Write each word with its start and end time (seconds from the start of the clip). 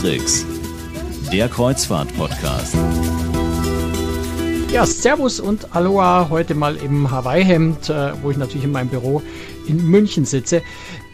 Tricks, 0.00 0.46
der 1.30 1.46
Kreuzfahrt-Podcast. 1.50 2.74
Ja, 4.72 4.86
Servus 4.86 5.40
und 5.40 5.76
Aloha, 5.76 6.28
heute 6.30 6.54
mal 6.54 6.76
im 6.76 7.10
Hawaii-Hemd, 7.10 7.90
äh, 7.90 8.12
wo 8.22 8.30
ich 8.30 8.38
natürlich 8.38 8.64
in 8.64 8.72
meinem 8.72 8.88
Büro 8.88 9.20
in 9.66 9.86
München 9.86 10.24
sitze. 10.24 10.62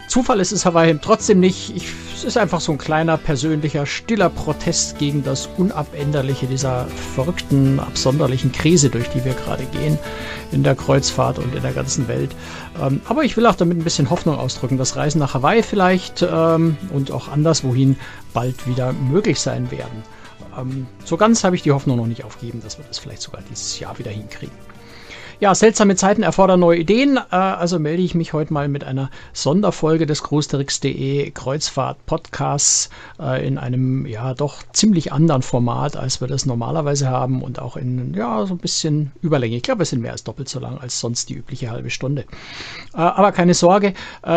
Zufall 0.07 0.38
ist 0.38 0.52
es 0.52 0.64
Hawaii 0.64 0.96
trotzdem 1.02 1.41
nicht. 1.41 1.75
Ich, 1.75 1.88
ist 2.27 2.37
einfach 2.37 2.61
so 2.61 2.73
ein 2.73 2.79
kleiner, 2.79 3.17
persönlicher, 3.17 3.87
stiller 3.87 4.29
Protest 4.29 4.99
gegen 4.99 5.23
das 5.23 5.49
Unabänderliche 5.57 6.47
dieser 6.47 6.87
verrückten, 7.15 7.80
absonderlichen 7.80 8.53
Krise, 8.53 8.91
durch 8.91 9.09
die 9.11 9.25
wir 9.25 9.34
gerade 9.34 9.65
gehen 9.67 9.98
in 10.53 10.62
der 10.62 10.75
Kreuzfahrt 10.75 11.39
und 11.39 11.55
in 11.55 11.62
der 11.62 11.73
ganzen 11.73 12.09
Welt. 12.09 12.34
Ähm, 12.81 13.01
aber 13.09 13.25
ich 13.25 13.37
will 13.37 13.47
auch 13.47 13.55
damit 13.55 13.79
ein 13.79 13.84
bisschen 13.84 14.11
Hoffnung 14.11 14.37
ausdrücken, 14.37 14.77
dass 14.77 14.97
Reisen 14.97 15.19
nach 15.19 15.34
Hawaii 15.34 15.62
vielleicht 15.62 16.27
ähm, 16.29 16.77
und 16.93 17.11
auch 17.11 17.29
anderswohin 17.29 17.97
bald 18.34 18.67
wieder 18.67 18.93
möglich 18.93 19.41
sein 19.41 19.70
werden. 19.70 20.03
Ähm, 20.59 20.87
so 21.05 21.17
ganz 21.17 21.45
habe 21.45 21.56
ich 21.56 21.62
die 21.62 21.73
Hoffnung 21.73 21.97
noch 21.97 22.06
nicht 22.06 22.25
aufgegeben, 22.25 22.61
dass 22.62 22.79
wir 22.79 22.84
das 22.87 22.98
vielleicht 22.98 23.23
sogar 23.23 23.43
dieses 23.48 23.79
Jahr 23.79 23.98
wieder 23.98 24.11
hinkriegen. 24.11 24.66
Ja, 25.39 25.55
seltsame 25.55 25.97
Zeiten 25.97 26.23
erfordern 26.23 26.61
neue 26.61 26.79
Ideen. 26.79 27.19
Äh, 27.19 27.37
also 27.37 27.79
melde 27.79 28.03
ich 28.03 28.15
mich 28.15 28.33
heute 28.33 28.55
mal 28.55 28.69
mit 28.69 28.85
einer 28.85 29.11
Sonderfolge 29.35 30.07
des 30.07 30.23
Großtricks.de 30.23 31.31
Kreuzfahrt 31.33 32.07
Podcasts 32.07 32.89
äh, 33.21 33.47
in 33.47 33.59
einem 33.59 34.07
ja 34.07 34.33
doch 34.33 34.62
ziemlich 34.73 35.12
anderen 35.12 35.43
Format, 35.43 35.95
als 35.95 36.23
wir 36.23 36.29
das 36.29 36.47
normalerweise 36.47 37.11
haben 37.11 37.43
und 37.43 37.61
auch 37.61 37.77
in 37.77 38.15
ja 38.15 38.47
so 38.47 38.55
ein 38.55 38.59
bisschen 38.59 39.12
Überlänge. 39.20 39.56
Ich 39.56 39.62
glaube, 39.62 39.83
es 39.83 39.91
sind 39.91 40.01
mehr 40.01 40.12
als 40.12 40.25
doppelt 40.25 40.48
so 40.48 40.59
lang 40.59 40.78
als 40.78 41.01
sonst 41.01 41.28
die 41.28 41.34
übliche 41.34 41.71
halbe 41.71 41.91
Stunde. 41.91 42.23
Äh, 42.95 43.00
aber 43.00 43.31
keine 43.33 43.53
Sorge, 43.53 43.93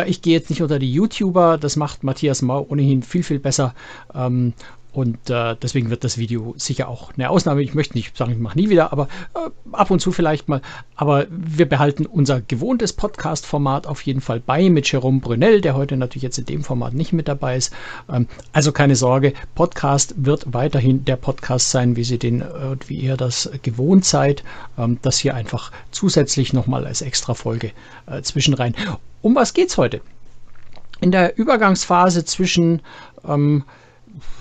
ich 0.06 0.22
gehe 0.22 0.34
jetzt 0.34 0.50
nicht 0.50 0.61
unter 0.61 0.80
die 0.80 0.91
YouTuber. 0.91 1.58
Das 1.58 1.75
macht 1.75 2.03
Matthias 2.03 2.41
Mau 2.41 2.66
ohnehin 2.69 3.03
viel, 3.03 3.23
viel 3.23 3.39
besser. 3.39 3.73
Und 4.91 5.29
äh, 5.29 5.55
deswegen 5.61 5.91
wird 5.91 6.03
das 6.03 6.17
Video 6.17 6.55
sicher 6.57 6.87
auch 6.87 7.13
eine 7.15 7.29
Ausnahme. 7.29 7.61
Ich 7.61 7.75
möchte 7.75 7.95
nicht 7.95 8.17
sagen, 8.17 8.31
ich 8.31 8.39
mache 8.39 8.57
nie 8.57 8.69
wieder, 8.69 8.91
aber 8.91 9.07
äh, 9.35 9.49
ab 9.71 9.91
und 9.91 9.99
zu 9.99 10.11
vielleicht 10.11 10.49
mal. 10.49 10.61
Aber 10.95 11.27
wir 11.29 11.69
behalten 11.69 12.07
unser 12.07 12.41
gewohntes 12.41 12.93
Podcast-Format 12.93 13.85
auf 13.85 14.01
jeden 14.01 14.21
Fall 14.21 14.39
bei 14.39 14.67
mit 14.69 14.91
Jerome 14.91 15.19
Brunel, 15.19 15.61
der 15.61 15.75
heute 15.75 15.95
natürlich 15.95 16.23
jetzt 16.23 16.39
in 16.39 16.45
dem 16.45 16.63
Format 16.63 16.95
nicht 16.95 17.13
mit 17.13 17.27
dabei 17.27 17.55
ist. 17.55 17.71
Ähm, 18.11 18.27
also 18.51 18.71
keine 18.71 18.95
Sorge, 18.95 19.33
Podcast 19.53 20.15
wird 20.17 20.53
weiterhin 20.53 21.05
der 21.05 21.17
Podcast 21.17 21.69
sein, 21.69 21.95
wie 21.95 22.03
Sie 22.03 22.17
den 22.17 22.41
äh, 22.41 22.75
wie 22.87 22.95
ihr 22.95 23.15
das 23.15 23.49
gewohnt 23.61 24.05
seid. 24.05 24.43
Ähm, 24.75 24.97
das 25.03 25.19
hier 25.19 25.35
einfach 25.35 25.71
zusätzlich 25.91 26.51
nochmal 26.51 26.87
als 26.87 27.03
Extra-Folge 27.03 27.71
äh, 28.07 28.23
zwischenrein. 28.23 28.73
Um 29.21 29.35
was 29.35 29.53
geht's 29.53 29.77
heute? 29.77 30.01
In 30.99 31.11
der 31.11 31.37
Übergangsphase 31.37 32.25
zwischen 32.25 32.81
ähm, 33.27 33.63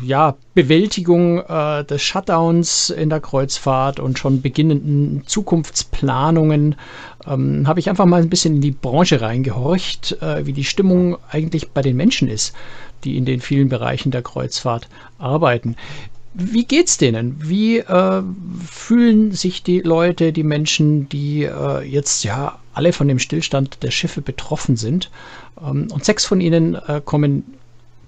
ja, 0.03 0.37
Bewältigung 0.55 1.41
äh, 1.41 1.85
des 1.85 2.03
Shutdowns 2.03 2.91
in 2.91 3.11
der 3.11 3.21
Kreuzfahrt 3.21 4.01
und 4.01 4.19
schon 4.19 4.43
beginnenden 4.43 5.23
Zukunftsplanungen 5.27 6.77
ähm, 7.27 7.67
habe 7.67 7.81
ich 7.81 7.89
einfach 7.89 8.07
mal 8.07 8.23
ein 8.23 8.31
bisschen 8.31 8.57
in 8.57 8.61
die 8.61 8.71
Branche 8.71 9.21
reingehorcht, 9.21 10.21
äh, 10.23 10.47
wie 10.47 10.53
die 10.53 10.65
Stimmung 10.65 11.19
eigentlich 11.31 11.71
bei 11.71 11.83
den 11.83 11.97
Menschen 11.97 12.29
ist, 12.29 12.55
die 13.05 13.17
in 13.17 13.25
den 13.25 13.41
vielen 13.41 13.69
Bereichen 13.69 14.11
der 14.11 14.23
Kreuzfahrt 14.23 14.89
arbeiten. 15.19 15.77
Wie 16.35 16.65
geht's 16.65 16.99
denen? 16.99 17.37
Wie 17.43 17.79
äh, 17.79 18.23
fühlen 18.65 19.33
sich 19.33 19.63
die 19.63 19.81
Leute, 19.81 20.33
die 20.33 20.45
Menschen, 20.45 21.09
die 21.09 21.45
äh, 21.45 21.83
jetzt 21.83 22.23
ja 22.23 22.59
alle 22.75 22.93
von 22.93 23.09
dem 23.09 23.19
Stillstand 23.19 23.83
der 23.83 23.91
Schiffe 23.91 24.21
betroffen 24.21 24.77
sind? 24.77 25.11
Ähm, 25.61 25.89
und 25.91 26.05
sechs 26.05 26.25
von 26.25 26.41
ihnen 26.41 26.77
äh, 26.77 27.01
kommen 27.05 27.45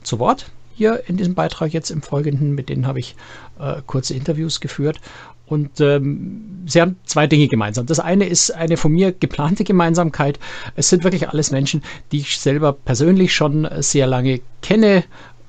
zu 0.02 0.18
Wort 0.18 0.46
hier 0.80 1.02
in 1.08 1.18
diesem 1.18 1.34
Beitrag 1.34 1.74
jetzt 1.74 1.90
im 1.90 2.00
Folgenden. 2.00 2.54
Mit 2.54 2.70
denen 2.70 2.86
habe 2.86 3.00
ich 3.00 3.14
äh, 3.58 3.82
kurze 3.86 4.14
Interviews 4.14 4.60
geführt. 4.60 4.98
Und 5.44 5.78
ähm, 5.80 6.62
sie 6.64 6.80
haben 6.80 6.96
zwei 7.04 7.26
Dinge 7.26 7.48
gemeinsam. 7.48 7.84
Das 7.84 8.00
eine 8.00 8.24
ist 8.24 8.50
eine 8.50 8.78
von 8.78 8.90
mir 8.90 9.12
geplante 9.12 9.64
Gemeinsamkeit. 9.64 10.38
Es 10.76 10.88
sind 10.88 11.04
wirklich 11.04 11.28
alles 11.28 11.50
Menschen, 11.50 11.82
die 12.12 12.20
ich 12.20 12.38
selber 12.38 12.72
persönlich 12.72 13.34
schon 13.34 13.68
sehr 13.80 14.06
lange 14.06 14.40
kenne, 14.62 15.04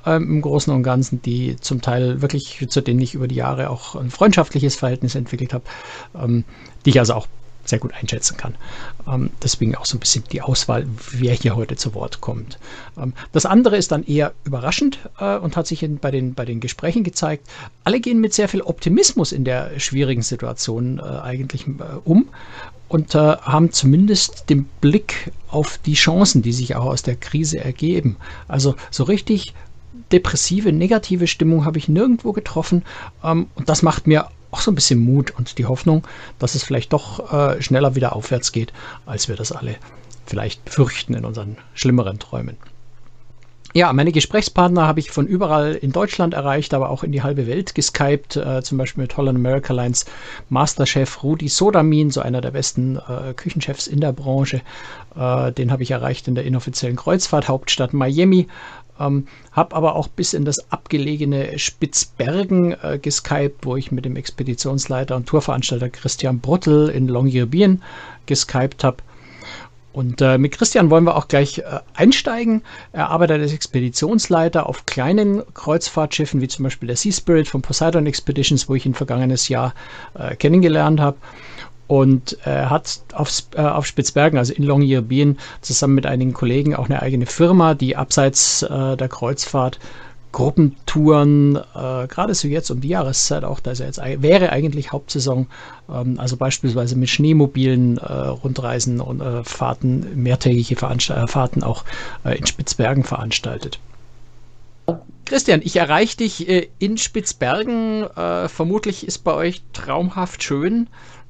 ähm, 0.06 0.24
im 0.24 0.42
Großen 0.42 0.74
und 0.74 0.84
Ganzen, 0.84 1.22
die 1.22 1.56
zum 1.62 1.82
Teil 1.82 2.22
wirklich, 2.22 2.68
zu 2.68 2.82
denen 2.82 3.00
ich 3.00 3.14
über 3.14 3.30
die 3.30 3.36
Jahre 3.36 3.70
auch 3.70 3.96
ein 3.96 4.10
freundschaftliches 4.10 4.76
Verhältnis 4.76 5.16
entwickelt 5.16 5.54
habe, 5.54 5.64
ähm, 6.22 6.44
die 6.86 6.90
ich 6.90 7.00
also 7.00 7.14
auch 7.14 7.28
sehr 7.72 7.80
gut 7.80 7.94
einschätzen 7.94 8.38
kann. 8.38 8.56
Ähm, 9.08 9.32
deswegen 9.42 9.76
auch 9.76 9.86
so 9.86 9.98
ein 9.98 10.00
bisschen 10.00 10.24
die 10.32 10.44
Auswahl, 10.44 10.86
wer 11.12 11.34
hier 11.34 11.56
heute 11.56 11.76
zu 11.76 11.96
Wort 11.96 12.22
kommt. 12.22 12.60
Ähm, 12.98 13.14
das 13.32 13.48
andere 13.48 13.78
ist 13.78 13.92
dann 13.92 14.04
eher 14.04 14.34
überraschend 14.44 15.00
äh, 15.20 15.38
und 15.38 15.58
hat 15.58 15.66
sich 15.66 15.82
in, 15.82 15.98
bei, 15.98 16.12
den, 16.12 16.36
bei 16.36 16.46
den 16.46 16.60
Gesprächen 16.60 17.04
gezeigt. 17.04 17.48
Alle 17.84 18.00
gehen 18.00 18.22
mit 18.22 18.34
sehr 18.34 18.48
viel 18.48 18.62
Optimismus 18.62 19.32
in 19.32 19.44
der 19.44 19.80
schwierigen 19.80 20.22
Situation 20.22 21.00
äh, 21.00 21.02
eigentlich 21.02 21.66
äh, 21.68 21.72
um 22.04 22.30
und 22.88 23.16
äh, 23.16 23.18
haben 23.18 23.72
zumindest 23.72 24.50
den 24.50 24.66
Blick 24.82 25.32
auf 25.50 25.80
die 25.80 25.94
Chancen, 25.94 26.42
die 26.42 26.54
sich 26.54 26.76
auch 26.76 26.86
aus 26.86 27.02
der 27.02 27.16
Krise 27.16 27.60
ergeben. 27.60 28.18
Also 28.48 28.76
so 28.92 29.06
richtig 29.06 29.54
depressive, 30.12 30.74
negative 30.74 31.28
Stimmung 31.28 31.64
habe 31.64 31.78
ich 31.78 31.88
nirgendwo 31.88 32.34
getroffen 32.34 32.84
ähm, 33.24 33.48
und 33.56 33.70
das 33.70 33.82
macht 33.82 34.08
mir 34.08 34.28
auch 34.52 34.62
so 34.62 34.72
ein 34.72 34.76
bisschen 34.76 35.00
Mut 35.00 35.32
und 35.32 35.58
die 35.58 35.66
Hoffnung, 35.66 36.06
dass 36.40 36.56
es 36.56 36.64
vielleicht 36.64 36.94
doch 36.94 37.32
äh, 37.34 37.62
schneller 37.62 37.96
wieder 37.96 38.16
aufwärts 38.16 38.52
geht, 38.52 38.74
als 39.06 39.28
wir 39.28 39.36
das 39.36 39.52
alle 39.52 39.76
vielleicht 40.26 40.70
fürchten 40.70 41.14
in 41.14 41.26
unseren 41.26 41.58
schlimmeren 41.74 42.20
Träumen. 42.20 42.58
Ja, 43.74 43.94
meine 43.94 44.12
Gesprächspartner 44.12 44.86
habe 44.86 45.00
ich 45.00 45.12
von 45.12 45.26
überall 45.26 45.76
in 45.76 45.94
Deutschland 45.94 46.34
erreicht, 46.34 46.74
aber 46.74 46.90
auch 46.90 47.04
in 47.04 47.14
die 47.14 47.24
halbe 47.24 47.48
Welt 47.48 47.74
geskypt, 47.74 48.36
äh, 48.36 48.62
zum 48.62 48.78
Beispiel 48.78 49.04
mit 49.04 49.16
Holland 49.16 49.38
America 49.38 49.72
Lines 49.72 50.06
Masterchef 50.50 51.24
Rudi 51.24 51.48
Sodamin, 51.48 52.12
so 52.12 52.20
einer 52.20 52.42
der 52.42 52.52
besten 52.52 52.98
äh, 52.98 53.34
Küchenchefs 53.34 53.88
in 53.88 54.02
der 54.02 54.12
Branche. 54.12 54.62
Äh, 55.16 55.54
den 55.54 55.72
habe 55.72 55.84
ich 55.84 55.92
erreicht 55.92 56.28
in 56.28 56.36
der 56.36 56.44
inoffiziellen 56.44 56.98
Kreuzfahrthauptstadt 56.98 57.94
Miami. 57.94 58.48
Ähm, 59.02 59.28
habe 59.52 59.76
aber 59.76 59.96
auch 59.96 60.08
bis 60.08 60.34
in 60.34 60.46
das 60.46 60.72
abgelegene 60.72 61.58
Spitzbergen 61.58 62.76
äh, 62.82 63.00
geskypt, 63.02 63.66
wo 63.66 63.76
ich 63.76 63.92
mit 63.92 64.06
dem 64.06 64.16
Expeditionsleiter 64.16 65.16
und 65.16 65.28
Tourveranstalter 65.28 65.90
Christian 65.90 66.40
Bruttel 66.40 66.90
in 66.90 67.08
Longyearbyen 67.08 67.82
geskypt 68.26 68.84
habe. 68.84 68.98
Und 69.94 70.22
äh, 70.22 70.38
mit 70.38 70.54
Christian 70.54 70.90
wollen 70.90 71.04
wir 71.04 71.18
auch 71.18 71.28
gleich 71.28 71.60
äh, 71.60 71.80
einsteigen. 71.94 72.62
Er 72.94 73.10
arbeitet 73.10 73.42
als 73.42 73.52
Expeditionsleiter 73.52 74.68
auf 74.68 74.86
kleinen 74.86 75.44
Kreuzfahrtschiffen, 75.54 76.40
wie 76.40 76.48
zum 76.48 76.64
Beispiel 76.64 76.88
der 76.88 76.96
Sea 76.96 77.12
Spirit 77.12 77.50
von 77.50 77.62
Poseidon 77.62 78.08
Expeditions, 78.08 78.70
wo 78.70 78.76
ich 78.76 78.86
ihn 78.86 78.94
vergangenes 78.94 79.50
Jahr 79.50 79.74
äh, 80.14 80.36
kennengelernt 80.36 81.02
habe 81.02 81.18
und 81.92 82.38
äh, 82.46 82.68
hat 82.68 83.02
auf, 83.12 83.44
äh, 83.54 83.60
auf 83.60 83.86
Spitzbergen, 83.86 84.40
also 84.40 84.54
in 84.54 84.64
Longyearbyen, 84.64 85.38
zusammen 85.60 85.96
mit 85.96 86.06
einigen 86.06 86.32
Kollegen 86.32 86.74
auch 86.74 86.86
eine 86.86 87.02
eigene 87.02 87.26
Firma, 87.26 87.74
die 87.74 87.98
abseits 87.98 88.64
äh, 88.64 88.96
der 88.96 89.10
Kreuzfahrt 89.10 89.78
Gruppentouren, 90.32 91.58
äh, 91.58 92.08
gerade 92.08 92.34
so 92.34 92.48
jetzt 92.48 92.70
um 92.72 92.80
die 92.80 92.88
Jahreszeit 92.88 93.44
auch, 93.44 93.60
da 93.60 93.72
ist 93.72 93.80
ja 93.80 93.88
jetzt 93.88 94.00
wäre 94.22 94.54
eigentlich 94.54 94.94
Hauptsaison, 94.94 95.48
ähm, 95.94 96.18
also 96.18 96.38
beispielsweise 96.38 96.96
mit 96.96 97.10
Schneemobilen 97.10 97.98
äh, 97.98 98.14
Rundreisen 98.14 99.02
und 99.02 99.20
äh, 99.20 99.44
Fahrten, 99.44 100.16
mehrtägige 100.16 100.78
Veranst 100.78 101.10
äh, 101.10 101.28
Fahrten 101.28 101.62
auch 101.62 101.84
äh, 102.24 102.38
in 102.38 102.46
Spitzbergen 102.46 103.04
veranstaltet. 103.04 103.80
Christian, 105.26 105.60
ich 105.62 105.76
erreiche 105.76 106.16
dich 106.16 106.48
äh, 106.48 106.70
in 106.80 106.98
Spitzbergen. 106.98 108.06
vermutlich 108.48 109.06
ist 109.06 109.26
bei 109.26 109.34
euch 109.34 109.62
traumhaft 109.74 110.42
schön. 110.42 110.88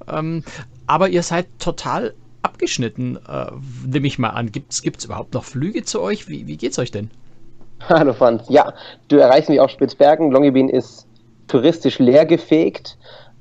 Ähm, 0.10 0.44
aber 0.88 1.10
ihr 1.10 1.24
seid 1.24 1.48
total 1.60 2.14
abgeschnitten, 2.44 3.20
äh, 3.28 3.52
nehme 3.86 4.08
ich 4.08 4.20
mal 4.20 4.30
an. 4.30 4.52
Gibt 4.52 4.74
es 4.74 5.06
überhaupt 5.06 5.34
noch 5.34 5.44
Flüge 5.44 5.84
zu 5.84 6.02
euch? 6.02 6.28
Wie, 6.28 6.48
wie 6.48 6.68
es 6.68 6.80
euch 6.80 6.92
denn? 6.92 7.10
Hallo 7.90 8.14
Franz. 8.14 8.44
Ja, 8.50 8.74
du 9.08 9.18
erreichst 9.18 9.50
mich 9.50 9.60
auf 9.60 9.70
Spitzbergen. 9.70 10.32
Longyearbyen 10.32 10.70
ist 10.70 11.08
touristisch 11.48 12.00
leergefegt. 12.00 12.98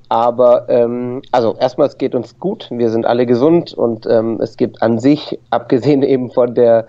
Aber 0.08 0.68
ähm, 0.68 1.22
also 1.30 1.54
erstmal, 1.56 1.86
es 1.86 1.96
geht 1.96 2.14
uns 2.14 2.38
gut. 2.38 2.68
Wir 2.70 2.90
sind 2.90 3.06
alle 3.06 3.26
gesund 3.26 3.72
und 3.72 4.06
ähm, 4.06 4.40
es 4.40 4.56
gibt 4.56 4.82
an 4.82 4.98
sich, 4.98 5.38
abgesehen 5.50 6.02
eben 6.02 6.30
von 6.30 6.54
der 6.54 6.88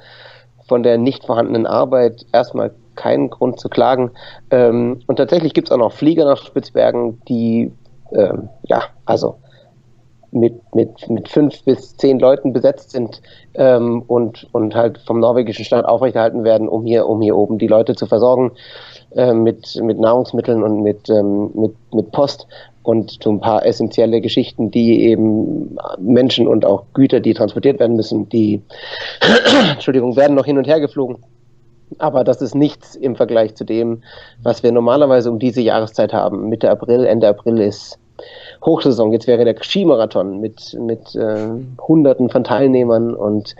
von 0.68 0.83
der 0.83 0.97
nicht 0.97 1.25
vorhandenen 1.25 1.68
Arbeit, 1.68 2.25
erstmal 2.31 2.73
keinen 2.95 3.29
Grund 3.29 3.59
zu 3.59 3.68
klagen. 3.68 4.12
Ähm, 4.51 5.01
und 5.06 5.18
tatsächlich 5.18 5.53
gibt 5.53 5.68
es 5.68 5.71
auch 5.71 5.77
noch 5.77 5.91
Flieger 5.91 6.25
nach 6.25 6.45
Spitzbergen, 6.45 7.21
die 7.27 7.71
ähm, 8.13 8.50
ja, 8.63 8.83
also 9.06 9.38
mit, 10.31 10.54
mit, 10.74 11.10
mit 11.10 11.30
fünf 11.30 11.63
bis 11.63 11.95
zehn 11.98 12.19
Leuten 12.19 12.54
besetzt 12.54 12.92
sind 12.92 13.22
ähm, 13.54 14.04
und, 14.07 14.48
und 14.54 14.75
halt 14.75 14.98
vom 15.00 15.19
norwegischen 15.19 15.66
Staat 15.66 15.86
aufrechterhalten 15.86 16.44
werden, 16.44 16.68
um 16.68 16.86
hier, 16.86 17.07
um 17.07 17.22
hier 17.22 17.36
oben 17.36 17.57
die 17.57 17.68
Leute 17.68 17.95
zu 17.95 18.06
versorgen 18.06 18.51
äh, 19.12 19.33
mit, 19.33 19.80
mit 19.83 20.00
Nahrungsmitteln 20.00 20.63
und 20.63 20.81
mit, 20.81 21.10
ähm, 21.10 21.51
mit, 21.54 21.75
mit 21.94 22.12
Post 22.12 22.48
und 22.83 23.19
so 23.22 23.30
ein 23.30 23.39
paar 23.39 23.66
essentielle 23.66 24.22
Geschichten, 24.22 24.72
die 24.72 25.04
eben 25.04 25.78
Menschen 26.00 26.48
und 26.48 26.66
auch 26.66 26.86
Güter, 26.94 27.19
die 27.19 27.33
transportiert 27.33 27.80
werden 27.80 27.95
müssen, 27.95 28.30
die 28.30 28.62
Entschuldigung, 29.72 30.16
werden 30.16 30.36
noch 30.36 30.45
hin 30.45 30.57
und 30.57 30.68
her 30.68 30.80
geflogen. 30.80 31.18
Aber 31.98 32.24
das 32.24 32.42
ist 32.42 32.56
nichts 32.56 32.95
im 32.95 33.16
Vergleich 33.18 33.56
zu 33.56 33.66
dem, 33.66 34.01
was 34.42 34.63
wir 34.63 34.72
normalerweise 34.72 35.30
um 35.30 35.39
diese 35.39 35.62
Jahreszeit 35.62 36.13
haben. 36.13 36.48
Mitte 36.48 36.72
April, 36.72 37.06
Ende 37.06 37.28
April 37.28 37.60
ist 37.60 38.00
Hochsaison. 38.63 39.11
Jetzt 39.11 39.27
wäre 39.27 39.45
der 39.45 39.55
Skimarathon 39.61 40.39
mit, 40.39 40.77
mit 40.79 41.15
äh, 41.15 41.49
Hunderten 41.79 42.29
von 42.29 42.43
Teilnehmern 42.43 43.13
und, 43.13 43.55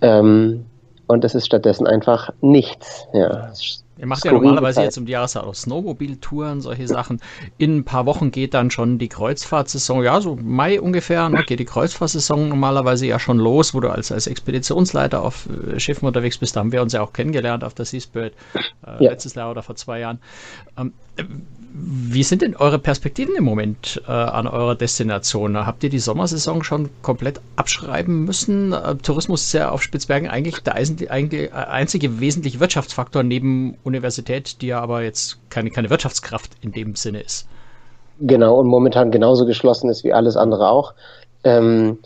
ähm, 0.00 0.66
und 1.06 1.24
das 1.24 1.34
ist 1.34 1.46
stattdessen 1.46 1.86
einfach 1.86 2.30
nichts. 2.40 3.06
Ja. 3.12 3.50
Ihr 4.00 4.06
macht 4.06 4.24
ja 4.24 4.32
normalerweise 4.32 4.76
Zeit. 4.76 4.84
jetzt 4.86 4.98
um 4.98 5.04
die 5.04 5.12
Jahreszeit 5.12 5.44
auch 5.44 5.54
Snowmobil-Touren, 5.54 6.62
solche 6.62 6.88
Sachen. 6.88 7.20
In 7.58 7.78
ein 7.78 7.84
paar 7.84 8.06
Wochen 8.06 8.30
geht 8.30 8.54
dann 8.54 8.70
schon 8.70 8.98
die 8.98 9.08
Kreuzfahrtsaison, 9.08 10.02
ja, 10.02 10.22
so 10.22 10.36
Mai 10.36 10.80
ungefähr, 10.80 11.28
ne, 11.28 11.44
geht 11.44 11.60
die 11.60 11.66
Kreuzfahrtsaison 11.66 12.48
normalerweise 12.48 13.06
ja 13.06 13.18
schon 13.18 13.36
los, 13.38 13.74
wo 13.74 13.80
du 13.80 13.90
als, 13.90 14.10
als 14.10 14.26
Expeditionsleiter 14.26 15.22
auf 15.22 15.46
äh, 15.50 15.78
Schiffen 15.78 16.06
unterwegs 16.06 16.38
bist. 16.38 16.56
Da 16.56 16.60
haben 16.60 16.72
wir 16.72 16.80
uns 16.80 16.94
ja 16.94 17.02
auch 17.02 17.12
kennengelernt 17.12 17.62
auf 17.62 17.74
der 17.74 17.84
Seaspirit 17.84 18.32
äh, 18.86 19.04
ja. 19.04 19.10
letztes 19.10 19.34
Jahr 19.34 19.50
oder 19.50 19.62
vor 19.62 19.76
zwei 19.76 20.00
Jahren. 20.00 20.18
Ähm, 20.78 20.92
wie 21.72 22.24
sind 22.24 22.42
denn 22.42 22.56
eure 22.56 22.78
Perspektiven 22.80 23.36
im 23.36 23.44
Moment 23.44 24.02
äh, 24.08 24.10
an 24.10 24.48
eurer 24.48 24.74
Destination? 24.74 25.56
Habt 25.56 25.84
ihr 25.84 25.90
die 25.90 26.00
Sommersaison 26.00 26.64
schon 26.64 26.88
komplett 27.02 27.40
abschreiben 27.54 28.24
müssen? 28.24 28.72
Äh, 28.72 28.96
Tourismus 28.96 29.44
ist 29.44 29.52
ja 29.52 29.70
auf 29.70 29.82
Spitzbergen 29.82 30.28
eigentlich 30.28 30.58
der 30.60 30.76
äh, 30.76 31.50
einzige 31.52 32.18
wesentliche 32.18 32.58
Wirtschaftsfaktor 32.58 33.22
neben 33.22 33.76
Universität, 33.90 34.62
die 34.62 34.68
ja 34.68 34.80
aber 34.80 35.02
jetzt 35.02 35.38
keine, 35.50 35.70
keine 35.70 35.90
Wirtschaftskraft 35.90 36.52
in 36.62 36.72
dem 36.72 36.94
Sinne 36.94 37.20
ist. 37.20 37.46
Genau, 38.20 38.58
und 38.58 38.66
momentan 38.66 39.10
genauso 39.10 39.46
geschlossen 39.46 39.90
ist 39.90 40.04
wie 40.04 40.12
alles 40.12 40.36
andere 40.36 40.68
auch. 40.68 40.94
Ähm, 41.42 41.98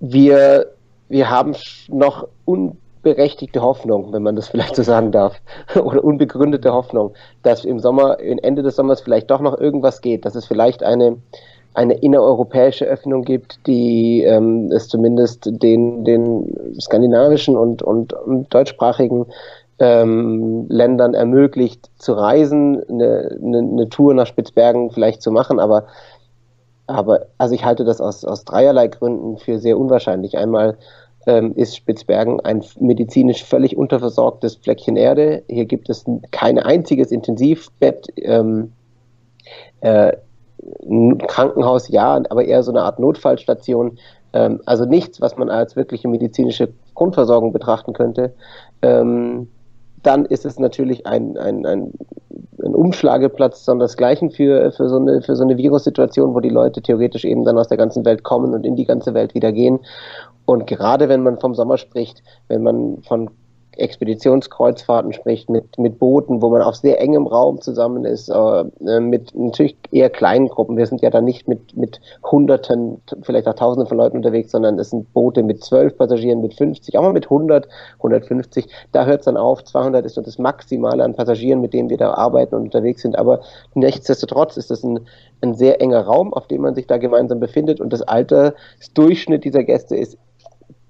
wir, 0.00 0.66
wir 1.08 1.30
haben 1.30 1.54
noch 1.88 2.28
un 2.46 2.76
berechtigte 3.02 3.62
Hoffnung, 3.62 4.12
wenn 4.12 4.22
man 4.22 4.34
das 4.36 4.48
vielleicht 4.50 4.76
so 4.76 4.82
sagen 4.82 5.12
darf, 5.12 5.40
oder 5.74 6.04
unbegründete 6.04 6.72
Hoffnung, 6.72 7.14
dass 7.42 7.64
im 7.64 7.78
Sommer, 7.78 8.18
Ende 8.20 8.62
des 8.62 8.76
Sommers 8.76 9.00
vielleicht 9.00 9.30
doch 9.30 9.40
noch 9.40 9.58
irgendwas 9.58 10.00
geht, 10.00 10.24
dass 10.24 10.34
es 10.34 10.46
vielleicht 10.46 10.82
eine, 10.82 11.16
eine 11.72 11.94
innereuropäische 11.94 12.84
Öffnung 12.84 13.22
gibt, 13.22 13.66
die 13.66 14.22
ähm, 14.22 14.70
es 14.72 14.88
zumindest 14.88 15.48
den, 15.62 16.04
den 16.04 16.74
skandinavischen 16.80 17.56
und, 17.56 17.82
und, 17.82 18.12
und 18.12 18.52
deutschsprachigen 18.52 19.26
ähm, 19.78 20.66
Ländern 20.68 21.14
ermöglicht 21.14 21.90
zu 21.96 22.14
reisen, 22.14 22.82
eine, 22.88 23.38
eine, 23.42 23.58
eine 23.58 23.88
Tour 23.88 24.14
nach 24.14 24.26
Spitzbergen 24.26 24.90
vielleicht 24.90 25.22
zu 25.22 25.30
machen, 25.30 25.60
aber 25.60 25.86
aber 26.88 27.26
also 27.36 27.54
ich 27.54 27.64
halte 27.64 27.84
das 27.84 28.00
aus, 28.00 28.24
aus 28.24 28.44
dreierlei 28.44 28.86
Gründen 28.86 29.38
für 29.38 29.58
sehr 29.58 29.76
unwahrscheinlich. 29.76 30.38
Einmal 30.38 30.78
ähm, 31.26 31.52
ist 31.56 31.76
Spitzbergen 31.76 32.40
ein 32.40 32.64
medizinisch 32.78 33.44
völlig 33.44 33.76
unterversorgtes 33.76 34.56
Fleckchen 34.56 34.96
Erde. 34.96 35.42
Hier 35.48 35.64
gibt 35.64 35.90
es 35.90 36.04
kein 36.30 36.58
einziges 36.58 37.10
Intensivbett. 37.10 38.06
Ähm, 38.16 38.72
äh, 39.80 40.12
Krankenhaus 41.26 41.88
ja, 41.88 42.20
aber 42.30 42.44
eher 42.44 42.62
so 42.62 42.70
eine 42.70 42.82
Art 42.82 42.98
Notfallstation. 42.98 43.98
Ähm, 44.32 44.60
also 44.66 44.84
nichts, 44.84 45.20
was 45.20 45.36
man 45.36 45.50
als 45.50 45.74
wirkliche 45.74 46.08
medizinische 46.08 46.68
Grundversorgung 46.94 47.52
betrachten 47.52 47.92
könnte. 47.92 48.32
Ähm, 48.82 49.48
dann 50.02 50.24
ist 50.24 50.44
es 50.44 50.58
natürlich 50.58 51.06
ein, 51.06 51.36
ein, 51.36 51.66
ein, 51.66 51.92
ein 52.62 52.74
Umschlageplatz 52.74 53.64
sondersgleichen 53.64 54.30
für, 54.30 54.72
für, 54.72 54.88
so 54.88 54.96
eine, 54.96 55.22
für 55.22 55.36
so 55.36 55.44
eine 55.44 55.56
Virussituation, 55.56 56.34
wo 56.34 56.40
die 56.40 56.48
Leute 56.48 56.82
theoretisch 56.82 57.24
eben 57.24 57.44
dann 57.44 57.58
aus 57.58 57.68
der 57.68 57.76
ganzen 57.76 58.04
Welt 58.04 58.22
kommen 58.22 58.54
und 58.54 58.64
in 58.64 58.76
die 58.76 58.84
ganze 58.84 59.14
Welt 59.14 59.34
wieder 59.34 59.52
gehen. 59.52 59.80
Und 60.44 60.66
gerade 60.66 61.08
wenn 61.08 61.22
man 61.22 61.38
vom 61.38 61.54
Sommer 61.54 61.76
spricht, 61.76 62.22
wenn 62.48 62.62
man 62.62 63.02
von 63.02 63.30
Expeditionskreuzfahrten 63.76 65.12
spricht, 65.12 65.50
mit, 65.50 65.78
mit 65.78 65.98
Booten, 65.98 66.42
wo 66.42 66.50
man 66.50 66.62
auf 66.62 66.76
sehr 66.76 67.00
engem 67.00 67.26
Raum 67.26 67.60
zusammen 67.60 68.04
ist, 68.04 68.28
äh, 68.28 68.64
äh, 68.86 69.00
mit 69.00 69.34
natürlich 69.34 69.76
eher 69.90 70.10
kleinen 70.10 70.48
Gruppen. 70.48 70.76
Wir 70.76 70.86
sind 70.86 71.02
ja 71.02 71.10
da 71.10 71.20
nicht 71.20 71.48
mit, 71.48 71.76
mit 71.76 72.00
Hunderten, 72.24 73.00
vielleicht 73.22 73.46
auch 73.48 73.54
Tausenden 73.54 73.88
von 73.88 73.98
Leuten 73.98 74.16
unterwegs, 74.16 74.52
sondern 74.52 74.78
es 74.78 74.90
sind 74.90 75.12
Boote 75.12 75.42
mit 75.42 75.62
zwölf 75.64 75.96
Passagieren, 75.96 76.40
mit 76.40 76.54
50, 76.54 76.96
auch 76.96 77.02
mal 77.02 77.12
mit 77.12 77.26
100, 77.26 77.68
150. 77.98 78.66
Da 78.92 79.04
hört 79.04 79.20
es 79.20 79.26
dann 79.26 79.36
auf. 79.36 79.64
200 79.64 80.04
ist 80.04 80.14
so 80.14 80.22
das 80.22 80.38
Maximale 80.38 81.02
an 81.04 81.14
Passagieren, 81.14 81.60
mit 81.60 81.74
denen 81.74 81.90
wir 81.90 81.98
da 81.98 82.14
arbeiten 82.14 82.54
und 82.54 82.62
unterwegs 82.62 83.02
sind. 83.02 83.18
Aber 83.18 83.40
nichtsdestotrotz 83.74 84.56
ist 84.56 84.70
das 84.70 84.82
ein, 84.84 85.00
ein 85.42 85.54
sehr 85.54 85.80
enger 85.80 86.02
Raum, 86.02 86.32
auf 86.32 86.46
dem 86.46 86.62
man 86.62 86.74
sich 86.74 86.86
da 86.86 86.96
gemeinsam 86.96 87.40
befindet 87.40 87.80
und 87.80 87.92
das 87.92 88.02
Altersdurchschnitt 88.02 89.44
dieser 89.44 89.64
Gäste 89.64 89.96
ist 89.96 90.18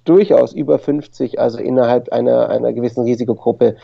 durchaus 0.08 0.53
über 0.53 0.79
50, 0.79 1.38
also 1.38 1.58
innerhalb 1.58 2.12
einer, 2.12 2.49
einer 2.49 2.73
gewissen 2.73 3.05
Risikogruppe. 3.05 3.76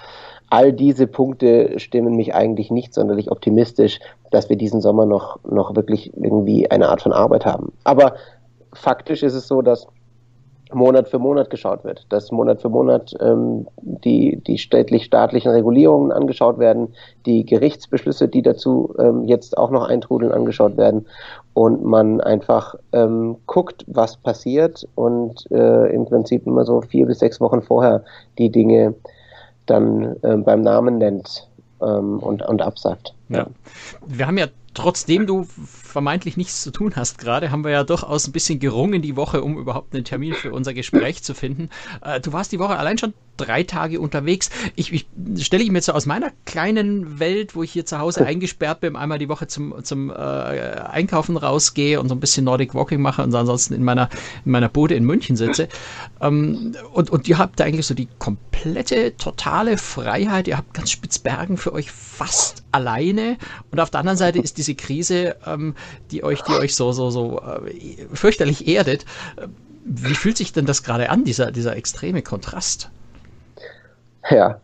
All 0.49 0.73
diese 0.73 1.07
Punkte 1.07 1.79
stimmen 1.79 2.15
mich 2.17 2.35
eigentlich 2.35 2.71
nicht 2.71 2.95
sonderlich 2.95 3.31
optimistisch, 3.31 4.01
dass 4.31 4.49
wir 4.49 4.57
diesen 4.57 4.81
Sommer 4.81 5.07
noch, 5.07 5.39
noch 5.45 5.75
wirklich 5.77 6.13
irgendwie 6.17 6.71
eine 6.71 6.89
Art 6.89 7.03
von 7.03 7.13
Arbeit 7.13 7.47
haben. 7.47 7.73
Aber 7.85 8.15
faktisch 8.73 9.23
ist 9.23 9.35
es 9.35 9.49
so, 9.49 9.63
dass 9.63 9.87
Monat 10.75 11.09
für 11.09 11.19
Monat 11.19 11.51
geschaut 11.51 11.85
wird, 11.85 12.07
dass 12.09 12.33
Monat 12.33 12.61
für 12.61 12.69
Monat 12.69 13.15
ähm, 13.21 13.67
die, 13.83 14.43
die 14.47 14.59
städtlich-staatlichen 14.59 15.51
Regulierungen 15.51 16.13
angeschaut 16.13 16.59
werden, 16.59 16.95
die 17.27 17.45
Gerichtsbeschlüsse, 17.45 18.29
die 18.29 18.43
dazu 18.43 18.95
ähm, 18.99 19.25
jetzt 19.25 19.59
auch 19.59 19.71
noch 19.71 19.89
eintrudeln, 19.89 20.33
angeschaut 20.33 20.77
werden 20.77 21.07
und 21.55 21.85
man 21.85 22.21
einfach 22.21 22.75
ähm, 22.93 23.37
guckt, 23.47 23.85
was 23.87 24.17
passiert 24.17 24.87
und 24.95 25.51
äh, 25.51 25.93
im 25.93 26.07
Prinzip 26.07 26.47
immer 26.47 26.65
so 26.65 26.81
vier 26.81 27.07
bis 27.07 27.19
sechs 27.19 27.41
Wochen 27.41 27.63
vorher 27.63 28.05
die 28.39 28.51
Dinge 28.51 28.95
dann 29.67 30.17
äh, 30.23 30.37
beim 30.37 30.63
Namen 30.63 30.99
nennt 30.99 31.49
ähm, 31.81 32.19
und, 32.21 32.43
und 32.43 32.63
absagt. 32.63 33.15
Ja. 33.35 33.49
Wir 34.07 34.27
haben 34.27 34.39
ja 34.39 34.49
trotzdem 34.75 35.27
du 35.27 35.47
vermeintlich 35.67 36.37
nichts 36.37 36.63
zu 36.63 36.71
tun 36.71 36.95
hast 36.97 37.19
gerade, 37.19 37.51
haben 37.51 37.65
wir 37.65 37.71
ja 37.71 37.85
durchaus 37.85 38.27
ein 38.27 38.33
bisschen 38.33 38.59
gerungen 38.59 39.03
die 39.03 39.17
Woche, 39.17 39.43
um 39.43 39.59
überhaupt 39.59 39.95
einen 39.95 40.05
Termin 40.05 40.33
für 40.33 40.53
unser 40.53 40.73
Gespräch 40.73 41.23
zu 41.23 41.35
finden. 41.35 41.69
Äh, 42.03 42.21
du 42.21 42.33
warst 42.33 42.53
die 42.53 42.59
Woche 42.59 42.79
allein 42.79 42.97
schon 42.97 43.13
drei 43.37 43.63
Tage 43.65 44.01
unterwegs. 44.01 44.51
Ich, 44.77 44.93
ich 44.93 45.07
stelle 45.45 45.63
ich 45.63 45.71
mir 45.71 45.79
jetzt 45.79 45.87
so 45.87 45.93
aus 45.93 46.07
meiner 46.07 46.31
kleinen 46.45 47.19
Welt, 47.19 47.55
wo 47.55 47.63
ich 47.63 47.73
hier 47.73 47.85
zu 47.85 47.99
Hause 47.99 48.25
eingesperrt 48.27 48.81
bin, 48.81 48.97
einmal 48.97 49.19
die 49.19 49.29
Woche 49.29 49.47
zum, 49.47 49.85
zum 49.85 50.11
äh, 50.11 50.15
Einkaufen 50.15 51.37
rausgehe 51.37 52.01
und 52.01 52.09
so 52.09 52.15
ein 52.15 52.21
bisschen 52.21 52.45
Nordic 52.45 52.75
Walking 52.75 53.01
mache 53.01 53.23
und 53.23 53.35
ansonsten 53.35 53.75
in 53.75 53.85
meiner, 53.85 54.09
in 54.45 54.53
meiner 54.53 54.69
Bude 54.69 54.95
in 54.95 55.05
München 55.05 55.37
sitze. 55.37 55.69
Ähm, 56.21 56.75
und, 56.93 57.11
und 57.11 57.29
ihr 57.29 57.39
habt 57.39 57.61
da 57.61 57.65
eigentlich 57.65 57.87
so 57.87 57.95
die 57.95 58.09
komplette, 58.19 59.17
totale 59.17 59.77
Freiheit. 59.77 60.49
Ihr 60.49 60.57
habt 60.57 60.73
ganz 60.73 60.91
Spitzbergen 60.91 61.57
für 61.57 61.73
euch 61.73 61.91
fast 61.91 62.62
alleine. 62.73 63.37
Und 63.71 63.81
auf 63.81 63.91
der 63.91 64.01
anderen 64.01 64.19
Seite 64.19 64.39
ist 64.39 64.59
diese 64.59 64.75
Krise, 64.75 65.37
ähm, 65.47 65.75
die 66.11 66.25
euch, 66.25 66.43
die 66.43 66.53
euch 66.53 66.75
so, 66.75 66.93
so, 66.93 67.11
so 67.11 67.41
äh, 67.41 68.07
fürchterlich 68.13 68.67
erdet. 68.67 69.05
Wie 69.85 70.15
fühlt 70.15 70.37
sich 70.37 70.53
denn 70.53 70.67
das 70.67 70.83
gerade 70.83 71.11
an, 71.11 71.25
dieser, 71.25 71.51
dieser 71.51 71.77
extreme 71.77 72.23
Kontrast? 72.23 72.91
Ja, 74.31 74.61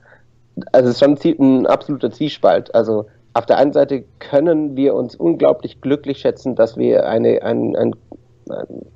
also 0.73 0.91
es 0.91 1.01
ist 1.01 1.01
schon 1.01 1.19
ein 1.41 1.67
absoluter 1.67 2.11
Zwiespalt. 2.11 2.75
Also 2.75 3.07
auf 3.35 3.47
der 3.47 3.59
einen 3.59 3.73
Seite 3.73 4.05
können 4.19 4.77
wir 4.77 4.95
uns 4.95 5.15
unglaublich 5.15 5.81
glücklich 5.81 6.19
schätzen, 6.19 6.57
dass 6.57 6.77
wir 6.77 7.09
eine, 7.09 7.43
ein, 7.43 7.77
ein, 7.77 7.95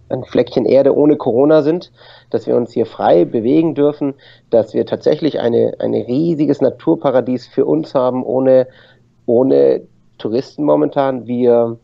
ein 0.09 0.25
Fleckchen 0.25 0.64
Erde 0.64 0.97
ohne 0.97 1.16
Corona 1.16 1.62
sind, 1.62 1.92
dass 2.31 2.47
wir 2.47 2.57
uns 2.57 2.73
hier 2.73 2.87
frei 2.87 3.25
bewegen 3.25 3.75
dürfen, 3.75 4.14
dass 4.50 4.75
wir 4.75 4.87
tatsächlich 4.87 5.40
eine, 5.40 5.75
ein 5.78 5.95
riesiges 5.95 6.61
Naturparadies 6.61 7.47
für 7.47 7.64
uns 7.64 7.95
haben, 7.95 8.25
ohne, 8.25 8.66
ohne 9.26 9.83
Touristen 10.19 10.64
momentan. 10.64 11.26
Wir 11.26 11.79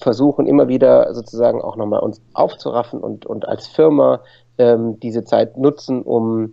versuchen 0.00 0.46
immer 0.46 0.68
wieder 0.68 1.14
sozusagen 1.14 1.62
auch 1.62 1.76
nochmal 1.76 2.00
uns 2.00 2.20
aufzuraffen 2.34 3.00
und, 3.00 3.26
und 3.26 3.48
als 3.48 3.66
Firma 3.66 4.20
ähm, 4.58 4.98
diese 5.00 5.24
Zeit 5.24 5.56
nutzen, 5.56 6.02
um 6.02 6.52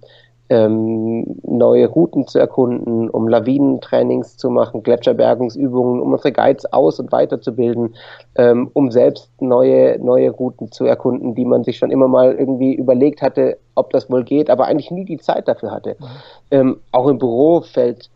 ähm, 0.50 1.40
neue 1.44 1.88
Routen 1.88 2.28
zu 2.28 2.38
erkunden, 2.38 3.10
um 3.10 3.28
Lawinentrainings 3.28 4.38
zu 4.38 4.50
machen, 4.50 4.84
Gletscherbergungsübungen, 4.84 6.02
um 6.02 6.12
unsere 6.12 6.32
Guides 6.32 6.72
aus- 6.72 7.00
und 7.00 7.12
weiterzubilden, 7.12 7.96
ähm, 8.36 8.70
um 8.74 8.92
selbst 8.92 9.32
neue, 9.42 9.98
neue 10.00 10.30
Routen 10.30 10.72
zu 10.72 10.86
erkunden, 10.86 11.34
die 11.34 11.46
man 11.46 11.64
sich 11.64 11.78
schon 11.78 11.92
immer 11.92 12.08
mal 12.08 12.34
irgendwie 12.34 12.76
überlegt 12.76 13.22
hatte, 13.22 13.58
ob 13.76 13.92
das 13.92 14.12
wohl 14.12 14.24
geht, 14.24 14.50
aber 14.50 14.66
eigentlich 14.66 14.92
nie 14.92 15.06
die 15.06 15.18
Zeit 15.18 15.48
dafür 15.48 15.72
hatte. 15.72 15.96
Mhm. 16.00 16.06
Ähm, 16.52 16.78
auch 16.92 17.08
im 17.08 17.18
Büro 17.18 17.62
fällt 17.62 18.10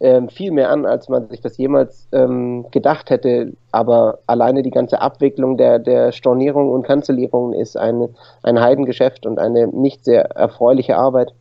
ähm, 0.00 0.28
viel 0.28 0.50
mehr 0.50 0.70
an, 0.70 0.86
als 0.86 1.08
man 1.08 1.28
sich 1.28 1.40
das 1.40 1.56
jemals 1.56 2.08
ähm, 2.12 2.66
gedacht 2.70 3.10
hätte. 3.10 3.52
Aber 3.70 4.18
alleine 4.26 4.62
die 4.62 4.70
ganze 4.70 5.00
Abwicklung 5.00 5.56
der, 5.56 5.78
der 5.78 6.12
Stornierungen 6.12 6.72
und 6.72 6.82
Kanzellierungen 6.82 7.52
ist 7.52 7.76
eine, 7.76 8.10
ein 8.42 8.60
Heidengeschäft 8.60 9.26
und 9.26 9.38
eine 9.38 9.66
nicht 9.68 10.04
sehr 10.04 10.22
erfreuliche 10.32 10.96
Arbeit 10.96 11.32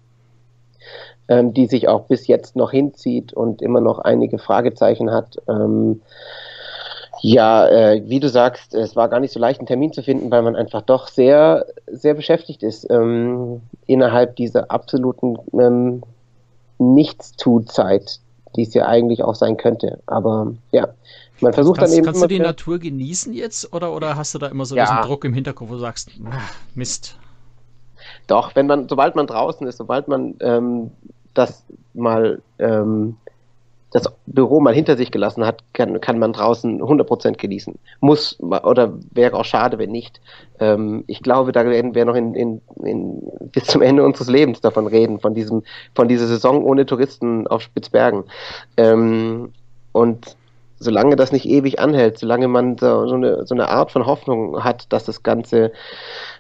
ähm, 1.30 1.54
die 1.54 1.68
sich 1.68 1.88
auch 1.88 2.06
bis 2.06 2.28
jetzt 2.28 2.56
noch 2.56 2.72
hinzieht 2.72 3.34
und 3.34 3.62
immer 3.62 3.82
noch 3.82 4.00
einige 4.00 4.40
Fragezeichen 4.40 5.12
hat. 5.12 5.38
Ähm, 5.48 6.02
ja, 7.22 7.68
äh, 7.68 8.02
wie 8.06 8.20
du 8.20 8.30
sagst, 8.30 8.74
es 8.74 8.96
war 8.96 9.10
gar 9.10 9.20
nicht 9.20 9.34
so 9.34 9.40
leicht, 9.40 9.60
einen 9.60 9.68
Termin 9.68 9.94
zu 9.94 10.02
finden, 10.02 10.32
weil 10.32 10.42
man 10.42 10.56
einfach 10.56 10.82
doch 10.82 11.08
sehr, 11.08 11.66
sehr 11.86 12.14
beschäftigt 12.14 12.64
ist 12.64 12.90
ähm, 12.90 13.62
innerhalb 13.86 14.36
dieser 14.38 14.72
absoluten 14.72 15.38
ähm, 15.54 16.02
Nichtstu-Zeit, 16.80 18.20
die 18.56 18.64
es 18.64 18.74
ja 18.74 18.88
eigentlich 18.88 19.24
auch 19.24 19.36
sein 19.36 19.58
könnte. 19.58 20.00
Aber 20.06 20.54
ja, 20.72 20.90
man 21.42 21.54
versucht 21.54 21.80
kannst, 21.80 21.94
dann 21.94 21.98
eben. 21.98 22.06
Kannst 22.06 22.24
du 22.24 22.28
die 22.28 22.40
Natur 22.40 22.80
genießen 22.80 23.34
jetzt 23.34 23.74
oder, 23.74 23.94
oder 23.94 24.16
hast 24.16 24.34
du 24.34 24.40
da 24.40 24.48
immer 24.48 24.66
so 24.66 24.76
ja. 24.76 24.86
diesen 24.86 25.02
Druck 25.04 25.26
im 25.26 25.34
Hinterkopf, 25.34 25.70
wo 25.70 25.74
du 25.74 25.80
sagst, 25.80 26.12
ach, 26.30 26.54
Mist? 26.76 27.16
Doch, 28.28 28.56
wenn 28.56 28.68
man, 28.68 28.88
sobald 28.88 29.16
man 29.16 29.28
draußen 29.28 29.66
ist, 29.68 29.78
sobald 29.78 30.08
man 30.08 30.36
ähm, 30.40 30.92
das 31.34 31.64
mal 31.94 32.42
ähm, 32.60 33.18
das 33.92 34.04
Büro 34.28 34.60
mal 34.60 34.74
hinter 34.74 34.98
sich 34.98 35.12
gelassen 35.12 35.46
hat, 35.46 35.64
kann, 35.74 36.00
kann 36.00 36.20
man 36.20 36.34
draußen 36.34 36.82
100% 36.82 37.38
genießen. 37.38 37.78
Muss 38.02 38.40
oder 38.40 38.94
wäre 39.12 39.36
auch 39.36 39.46
schade, 39.46 39.80
wenn 39.80 39.92
nicht. 39.92 40.22
Ähm, 40.60 41.04
ich 41.08 41.24
glaube, 41.24 41.52
da 41.52 41.66
werden 41.66 41.96
wir 41.96 42.06
noch 42.06 42.16
in, 42.16 42.36
in, 42.36 42.62
in, 42.84 43.22
bis 43.52 43.66
zum 43.66 43.82
Ende 43.82 44.04
unseres 44.04 44.30
Lebens 44.30 44.62
davon 44.62 44.88
reden, 44.88 45.20
von 45.20 45.34
diesem, 45.34 45.64
von 45.96 46.08
dieser 46.08 46.28
Saison 46.28 46.64
ohne 46.64 46.86
Touristen 46.86 47.48
auf 47.48 47.62
Spitzbergen. 47.62 48.26
Ähm, 48.78 49.54
und 49.92 50.38
solange 50.78 51.16
das 51.16 51.32
nicht 51.32 51.46
ewig 51.46 51.80
anhält, 51.80 52.20
solange 52.20 52.48
man 52.48 52.78
so, 52.78 53.08
so, 53.08 53.16
eine, 53.16 53.46
so 53.46 53.56
eine 53.56 53.70
Art 53.70 53.92
von 53.92 54.06
Hoffnung 54.06 54.64
hat, 54.64 54.92
dass 54.94 55.06
das 55.06 55.24
Ganze 55.24 55.72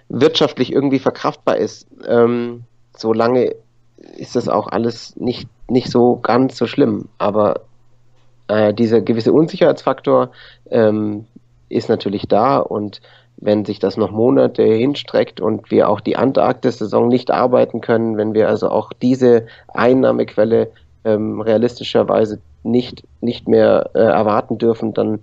wirtschaftlich 0.07 0.71
irgendwie 0.71 0.99
verkraftbar 0.99 1.57
ist, 1.57 1.87
ähm, 2.07 2.63
solange 2.95 3.55
ist 4.17 4.35
das 4.35 4.47
auch 4.47 4.67
alles 4.67 5.15
nicht, 5.17 5.47
nicht 5.67 5.89
so 5.89 6.17
ganz 6.21 6.57
so 6.57 6.67
schlimm. 6.67 7.09
Aber 7.17 7.61
äh, 8.47 8.73
dieser 8.73 9.01
gewisse 9.01 9.33
Unsicherheitsfaktor 9.33 10.31
ähm, 10.69 11.25
ist 11.69 11.89
natürlich 11.89 12.27
da 12.27 12.57
und 12.57 13.01
wenn 13.41 13.63
sich 13.63 13.79
das 13.79 13.95
noch 13.95 14.11
Monate 14.11 14.63
hinstreckt 14.63 15.39
und 15.39 15.71
wir 15.71 15.87
auch 15.87 16.01
die 16.01 16.17
Antarktis-Saison 16.17 17.07
nicht 17.07 17.31
arbeiten 17.31 17.79
können, 17.79 18.17
wenn 18.17 18.33
wir 18.33 18.49
also 18.49 18.69
auch 18.69 18.91
diese 18.91 19.45
Einnahmequelle 19.69 20.71
ähm, 21.05 21.39
realistischerweise 21.39 22.41
nicht, 22.63 23.03
nicht 23.21 23.47
mehr 23.47 23.91
äh, 23.93 23.99
erwarten 23.99 24.57
dürfen, 24.57 24.93
dann, 24.93 25.19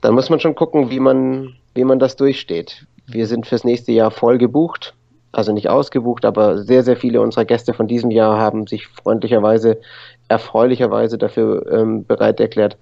dann 0.00 0.14
muss 0.14 0.30
man 0.30 0.38
schon 0.38 0.54
gucken, 0.54 0.90
wie 0.90 1.00
man, 1.00 1.54
wie 1.74 1.82
man 1.82 1.98
das 1.98 2.14
durchsteht. 2.14 2.86
Wir 3.06 3.26
sind 3.26 3.46
fürs 3.46 3.64
nächste 3.64 3.90
Jahr 3.90 4.12
voll 4.12 4.38
gebucht 4.38 4.94
also 5.38 5.52
nicht 5.52 5.68
ausgebucht, 5.68 6.24
aber 6.24 6.58
sehr, 6.58 6.82
sehr 6.82 6.96
viele 6.96 7.20
unserer 7.20 7.44
Gäste 7.44 7.72
von 7.72 7.86
diesem 7.86 8.10
Jahr 8.10 8.38
haben 8.38 8.66
sich 8.66 8.88
freundlicherweise, 8.88 9.80
erfreulicherweise 10.26 11.16
dafür 11.16 11.64
ähm, 11.70 12.04
bereit 12.04 12.40
erklärt, 12.40 12.76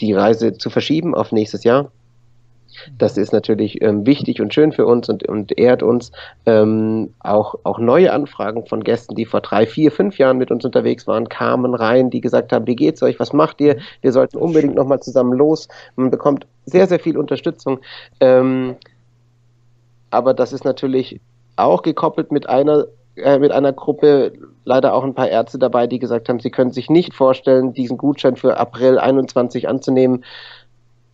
die 0.00 0.12
Reise 0.12 0.52
zu 0.58 0.68
verschieben 0.68 1.14
auf 1.14 1.32
nächstes 1.32 1.64
Jahr. 1.64 1.90
Das 2.98 3.16
ist 3.16 3.32
natürlich 3.32 3.80
ähm, 3.80 4.04
wichtig 4.04 4.42
und 4.42 4.52
schön 4.52 4.72
für 4.72 4.84
uns 4.84 5.08
und, 5.08 5.26
und 5.26 5.58
ehrt 5.58 5.82
uns. 5.82 6.12
Ähm, 6.44 7.14
auch, 7.20 7.54
auch 7.62 7.78
neue 7.78 8.12
Anfragen 8.12 8.66
von 8.66 8.84
Gästen, 8.84 9.14
die 9.14 9.24
vor 9.24 9.40
drei, 9.40 9.66
vier, 9.66 9.90
fünf 9.90 10.18
Jahren 10.18 10.36
mit 10.36 10.50
uns 10.50 10.66
unterwegs 10.66 11.06
waren, 11.06 11.30
kamen 11.30 11.74
rein, 11.74 12.10
die 12.10 12.20
gesagt 12.20 12.52
haben, 12.52 12.66
wie 12.66 12.76
geht's 12.76 13.02
euch, 13.02 13.18
was 13.18 13.32
macht 13.32 13.62
ihr? 13.62 13.78
Wir 14.02 14.12
sollten 14.12 14.36
unbedingt 14.36 14.74
nochmal 14.74 15.00
zusammen 15.00 15.32
los. 15.32 15.68
Man 15.96 16.10
bekommt 16.10 16.46
sehr, 16.66 16.86
sehr 16.86 17.00
viel 17.00 17.16
Unterstützung. 17.16 17.80
Ähm, 18.20 18.76
aber 20.10 20.34
das 20.34 20.52
ist 20.52 20.66
natürlich 20.66 21.20
auch 21.56 21.82
gekoppelt 21.82 22.30
mit 22.30 22.48
einer 22.48 22.86
äh, 23.16 23.38
mit 23.38 23.50
einer 23.50 23.72
Gruppe 23.72 24.32
leider 24.64 24.94
auch 24.94 25.02
ein 25.02 25.14
paar 25.14 25.28
Ärzte 25.28 25.58
dabei, 25.58 25.86
die 25.86 25.98
gesagt 25.98 26.28
haben, 26.28 26.38
sie 26.38 26.50
können 26.50 26.72
sich 26.72 26.90
nicht 26.90 27.14
vorstellen, 27.14 27.72
diesen 27.72 27.96
Gutschein 27.96 28.36
für 28.36 28.58
April 28.58 28.98
21 28.98 29.68
anzunehmen, 29.68 30.24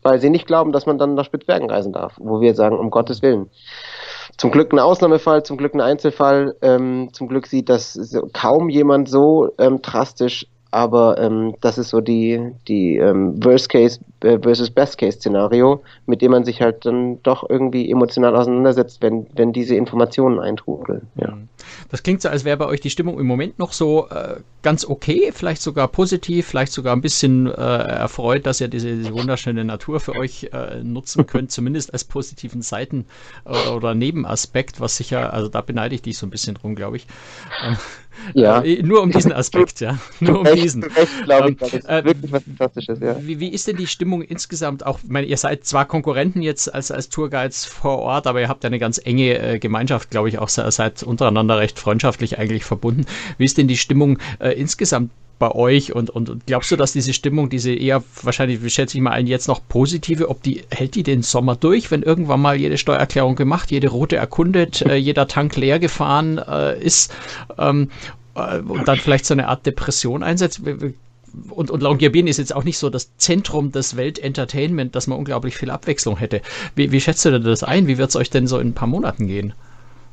weil 0.02 0.20
sie 0.20 0.30
nicht 0.30 0.48
glauben, 0.48 0.72
dass 0.72 0.84
man 0.84 0.98
dann 0.98 1.14
nach 1.14 1.24
Spitzbergen 1.24 1.70
reisen 1.70 1.92
darf, 1.92 2.16
wo 2.18 2.40
wir 2.40 2.54
sagen, 2.54 2.76
um 2.76 2.90
Gottes 2.90 3.22
Willen. 3.22 3.50
Zum 4.36 4.50
Glück 4.50 4.72
ein 4.72 4.80
Ausnahmefall, 4.80 5.44
zum 5.44 5.56
Glück 5.56 5.74
ein 5.74 5.80
Einzelfall. 5.80 6.56
Ähm, 6.60 7.10
zum 7.12 7.28
Glück 7.28 7.46
sieht 7.46 7.68
das 7.68 8.16
kaum 8.32 8.68
jemand 8.68 9.08
so 9.08 9.50
ähm, 9.58 9.80
drastisch 9.80 10.48
aber 10.72 11.18
ähm, 11.18 11.54
das 11.60 11.78
ist 11.78 11.90
so 11.90 12.00
die, 12.00 12.52
die 12.66 12.96
ähm, 12.96 13.42
Worst 13.44 13.68
Case 13.68 14.00
äh, 14.20 14.38
versus 14.38 14.70
Best 14.70 14.98
Case 14.98 15.18
Szenario, 15.18 15.82
mit 16.06 16.22
dem 16.22 16.32
man 16.32 16.44
sich 16.44 16.60
halt 16.62 16.84
dann 16.86 17.22
doch 17.22 17.48
irgendwie 17.48 17.90
emotional 17.90 18.34
auseinandersetzt, 18.34 19.02
wenn, 19.02 19.26
wenn 19.34 19.52
diese 19.52 19.76
Informationen 19.76 20.40
eintrudeln. 20.40 21.08
Ja. 21.16 21.32
Mhm. 21.32 21.48
Das 21.90 22.02
klingt 22.02 22.22
so, 22.22 22.28
als 22.28 22.44
wäre 22.44 22.56
bei 22.56 22.66
euch 22.66 22.80
die 22.80 22.90
Stimmung 22.90 23.18
im 23.18 23.26
Moment 23.26 23.58
noch 23.58 23.72
so 23.72 24.08
äh, 24.08 24.40
ganz 24.62 24.84
okay, 24.84 25.32
vielleicht 25.34 25.62
sogar 25.62 25.88
positiv, 25.88 26.46
vielleicht 26.46 26.72
sogar 26.72 26.94
ein 26.94 27.00
bisschen 27.00 27.46
äh, 27.46 27.50
erfreut, 27.52 28.46
dass 28.46 28.60
ihr 28.60 28.68
diese, 28.68 28.96
diese 28.96 29.12
wunderschöne 29.12 29.64
Natur 29.64 30.00
für 30.00 30.14
euch 30.14 30.50
äh, 30.52 30.82
nutzen 30.82 31.26
könnt, 31.26 31.50
zumindest 31.50 31.92
als 31.92 32.04
positiven 32.04 32.62
Seiten 32.62 33.06
oder, 33.44 33.76
oder 33.76 33.94
Nebenaspekt, 33.94 34.80
was 34.80 34.96
sicher, 34.96 35.32
also 35.32 35.48
da 35.48 35.60
beneide 35.60 35.94
ich 35.94 36.02
dich 36.02 36.18
so 36.18 36.26
ein 36.26 36.30
bisschen 36.30 36.54
drum, 36.54 36.74
glaube 36.74 36.96
ich. 36.96 37.06
Ähm, 37.64 37.76
ja. 38.34 38.62
Äh, 38.62 38.82
nur 38.82 39.02
um 39.02 39.10
diesen 39.10 39.32
Aspekt, 39.32 39.80
ja. 39.80 39.98
Nur 40.20 40.40
um 40.40 40.46
recht, 40.46 40.62
diesen. 40.62 40.82
Recht, 40.82 41.24
glaube 41.24 41.50
ich, 41.50 41.56
das 41.56 41.72
ist 41.72 41.88
äh, 41.88 42.04
wirklich 42.04 42.32
was 42.32 42.42
Fantastisches, 42.42 43.00
ja. 43.00 43.16
Wie, 43.20 43.40
wie 43.40 43.48
ist 43.48 43.66
denn 43.66 43.76
die 43.76 43.86
Stimmung 43.86 44.22
insgesamt? 44.22 44.84
Auch, 44.84 44.98
ich 45.02 45.10
meine, 45.10 45.26
ihr 45.26 45.36
seid 45.36 45.64
zwar 45.64 45.86
Konkurrenten 45.86 46.42
jetzt 46.42 46.72
als, 46.72 46.90
als 46.90 47.08
Tourguides 47.08 47.64
vor 47.64 47.98
Ort, 47.98 48.26
aber 48.26 48.40
ihr 48.40 48.48
habt 48.48 48.64
ja 48.64 48.68
eine 48.68 48.78
ganz 48.78 49.00
enge 49.02 49.38
äh, 49.38 49.58
Gemeinschaft, 49.58 50.10
glaube 50.10 50.28
ich, 50.28 50.38
auch 50.38 50.48
seid 50.48 51.02
untereinander 51.02 51.51
recht 51.58 51.78
freundschaftlich 51.78 52.38
eigentlich 52.38 52.64
verbunden. 52.64 53.06
Wie 53.38 53.44
ist 53.44 53.58
denn 53.58 53.68
die 53.68 53.76
Stimmung 53.76 54.18
äh, 54.38 54.50
insgesamt 54.50 55.10
bei 55.42 55.50
euch 55.50 55.92
und, 55.92 56.08
und, 56.08 56.30
und, 56.30 56.46
glaubst 56.46 56.70
du, 56.70 56.76
dass 56.76 56.92
diese 56.92 57.12
Stimmung, 57.12 57.50
diese 57.50 57.74
eher 57.74 58.04
wahrscheinlich, 58.22 58.60
schätze 58.72 58.96
ich 58.96 59.02
mal 59.02 59.10
ein, 59.10 59.26
jetzt 59.26 59.48
noch 59.48 59.60
positive, 59.68 60.28
ob 60.28 60.40
die, 60.40 60.62
hält 60.70 60.94
die 60.94 61.02
den 61.02 61.22
Sommer 61.22 61.56
durch, 61.56 61.90
wenn 61.90 62.04
irgendwann 62.04 62.40
mal 62.40 62.54
jede 62.54 62.78
Steuererklärung 62.78 63.34
gemacht, 63.34 63.72
jede 63.72 63.88
Route 63.88 64.14
erkundet, 64.14 64.82
äh, 64.82 64.94
jeder 64.94 65.26
Tank 65.26 65.56
leer 65.56 65.80
gefahren 65.80 66.38
äh, 66.38 66.80
ist 66.80 67.12
ähm, 67.58 67.90
äh, 68.36 68.58
und 68.58 68.86
dann 68.86 68.98
vielleicht 68.98 69.26
so 69.26 69.34
eine 69.34 69.48
Art 69.48 69.66
Depression 69.66 70.22
einsetzt? 70.22 70.60
Und, 71.50 71.72
und 71.72 71.82
Longyearbyen 71.82 72.28
ist 72.28 72.36
jetzt 72.36 72.54
auch 72.54 72.62
nicht 72.62 72.78
so 72.78 72.88
das 72.88 73.16
Zentrum 73.16 73.72
des 73.72 73.96
Weltentertainment, 73.96 74.94
dass 74.94 75.08
man 75.08 75.18
unglaublich 75.18 75.56
viel 75.56 75.70
Abwechslung 75.70 76.18
hätte. 76.18 76.40
Wie, 76.76 76.92
wie 76.92 77.00
schätzt 77.00 77.24
du 77.24 77.32
denn 77.32 77.42
das 77.42 77.64
ein? 77.64 77.88
Wie 77.88 77.98
wird 77.98 78.10
es 78.10 78.16
euch 78.16 78.30
denn 78.30 78.46
so 78.46 78.60
in 78.60 78.68
ein 78.68 78.74
paar 78.74 78.86
Monaten 78.86 79.26
gehen? 79.26 79.54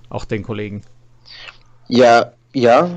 Auch 0.09 0.25
den 0.25 0.41
Kollegen. 0.41 0.81
Ja, 1.89 2.33
ja, 2.53 2.87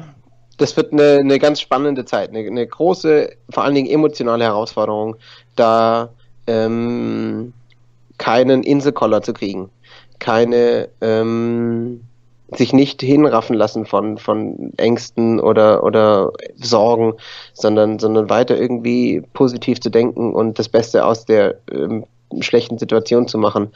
das 0.58 0.76
wird 0.76 0.92
eine, 0.92 1.18
eine 1.18 1.38
ganz 1.38 1.60
spannende 1.60 2.04
Zeit, 2.04 2.28
eine, 2.28 2.40
eine, 2.40 2.66
große, 2.66 3.30
vor 3.50 3.64
allen 3.64 3.74
Dingen 3.74 3.90
emotionale 3.90 4.44
Herausforderung, 4.44 5.16
da 5.56 6.10
ähm, 6.46 7.54
keinen 8.18 8.62
Inselkoller 8.62 9.22
zu 9.22 9.32
kriegen, 9.32 9.70
keine 10.18 10.90
ähm, 11.00 12.02
sich 12.54 12.74
nicht 12.74 13.00
hinraffen 13.00 13.56
lassen 13.56 13.86
von, 13.86 14.18
von 14.18 14.74
Ängsten 14.76 15.40
oder, 15.40 15.82
oder 15.84 16.30
Sorgen, 16.56 17.14
sondern, 17.54 17.98
sondern 17.98 18.28
weiter 18.28 18.58
irgendwie 18.58 19.22
positiv 19.32 19.80
zu 19.80 19.88
denken 19.88 20.34
und 20.34 20.58
das 20.58 20.68
Beste 20.68 21.06
aus 21.06 21.24
der 21.24 21.54
ähm, 21.70 22.04
schlechten 22.40 22.76
Situation 22.76 23.26
zu 23.26 23.38
machen. 23.38 23.72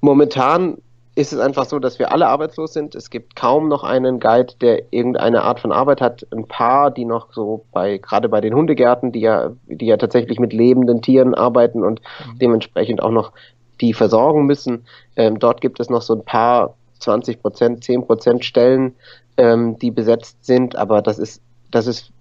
Momentan 0.00 0.78
ist 1.20 1.34
es 1.34 1.38
einfach 1.38 1.66
so, 1.66 1.78
dass 1.78 1.98
wir 1.98 2.12
alle 2.12 2.28
arbeitslos 2.28 2.72
sind. 2.72 2.94
Es 2.94 3.10
gibt 3.10 3.36
kaum 3.36 3.68
noch 3.68 3.84
einen 3.84 4.20
Guide, 4.20 4.54
der 4.62 4.90
irgendeine 4.90 5.42
Art 5.42 5.60
von 5.60 5.70
Arbeit 5.70 6.00
hat. 6.00 6.26
Ein 6.32 6.48
paar, 6.48 6.90
die 6.90 7.04
noch 7.04 7.32
so 7.34 7.66
bei, 7.72 7.98
gerade 7.98 8.30
bei 8.30 8.40
den 8.40 8.54
Hundegärten, 8.54 9.12
die 9.12 9.20
ja, 9.20 9.50
die 9.66 9.84
ja 9.84 9.98
tatsächlich 9.98 10.40
mit 10.40 10.54
lebenden 10.54 11.02
Tieren 11.02 11.34
arbeiten 11.34 11.84
und 11.84 12.00
mhm. 12.00 12.38
dementsprechend 12.38 13.02
auch 13.02 13.10
noch 13.10 13.32
die 13.82 13.92
versorgen 13.92 14.46
müssen. 14.46 14.86
Ähm, 15.14 15.38
dort 15.38 15.60
gibt 15.60 15.78
es 15.78 15.90
noch 15.90 16.00
so 16.00 16.14
ein 16.14 16.24
paar 16.24 16.74
20 17.00 17.42
Prozent, 17.42 17.84
10 17.84 18.06
Prozent 18.06 18.44
Stellen, 18.44 18.94
ähm, 19.36 19.78
die 19.78 19.90
besetzt 19.90 20.44
sind, 20.44 20.76
aber 20.76 21.02
das 21.02 21.18
ist, 21.18 21.42
das 21.70 21.86
ist 21.86 22.12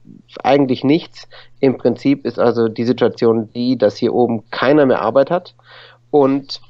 eigentlich 0.43 0.83
nichts. 0.83 1.27
Im 1.61 1.77
Prinzip 1.77 2.25
ist 2.25 2.37
also 2.37 2.67
die 2.67 2.85
Situation 2.85 3.49
die, 3.53 3.77
dass 3.77 3.95
hier 3.95 4.13
oben 4.13 4.43
keiner 4.51 4.85
mehr 4.85 5.01
Arbeit 5.01 5.31
hat 5.31 5.55
und 6.11 6.61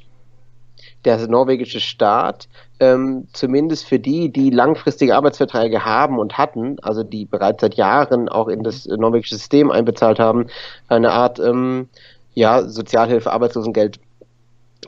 der 1.05 1.27
norwegische 1.27 1.79
Staat 1.79 2.47
ähm, 2.79 3.27
zumindest 3.33 3.85
für 3.85 3.99
die, 3.99 4.31
die 4.31 4.49
langfristige 4.49 5.15
Arbeitsverträge 5.15 5.85
haben 5.85 6.19
und 6.19 6.37
hatten, 6.37 6.77
also 6.81 7.03
die 7.03 7.25
bereits 7.25 7.61
seit 7.61 7.75
Jahren 7.75 8.29
auch 8.29 8.47
in 8.47 8.63
das 8.63 8.85
norwegische 8.85 9.35
System 9.35 9.71
einbezahlt 9.71 10.19
haben, 10.19 10.47
eine 10.87 11.11
Art 11.11 11.39
ähm, 11.39 11.89
ja, 12.33 12.67
Sozialhilfe, 12.67 13.31
Arbeitslosengeld, 13.31 13.99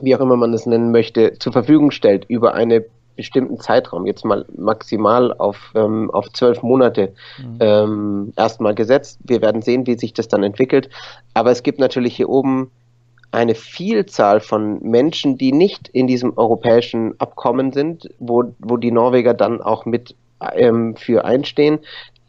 wie 0.00 0.14
auch 0.16 0.20
immer 0.20 0.36
man 0.36 0.54
es 0.54 0.66
nennen 0.66 0.90
möchte, 0.90 1.38
zur 1.38 1.52
Verfügung 1.52 1.90
stellt 1.90 2.24
über 2.28 2.54
einen 2.54 2.84
bestimmten 3.16 3.60
Zeitraum, 3.60 4.06
jetzt 4.06 4.24
mal 4.24 4.46
maximal 4.56 5.34
auf, 5.34 5.72
ähm, 5.74 6.10
auf 6.10 6.32
zwölf 6.32 6.62
Monate 6.62 7.12
mhm. 7.38 7.58
ähm, 7.60 8.32
erstmal 8.36 8.74
gesetzt. 8.74 9.18
Wir 9.24 9.42
werden 9.42 9.60
sehen, 9.60 9.86
wie 9.86 9.98
sich 9.98 10.14
das 10.14 10.28
dann 10.28 10.42
entwickelt. 10.42 10.88
Aber 11.34 11.50
es 11.50 11.62
gibt 11.62 11.78
natürlich 11.78 12.16
hier 12.16 12.30
oben 12.30 12.70
eine 13.32 13.54
Vielzahl 13.54 14.40
von 14.40 14.80
Menschen, 14.82 15.38
die 15.38 15.52
nicht 15.52 15.88
in 15.88 16.06
diesem 16.06 16.36
europäischen 16.36 17.18
Abkommen 17.18 17.72
sind, 17.72 18.08
wo, 18.18 18.54
wo 18.58 18.76
die 18.76 18.90
Norweger 18.90 19.34
dann 19.34 19.60
auch 19.60 19.86
mit 19.86 20.14
ähm, 20.54 20.96
für 20.96 21.24
einstehen, 21.24 21.80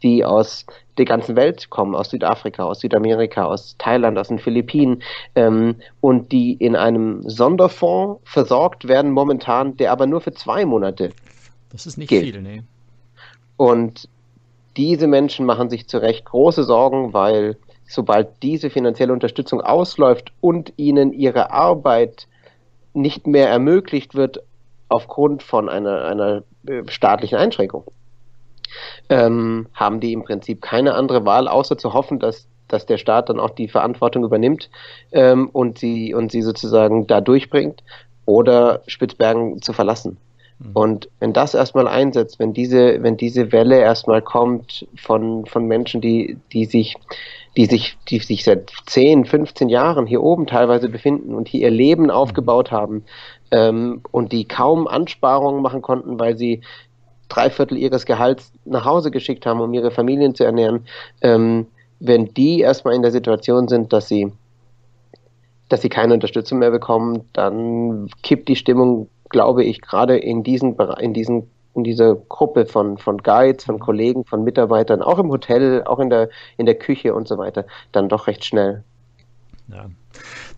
die 0.02 0.24
aus 0.24 0.66
der 0.98 1.04
ganzen 1.04 1.36
Welt 1.36 1.70
kommen, 1.70 1.94
aus 1.94 2.10
Südafrika, 2.10 2.64
aus 2.64 2.80
Südamerika, 2.80 3.44
aus 3.44 3.76
Thailand, 3.78 4.18
aus 4.18 4.28
den 4.28 4.38
Philippinen 4.38 5.02
ähm, 5.34 5.76
und 6.00 6.32
die 6.32 6.52
in 6.52 6.76
einem 6.76 7.28
Sonderfonds 7.28 8.20
versorgt 8.24 8.88
werden 8.88 9.10
momentan, 9.10 9.76
der 9.76 9.92
aber 9.92 10.06
nur 10.06 10.20
für 10.20 10.32
zwei 10.32 10.64
Monate. 10.64 11.10
Das 11.70 11.86
ist 11.86 11.98
nicht 11.98 12.08
gilt. 12.08 12.24
viel, 12.24 12.42
ne? 12.42 12.64
Und 13.56 14.08
diese 14.76 15.06
Menschen 15.06 15.46
machen 15.46 15.70
sich 15.70 15.86
zu 15.86 15.98
Recht 15.98 16.24
große 16.24 16.64
Sorgen, 16.64 17.12
weil 17.12 17.56
sobald 17.94 18.42
diese 18.42 18.70
finanzielle 18.70 19.12
Unterstützung 19.12 19.60
ausläuft 19.60 20.32
und 20.40 20.72
ihnen 20.76 21.12
ihre 21.12 21.50
Arbeit 21.50 22.26
nicht 22.92 23.26
mehr 23.26 23.48
ermöglicht 23.48 24.14
wird 24.14 24.42
aufgrund 24.88 25.42
von 25.42 25.68
einer, 25.68 26.04
einer 26.04 26.42
äh, 26.66 26.82
staatlichen 26.88 27.38
Einschränkung, 27.38 27.84
ähm, 29.08 29.66
haben 29.74 30.00
die 30.00 30.12
im 30.12 30.24
Prinzip 30.24 30.62
keine 30.62 30.94
andere 30.94 31.24
Wahl, 31.24 31.48
außer 31.48 31.78
zu 31.78 31.92
hoffen, 31.92 32.18
dass, 32.18 32.46
dass 32.68 32.86
der 32.86 32.98
Staat 32.98 33.28
dann 33.28 33.40
auch 33.40 33.50
die 33.50 33.68
Verantwortung 33.68 34.24
übernimmt 34.24 34.70
ähm, 35.12 35.48
und, 35.50 35.78
sie, 35.78 36.14
und 36.14 36.30
sie 36.30 36.42
sozusagen 36.42 37.06
da 37.06 37.20
durchbringt 37.20 37.82
oder 38.26 38.82
Spitzbergen 38.86 39.62
zu 39.62 39.72
verlassen. 39.72 40.18
Mhm. 40.58 40.70
Und 40.74 41.08
wenn 41.20 41.32
das 41.32 41.54
erstmal 41.54 41.88
einsetzt, 41.88 42.38
wenn 42.38 42.52
diese, 42.52 43.02
wenn 43.02 43.16
diese 43.16 43.52
Welle 43.52 43.78
erstmal 43.78 44.22
kommt 44.22 44.86
von, 44.96 45.46
von 45.46 45.66
Menschen, 45.66 46.00
die, 46.00 46.38
die 46.52 46.64
sich, 46.66 46.96
die 47.56 47.66
sich, 47.66 47.96
die 48.08 48.18
sich 48.18 48.44
seit 48.44 48.72
10, 48.86 49.26
15 49.26 49.68
Jahren 49.68 50.06
hier 50.06 50.22
oben 50.22 50.46
teilweise 50.46 50.88
befinden 50.88 51.34
und 51.34 51.48
hier 51.48 51.62
ihr 51.62 51.70
Leben 51.70 52.10
aufgebaut 52.10 52.70
haben 52.70 53.04
ähm, 53.50 54.02
und 54.10 54.32
die 54.32 54.46
kaum 54.46 54.88
Ansparungen 54.88 55.62
machen 55.62 55.82
konnten, 55.82 56.18
weil 56.18 56.36
sie 56.36 56.62
drei 57.28 57.50
Viertel 57.50 57.78
ihres 57.78 58.06
Gehalts 58.06 58.52
nach 58.64 58.84
Hause 58.84 59.10
geschickt 59.10 59.46
haben, 59.46 59.60
um 59.60 59.72
ihre 59.72 59.90
Familien 59.90 60.34
zu 60.34 60.44
ernähren, 60.44 60.86
ähm, 61.20 61.66
wenn 62.00 62.34
die 62.34 62.60
erstmal 62.60 62.94
in 62.94 63.02
der 63.02 63.12
Situation 63.12 63.68
sind, 63.68 63.92
dass 63.92 64.08
sie 64.08 64.32
dass 65.70 65.80
sie 65.80 65.88
keine 65.88 66.12
Unterstützung 66.12 66.58
mehr 66.58 66.70
bekommen, 66.70 67.24
dann 67.32 68.08
kippt 68.22 68.48
die 68.48 68.56
Stimmung, 68.56 69.08
glaube 69.30 69.64
ich, 69.64 69.80
gerade 69.80 70.16
in 70.18 70.42
diesen 70.42 70.76
in 71.00 71.14
diesen 71.14 71.50
in 71.74 71.84
dieser 71.84 72.14
Gruppe 72.14 72.66
von, 72.66 72.98
von 72.98 73.18
Guides, 73.18 73.64
von 73.64 73.78
Kollegen, 73.78 74.24
von 74.24 74.44
Mitarbeitern, 74.44 75.02
auch 75.02 75.18
im 75.18 75.28
Hotel, 75.30 75.82
auch 75.84 75.98
in 75.98 76.10
der, 76.10 76.28
in 76.56 76.66
der 76.66 76.76
Küche 76.76 77.14
und 77.14 77.28
so 77.28 77.38
weiter, 77.38 77.64
dann 77.92 78.08
doch 78.08 78.26
recht 78.26 78.44
schnell. 78.44 78.84
Ja. 79.68 79.86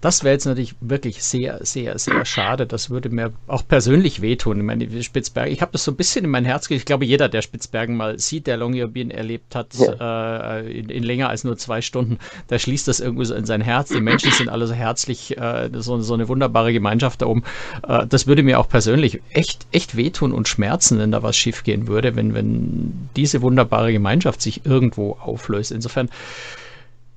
Das 0.01 0.25
wäre 0.25 0.35
jetzt 0.35 0.45
natürlich 0.45 0.75
wirklich 0.81 1.23
sehr, 1.23 1.65
sehr, 1.65 1.99
sehr 1.99 2.25
schade. 2.25 2.67
Das 2.67 2.91
würde 2.91 3.09
mir 3.09 3.33
auch 3.47 3.67
persönlich 3.67 4.21
wehtun. 4.21 4.59
Ich 4.59 4.65
meine, 4.65 5.03
Spitzbergen, 5.03 5.53
ich 5.53 5.63
habe 5.63 5.73
das 5.73 5.85
so 5.85 5.93
ein 5.93 5.97
bisschen 5.97 6.25
in 6.25 6.31
mein 6.31 6.45
Herz 6.45 6.69
gekriegt. 6.69 6.83
Ich 6.83 6.87
glaube, 6.87 7.05
jeder, 7.05 7.29
der 7.29 7.43
Spitzbergen 7.43 7.97
mal 7.97 8.19
sieht, 8.19 8.47
der 8.47 8.57
Longyearbyen 8.57 9.11
erlebt 9.11 9.55
hat, 9.55 9.75
ja. 9.75 10.59
äh, 10.59 10.79
in, 10.79 10.89
in, 10.91 11.03
länger 11.03 11.29
als 11.29 11.45
nur 11.45 11.57
zwei 11.57 11.81
Stunden, 11.81 12.19
der 12.51 12.59
schließt 12.59 12.89
das 12.89 13.01
irgendwie 13.01 13.25
so 13.25 13.35
in 13.35 13.47
sein 13.47 13.61
Herz. 13.61 13.89
Die 13.89 14.01
Menschen 14.01 14.33
sind 14.33 14.49
alle 14.49 14.67
so 14.67 14.75
herzlich, 14.75 15.37
äh, 15.39 15.71
so, 15.73 16.01
so 16.01 16.15
eine 16.15 16.29
wunderbare 16.29 16.73
Gemeinschaft 16.73 17.23
da 17.23 17.27
oben. 17.27 17.45
Äh, 17.87 18.07
das 18.07 18.27
würde 18.27 18.43
mir 18.43 18.61
auch 18.61 18.69
persönlich 18.69 19.21
echt, 19.31 19.67
echt 19.73 19.97
wehtun 19.97 20.33
und 20.33 20.49
schmerzen, 20.49 20.99
wenn 20.99 21.11
da 21.11 21.23
was 21.23 21.37
schief 21.37 21.65
gehen 21.65 21.89
würde, 21.89 22.17
wenn, 22.17 22.35
wenn 22.35 23.09
diese 23.17 23.43
wunderbare 23.43 23.93
Gemeinschaft 23.93 24.43
sich 24.43 24.67
irgendwo 24.67 25.13
auflöst. 25.13 25.73
Insofern, 25.73 26.11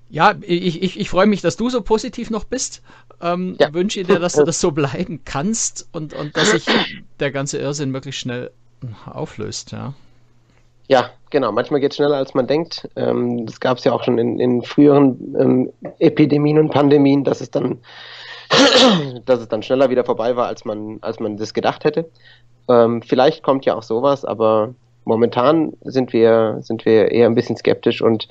ja, 0.10 0.36
ich, 0.42 0.82
ich, 0.82 1.00
ich 1.00 1.10
freue 1.10 1.28
mich, 1.28 1.42
dass 1.42 1.56
du 1.56 1.70
so 1.70 1.82
positiv 1.82 2.30
noch 2.30 2.44
bist. 2.44 2.82
Ähm, 3.22 3.56
ja. 3.60 3.74
Wünsche 3.74 4.04
dir, 4.04 4.20
dass 4.20 4.34
du 4.34 4.44
das 4.44 4.60
so 4.60 4.72
bleiben 4.72 5.22
kannst 5.24 5.88
und, 5.92 6.14
und 6.14 6.36
dass 6.36 6.52
sich 6.52 6.66
der 7.20 7.32
ganze 7.32 7.60
Irrsinn 7.60 7.92
möglichst 7.92 8.22
schnell 8.22 8.52
auflöst, 9.06 9.72
ja. 9.72 9.94
Ja, 10.88 11.12
genau. 11.30 11.52
Manchmal 11.52 11.80
geht 11.80 11.92
es 11.92 11.98
schneller, 11.98 12.18
als 12.18 12.34
man 12.34 12.48
denkt. 12.48 12.90
Ähm, 12.96 13.46
das 13.46 13.60
gab 13.60 13.78
es 13.78 13.84
ja 13.84 13.94
auch 13.94 14.04
schon 14.04 14.18
in, 14.18 14.40
in 14.40 14.64
früheren 14.64 15.36
ähm, 15.40 15.74
Epidemien 16.00 16.58
und 16.58 16.72
Pandemien, 16.72 17.24
dass 17.24 17.42
es 17.42 17.52
dann, 17.52 17.78
dass 19.26 19.40
es 19.40 19.48
dann 19.48 19.62
schneller 19.62 19.92
wieder 19.92 20.04
vorbei 20.04 20.36
war, 20.36 20.48
als 20.48 20.66
man, 20.66 20.98
als 21.02 21.20
man 21.20 21.38
das 21.38 21.54
gedacht 21.54 21.84
hätte. 21.84 22.10
Ähm, 22.68 23.04
vielleicht 23.04 23.44
kommt 23.44 23.66
ja 23.66 23.76
auch 23.76 23.84
sowas, 23.84 24.26
aber 24.26 24.74
momentan 25.06 25.74
sind 25.82 26.12
wir, 26.12 26.58
sind 26.62 26.86
wir 26.86 27.12
eher 27.12 27.28
ein 27.28 27.36
bisschen 27.36 27.58
skeptisch 27.58 28.02
und 28.02 28.28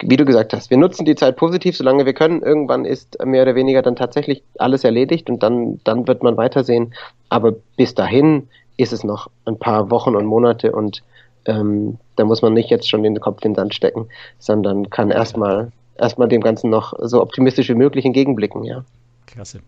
wie 0.00 0.16
du 0.16 0.24
gesagt 0.24 0.52
hast, 0.52 0.70
wir 0.70 0.76
nutzen 0.76 1.04
die 1.04 1.16
Zeit 1.16 1.36
positiv, 1.36 1.76
solange 1.76 2.06
wir 2.06 2.14
können. 2.14 2.42
Irgendwann 2.42 2.84
ist 2.84 3.18
mehr 3.24 3.42
oder 3.42 3.54
weniger 3.54 3.82
dann 3.82 3.96
tatsächlich 3.96 4.42
alles 4.58 4.84
erledigt 4.84 5.28
und 5.28 5.42
dann, 5.42 5.80
dann 5.84 6.06
wird 6.06 6.22
man 6.22 6.36
weitersehen. 6.36 6.94
Aber 7.28 7.54
bis 7.76 7.94
dahin 7.94 8.48
ist 8.76 8.92
es 8.92 9.04
noch 9.04 9.28
ein 9.44 9.58
paar 9.58 9.90
Wochen 9.90 10.14
und 10.14 10.26
Monate 10.26 10.72
und 10.72 11.02
ähm, 11.46 11.98
da 12.16 12.24
muss 12.24 12.42
man 12.42 12.54
nicht 12.54 12.70
jetzt 12.70 12.88
schon 12.88 13.02
den 13.02 13.18
Kopf 13.20 13.44
in 13.44 13.52
den 13.52 13.56
Sand 13.56 13.74
stecken, 13.74 14.08
sondern 14.38 14.90
kann 14.90 15.10
erstmal 15.10 15.72
erstmal 15.98 16.28
dem 16.28 16.40
Ganzen 16.40 16.70
noch 16.70 16.94
so 17.00 17.20
optimistisch 17.20 17.68
wie 17.68 17.74
möglich 17.74 18.04
entgegenblicken, 18.04 18.64
ja. 18.64 18.84
Klasse. 19.26 19.60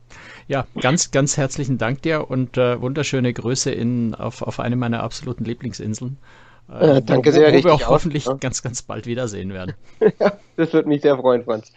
Ja, 0.48 0.66
ganz, 0.80 1.10
ganz 1.10 1.36
herzlichen 1.36 1.76
Dank 1.76 2.02
dir 2.02 2.30
und 2.30 2.56
äh, 2.56 2.80
wunderschöne 2.80 3.32
Grüße 3.32 3.70
in, 3.70 4.14
auf, 4.14 4.42
auf 4.42 4.58
eine 4.58 4.76
meiner 4.76 5.02
absoluten 5.02 5.44
Lieblingsinseln. 5.44 6.16
Äh, 6.72 6.98
äh, 6.98 7.02
danke 7.02 7.32
sehr. 7.32 7.52
Wo, 7.52 7.58
wo 7.58 7.64
wir 7.64 7.74
auch 7.74 7.88
hoffentlich 7.88 8.26
ja. 8.26 8.34
ganz, 8.34 8.62
ganz 8.62 8.82
bald 8.82 9.06
wiedersehen 9.06 9.52
werden. 9.52 9.74
ja, 10.20 10.32
das 10.56 10.72
würde 10.72 10.88
mich 10.88 11.02
sehr 11.02 11.16
freuen, 11.16 11.44
Franz. 11.44 11.72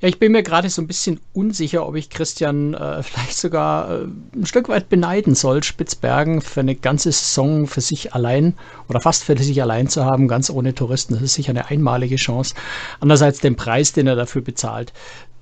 Ja, 0.00 0.08
ich 0.08 0.18
bin 0.18 0.32
mir 0.32 0.42
gerade 0.42 0.68
so 0.68 0.82
ein 0.82 0.86
bisschen 0.86 1.20
unsicher, 1.32 1.86
ob 1.86 1.96
ich 1.96 2.10
Christian 2.10 2.74
äh, 2.74 3.02
vielleicht 3.02 3.36
sogar 3.36 4.02
äh, 4.02 4.06
ein 4.34 4.44
Stück 4.44 4.68
weit 4.68 4.90
beneiden 4.90 5.34
soll, 5.34 5.62
Spitzbergen 5.62 6.42
für 6.42 6.60
eine 6.60 6.74
ganze 6.74 7.12
Saison 7.12 7.66
für 7.66 7.80
sich 7.80 8.12
allein 8.12 8.54
oder 8.88 9.00
fast 9.00 9.24
für 9.24 9.38
sich 9.38 9.62
allein 9.62 9.88
zu 9.88 10.04
haben, 10.04 10.28
ganz 10.28 10.50
ohne 10.50 10.74
Touristen. 10.74 11.14
Das 11.14 11.22
ist 11.22 11.34
sicher 11.34 11.50
eine 11.50 11.68
einmalige 11.68 12.16
Chance. 12.16 12.54
Andererseits 13.00 13.40
den 13.40 13.56
Preis, 13.56 13.92
den 13.92 14.06
er 14.06 14.16
dafür 14.16 14.42
bezahlt, 14.42 14.92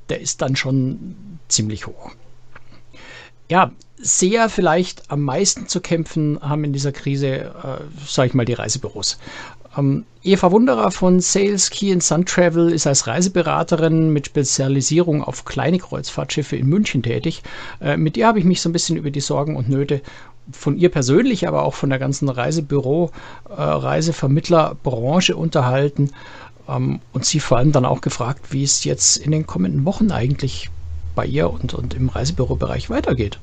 der 0.08 0.20
ist 0.20 0.40
dann 0.40 0.54
schon 0.54 1.16
ziemlich 1.48 1.88
hoch. 1.88 2.12
Ja, 3.50 3.72
sehr 3.96 4.48
vielleicht 4.48 5.10
am 5.10 5.22
meisten 5.22 5.68
zu 5.68 5.80
kämpfen 5.80 6.38
haben 6.40 6.64
in 6.64 6.72
dieser 6.72 6.92
Krise, 6.92 7.28
äh, 7.28 8.06
sage 8.06 8.28
ich 8.28 8.34
mal, 8.34 8.44
die 8.44 8.52
Reisebüros. 8.54 9.18
Ähm, 9.76 10.04
Eva 10.22 10.50
Wunderer 10.52 10.90
von 10.90 11.20
Sales 11.20 11.70
Key 11.70 11.92
and 11.92 12.02
Sun 12.02 12.26
Travel 12.26 12.72
ist 12.72 12.86
als 12.86 13.06
Reiseberaterin 13.06 14.10
mit 14.10 14.26
Spezialisierung 14.26 15.22
auf 15.22 15.44
kleine 15.44 15.78
Kreuzfahrtschiffe 15.78 16.56
in 16.56 16.66
München 16.66 17.02
tätig. 17.02 17.42
Äh, 17.80 17.96
mit 17.96 18.16
ihr 18.16 18.26
habe 18.26 18.38
ich 18.38 18.44
mich 18.44 18.60
so 18.60 18.68
ein 18.68 18.72
bisschen 18.72 18.96
über 18.96 19.10
die 19.10 19.20
Sorgen 19.20 19.56
und 19.56 19.68
Nöte 19.68 20.00
von 20.52 20.76
ihr 20.76 20.90
persönlich, 20.90 21.48
aber 21.48 21.62
auch 21.62 21.74
von 21.74 21.90
der 21.90 21.98
ganzen 21.98 22.28
Reisebüro, 22.28 23.10
äh, 23.48 23.52
Reisevermittlerbranche 23.54 25.36
unterhalten 25.36 26.10
ähm, 26.68 27.00
und 27.12 27.24
sie 27.24 27.40
vor 27.40 27.58
allem 27.58 27.72
dann 27.72 27.84
auch 27.84 28.00
gefragt, 28.00 28.52
wie 28.52 28.64
es 28.64 28.84
jetzt 28.84 29.16
in 29.16 29.30
den 29.30 29.46
kommenden 29.46 29.84
Wochen 29.84 30.10
eigentlich 30.10 30.70
bei 31.14 31.26
ihr 31.26 31.50
und, 31.50 31.74
und 31.74 31.94
im 31.94 32.08
Reisebürobereich 32.08 32.90
weitergeht. 32.90 33.38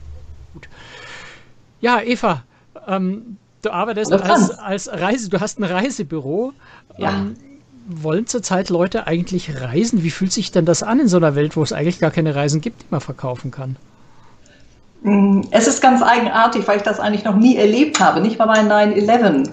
Ja, 1.81 2.01
Eva, 2.01 2.43
ähm, 2.87 3.37
du 3.61 3.71
arbeitest 3.71 4.11
als, 4.13 4.57
als 4.57 4.87
Reise, 4.87 5.29
du 5.29 5.39
hast 5.39 5.59
ein 5.59 5.63
Reisebüro. 5.63 6.53
Ja. 6.97 7.11
Ähm, 7.11 7.35
wollen 7.87 8.27
zurzeit 8.27 8.69
Leute 8.69 9.07
eigentlich 9.07 9.61
reisen? 9.61 10.03
Wie 10.03 10.11
fühlt 10.11 10.31
sich 10.31 10.51
denn 10.51 10.65
das 10.65 10.83
an 10.83 10.99
in 10.99 11.07
so 11.07 11.17
einer 11.17 11.35
Welt, 11.35 11.57
wo 11.57 11.63
es 11.63 11.73
eigentlich 11.73 11.99
gar 11.99 12.11
keine 12.11 12.35
Reisen 12.35 12.61
gibt, 12.61 12.83
die 12.83 12.87
man 12.89 13.01
verkaufen 13.01 13.51
kann? 13.51 13.75
Mm, 15.01 15.41
es 15.49 15.67
ist 15.67 15.81
ganz 15.81 16.01
eigenartig, 16.03 16.67
weil 16.67 16.77
ich 16.77 16.83
das 16.83 16.99
eigentlich 16.99 17.23
noch 17.23 17.35
nie 17.35 17.57
erlebt 17.57 17.99
habe, 17.99 18.21
nicht 18.21 18.37
mal 18.37 18.45
bei 18.45 18.59
9-11. 18.59 19.49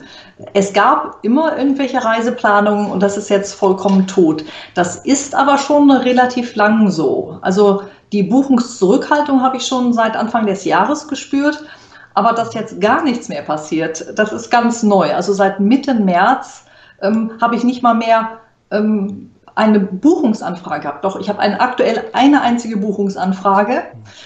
Es 0.53 0.73
gab 0.73 1.19
immer 1.23 1.57
irgendwelche 1.57 2.05
Reiseplanungen 2.05 2.91
und 2.91 3.03
das 3.03 3.17
ist 3.17 3.31
jetzt 3.31 3.55
vollkommen 3.55 4.07
tot. 4.07 4.45
Das 4.75 4.97
ist 4.97 5.35
aber 5.35 5.59
schon 5.59 5.91
relativ 5.91 6.55
lang 6.55 6.91
so. 6.91 7.39
Also 7.41 7.83
die 8.13 8.23
Buchungszurückhaltung 8.23 9.43
habe 9.43 9.57
ich 9.57 9.67
schon 9.67 9.93
seit 9.93 10.17
Anfang 10.17 10.47
des 10.47 10.65
Jahres 10.65 11.09
gespürt. 11.09 11.65
Aber 12.19 12.33
dass 12.33 12.53
jetzt 12.53 12.81
gar 12.81 13.05
nichts 13.05 13.29
mehr 13.29 13.43
passiert, 13.43 14.19
das 14.19 14.33
ist 14.33 14.51
ganz 14.51 14.83
neu. 14.83 15.15
Also 15.15 15.33
seit 15.33 15.61
Mitte 15.61 15.95
März 15.95 16.65
ähm, 17.01 17.35
habe 17.41 17.55
ich 17.55 17.63
nicht 17.63 17.81
mal 17.81 17.95
mehr 17.95 18.41
ähm, 18.73 19.31
eine 19.55 19.79
Buchungsanfrage 19.79 20.81
gehabt. 20.81 21.05
Doch, 21.05 21.21
ich 21.21 21.29
habe 21.29 21.39
eine, 21.39 21.61
aktuell 21.61 22.07
eine 22.15 22.41
einzige 22.41 22.77
Buchungsanfrage. 22.77 23.85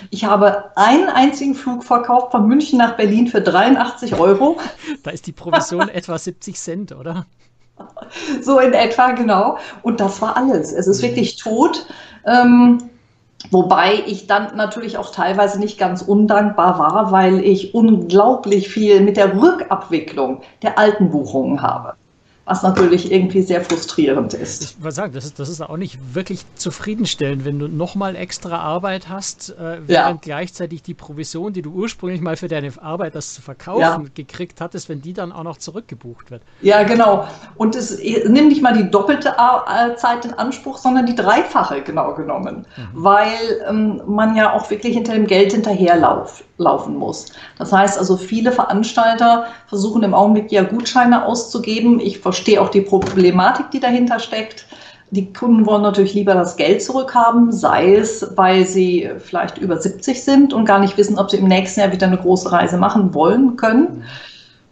Ich 0.09 0.25
habe 0.25 0.71
einen 0.75 1.11
einzigen 1.11 1.55
Flug 1.55 1.85
verkauft 1.85 2.33
von 2.33 2.49
München 2.49 2.79
nach 2.79 2.97
Berlin 2.97 3.29
für 3.29 3.43
83 3.43 4.19
Euro. 4.19 4.57
Da 5.03 5.11
ist 5.11 5.27
die 5.27 5.33
Provision 5.33 5.89
etwa 5.91 6.17
70 6.17 6.59
Cent, 6.59 6.93
oder? 6.93 7.27
So 8.41 8.59
in 8.59 8.73
etwa, 8.73 9.11
genau. 9.11 9.59
Und 9.83 10.01
das 10.01 10.23
war 10.23 10.39
alles. 10.39 10.73
Es 10.73 10.87
ist 10.87 11.03
mhm. 11.03 11.09
wirklich 11.09 11.37
tot. 11.37 11.87
Ähm, 12.25 12.89
Wobei 13.51 14.03
ich 14.07 14.27
dann 14.27 14.57
natürlich 14.57 14.97
auch 14.97 15.11
teilweise 15.11 15.59
nicht 15.59 15.79
ganz 15.79 16.03
undankbar 16.03 16.79
war, 16.79 17.13
weil 17.13 17.41
ich 17.41 17.75
unglaublich 17.75 18.69
viel 18.69 19.01
mit 19.01 19.17
der 19.17 19.41
Rückabwicklung 19.41 20.41
der 20.63 20.79
alten 20.79 21.11
Buchungen 21.11 21.63
habe 21.63 21.95
was 22.45 22.63
natürlich 22.63 23.13
irgendwie 23.13 23.43
sehr 23.43 23.63
frustrierend 23.63 24.35
ist. 24.35 24.65
Ich 24.65 24.83
würde 24.83 24.95
sagen, 24.95 25.13
das 25.13 25.25
ist, 25.25 25.39
das 25.39 25.49
ist 25.49 25.61
auch 25.61 25.77
nicht 25.77 25.99
wirklich 26.15 26.45
zufriedenstellend, 26.57 27.45
wenn 27.45 27.59
du 27.59 27.69
nochmal 27.69 28.17
extra 28.17 28.59
Arbeit 28.59 29.09
hast, 29.09 29.51
äh, 29.51 29.79
während 29.87 29.89
ja. 29.89 30.19
gleichzeitig 30.21 30.83
die 30.83 30.95
Provision, 30.95 31.53
die 31.53 31.63
du 31.63 31.71
ursprünglich 31.71 32.21
mal 32.21 32.37
für 32.37 32.49
deine 32.49 32.73
Arbeit, 32.81 33.15
das 33.15 33.35
zu 33.35 33.43
verkaufen, 33.43 33.81
ja. 33.81 34.11
gekriegt 34.15 34.61
hattest, 34.61 34.89
wenn 34.89 35.01
die 35.03 35.13
dann 35.13 35.31
auch 35.31 35.45
noch 35.45 35.59
zurückgebucht 35.59 36.31
wird. 36.31 36.43
Ja, 36.63 36.83
genau. 36.83 37.29
Und 37.57 37.77
es 37.77 37.99
nimmt 37.99 38.49
nicht 38.49 38.63
mal 38.63 38.77
die 38.77 38.91
doppelte 38.91 39.35
Zeit 39.97 40.25
in 40.25 40.35
Anspruch, 40.35 40.79
sondern 40.79 41.07
die 41.07 41.15
dreifache 41.15 41.83
genau 41.83 42.15
genommen, 42.15 42.67
mhm. 42.77 42.89
weil 42.93 43.63
ähm, 43.69 44.03
man 44.07 44.35
ja 44.35 44.53
auch 44.53 44.71
wirklich 44.71 44.95
hinter 44.95 45.15
dem 45.15 45.27
Geld 45.27 45.53
hinterherläuft 45.53 46.45
laufen 46.63 46.97
muss. 46.97 47.27
Das 47.59 47.73
heißt 47.73 47.99
also, 47.99 48.17
viele 48.17 48.53
Veranstalter 48.53 49.47
versuchen 49.67 50.03
im 50.03 50.15
Augenblick 50.15 50.51
ja 50.51 50.63
Gutscheine 50.63 51.27
auszugeben. 51.27 52.01
Ich 52.01 52.21
verstehe 52.21 52.61
auch 52.61 52.71
die 52.71 52.81
Problematik, 52.81 53.71
die 53.71 53.81
dahinter 53.81 54.19
steckt. 54.19 54.67
Die 55.11 55.31
Kunden 55.31 55.67
wollen 55.67 55.83
natürlich 55.83 56.15
lieber 56.15 56.33
das 56.33 56.57
Geld 56.57 56.83
zurückhaben, 56.83 57.53
sei 57.53 57.97
es, 57.97 58.27
weil 58.35 58.67
sie 58.67 59.11
vielleicht 59.19 59.59
über 59.59 59.77
70 59.77 60.25
sind 60.25 60.55
und 60.55 60.65
gar 60.65 60.79
nicht 60.79 60.97
wissen, 60.97 61.19
ob 61.19 61.31
sie 61.31 61.37
im 61.37 61.49
nächsten 61.49 61.81
Jahr 61.81 61.93
wieder 61.93 62.07
eine 62.07 62.17
große 62.17 62.51
Reise 62.51 62.79
machen 62.79 63.13
wollen 63.13 63.57
können. 63.57 64.05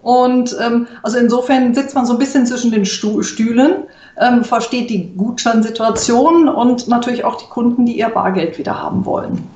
Und 0.02 0.56
ähm, 0.58 0.86
also 1.02 1.18
insofern 1.18 1.74
sitzt 1.74 1.94
man 1.94 2.06
so 2.06 2.14
ein 2.14 2.18
bisschen 2.18 2.46
zwischen 2.46 2.70
den 2.70 2.86
Stühlen, 2.86 3.84
ähm, 4.18 4.44
versteht 4.44 4.88
die 4.88 5.14
Gutscheinsituation 5.14 6.48
und 6.48 6.88
natürlich 6.88 7.24
auch 7.24 7.36
die 7.36 7.48
Kunden, 7.48 7.84
die 7.84 7.98
ihr 7.98 8.08
Bargeld 8.08 8.56
wieder 8.56 8.82
haben 8.82 9.04
wollen. 9.04 9.46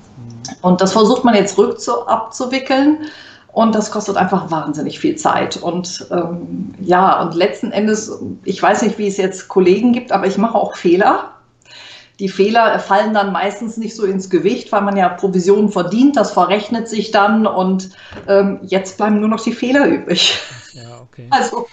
Und 0.63 0.81
das 0.81 0.93
versucht 0.93 1.25
man 1.25 1.35
jetzt 1.35 1.57
rückzu 1.59 2.07
abzuwickeln. 2.07 3.07
Und 3.53 3.75
das 3.75 3.93
kostet 3.93 4.17
einfach 4.17 4.51
wahnsinnig 4.51 4.99
viel 4.99 5.15
Zeit. 5.15 5.57
Und 5.57 6.07
ähm, 6.11 6.75
ja, 6.81 7.23
und 7.23 7.35
letzten 7.35 7.71
Endes, 7.71 8.19
ich 8.45 8.61
weiß 8.61 8.83
nicht, 8.83 8.99
wie 8.99 9.07
es 9.07 9.17
jetzt 9.17 9.49
Kollegen 9.49 9.93
gibt, 9.93 10.11
aber 10.11 10.27
ich 10.27 10.39
mache 10.39 10.57
auch 10.57 10.75
Fehler. 10.75 11.31
Die 12.19 12.29
Fehler 12.29 12.79
fallen 12.81 13.15
dann 13.15 13.33
meistens 13.33 13.77
nicht 13.77 13.95
so 13.95 14.05
ins 14.05 14.29
Gewicht, 14.29 14.71
weil 14.73 14.83
man 14.83 14.97
ja 14.97 15.09
Provisionen 15.09 15.69
verdient, 15.69 16.17
das 16.17 16.33
verrechnet 16.33 16.89
sich 16.89 17.11
dann 17.11 17.47
und 17.47 17.91
ähm, 18.29 18.61
jetzt 18.63 18.97
bleiben 18.97 19.19
nur 19.19 19.29
noch 19.29 19.43
die 19.43 19.53
Fehler 19.53 19.87
übrig. 19.87 20.39
Ja, 20.73 21.01
okay. 21.01 21.27
Also 21.31 21.67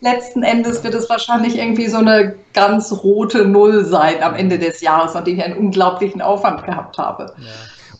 letzten 0.00 0.42
Endes 0.42 0.82
wird 0.82 0.94
es 0.94 1.08
wahrscheinlich 1.08 1.56
irgendwie 1.56 1.88
so 1.88 1.98
eine 1.98 2.36
ganz 2.54 2.92
rote 2.92 3.46
Null 3.46 3.84
sein 3.84 4.22
am 4.22 4.34
Ende 4.34 4.58
des 4.58 4.80
Jahres, 4.80 5.14
an 5.14 5.24
dem 5.24 5.38
ich 5.38 5.44
einen 5.44 5.56
unglaublichen 5.56 6.22
Aufwand 6.22 6.64
gehabt 6.64 6.98
habe. 6.98 7.34
Ja. 7.38 7.46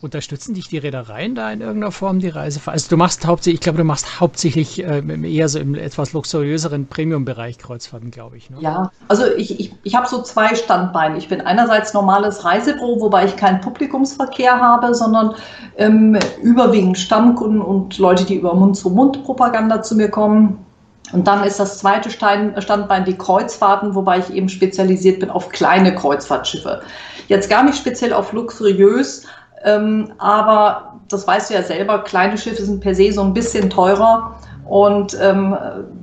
Unterstützen 0.01 0.55
dich 0.55 0.67
die 0.67 0.79
Reedereien 0.79 1.35
da 1.35 1.51
in 1.51 1.61
irgendeiner 1.61 1.91
Form 1.91 2.19
die 2.19 2.29
Reise? 2.29 2.59
Also 2.65 2.89
du 2.89 2.97
machst 2.97 3.25
hauptsächlich, 3.25 3.59
ich 3.59 3.61
glaube, 3.61 3.77
du 3.77 3.83
machst 3.83 4.19
hauptsächlich 4.19 4.83
äh, 4.83 5.01
eher 5.23 5.47
so 5.47 5.59
im 5.59 5.75
etwas 5.75 6.13
luxuriöseren 6.13 6.87
Premium-Bereich 6.87 7.59
Kreuzfahrten, 7.59 8.09
glaube 8.09 8.37
ich. 8.37 8.49
Ne? 8.49 8.57
Ja, 8.61 8.91
also 9.07 9.25
ich, 9.37 9.59
ich, 9.59 9.75
ich 9.83 9.95
habe 9.95 10.07
so 10.07 10.23
zwei 10.23 10.55
Standbeine. 10.55 11.17
Ich 11.17 11.27
bin 11.27 11.41
einerseits 11.41 11.93
normales 11.93 12.43
Reisebüro, 12.43 12.99
wobei 12.99 13.25
ich 13.25 13.35
keinen 13.35 13.61
Publikumsverkehr 13.61 14.59
habe, 14.59 14.95
sondern 14.95 15.35
ähm, 15.77 16.17
überwiegend 16.41 16.97
Stammkunden 16.97 17.61
und 17.61 17.97
Leute, 17.99 18.25
die 18.25 18.35
über 18.35 18.55
Mund-zu-Mund-Propaganda 18.55 19.83
zu 19.83 19.95
mir 19.95 20.09
kommen. 20.09 20.65
Und 21.13 21.27
dann 21.27 21.43
ist 21.43 21.59
das 21.59 21.79
zweite 21.79 22.09
Standbein 22.09 23.05
die 23.05 23.17
Kreuzfahrten, 23.17 23.95
wobei 23.95 24.19
ich 24.19 24.33
eben 24.33 24.49
spezialisiert 24.49 25.19
bin 25.19 25.29
auf 25.29 25.49
kleine 25.49 25.93
Kreuzfahrtschiffe. 25.93 26.81
Jetzt 27.27 27.49
gar 27.49 27.63
nicht 27.63 27.77
speziell 27.77 28.13
auf 28.13 28.33
luxuriös, 28.33 29.25
ähm, 29.63 30.13
aber 30.17 30.99
das 31.09 31.27
weißt 31.27 31.49
du 31.49 31.53
ja 31.55 31.63
selber, 31.63 31.99
kleine 31.99 32.37
Schiffe 32.37 32.63
sind 32.63 32.81
per 32.81 32.95
se 32.95 33.11
so 33.11 33.21
ein 33.21 33.33
bisschen 33.33 33.69
teurer 33.69 34.35
und 34.67 35.17
ähm, 35.21 35.57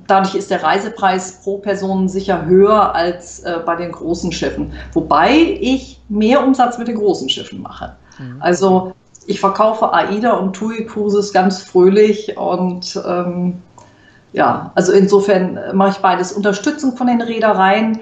dadurch 0.07 0.35
ist 0.35 0.51
der 0.51 0.63
Reisepreis 0.63 1.41
pro 1.43 1.59
Person 1.59 2.09
sicher 2.09 2.45
höher 2.45 2.95
als 2.95 3.41
äh, 3.41 3.61
bei 3.65 3.77
den 3.77 3.93
großen 3.93 4.33
Schiffen. 4.33 4.73
Wobei 4.93 5.57
ich 5.61 6.01
mehr 6.09 6.45
Umsatz 6.45 6.79
mit 6.79 6.89
den 6.89 6.97
großen 6.97 7.29
Schiffen 7.29 7.63
mache. 7.63 7.97
Mhm. 8.19 8.37
Also 8.41 8.93
ich 9.27 9.41
verkaufe 9.41 9.93
AIDA 9.93 10.33
und 10.33 10.55
TUI 10.55 10.87
Cruises 10.87 11.33
ganz 11.33 11.63
fröhlich 11.63 12.37
und 12.37 13.01
ähm, 13.07 13.63
ja, 14.33 14.73
also 14.75 14.93
insofern 14.93 15.59
mache 15.73 15.91
ich 15.91 15.97
beides. 15.99 16.33
Unterstützung 16.33 16.97
von 16.97 17.07
den 17.07 17.23
Reedereien 17.23 18.01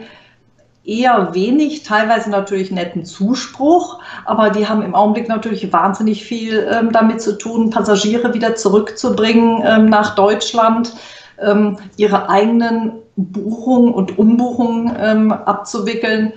eher 0.86 1.34
wenig, 1.34 1.82
teilweise 1.82 2.30
natürlich 2.30 2.70
netten 2.70 3.04
Zuspruch, 3.04 4.00
aber 4.24 4.50
die 4.50 4.68
haben 4.68 4.82
im 4.82 4.94
Augenblick 4.94 5.28
natürlich 5.28 5.72
wahnsinnig 5.72 6.24
viel 6.24 6.68
ähm, 6.72 6.92
damit 6.92 7.20
zu 7.20 7.36
tun, 7.36 7.70
Passagiere 7.70 8.32
wieder 8.34 8.54
zurückzubringen 8.54 9.62
ähm, 9.66 9.86
nach 9.86 10.14
Deutschland, 10.14 10.94
ähm, 11.42 11.78
ihre 11.96 12.28
eigenen 12.28 12.92
Buchungen 13.16 13.92
und 13.92 14.18
Umbuchungen 14.18 14.96
ähm, 15.00 15.32
abzuwickeln. 15.32 16.32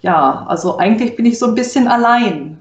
Ja, 0.00 0.44
also 0.46 0.78
eigentlich 0.78 1.16
bin 1.16 1.26
ich 1.26 1.38
so 1.38 1.46
ein 1.46 1.54
bisschen 1.54 1.88
allein. 1.88 2.58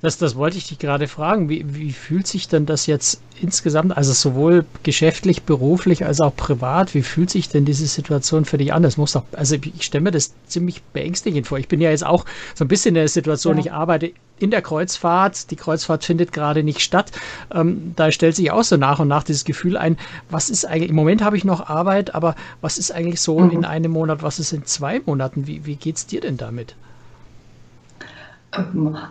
Das, 0.00 0.18
das 0.18 0.36
wollte 0.36 0.56
ich 0.56 0.68
dich 0.68 0.78
gerade 0.78 1.08
fragen. 1.08 1.48
Wie, 1.48 1.74
wie 1.74 1.92
fühlt 1.92 2.26
sich 2.26 2.48
denn 2.48 2.66
das 2.66 2.86
jetzt 2.86 3.20
insgesamt, 3.40 3.96
also 3.96 4.12
sowohl 4.12 4.64
geschäftlich, 4.82 5.42
beruflich 5.42 6.04
als 6.04 6.20
auch 6.20 6.34
privat, 6.34 6.94
wie 6.94 7.02
fühlt 7.02 7.30
sich 7.30 7.48
denn 7.48 7.64
diese 7.64 7.86
Situation 7.86 8.44
für 8.44 8.58
dich 8.58 8.72
an? 8.72 8.82
Das 8.82 8.96
muss 8.96 9.12
doch, 9.12 9.24
also 9.32 9.56
ich 9.56 9.82
stelle 9.82 10.04
mir 10.04 10.10
das 10.10 10.32
ziemlich 10.46 10.82
beängstigend 10.82 11.46
vor. 11.46 11.58
Ich 11.58 11.68
bin 11.68 11.80
ja 11.80 11.90
jetzt 11.90 12.06
auch 12.06 12.24
so 12.54 12.64
ein 12.64 12.68
bisschen 12.68 12.90
in 12.90 12.94
der 12.94 13.08
Situation, 13.08 13.56
ja. 13.56 13.64
ich 13.64 13.72
arbeite 13.72 14.12
in 14.38 14.50
der 14.50 14.62
Kreuzfahrt, 14.62 15.50
die 15.50 15.56
Kreuzfahrt 15.56 16.04
findet 16.04 16.32
gerade 16.32 16.62
nicht 16.62 16.80
statt. 16.80 17.12
Ähm, 17.52 17.92
da 17.96 18.10
stellt 18.10 18.36
sich 18.36 18.50
auch 18.50 18.64
so 18.64 18.76
nach 18.76 18.98
und 18.98 19.08
nach 19.08 19.22
dieses 19.22 19.44
Gefühl 19.44 19.76
ein, 19.76 19.96
was 20.30 20.50
ist 20.50 20.64
eigentlich, 20.64 20.90
im 20.90 20.96
Moment 20.96 21.22
habe 21.22 21.36
ich 21.36 21.44
noch 21.44 21.68
Arbeit, 21.68 22.14
aber 22.14 22.34
was 22.60 22.78
ist 22.78 22.90
eigentlich 22.90 23.20
so 23.20 23.38
mhm. 23.38 23.50
in 23.50 23.64
einem 23.64 23.92
Monat, 23.92 24.22
was 24.22 24.38
ist 24.38 24.52
in 24.52 24.64
zwei 24.64 25.00
Monaten? 25.04 25.46
Wie, 25.46 25.66
wie 25.66 25.76
geht 25.76 25.96
es 25.96 26.06
dir 26.06 26.20
denn 26.20 26.36
damit? 26.36 26.74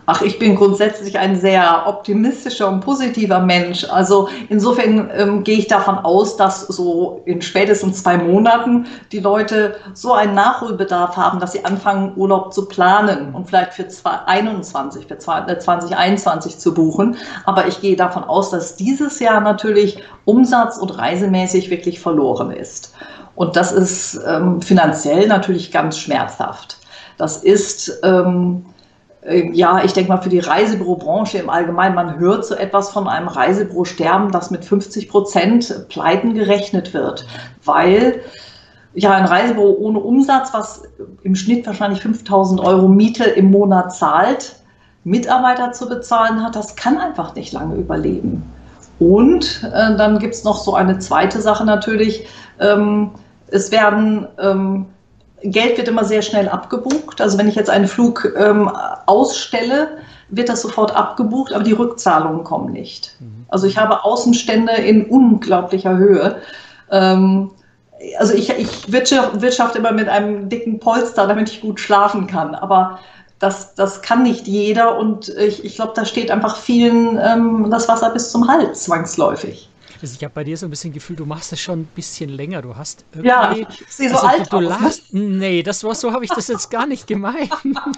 Ach, 0.06 0.22
ich 0.22 0.38
bin 0.38 0.56
grundsätzlich 0.56 1.18
ein 1.18 1.38
sehr 1.38 1.86
optimistischer 1.86 2.68
und 2.68 2.80
positiver 2.80 3.40
Mensch. 3.40 3.84
Also 3.84 4.28
insofern 4.48 5.10
ähm, 5.14 5.44
gehe 5.44 5.58
ich 5.58 5.66
davon 5.66 5.98
aus, 5.98 6.36
dass 6.36 6.62
so 6.62 7.22
in 7.26 7.42
spätestens 7.42 8.02
zwei 8.02 8.16
Monaten 8.16 8.86
die 9.12 9.20
Leute 9.20 9.76
so 9.92 10.12
einen 10.12 10.34
Nachholbedarf 10.34 11.16
haben, 11.16 11.40
dass 11.40 11.52
sie 11.52 11.64
anfangen, 11.64 12.12
Urlaub 12.16 12.54
zu 12.54 12.66
planen 12.66 13.34
und 13.34 13.46
vielleicht 13.46 13.74
für 13.74 13.88
2021, 13.88 15.06
für 15.06 15.18
2021 15.18 16.58
zu 16.58 16.72
buchen. 16.72 17.16
Aber 17.44 17.66
ich 17.66 17.80
gehe 17.80 17.96
davon 17.96 18.24
aus, 18.24 18.50
dass 18.50 18.76
dieses 18.76 19.20
Jahr 19.20 19.40
natürlich 19.40 20.02
umsatz- 20.24 20.78
und 20.78 20.98
reisemäßig 20.98 21.70
wirklich 21.70 22.00
verloren 22.00 22.50
ist. 22.50 22.94
Und 23.36 23.56
das 23.56 23.72
ist 23.72 24.20
ähm, 24.26 24.62
finanziell 24.62 25.26
natürlich 25.26 25.72
ganz 25.72 25.98
schmerzhaft. 25.98 26.78
Das 27.16 27.36
ist 27.36 28.00
ähm, 28.02 28.64
äh, 28.66 28.73
ja, 29.26 29.82
ich 29.82 29.92
denke 29.92 30.10
mal 30.10 30.20
für 30.20 30.28
die 30.28 30.40
Reisebürobranche 30.40 31.38
im 31.38 31.48
Allgemeinen, 31.48 31.94
man 31.94 32.18
hört 32.18 32.44
so 32.44 32.54
etwas 32.54 32.90
von 32.90 33.08
einem 33.08 33.28
Reisebüro-Sterben, 33.28 34.30
das 34.30 34.50
mit 34.50 34.64
50 34.64 35.08
Prozent 35.08 35.88
Pleiten 35.88 36.34
gerechnet 36.34 36.92
wird, 36.92 37.26
weil 37.64 38.20
ja 38.92 39.12
ein 39.12 39.24
Reisebüro 39.24 39.76
ohne 39.78 40.00
Umsatz, 40.00 40.52
was 40.52 40.82
im 41.22 41.34
Schnitt 41.34 41.66
wahrscheinlich 41.66 42.02
5000 42.02 42.60
Euro 42.60 42.86
Miete 42.86 43.24
im 43.24 43.50
Monat 43.50 43.96
zahlt, 43.96 44.56
Mitarbeiter 45.04 45.72
zu 45.72 45.88
bezahlen 45.88 46.42
hat, 46.42 46.54
das 46.54 46.76
kann 46.76 46.98
einfach 46.98 47.34
nicht 47.34 47.52
lange 47.52 47.76
überleben. 47.76 48.42
Und 48.98 49.62
äh, 49.64 49.96
dann 49.96 50.18
gibt 50.18 50.34
es 50.34 50.44
noch 50.44 50.56
so 50.56 50.74
eine 50.74 50.98
zweite 50.98 51.40
Sache 51.40 51.64
natürlich. 51.64 52.26
Ähm, 52.60 53.10
es 53.48 53.70
werden 53.70 54.26
ähm, 54.38 54.86
Geld 55.44 55.76
wird 55.76 55.88
immer 55.88 56.04
sehr 56.04 56.22
schnell 56.22 56.48
abgebucht. 56.48 57.20
Also 57.20 57.38
wenn 57.38 57.48
ich 57.48 57.54
jetzt 57.54 57.70
einen 57.70 57.86
Flug 57.86 58.32
ähm, 58.36 58.70
ausstelle, 59.06 59.98
wird 60.30 60.48
das 60.48 60.62
sofort 60.62 60.94
abgebucht, 60.94 61.52
aber 61.52 61.64
die 61.64 61.72
Rückzahlungen 61.72 62.44
kommen 62.44 62.72
nicht. 62.72 63.14
Mhm. 63.20 63.44
Also 63.48 63.66
ich 63.66 63.76
habe 63.76 64.04
Außenstände 64.04 64.72
in 64.72 65.06
unglaublicher 65.06 65.96
Höhe. 65.96 66.40
Ähm, 66.90 67.50
also 68.18 68.34
ich, 68.34 68.50
ich 68.50 68.90
wirtschaft 68.90 69.76
immer 69.76 69.92
mit 69.92 70.08
einem 70.08 70.48
dicken 70.48 70.78
Polster, 70.78 71.26
damit 71.26 71.50
ich 71.50 71.60
gut 71.60 71.78
schlafen 71.78 72.26
kann. 72.26 72.54
Aber 72.54 72.98
das, 73.38 73.74
das 73.74 74.00
kann 74.00 74.22
nicht 74.22 74.46
jeder 74.46 74.98
und 74.98 75.28
ich, 75.28 75.64
ich 75.64 75.76
glaube, 75.76 75.92
da 75.94 76.04
steht 76.04 76.30
einfach 76.30 76.56
vielen 76.56 77.18
ähm, 77.22 77.68
das 77.70 77.88
Wasser 77.88 78.10
bis 78.10 78.30
zum 78.30 78.48
Hals 78.48 78.84
zwangsläufig. 78.84 79.68
Also 80.04 80.16
ich 80.18 80.22
habe 80.22 80.34
bei 80.34 80.44
dir 80.44 80.54
so 80.58 80.66
ein 80.66 80.70
bisschen 80.70 80.92
Gefühl, 80.92 81.16
du 81.16 81.24
machst 81.24 81.50
das 81.50 81.60
schon 81.60 81.80
ein 81.80 81.84
bisschen 81.86 82.28
länger. 82.28 82.60
Du 82.60 82.76
hast 82.76 83.06
irgendwie, 83.12 83.28
ja, 83.28 83.56
ich 83.56 83.66
sehe 83.88 84.10
so 84.10 84.16
also, 84.16 84.26
alt 84.26 84.52
du 84.52 84.58
aus. 84.58 84.64
Lachst, 84.64 85.14
nee, 85.14 85.62
das 85.62 85.82
war 85.82 85.94
so 85.94 86.12
habe 86.12 86.26
ich 86.26 86.30
das 86.30 86.46
jetzt 86.48 86.70
gar 86.70 86.86
nicht 86.86 87.06
gemeint. 87.06 87.50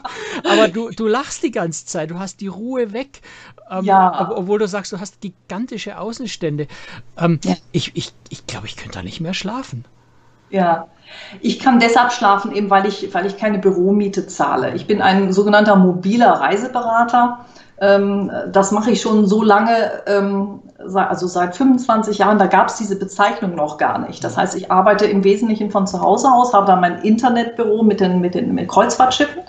Aber 0.45 0.69
du, 0.69 0.91
du 0.91 1.09
lachst 1.09 1.43
die 1.43 1.51
ganze 1.51 1.85
Zeit. 1.85 2.13
Du 2.13 2.21
hast 2.21 2.41
die 2.41 2.47
Ruhe 2.47 2.93
weg, 2.93 3.23
ähm, 3.69 3.87
ja. 3.87 4.31
obwohl 4.31 4.61
du 4.61 4.69
sagst, 4.69 4.93
du 4.93 5.01
hast 5.01 5.21
gigantische 5.21 5.99
Außenstände. 5.99 6.69
Ähm, 7.19 7.41
ja. 7.43 7.57
Ich, 7.73 7.91
ich, 7.97 8.13
ich 8.29 8.47
glaube, 8.47 8.69
ich 8.69 8.77
könnte 8.77 8.99
da 8.99 9.03
nicht 9.03 9.21
mehr 9.21 9.35
schlafen. 9.35 9.85
Ja, 10.51 10.87
ich 11.41 11.59
kann 11.59 11.81
deshalb 11.81 12.13
schlafen, 12.13 12.55
eben 12.55 12.71
weil 12.71 12.87
ich, 12.87 13.13
weil 13.15 13.27
ich 13.27 13.37
keine 13.37 13.59
Büromiete 13.59 14.29
zahle. 14.29 14.77
Ich 14.77 14.87
bin 14.87 15.03
ein 15.03 15.33
sogenannter 15.33 15.75
mobiler 15.75 16.35
Reiseberater. 16.35 17.45
Ähm, 17.79 18.31
das 18.53 18.73
mache 18.73 18.91
ich 18.91 19.03
schon 19.03 19.27
so 19.27 19.43
lange, 19.43 20.03
ähm, 20.07 20.61
also 20.79 21.27
seit 21.27 21.55
25 21.57 22.19
Jahren, 22.19 22.39
da 22.39 22.47
gab 22.47 22.69
es 22.69 22.77
diese 22.77 22.97
Bezeichnung 22.97 23.55
noch 23.55 23.77
gar 23.77 23.99
nicht. 23.99 24.25
Das 24.25 24.37
heißt, 24.37 24.57
ich 24.57 24.71
arbeite 24.71 25.05
im 25.05 25.25
Wesentlichen 25.25 25.71
von 25.71 25.87
zu 25.87 26.01
Hause 26.01 26.31
aus, 26.31 26.55
habe 26.55 26.67
da 26.67 26.77
mein 26.77 27.03
Internetbüro 27.03 27.83
mit 27.83 28.01
den, 28.01 28.21
mit 28.21 28.35
den 28.35 28.55
mit 28.55 28.69
Kreuzfahrtschiffen 28.69 29.43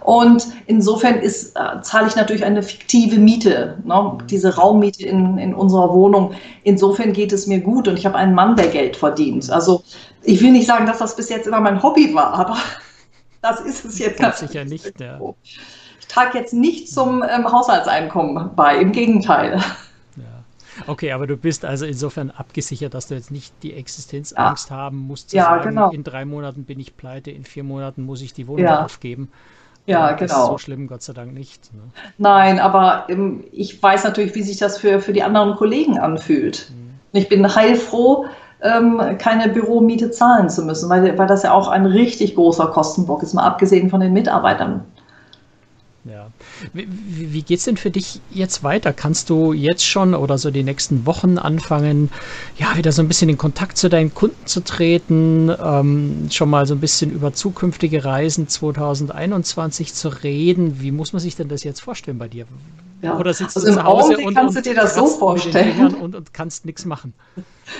und 0.00 0.46
insofern 0.66 1.16
ist, 1.16 1.56
äh, 1.56 1.80
zahle 1.82 2.06
ich 2.06 2.16
natürlich 2.16 2.44
eine 2.44 2.62
fiktive 2.62 3.18
Miete, 3.18 3.78
ne? 3.84 4.18
diese 4.30 4.54
Raummiete 4.54 5.04
in, 5.04 5.38
in 5.38 5.54
unserer 5.54 5.92
Wohnung. 5.92 6.34
Insofern 6.62 7.12
geht 7.12 7.32
es 7.32 7.48
mir 7.48 7.60
gut 7.60 7.88
und 7.88 7.98
ich 7.98 8.06
habe 8.06 8.16
einen 8.16 8.34
Mann, 8.34 8.54
der 8.54 8.68
Geld 8.68 8.96
verdient. 8.96 9.50
Also 9.50 9.82
ich 10.22 10.40
will 10.42 10.52
nicht 10.52 10.66
sagen, 10.66 10.86
dass 10.86 10.98
das 10.98 11.16
bis 11.16 11.28
jetzt 11.28 11.48
immer 11.48 11.60
mein 11.60 11.82
Hobby 11.82 12.14
war, 12.14 12.34
aber 12.34 12.56
das 13.42 13.60
ist 13.60 13.84
es 13.84 13.98
jetzt 13.98 14.20
ganz 14.20 14.38
sicher 14.38 14.64
nicht. 14.64 15.00
Ja 15.00 15.18
trage 16.14 16.38
jetzt 16.38 16.54
nicht 16.54 16.88
zum 16.88 17.22
ähm, 17.22 17.50
Haushaltseinkommen 17.50 18.50
bei, 18.54 18.78
im 18.78 18.92
Gegenteil. 18.92 19.60
Okay, 20.86 21.12
aber 21.12 21.26
du 21.26 21.36
bist 21.36 21.64
also 21.64 21.86
insofern 21.86 22.30
abgesichert, 22.30 22.94
dass 22.94 23.06
du 23.06 23.14
jetzt 23.14 23.30
nicht 23.30 23.54
die 23.62 23.74
Existenzangst 23.74 24.70
ja. 24.70 24.76
haben 24.76 24.98
musst. 24.98 25.32
ja, 25.32 25.44
sagen, 25.44 25.68
genau. 25.70 25.90
In 25.90 26.04
drei 26.04 26.24
Monaten 26.24 26.64
bin 26.64 26.80
ich 26.80 26.96
pleite, 26.96 27.30
in 27.30 27.44
vier 27.44 27.64
Monaten 27.64 28.02
muss 28.02 28.22
ich 28.22 28.32
die 28.32 28.48
Wohnung 28.48 28.64
ja. 28.64 28.84
aufgeben. 28.84 29.30
Ja, 29.86 30.10
das 30.10 30.18
genau. 30.18 30.32
Das 30.32 30.38
ist 30.38 30.46
so 30.46 30.58
schlimm, 30.58 30.86
Gott 30.86 31.02
sei 31.02 31.12
Dank 31.12 31.32
nicht. 31.32 31.72
Ne? 31.74 31.80
Nein, 32.18 32.58
aber 32.58 33.06
ähm, 33.08 33.44
ich 33.52 33.82
weiß 33.82 34.04
natürlich, 34.04 34.34
wie 34.34 34.42
sich 34.42 34.56
das 34.56 34.78
für, 34.78 35.00
für 35.00 35.12
die 35.12 35.22
anderen 35.22 35.56
Kollegen 35.56 35.98
anfühlt. 35.98 36.70
Mhm. 36.70 36.94
Ich 37.12 37.28
bin 37.28 37.54
heilfroh, 37.54 38.26
ähm, 38.62 39.00
keine 39.18 39.48
Büromiete 39.50 40.10
zahlen 40.10 40.48
zu 40.48 40.64
müssen, 40.64 40.88
weil, 40.88 41.16
weil 41.18 41.26
das 41.26 41.42
ja 41.42 41.52
auch 41.52 41.68
ein 41.68 41.86
richtig 41.86 42.34
großer 42.34 42.68
Kostenblock 42.68 43.22
ist, 43.22 43.34
mal 43.34 43.44
abgesehen 43.44 43.90
von 43.90 44.00
den 44.00 44.12
Mitarbeitern. 44.12 44.84
Wie, 46.72 46.88
wie 47.32 47.42
geht 47.42 47.58
es 47.58 47.64
denn 47.64 47.76
für 47.76 47.90
dich 47.90 48.20
jetzt 48.30 48.62
weiter? 48.62 48.92
Kannst 48.92 49.30
du 49.30 49.52
jetzt 49.52 49.84
schon 49.84 50.14
oder 50.14 50.38
so 50.38 50.50
die 50.50 50.62
nächsten 50.62 51.06
Wochen 51.06 51.38
anfangen, 51.38 52.10
ja, 52.56 52.76
wieder 52.76 52.92
so 52.92 53.02
ein 53.02 53.08
bisschen 53.08 53.28
in 53.28 53.38
Kontakt 53.38 53.76
zu 53.76 53.88
deinen 53.88 54.14
Kunden 54.14 54.46
zu 54.46 54.62
treten, 54.62 55.54
ähm, 55.62 56.28
schon 56.30 56.50
mal 56.50 56.66
so 56.66 56.74
ein 56.74 56.80
bisschen 56.80 57.10
über 57.10 57.32
zukünftige 57.32 58.04
Reisen 58.04 58.48
2021 58.48 59.94
zu 59.94 60.08
reden? 60.08 60.80
Wie 60.80 60.90
muss 60.90 61.12
man 61.12 61.20
sich 61.20 61.36
denn 61.36 61.48
das 61.48 61.64
jetzt 61.64 61.80
vorstellen 61.80 62.18
bei 62.18 62.28
dir? 62.28 62.46
Ja. 63.02 63.18
Oder 63.18 63.34
sitzt 63.34 63.56
also 63.56 63.68
du 63.68 63.74
zu 63.74 63.84
Hause 63.84 64.16
und, 64.18 64.34
kannst 64.34 64.56
und, 64.56 64.64
du 64.64 64.70
dir 64.70 64.74
das 64.74 64.94
so 64.94 65.06
vorstellen 65.06 65.94
und, 65.96 66.14
und 66.14 66.32
kannst 66.32 66.64
nichts 66.64 66.84
machen? 66.84 67.12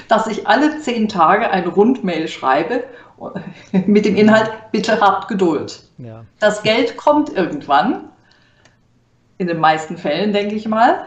Dass 0.09 0.27
ich 0.27 0.47
alle 0.47 0.81
zehn 0.81 1.09
Tage 1.09 1.51
eine 1.51 1.69
Rundmail 1.69 2.29
schreibe 2.29 2.85
mit 3.87 4.05
dem 4.05 4.17
Inhalt, 4.17 4.51
bitte 4.73 5.01
habt 5.01 5.29
Geduld. 5.29 5.85
Ja. 5.99 6.25
Das 6.41 6.63
Geld 6.63 6.97
kommt 6.97 7.33
irgendwann 7.33 8.09
in 9.39 9.47
den 9.47 9.59
meisten 9.59 9.97
Fällen, 9.97 10.33
denke 10.33 10.55
ich 10.55 10.69
mal. 10.69 10.99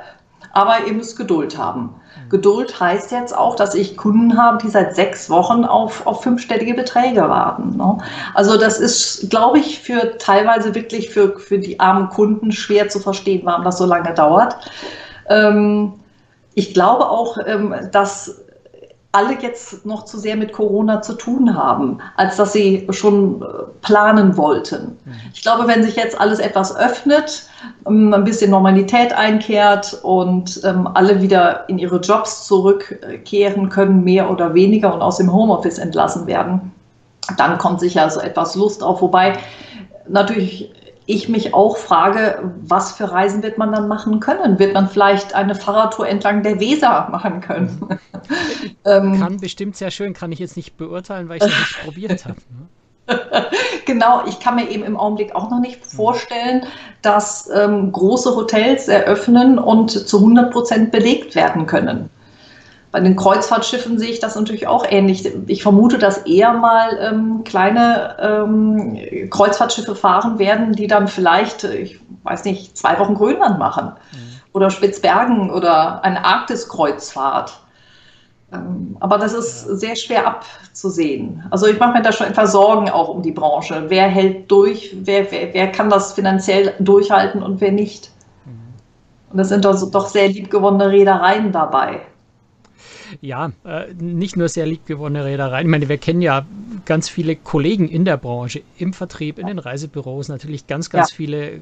Aber 0.53 0.85
ihr 0.85 0.93
müsst 0.93 1.17
Geduld 1.17 1.57
haben. 1.57 1.81
Mhm. 1.83 2.29
Geduld 2.29 2.79
heißt 2.79 3.11
jetzt 3.11 3.35
auch, 3.35 3.55
dass 3.55 3.75
ich 3.75 3.97
Kunden 3.97 4.37
habe, 4.37 4.59
die 4.63 4.69
seit 4.69 4.95
sechs 4.95 5.29
Wochen 5.29 5.65
auf, 5.65 6.05
auf 6.05 6.23
fünfstellige 6.23 6.73
Beträge 6.73 7.21
warten. 7.21 7.77
Ne? 7.77 7.97
Also 8.33 8.57
das 8.57 8.79
ist, 8.79 9.29
glaube 9.29 9.59
ich, 9.59 9.79
für 9.79 10.17
teilweise 10.17 10.75
wirklich 10.75 11.09
für, 11.09 11.39
für 11.39 11.59
die 11.59 11.79
armen 11.79 12.09
Kunden 12.09 12.51
schwer 12.51 12.89
zu 12.89 12.99
verstehen, 12.99 13.41
warum 13.43 13.63
das 13.63 13.77
so 13.77 13.85
lange 13.85 14.13
dauert. 14.13 14.55
Ähm, 15.29 15.93
ich 16.53 16.73
glaube 16.73 17.09
auch, 17.09 17.37
ähm, 17.45 17.75
dass 17.91 18.43
alle 19.17 19.35
jetzt 19.41 19.83
noch 19.83 20.05
zu 20.05 20.19
sehr 20.19 20.35
mit 20.35 20.53
Corona 20.53 21.01
zu 21.01 21.13
tun 21.13 21.55
haben, 21.55 21.97
als 22.17 22.35
dass 22.35 22.53
sie 22.53 22.87
schon 22.91 23.41
äh, 23.41 23.45
planen 23.81 24.37
wollten. 24.37 24.99
Mhm. 25.05 25.13
Ich 25.33 25.41
glaube, 25.41 25.67
wenn 25.67 25.83
sich 25.83 25.95
jetzt 25.95 26.19
alles 26.21 26.37
etwas 26.37 26.75
öffnet, 26.75 27.49
ähm, 27.87 28.13
ein 28.13 28.23
bisschen 28.23 28.51
Normalität 28.51 29.11
einkehrt 29.13 29.99
und 30.03 30.61
ähm, 30.63 30.87
alle 30.93 31.19
wieder 31.19 31.67
in 31.67 31.79
ihre 31.79 31.97
Jobs 31.97 32.45
zurückkehren 32.45 33.69
können, 33.69 34.03
mehr 34.03 34.29
oder 34.29 34.53
weniger 34.53 34.93
und 34.93 35.01
aus 35.01 35.17
dem 35.17 35.33
Homeoffice 35.33 35.79
entlassen 35.79 36.27
werden, 36.27 36.71
dann 37.37 37.57
kommt 37.57 37.79
sicher 37.79 38.07
so 38.11 38.19
etwas 38.19 38.55
Lust 38.55 38.83
auf. 38.83 39.01
Wobei 39.01 39.33
natürlich 40.07 40.71
ich 41.07 41.29
mich 41.29 41.53
auch 41.53 41.77
frage, 41.77 42.51
was 42.61 42.91
für 42.91 43.11
Reisen 43.11 43.41
wird 43.41 43.57
man 43.57 43.71
dann 43.71 43.87
machen 43.87 44.19
können? 44.19 44.59
Wird 44.59 44.73
man 44.73 44.89
vielleicht 44.89 45.33
eine 45.33 45.55
Fahrradtour 45.55 46.07
entlang 46.07 46.43
der 46.43 46.59
Weser 46.59 47.07
machen 47.11 47.41
können? 47.41 47.99
Ähm, 48.83 49.19
kann 49.19 49.37
bestimmt 49.37 49.75
sehr 49.75 49.91
schön, 49.91 50.13
kann 50.13 50.31
ich 50.31 50.39
jetzt 50.39 50.55
nicht 50.55 50.77
beurteilen, 50.77 51.27
weil 51.27 51.37
ich 51.37 51.43
es 51.43 51.49
nicht 51.49 51.83
probiert 51.83 52.25
habe. 52.25 52.37
Ne? 52.49 52.67
genau, 53.85 54.25
ich 54.25 54.39
kann 54.39 54.55
mir 54.55 54.69
eben 54.69 54.83
im 54.83 54.97
Augenblick 54.97 55.35
auch 55.35 55.49
noch 55.49 55.59
nicht 55.59 55.85
vorstellen, 55.85 56.65
dass 57.01 57.49
ähm, 57.53 57.91
große 57.91 58.35
Hotels 58.35 58.87
eröffnen 58.87 59.59
und 59.59 59.91
zu 59.91 60.17
100 60.17 60.51
Prozent 60.51 60.91
belegt 60.91 61.35
werden 61.35 61.65
können. 61.65 62.09
Bei 62.91 63.01
den 63.01 63.15
Kreuzfahrtschiffen 63.15 63.99
sehe 63.99 64.11
ich 64.11 64.19
das 64.19 64.35
natürlich 64.35 64.67
auch 64.67 64.85
ähnlich. 64.89 65.29
Ich 65.47 65.61
vermute, 65.61 65.97
dass 65.97 66.19
eher 66.19 66.53
mal 66.53 66.97
ähm, 67.01 67.43
kleine 67.43 68.15
ähm, 68.19 69.29
Kreuzfahrtschiffe 69.29 69.93
fahren 69.93 70.39
werden, 70.39 70.73
die 70.73 70.87
dann 70.87 71.07
vielleicht, 71.07 71.65
ich 71.65 71.99
weiß 72.23 72.45
nicht, 72.45 72.77
zwei 72.77 72.97
Wochen 72.99 73.15
Grönland 73.15 73.59
machen 73.59 73.91
mhm. 74.13 74.17
oder 74.53 74.69
Spitzbergen 74.69 75.51
oder 75.51 76.03
eine 76.03 76.23
Arktiskreuzfahrt. 76.23 77.59
Ähm, 78.53 78.95
aber 79.01 79.17
das 79.17 79.33
ist 79.33 79.63
sehr 79.79 79.97
schwer 79.97 80.25
abzusehen. 80.25 81.43
Also 81.51 81.67
ich 81.67 81.77
mache 81.79 81.93
mir 81.93 82.01
da 82.01 82.13
schon 82.13 82.27
etwas 82.27 82.53
Sorgen 82.53 82.89
auch 82.89 83.09
um 83.09 83.21
die 83.21 83.33
Branche. 83.33 83.85
Wer 83.89 84.07
hält 84.07 84.49
durch, 84.49 84.95
wer, 85.01 85.29
wer, 85.29 85.53
wer 85.53 85.71
kann 85.73 85.89
das 85.89 86.13
finanziell 86.13 86.73
durchhalten 86.79 87.43
und 87.43 87.59
wer 87.59 87.73
nicht. 87.73 88.11
Mhm. 88.45 89.33
Und 89.33 89.39
es 89.39 89.49
sind 89.49 89.65
doch, 89.65 89.91
doch 89.91 90.07
sehr 90.07 90.29
liebgewonnene 90.29 90.89
Reedereien 90.89 91.51
dabei. 91.51 92.01
Ja, 93.21 93.51
äh, 93.63 93.93
nicht 93.93 94.37
nur 94.37 94.49
sehr 94.49 94.65
liebgewonnene 94.65 95.25
Reedereien. 95.25 95.67
Ich 95.67 95.71
meine, 95.71 95.89
wir 95.89 95.97
kennen 95.97 96.21
ja 96.21 96.45
ganz 96.85 97.09
viele 97.09 97.35
Kollegen 97.35 97.87
in 97.87 98.05
der 98.05 98.17
Branche, 98.17 98.61
im 98.77 98.93
Vertrieb, 98.93 99.39
in 99.39 99.47
den 99.47 99.59
Reisebüros, 99.59 100.29
natürlich 100.29 100.67
ganz, 100.67 100.89
ganz 100.89 101.11
ja. 101.11 101.15
viele 101.15 101.59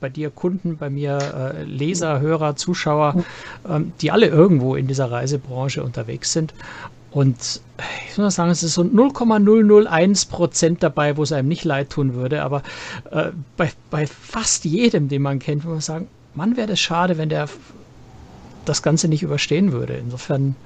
bei 0.00 0.08
dir 0.08 0.30
Kunden, 0.30 0.76
bei 0.76 0.90
mir 0.90 1.18
äh, 1.18 1.64
Leser, 1.64 2.20
Hörer, 2.20 2.56
Zuschauer, 2.56 3.24
ähm, 3.68 3.92
die 4.00 4.10
alle 4.10 4.26
irgendwo 4.26 4.76
in 4.76 4.86
dieser 4.86 5.10
Reisebranche 5.10 5.82
unterwegs 5.82 6.32
sind. 6.32 6.54
Und 7.10 7.60
ich 8.10 8.18
muss 8.18 8.34
sagen, 8.34 8.50
es 8.50 8.62
ist 8.62 8.74
so 8.74 8.84
0,001 8.84 10.26
Prozent 10.26 10.82
dabei, 10.82 11.16
wo 11.16 11.22
es 11.22 11.32
einem 11.32 11.48
nicht 11.48 11.64
leid 11.64 11.90
tun 11.90 12.14
würde. 12.14 12.42
Aber 12.42 12.62
äh, 13.10 13.30
bei, 13.56 13.70
bei 13.90 14.06
fast 14.06 14.64
jedem, 14.64 15.08
den 15.08 15.22
man 15.22 15.38
kennt, 15.38 15.64
muss 15.64 15.72
man 15.72 15.80
sagen, 15.80 16.08
Mann, 16.34 16.56
wäre 16.56 16.68
das 16.68 16.80
schade, 16.80 17.18
wenn 17.18 17.30
der 17.30 17.48
das 18.68 18.82
Ganze 18.82 19.08
nicht 19.08 19.22
überstehen 19.22 19.72
würde. 19.72 19.94
Insofern 19.94 20.56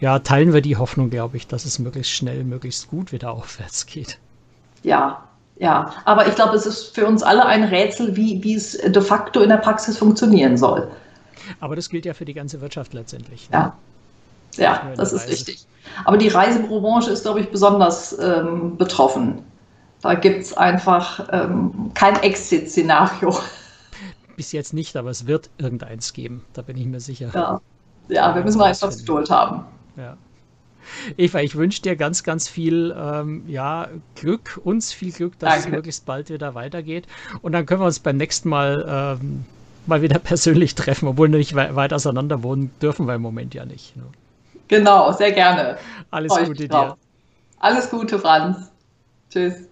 ja, 0.00 0.18
teilen 0.20 0.52
wir 0.52 0.60
die 0.60 0.76
Hoffnung, 0.76 1.10
glaube 1.10 1.36
ich, 1.36 1.46
dass 1.46 1.64
es 1.64 1.78
möglichst 1.78 2.12
schnell, 2.12 2.44
möglichst 2.44 2.88
gut 2.88 3.12
wieder 3.12 3.32
aufwärts 3.32 3.86
geht. 3.86 4.18
Ja, 4.82 5.24
ja, 5.58 5.92
aber 6.04 6.28
ich 6.28 6.36
glaube, 6.36 6.54
es 6.54 6.66
ist 6.66 6.94
für 6.94 7.04
uns 7.06 7.22
alle 7.22 7.44
ein 7.44 7.64
Rätsel, 7.64 8.14
wie, 8.14 8.42
wie 8.44 8.54
es 8.54 8.78
de 8.78 9.02
facto 9.02 9.40
in 9.40 9.48
der 9.48 9.56
Praxis 9.56 9.98
funktionieren 9.98 10.56
soll. 10.56 10.88
Aber 11.58 11.74
das 11.74 11.88
gilt 11.88 12.04
ja 12.04 12.14
für 12.14 12.24
die 12.24 12.34
ganze 12.34 12.60
Wirtschaft 12.60 12.94
letztendlich. 12.94 13.50
Ne? 13.50 13.72
Ja, 14.56 14.62
ja 14.62 14.92
das 14.96 15.12
ist 15.12 15.28
richtig. 15.28 15.66
Aber 16.04 16.16
die 16.16 16.28
Reisebürobranche 16.28 17.10
ist, 17.10 17.22
glaube 17.22 17.40
ich, 17.40 17.48
besonders 17.48 18.16
ähm, 18.20 18.76
betroffen. 18.76 19.42
Da 20.00 20.14
gibt 20.14 20.42
es 20.42 20.56
einfach 20.56 21.26
ähm, 21.32 21.90
kein 21.94 22.22
Exit-Szenario 22.22 23.36
bis 24.38 24.52
jetzt 24.52 24.72
nicht, 24.72 24.96
aber 24.96 25.10
es 25.10 25.26
wird 25.26 25.50
irgendeins 25.58 26.12
geben. 26.12 26.44
Da 26.52 26.62
bin 26.62 26.76
ich 26.78 26.86
mir 26.86 27.00
sicher. 27.00 27.30
Ja, 27.34 27.60
ja 28.08 28.34
wir 28.36 28.42
müssen 28.44 28.60
etwas 28.60 28.98
Geduld 28.98 29.28
haben. 29.30 29.64
Ja. 29.96 30.16
Eva, 31.16 31.40
ich 31.40 31.56
wünsche 31.56 31.82
dir 31.82 31.96
ganz, 31.96 32.22
ganz 32.22 32.48
viel 32.48 32.96
ähm, 32.96 33.42
ja, 33.48 33.88
Glück, 34.14 34.60
uns 34.62 34.92
viel 34.92 35.10
Glück, 35.10 35.36
dass 35.40 35.50
Danke. 35.50 35.66
es 35.66 35.72
möglichst 35.72 36.06
bald 36.06 36.30
wieder 36.30 36.54
weitergeht. 36.54 37.08
Und 37.42 37.50
dann 37.50 37.66
können 37.66 37.80
wir 37.80 37.86
uns 37.86 37.98
beim 37.98 38.16
nächsten 38.16 38.48
Mal 38.48 39.18
ähm, 39.20 39.44
mal 39.86 40.02
wieder 40.02 40.18
persönlich 40.20 40.76
treffen, 40.76 41.08
obwohl 41.08 41.30
wir 41.30 41.38
nicht 41.38 41.56
weit 41.56 41.92
auseinander 41.92 42.44
wohnen 42.44 42.70
dürfen 42.80 43.06
wir 43.06 43.16
im 43.16 43.22
Moment 43.22 43.54
ja 43.54 43.64
nicht. 43.66 43.96
Ne? 43.96 44.04
Genau, 44.68 45.10
sehr 45.12 45.32
gerne. 45.32 45.78
Alles 46.12 46.32
Freue 46.32 46.46
Gute 46.46 46.68
dir. 46.68 46.96
Alles 47.58 47.90
Gute, 47.90 48.20
Franz. 48.20 48.70
Tschüss. 49.30 49.67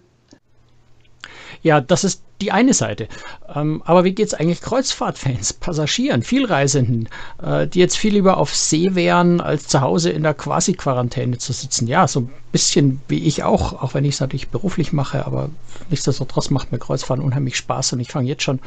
Ja, 1.61 1.81
das 1.81 2.03
ist 2.03 2.21
die 2.41 2.51
eine 2.51 2.73
Seite. 2.73 3.07
Ähm, 3.53 3.81
aber 3.85 4.03
wie 4.03 4.13
geht 4.13 4.27
es 4.27 4.33
eigentlich 4.33 4.61
Kreuzfahrtfans, 4.61 5.53
Passagieren, 5.59 6.21
Vielreisenden, 6.21 7.09
äh, 7.41 7.67
die 7.67 7.79
jetzt 7.79 7.97
viel 7.97 8.13
lieber 8.13 8.37
auf 8.37 8.55
See 8.55 8.93
wären, 8.93 9.41
als 9.41 9.67
zu 9.67 9.81
Hause 9.81 10.11
in 10.11 10.23
der 10.23 10.33
Quasi-Quarantäne 10.33 11.37
zu 11.37 11.53
sitzen? 11.53 11.87
Ja, 11.87 12.07
so 12.07 12.21
ein 12.21 12.29
bisschen 12.51 13.01
wie 13.07 13.23
ich 13.23 13.43
auch, 13.43 13.81
auch 13.81 13.93
wenn 13.93 14.05
ich 14.05 14.15
es 14.15 14.19
natürlich 14.19 14.49
beruflich 14.49 14.93
mache, 14.93 15.25
aber 15.25 15.49
nichtsdestotrotz 15.89 16.49
macht 16.49 16.71
mir 16.71 16.79
Kreuzfahren 16.79 17.23
unheimlich 17.23 17.57
Spaß 17.57 17.93
und 17.93 17.99
ich 17.99 18.11
fange 18.11 18.27
jetzt 18.27 18.43
schon 18.43 18.59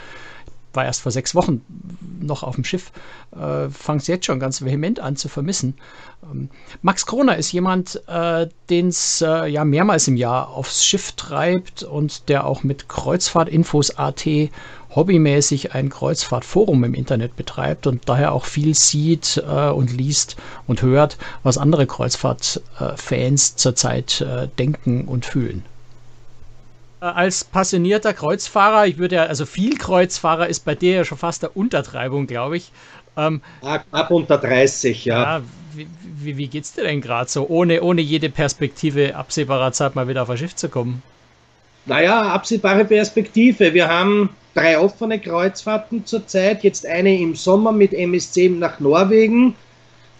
war 0.73 0.85
erst 0.85 1.03
vor 1.03 1.13
sechs 1.13 1.35
Wochen 1.35 1.63
noch 2.21 2.43
auf 2.43 2.55
dem 2.55 2.65
Schiff, 2.65 2.93
äh, 3.33 3.69
fangt 3.71 4.07
jetzt 4.09 4.27
schon 4.27 4.41
ganz 4.41 4.65
vehement 4.65 5.01
an 5.01 5.17
zu 5.17 5.29
vermissen. 5.29 5.75
Ähm, 6.23 6.51
Max 6.83 7.07
Kroner 7.07 7.37
ist 7.37 7.53
jemand, 7.53 8.01
äh, 8.07 8.49
den 8.69 8.89
es 8.89 9.21
äh, 9.21 9.47
ja 9.47 9.65
mehrmals 9.65 10.09
im 10.09 10.17
Jahr 10.17 10.51
aufs 10.51 10.85
Schiff 10.85 11.13
treibt 11.13 11.83
und 11.83 12.29
der 12.29 12.47
auch 12.47 12.63
mit 12.63 12.89
Kreuzfahrtinfos.at 12.89 14.27
hobbymäßig 14.95 15.73
ein 15.73 15.89
Kreuzfahrtforum 15.89 16.85
im 16.85 16.95
Internet 16.95 17.37
betreibt 17.37 17.87
und 17.87 18.09
daher 18.09 18.33
auch 18.33 18.45
viel 18.45 18.75
sieht 18.75 19.43
äh, 19.47 19.71
und 19.71 19.93
liest 19.93 20.37
und 20.67 20.83
hört, 20.83 21.17
was 21.43 21.59
andere 21.59 21.87
Kreuzfahrtfans 21.87 23.57
zurzeit 23.57 24.21
äh, 24.21 24.49
denken 24.59 25.07
und 25.07 25.25
fühlen. 25.25 25.65
Äh, 27.01 27.05
als 27.05 27.45
passionierter 27.45 28.13
Kreuzfahrer, 28.13 28.87
ich 28.87 28.99
würde 28.99 29.17
ja, 29.17 29.23
also 29.25 29.47
viel 29.47 29.77
Kreuzfahrer 29.77 30.49
ist 30.49 30.65
bei 30.65 30.75
dir 30.75 30.95
ja 30.97 31.05
schon 31.05 31.19
fast 31.19 31.43
der 31.43 31.57
Untertreibung, 31.57 32.27
glaube 32.27 32.57
ich. 32.57 32.73
Ähm, 33.17 33.41
ab, 33.63 33.85
ab, 33.91 34.11
unter 34.11 34.39
30, 34.39 35.05
ja. 35.05 35.23
ja 35.23 35.43
wie, 35.75 35.89
wie, 36.03 36.37
wie 36.37 36.49
geht's 36.49 36.75
dir 36.75 36.85
denn 36.85 37.01
gerade 37.01 37.31
so, 37.31 37.47
ohne, 37.49 37.83
ohne 37.83 38.01
jede 38.01 38.31
Perspektive 38.31 39.17
absehbarer 39.17 39.73
Zeit 39.73 39.95
mal 39.95 40.09
wieder 40.09 40.23
auf 40.23 40.31
ein 40.31 40.39
Schiff 40.39 40.55
zu 40.55 40.69
kommen? 40.69 41.03
Naja, 41.87 42.23
absehbare 42.23 42.85
Perspektive. 42.85 43.73
Wir 43.73 43.89
haben 43.89 44.31
drei 44.55 44.79
offene 44.79 45.19
Kreuzfahrten 45.19 46.05
zurzeit. 46.05 46.63
Jetzt 46.63 46.87
eine 46.87 47.19
im 47.19 47.35
Sommer 47.35 47.73
mit 47.73 47.95
MSC 47.95 48.49
nach 48.51 48.79
Norwegen, 48.81 49.55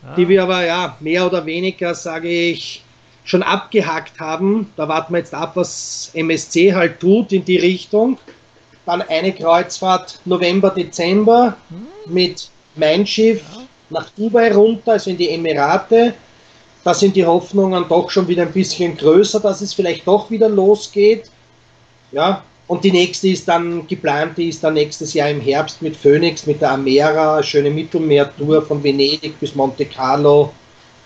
ah. 0.05 0.15
die 0.17 0.29
wir 0.29 0.43
aber 0.43 0.65
ja 0.65 0.97
mehr 1.01 1.27
oder 1.27 1.45
weniger, 1.45 1.95
sage 1.95 2.29
ich, 2.29 2.83
schon 3.25 3.43
abgehakt 3.43 4.19
haben. 4.19 4.73
Da 4.77 4.89
warten 4.89 5.13
wir 5.13 5.19
jetzt 5.19 5.35
ab, 5.35 5.53
was 5.55 6.11
MSC 6.15 6.75
halt 6.75 7.01
tut 7.01 7.33
in 7.33 7.45
die 7.45 7.59
Richtung. 7.59 8.19
Dann 8.87 9.03
eine 9.03 9.33
Kreuzfahrt 9.33 10.21
November, 10.25 10.71
Dezember 10.71 11.57
mit 12.07 12.49
Mein 12.77 13.07
Schiff 13.07 13.43
nach 13.91 14.09
Dubai 14.11 14.53
runter, 14.53 14.93
also 14.93 15.11
in 15.11 15.17
die 15.17 15.29
Emirate. 15.31 16.15
Da 16.83 16.95
sind 16.95 17.15
die 17.15 17.27
Hoffnungen 17.27 17.85
doch 17.89 18.11
schon 18.11 18.27
wieder 18.27 18.43
ein 18.43 18.53
bisschen 18.53 18.97
größer, 18.97 19.41
dass 19.41 19.61
es 19.61 19.75
vielleicht 19.75 20.07
doch 20.07 20.31
wieder 20.31 20.49
losgeht. 20.49 21.31
Ja, 22.13 22.43
und 22.71 22.85
die 22.85 22.93
nächste 22.93 23.29
ist 23.29 23.49
dann 23.49 23.87
geplant, 23.89 24.39
die 24.39 24.49
ist 24.49 24.63
dann 24.63 24.75
nächstes 24.75 25.13
Jahr 25.13 25.29
im 25.29 25.41
Herbst 25.41 25.83
mit 25.83 25.97
Phoenix, 25.97 26.47
mit 26.47 26.61
der 26.61 26.71
Amera, 26.71 27.43
schöne 27.43 27.69
Mittelmeertour 27.69 28.63
von 28.63 28.83
Venedig 28.83 29.39
bis 29.41 29.55
Monte 29.55 29.85
Carlo. 29.85 30.53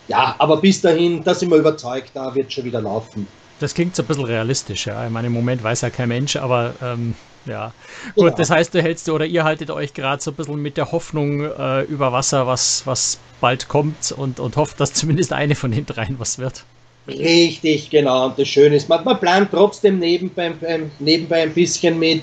Ja, 0.09 0.35
aber 0.39 0.59
bis 0.59 0.81
dahin, 0.81 1.25
da 1.25 1.35
sind 1.35 1.51
wir 1.51 1.57
überzeugt, 1.57 2.11
da 2.15 2.35
wird 2.35 2.53
schon 2.53 2.65
wieder 2.65 2.81
laufen. 2.81 3.27
Das 3.61 3.75
klingt 3.75 3.97
so 3.97 4.03
ein 4.03 4.07
bisschen 4.07 4.25
realistisch, 4.25 4.87
ja. 4.87 5.05
Ich 5.05 5.11
meine, 5.11 5.29
im 5.29 5.33
Moment 5.33 5.63
weiß 5.63 5.83
ja 5.83 5.91
kein 5.91 6.09
Mensch, 6.09 6.37
aber 6.37 6.75
ähm, 6.83 7.15
ja. 7.47 7.73
Gut, 8.15 8.31
ja. 8.31 8.37
das 8.37 8.51
heißt, 8.51 8.75
du 8.75 8.83
hältst 8.83 9.09
oder 9.09 9.27
ihr 9.27 9.45
haltet 9.45 9.71
euch 9.71 9.95
gerade 9.95 10.23
so 10.23 10.31
ein 10.31 10.35
bisschen 10.35 10.61
mit 10.61 10.77
der 10.77 10.93
Hoffnung 10.93 11.41
äh, 11.41 11.83
über 11.83 12.13
Wasser, 12.13 12.47
was, 12.47 12.87
was 12.87 13.19
bald 13.41 13.69
kommt 13.69 14.13
und, 14.13 14.41
und 14.41 14.57
hofft, 14.57 14.81
dass 14.81 14.93
zumindest 14.95 15.33
eine 15.33 15.55
von 15.55 15.71
den 15.71 15.87
dreien 15.87 16.19
was 16.19 16.39
wird. 16.39 16.65
Richtig, 17.07 17.91
genau. 17.91 18.27
Und 18.27 18.39
das 18.39 18.49
Schöne 18.49 18.77
ist, 18.77 18.89
man, 18.89 19.05
man 19.05 19.21
plant 19.21 19.51
trotzdem 19.51 19.99
nebenbei, 19.99 20.53
nebenbei 20.99 21.43
ein 21.43 21.53
bisschen 21.53 21.99
mit. 21.99 22.23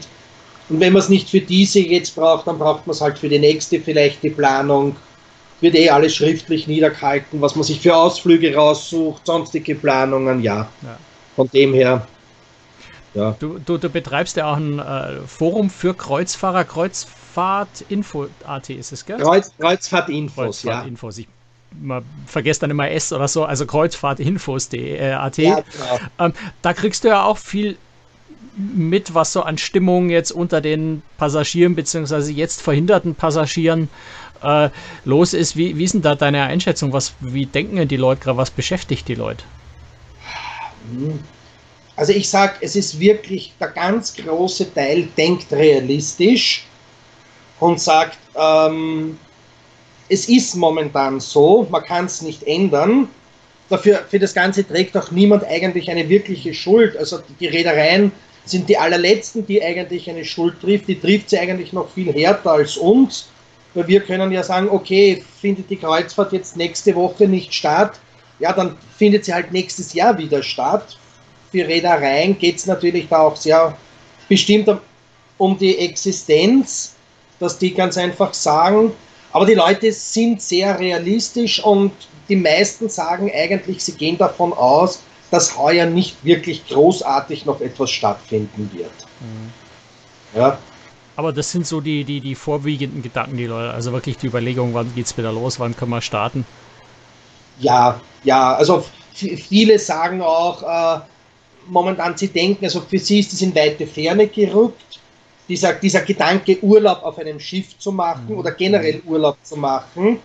Und 0.70 0.80
wenn 0.80 0.94
man 0.94 1.02
es 1.02 1.10
nicht 1.10 1.30
für 1.30 1.42
diese 1.42 1.80
jetzt 1.80 2.16
braucht, 2.16 2.48
dann 2.48 2.58
braucht 2.58 2.88
man 2.88 2.94
es 2.94 3.02
halt 3.02 3.20
für 3.20 3.30
die 3.30 3.40
nächste 3.40 3.80
vielleicht 3.80 4.24
die 4.24 4.30
Planung. 4.30 4.96
Wird 5.62 5.76
eh 5.76 5.90
alles 5.90 6.16
schriftlich 6.16 6.68
niedergehalten, 6.68 7.42
was 7.42 7.56
man 7.56 7.64
sich 7.64 7.80
für 7.80 7.96
Ausflüge 7.96 8.56
raussucht, 8.56 9.26
sonstige 9.26 9.76
Planungen, 9.76 10.42
ja. 10.42 10.68
ja. 10.82 10.98
Von 11.36 11.50
dem 11.54 11.74
her. 11.74 12.08
Ja. 13.14 13.36
Du, 13.40 13.60
du, 13.60 13.78
du 13.78 13.90
betreibst 13.90 14.38
ja 14.38 14.52
auch 14.52 14.58
ein 14.58 14.80
äh, 14.80 15.22
Forum 15.28 15.70
für 15.70 15.94
Kreuzfahrer, 15.94 16.64
Kreuzfahrt-Info.at 16.64 18.70
ist 18.70 18.92
es, 18.92 19.06
gell? 19.06 19.20
Kreuz, 19.20 19.52
Kreuzfahrt-Infos, 19.60 20.64
Kreuzfahrt 20.64 20.86
ja 20.86 20.92
man 21.80 22.04
vergesst 22.26 22.64
dann 22.64 22.72
immer 22.72 22.90
S 22.90 23.14
oder 23.14 23.28
so, 23.28 23.46
also 23.46 23.66
Kreuzfahrtinfos.at. 23.66 25.38
Ja, 25.38 25.56
genau. 25.56 25.64
ähm, 26.20 26.34
da 26.62 26.74
kriegst 26.74 27.04
du 27.04 27.10
ja 27.10 27.24
auch 27.24 27.38
viel 27.38 27.78
mit, 28.56 29.14
was 29.14 29.34
so 29.34 29.44
an 29.44 29.58
Stimmung 29.58 30.10
jetzt 30.10 30.32
unter 30.32 30.60
den 30.60 31.04
Passagieren 31.18 31.76
beziehungsweise 31.76 32.32
jetzt 32.34 32.62
verhinderten 32.62 33.16
Passagieren 33.16 33.90
äh, 34.44 34.70
los 35.06 35.34
ist. 35.34 35.56
Wie, 35.56 35.78
wie 35.78 35.84
ist 35.84 35.94
denn 35.94 36.02
da 36.02 36.16
deine 36.16 36.44
Einschätzung? 36.44 36.94
Was, 36.94 37.14
wie 37.20 37.46
denken 37.46 37.88
die 37.88 37.98
Leute 37.98 38.22
gerade? 38.22 38.38
Was 38.38 38.52
beschäftigt 38.52 39.08
die 39.08 39.16
Leute? 39.16 39.44
Also 41.96 42.14
ich 42.14 42.30
sage, 42.30 42.54
es 42.62 42.76
ist 42.76 43.00
wirklich, 43.00 43.54
der 43.60 43.70
ganz 43.70 44.16
große 44.16 44.74
Teil 44.74 45.08
denkt 45.18 45.52
realistisch 45.52 46.66
und 47.60 47.80
sagt, 47.80 48.18
ähm, 48.36 49.18
es 50.10 50.28
ist 50.28 50.56
momentan 50.56 51.20
so, 51.20 51.68
man 51.70 51.84
kann 51.84 52.06
es 52.06 52.22
nicht 52.22 52.44
ändern. 52.44 53.08
Dafür, 53.70 54.04
für 54.10 54.20
das 54.20 54.34
Ganze 54.34 54.68
trägt 54.68 54.98
auch 54.98 55.12
niemand 55.12 55.46
eigentlich 55.46 55.90
eine 55.90 56.10
wirkliche 56.10 56.54
Schuld. 56.54 56.98
Also 56.98 57.20
die 57.40 57.48
Reedereien 57.48 58.12
sind 58.46 58.68
die 58.68 58.78
allerletzten, 58.78 59.46
die 59.46 59.64
eigentlich 59.64 60.10
eine 60.10 60.26
Schuld 60.26 60.60
trifft. 60.60 60.88
Die 60.88 61.00
trifft 61.00 61.30
sie 61.30 61.40
eigentlich 61.40 61.72
noch 61.72 61.90
viel 61.90 62.12
härter 62.12 62.52
als 62.52 62.76
uns. 62.76 63.30
Weil 63.74 63.88
wir 63.88 64.02
können 64.02 64.32
ja 64.32 64.44
sagen, 64.44 64.70
okay, 64.70 65.24
findet 65.40 65.70
die 65.70 65.78
Kreuzfahrt 65.78 66.34
jetzt 66.34 66.58
nächste 66.58 66.96
Woche 66.96 67.28
nicht 67.28 67.54
statt, 67.54 68.00
ja, 68.40 68.52
dann 68.54 68.78
findet 68.98 69.26
sie 69.26 69.34
halt 69.34 69.52
nächstes 69.52 69.94
Jahr 69.94 70.18
wieder 70.18 70.42
statt. 70.42 70.98
Für 71.52 71.68
Reedereien 71.68 72.38
geht 72.38 72.58
es 72.58 72.66
natürlich 72.66 73.08
da 73.08 73.20
auch 73.22 73.36
sehr 73.36 73.78
bestimmt 74.28 74.70
um 75.38 75.58
die 75.58 75.78
Existenz, 75.78 76.94
dass 77.40 77.58
die 77.58 77.74
ganz 77.74 77.98
einfach 77.98 78.34
sagen, 78.34 78.92
aber 79.32 79.46
die 79.46 79.54
Leute 79.54 79.92
sind 79.92 80.42
sehr 80.42 80.78
realistisch 80.80 81.64
und 81.64 81.92
die 82.28 82.36
meisten 82.36 82.90
sagen 82.90 83.32
eigentlich, 83.34 83.84
sie 83.84 83.94
gehen 83.94 84.18
davon 84.18 84.54
aus, 84.54 85.02
dass 85.32 85.58
heuer 85.58 85.86
nicht 85.86 86.24
wirklich 86.24 86.68
großartig 86.68 87.46
noch 87.46 87.62
etwas 87.62 87.92
stattfinden 87.92 88.70
wird. 88.74 88.92
Mhm. 89.20 90.40
Ja. 90.40 90.58
Aber 91.22 91.32
das 91.32 91.52
sind 91.52 91.68
so 91.68 91.82
die, 91.82 92.04
die, 92.04 92.20
die 92.20 92.34
vorwiegenden 92.34 93.04
Gedanken, 93.04 93.38
die 93.38 93.46
Leute, 93.46 93.72
also 93.72 93.92
wirklich 93.92 94.18
die 94.18 94.26
Überlegung, 94.26 94.74
wann 94.74 94.92
geht 94.96 95.06
es 95.06 95.16
wieder 95.16 95.32
los, 95.32 95.60
wann 95.60 95.76
können 95.76 95.92
wir 95.92 96.02
starten? 96.02 96.48
Ja, 97.60 98.02
ja, 98.24 98.56
also 98.56 98.84
viele 99.14 99.78
sagen 99.78 100.24
auch, 100.24 100.64
äh, 100.64 101.02
momentan 101.68 102.18
sie 102.18 102.30
denken, 102.30 102.66
also 102.66 102.82
für 102.82 102.98
sie 102.98 103.20
ist 103.20 103.34
es 103.34 103.44
in 103.44 103.54
weite 103.54 103.86
Ferne 103.86 104.30
gerückt 104.30 105.00
dieser, 105.48 105.74
dieser 105.74 106.02
Gedanke, 106.02 106.58
Urlaub 106.64 107.04
auf 107.04 107.20
einem 107.20 107.40
Schiff 107.40 107.78
zu 107.78 107.92
machen 107.92 108.26
mhm. 108.30 108.40
oder 108.40 108.54
generell 108.54 109.04
Urlaub 109.06 109.38
zu 109.44 109.58
machen. 109.58 110.18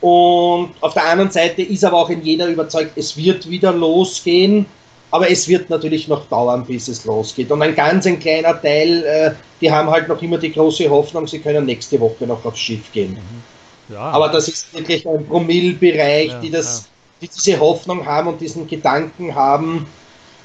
Und 0.00 0.70
auf 0.82 0.94
der 0.94 1.04
anderen 1.04 1.32
Seite 1.32 1.62
ist 1.62 1.84
aber 1.84 1.96
auch 1.96 2.10
in 2.10 2.22
jeder 2.22 2.46
überzeugt, 2.46 2.96
es 2.96 3.16
wird 3.16 3.50
wieder 3.50 3.72
losgehen, 3.72 4.66
aber 5.10 5.30
es 5.30 5.48
wird 5.48 5.70
natürlich 5.70 6.08
noch 6.08 6.26
dauern, 6.28 6.64
bis 6.64 6.88
es 6.88 7.04
losgeht. 7.04 7.50
Und 7.50 7.62
ein 7.62 7.74
ganz 7.74 8.06
ein 8.06 8.18
kleiner 8.18 8.60
Teil, 8.60 9.04
äh, 9.04 9.30
die 9.60 9.70
haben 9.70 9.88
halt 9.88 10.08
noch 10.08 10.20
immer 10.20 10.38
die 10.38 10.52
große 10.52 10.88
Hoffnung, 10.90 11.26
sie 11.26 11.38
können 11.38 11.64
nächste 11.64 11.98
Woche 12.00 12.26
noch 12.26 12.44
aufs 12.44 12.58
Schiff 12.58 12.90
gehen. 12.92 13.12
Mhm. 13.12 13.94
Ja. 13.94 14.00
Aber 14.00 14.28
das 14.28 14.48
ist 14.48 14.74
wirklich 14.74 15.06
ein 15.06 15.26
Promillbereich, 15.26 16.28
ja, 16.28 16.40
die, 16.40 16.50
das, 16.50 16.82
ja. 16.82 16.86
die 17.22 17.28
diese 17.28 17.60
Hoffnung 17.60 18.04
haben 18.04 18.28
und 18.28 18.40
diesen 18.40 18.66
Gedanken 18.66 19.34
haben. 19.34 19.86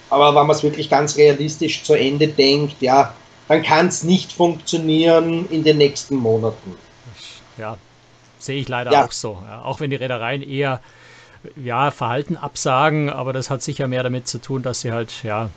Aber 0.10 0.28
wenn 0.28 0.46
man 0.46 0.56
es 0.56 0.62
wirklich 0.62 0.90
ganz 0.90 1.18
realistisch 1.18 1.84
zu 1.84 1.94
Ende 1.94 2.28
denkt, 2.28 2.82
ja, 2.82 3.14
dann 3.48 3.64
kann 3.64 3.88
es 3.88 4.04
nicht 4.04 4.32
funktionieren 4.32 5.48
in 5.50 5.64
den 5.64 5.78
nächsten 5.78 6.16
Monaten. 6.16 6.76
Ja, 7.58 7.78
sehe 8.38 8.60
ich 8.62 8.70
leider 8.70 9.06
auch 9.06 9.12
so. 9.12 9.38
Auch 9.64 9.80
wenn 9.80 9.90
die 9.90 9.96
Reedereien 9.96 10.44
eher 10.44 10.82
ja, 11.56 11.92
Verhalten 11.92 12.38
absagen, 12.38 13.10
aber 13.10 13.34
das 13.34 13.50
hat 13.50 13.62
sicher 13.62 13.88
mehr 13.88 14.04
damit 14.04 14.28
zu 14.28 14.40
tun, 14.40 14.62
dass 14.62 14.82
sie 14.82 14.92
halt 14.92 15.24
ja 15.24 15.50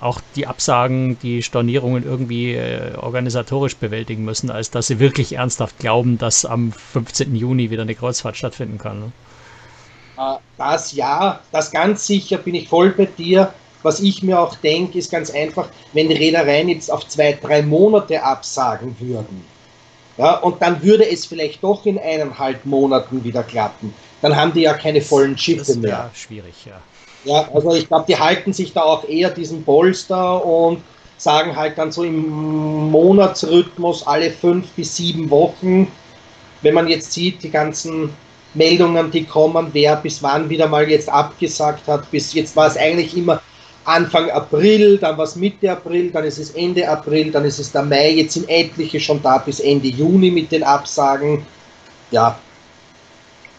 auch 0.00 0.20
die 0.36 0.46
Absagen, 0.46 1.18
die 1.20 1.42
Stornierungen 1.42 2.04
irgendwie 2.04 2.54
äh, 2.54 2.94
organisatorisch 2.96 3.76
bewältigen 3.76 4.24
müssen, 4.24 4.50
als 4.50 4.70
dass 4.70 4.86
sie 4.86 5.00
wirklich 5.00 5.34
ernsthaft 5.34 5.78
glauben, 5.78 6.18
dass 6.18 6.44
am 6.44 6.72
15. 6.72 7.34
Juni 7.34 7.70
wieder 7.70 7.82
eine 7.82 7.94
Kreuzfahrt 7.94 8.36
stattfinden 8.36 8.78
kann. 8.78 9.00
Ne? 9.00 9.12
Äh, 10.18 10.38
das 10.56 10.92
ja, 10.92 11.40
das 11.50 11.70
ganz 11.70 12.06
sicher 12.06 12.38
bin 12.38 12.54
ich 12.54 12.68
voll 12.68 12.90
bei 12.90 13.06
dir. 13.06 13.52
Was 13.82 14.00
ich 14.00 14.22
mir 14.22 14.40
auch 14.40 14.56
denke, 14.56 14.98
ist 14.98 15.10
ganz 15.10 15.30
einfach, 15.30 15.68
wenn 15.92 16.08
die 16.08 16.16
Reedereien 16.16 16.68
jetzt 16.68 16.92
auf 16.92 17.06
zwei, 17.06 17.32
drei 17.32 17.62
Monate 17.62 18.22
absagen 18.22 18.96
würden, 18.98 19.44
ja, 20.16 20.34
und 20.38 20.60
dann 20.60 20.82
würde 20.82 21.08
es 21.08 21.26
vielleicht 21.26 21.62
doch 21.62 21.86
in 21.86 21.96
eineinhalb 21.96 22.66
Monaten 22.66 23.22
wieder 23.22 23.44
klappen, 23.44 23.94
dann 24.22 24.36
haben 24.36 24.52
die 24.52 24.62
ja 24.62 24.74
keine 24.74 25.00
vollen 25.00 25.36
Schiffe 25.36 25.64
das 25.66 25.76
mehr. 25.76 26.10
schwierig, 26.14 26.54
ja. 26.66 26.80
Ja, 27.24 27.48
also 27.52 27.74
ich 27.74 27.88
glaube, 27.88 28.04
die 28.08 28.18
halten 28.18 28.52
sich 28.52 28.72
da 28.72 28.82
auch 28.82 29.08
eher 29.08 29.30
diesen 29.30 29.64
Polster 29.64 30.44
und 30.44 30.82
sagen 31.16 31.56
halt 31.56 31.76
dann 31.76 31.90
so 31.90 32.04
im 32.04 32.90
Monatsrhythmus 32.90 34.06
alle 34.06 34.30
fünf 34.30 34.68
bis 34.70 34.96
sieben 34.96 35.28
Wochen, 35.30 35.88
wenn 36.62 36.74
man 36.74 36.88
jetzt 36.88 37.12
sieht, 37.12 37.42
die 37.42 37.50
ganzen 37.50 38.10
Meldungen, 38.54 39.10
die 39.10 39.24
kommen, 39.24 39.68
wer 39.72 39.96
bis 39.96 40.22
wann 40.22 40.48
wieder 40.48 40.68
mal 40.68 40.88
jetzt 40.88 41.08
abgesagt 41.08 41.86
hat, 41.88 42.10
bis 42.10 42.32
jetzt 42.32 42.56
war 42.56 42.68
es 42.68 42.76
eigentlich 42.76 43.16
immer 43.16 43.42
Anfang 43.84 44.30
April, 44.30 44.98
dann 44.98 45.16
war 45.16 45.24
es 45.24 45.34
Mitte 45.36 45.70
April, 45.70 46.10
dann 46.10 46.24
ist 46.24 46.38
es 46.38 46.50
Ende 46.50 46.88
April, 46.88 47.30
dann 47.30 47.44
ist 47.44 47.58
es 47.58 47.72
der 47.72 47.82
Mai, 47.82 48.12
jetzt 48.12 48.34
sind 48.34 48.48
etliche 48.48 49.00
schon 49.00 49.22
da 49.22 49.38
bis 49.38 49.60
Ende 49.60 49.88
Juni 49.88 50.30
mit 50.30 50.52
den 50.52 50.62
Absagen. 50.62 51.46
Ja, 52.10 52.38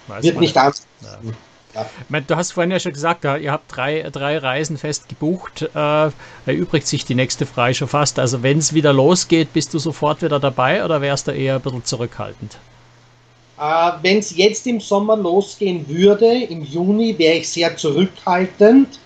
Weiß 0.09 0.23
wird 0.23 0.39
nicht 0.39 0.57
anders. 0.57 0.85
Ja. 1.01 1.19
Ja. 1.75 2.19
Du 2.21 2.35
hast 2.35 2.53
vorhin 2.53 2.71
ja 2.71 2.79
schon 2.79 2.93
gesagt, 2.93 3.23
ihr 3.25 3.51
habt 3.51 3.75
drei, 3.75 4.01
drei 4.11 4.39
Reisen 4.39 4.77
fest 4.77 5.07
gebucht. 5.07 5.69
Äh, 5.75 6.09
erübrigt 6.47 6.87
sich 6.87 7.05
die 7.05 7.13
nächste 7.13 7.45
frei 7.45 7.75
schon 7.75 7.87
fast. 7.87 8.17
Also 8.17 8.41
wenn 8.41 8.57
es 8.57 8.73
wieder 8.73 8.91
losgeht, 8.91 9.53
bist 9.53 9.73
du 9.75 9.79
sofort 9.79 10.23
wieder 10.23 10.39
dabei 10.39 10.83
oder 10.83 10.99
wärst 11.01 11.27
du 11.27 11.31
eher 11.31 11.55
ein 11.55 11.61
bisschen 11.61 11.85
zurückhaltend? 11.85 12.57
Äh, 13.59 13.91
wenn 14.01 14.17
es 14.17 14.35
jetzt 14.35 14.65
im 14.65 14.79
Sommer 14.79 15.15
losgehen 15.15 15.87
würde, 15.87 16.43
im 16.43 16.63
Juni, 16.63 17.17
wäre 17.19 17.35
ich 17.35 17.49
sehr 17.49 17.77
zurückhaltend 17.77 18.99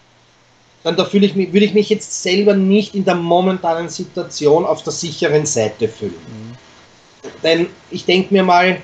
dann 0.84 0.98
da 0.98 1.06
fühle 1.06 1.26
ich 1.26 1.36
mich, 1.36 1.54
würde 1.54 1.66
ich 1.66 1.74
mich 1.74 1.90
jetzt 1.90 2.22
selber 2.22 2.54
nicht 2.54 2.94
in 2.94 3.06
der 3.06 3.16
momentanen 3.16 3.90
Situation 3.90 4.66
auf 4.66 4.84
der 4.84 4.92
sicheren 4.92 5.46
Seite 5.46 5.88
fühlen. 5.88 6.14
Mhm. 6.28 7.32
Denn 7.42 7.68
ich 7.90 8.06
denke 8.06 8.34
mir 8.34 8.44
mal, 8.44 8.68
äh, 8.68 8.80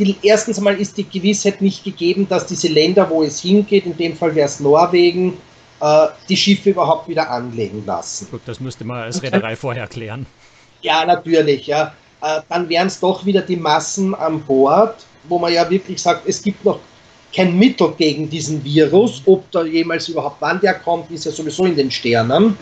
die, 0.00 0.16
erstens 0.22 0.58
einmal 0.58 0.80
ist 0.80 0.96
die 0.96 1.08
Gewissheit 1.08 1.60
nicht 1.60 1.84
gegeben, 1.84 2.26
dass 2.28 2.46
diese 2.46 2.68
Länder, 2.68 3.08
wo 3.10 3.22
es 3.22 3.40
hingeht, 3.40 3.84
in 3.86 3.96
dem 3.96 4.16
Fall 4.16 4.34
wäre 4.34 4.46
es 4.46 4.58
Norwegen, 4.58 5.36
äh, 5.80 6.06
die 6.28 6.36
Schiffe 6.36 6.70
überhaupt 6.70 7.08
wieder 7.08 7.30
anlegen 7.30 7.84
lassen. 7.86 8.28
Gut, 8.30 8.40
das 8.46 8.60
müsste 8.60 8.84
man 8.84 9.02
als 9.02 9.22
Reederei 9.22 9.56
vorher 9.56 9.86
klären. 9.86 10.26
Ja, 10.82 11.04
natürlich, 11.04 11.66
ja. 11.66 11.94
Äh, 12.22 12.40
dann 12.48 12.68
wären 12.68 12.86
es 12.86 12.98
doch 12.98 13.24
wieder 13.24 13.42
die 13.42 13.56
Massen 13.56 14.14
an 14.14 14.40
Bord, 14.40 14.96
wo 15.24 15.38
man 15.38 15.52
ja 15.52 15.68
wirklich 15.68 16.00
sagt, 16.00 16.26
es 16.26 16.42
gibt 16.42 16.64
noch 16.64 16.80
kein 17.34 17.58
Mittel 17.58 17.92
gegen 17.96 18.28
diesen 18.28 18.64
Virus. 18.64 19.22
Ob 19.26 19.50
da 19.50 19.64
jemals 19.64 20.08
überhaupt 20.08 20.36
wann 20.40 20.60
der 20.60 20.74
kommt, 20.74 21.10
ist 21.10 21.26
ja 21.26 21.30
sowieso 21.30 21.64
in 21.66 21.76
den 21.76 21.90
Sternen. 21.90 22.56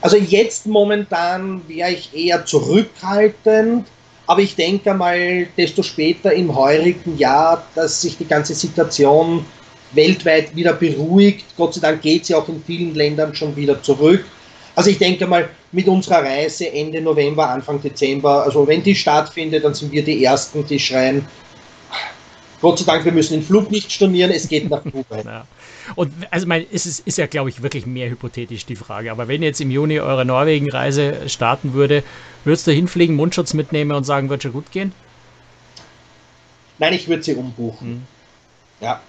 Also 0.00 0.16
jetzt 0.16 0.66
momentan 0.66 1.60
wäre 1.66 1.90
ich 1.90 2.14
eher 2.14 2.44
zurückhaltend, 2.44 3.86
aber 4.28 4.42
ich 4.42 4.54
denke 4.54 4.92
mal, 4.92 5.48
desto 5.56 5.82
später 5.82 6.34
im 6.34 6.54
heurigen 6.54 7.16
Jahr, 7.16 7.66
dass 7.74 8.02
sich 8.02 8.18
die 8.18 8.26
ganze 8.26 8.54
Situation 8.54 9.42
weltweit 9.92 10.54
wieder 10.54 10.74
beruhigt. 10.74 11.46
Gott 11.56 11.72
sei 11.72 11.80
Dank 11.80 12.02
geht 12.02 12.26
sie 12.26 12.34
auch 12.34 12.46
in 12.46 12.62
vielen 12.62 12.94
Ländern 12.94 13.34
schon 13.34 13.56
wieder 13.56 13.82
zurück. 13.82 14.26
Also 14.76 14.90
ich 14.90 14.98
denke 14.98 15.26
mal, 15.26 15.48
mit 15.72 15.88
unserer 15.88 16.22
Reise 16.22 16.70
Ende 16.70 17.00
November, 17.00 17.48
Anfang 17.48 17.80
Dezember, 17.80 18.44
also 18.44 18.66
wenn 18.68 18.82
die 18.82 18.94
stattfindet, 18.94 19.64
dann 19.64 19.72
sind 19.72 19.92
wir 19.92 20.04
die 20.04 20.22
Ersten, 20.22 20.64
die 20.66 20.78
schreien, 20.78 21.26
Gott 22.60 22.78
sei 22.80 22.84
Dank, 22.84 23.06
wir 23.06 23.12
müssen 23.12 23.32
den 23.32 23.42
Flug 23.42 23.70
nicht 23.70 23.90
stornieren, 23.90 24.30
es 24.30 24.46
geht 24.46 24.68
nach 24.68 24.82
Dubai. 24.82 25.22
Und 25.94 26.12
also 26.30 26.46
mein, 26.46 26.66
es 26.72 26.86
ist, 26.86 27.06
ist 27.06 27.18
ja, 27.18 27.26
glaube 27.26 27.50
ich, 27.50 27.62
wirklich 27.62 27.86
mehr 27.86 28.10
hypothetisch 28.10 28.66
die 28.66 28.76
Frage. 28.76 29.10
Aber 29.10 29.28
wenn 29.28 29.42
jetzt 29.42 29.60
im 29.60 29.70
Juni 29.70 30.00
eure 30.00 30.24
Norwegen-Reise 30.24 31.28
starten 31.28 31.72
würde, 31.74 32.02
würdest 32.44 32.66
du 32.66 32.72
hinfliegen, 32.72 33.16
Mundschutz 33.16 33.54
mitnehmen 33.54 33.92
und 33.92 34.04
sagen, 34.04 34.30
wird 34.30 34.42
schon 34.42 34.52
gut 34.52 34.70
gehen? 34.70 34.92
Nein, 36.78 36.94
ich 36.94 37.08
würde 37.08 37.22
sie 37.22 37.34
umbuchen. 37.34 37.88
Hm. 37.88 38.02
Ja. 38.80 39.00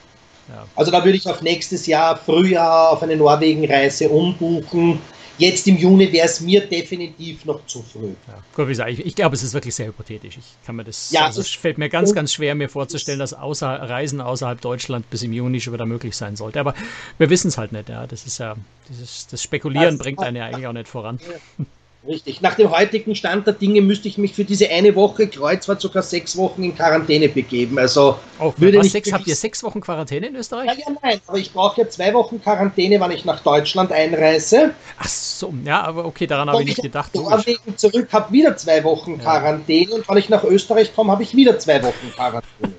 ja. 0.49 0.65
Also 0.75 0.91
da 0.91 1.03
würde 1.03 1.17
ich 1.17 1.27
auf 1.27 1.41
nächstes 1.41 1.85
Jahr 1.85 2.17
Frühjahr 2.17 2.89
auf 2.89 3.03
eine 3.03 3.15
Norwegen-Reise 3.15 4.09
umbuchen 4.09 4.99
Jetzt 5.39 5.67
im 5.67 5.77
Juni 5.77 6.11
wäre 6.11 6.25
es 6.25 6.41
mir 6.41 6.59
definitiv 6.61 7.45
noch 7.45 7.65
zu 7.65 7.81
früh. 7.81 8.11
Ja, 8.27 8.43
gut, 8.53 8.69
ich, 8.69 9.05
ich 9.05 9.15
glaube, 9.15 9.35
es 9.35 9.41
ist 9.41 9.53
wirklich 9.53 9.73
sehr 9.73 9.87
hypothetisch. 9.87 10.37
Ich 10.37 10.65
kann 10.65 10.75
mir 10.75 10.83
das, 10.83 11.11
ja, 11.11 11.25
also 11.25 11.39
es 11.39 11.49
fällt 11.49 11.77
mir 11.77 11.87
ganz, 11.87 12.13
ganz 12.13 12.33
schwer, 12.33 12.55
mir 12.55 12.67
vorzustellen, 12.67 13.19
dass 13.19 13.33
außer, 13.33 13.67
Reisen 13.67 14.19
außerhalb 14.19 14.59
Deutschland 14.59 15.09
bis 15.09 15.23
im 15.23 15.31
Juni 15.31 15.61
schon 15.61 15.73
wieder 15.73 15.85
möglich 15.85 16.15
sein 16.17 16.35
sollte. 16.35 16.59
Aber 16.59 16.75
wir 17.17 17.29
wissen 17.29 17.47
es 17.47 17.57
halt 17.57 17.71
nicht. 17.71 17.87
Ja, 17.87 18.05
das 18.05 18.25
ist 18.25 18.37
ja, 18.37 18.57
dieses, 18.89 19.27
das 19.27 19.41
Spekulieren 19.41 19.97
das 19.97 20.03
bringt 20.03 20.19
einen 20.19 20.35
ja 20.35 20.45
eigentlich 20.47 20.67
auch 20.67 20.73
nicht 20.73 20.89
voran. 20.89 21.19
Richtig. 22.07 22.39
Nach 22.39 22.55
dem 22.55 22.71
heutigen 22.71 23.13
Stand 23.13 23.45
der 23.45 23.53
Dinge 23.53 23.81
müsste 23.81 24.07
ich 24.07 24.17
mich 24.17 24.33
für 24.33 24.45
diese 24.45 24.69
eine 24.69 24.95
Woche 24.95 25.27
Kreuzfahrt 25.27 25.81
sogar 25.81 26.01
sechs 26.01 26.37
Wochen 26.37 26.63
in 26.63 26.73
Quarantäne 26.73 27.27
begeben. 27.27 27.77
Also 27.77 28.17
oh, 28.39 28.53
würde 28.55 28.79
was, 28.79 28.91
sechs, 28.91 29.11
habt 29.11 29.27
ihr 29.27 29.35
sechs 29.35 29.61
Wochen 29.63 29.81
Quarantäne 29.81 30.27
in 30.27 30.35
Österreich? 30.37 30.67
Ja, 30.67 30.73
ja, 30.75 30.95
nein, 31.01 31.19
aber 31.27 31.37
ich 31.37 31.51
brauche 31.51 31.81
ja 31.81 31.89
zwei 31.89 32.13
Wochen 32.13 32.41
Quarantäne, 32.41 33.01
wenn 33.01 33.11
ich 33.11 33.25
nach 33.25 33.41
Deutschland 33.41 33.91
einreise. 33.91 34.73
Ach 34.97 35.09
so, 35.09 35.53
ja, 35.65 35.81
aber 35.81 36.05
okay, 36.05 36.25
daran 36.25 36.49
habe 36.49 36.61
ich 36.61 36.69
nicht 36.69 36.81
gedacht. 36.81 37.11
Ich 37.45 37.75
zurück 37.75 38.07
habe 38.13 38.31
wieder 38.31 38.55
zwei 38.55 38.81
Wochen 38.85 39.15
ja. 39.15 39.17
Quarantäne 39.17 39.95
und 39.95 40.07
wenn 40.07 40.17
ich 40.17 40.29
nach 40.29 40.45
Österreich 40.45 40.95
komme, 40.95 41.11
habe 41.11 41.23
ich 41.23 41.35
wieder 41.35 41.59
zwei 41.59 41.83
Wochen 41.83 42.11
Quarantäne. 42.15 42.73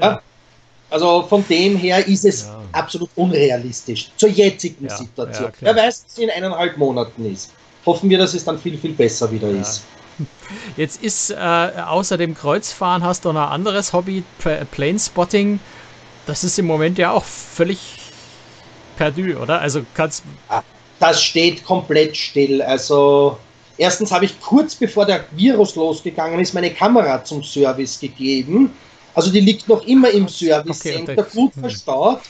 ja. 0.00 0.22
Also 0.88 1.22
von 1.22 1.44
dem 1.48 1.76
her 1.76 2.06
ist 2.06 2.24
es 2.24 2.48
absolut 2.72 3.10
unrealistisch 3.16 4.10
zur 4.16 4.28
jetzigen 4.28 4.88
Situation. 4.88 5.52
Wer 5.60 5.76
weiß, 5.76 6.04
was 6.06 6.18
in 6.18 6.30
eineinhalb 6.30 6.76
Monaten 6.78 7.32
ist 7.32 7.52
hoffen 7.86 8.10
wir, 8.10 8.18
dass 8.18 8.34
es 8.34 8.44
dann 8.44 8.58
viel, 8.58 8.78
viel 8.78 8.92
besser 8.92 9.30
wieder 9.30 9.50
ja. 9.50 9.60
ist. 9.60 9.84
Jetzt 10.76 11.02
ist 11.02 11.30
äh, 11.30 11.34
außer 11.36 12.18
dem 12.18 12.34
Kreuzfahren 12.34 13.02
hast 13.02 13.24
du 13.24 13.32
noch 13.32 13.46
ein 13.46 13.48
anderes 13.48 13.92
Hobby, 13.92 14.22
Planespotting. 14.70 15.60
Das 16.26 16.44
ist 16.44 16.58
im 16.58 16.66
Moment 16.66 16.98
ja 16.98 17.12
auch 17.12 17.24
völlig 17.24 17.78
perdu, 18.96 19.38
oder? 19.38 19.60
Also 19.60 19.82
kannst. 19.94 20.22
Das 20.98 21.22
steht 21.22 21.64
komplett 21.64 22.16
still. 22.16 22.60
Also 22.60 23.38
erstens 23.78 24.12
habe 24.12 24.26
ich 24.26 24.38
kurz 24.40 24.74
bevor 24.74 25.06
der 25.06 25.24
Virus 25.32 25.74
losgegangen 25.74 26.38
ist, 26.40 26.52
meine 26.52 26.70
Kamera 26.70 27.24
zum 27.24 27.42
Service 27.42 27.98
gegeben. 27.98 28.72
Also 29.14 29.30
die 29.30 29.40
liegt 29.40 29.68
noch 29.68 29.84
immer 29.86 30.10
im 30.10 30.28
Service 30.28 30.80
Center, 30.80 31.12
okay, 31.12 31.30
gut 31.32 31.54
hm. 31.54 31.62
verstaut. 31.62 32.20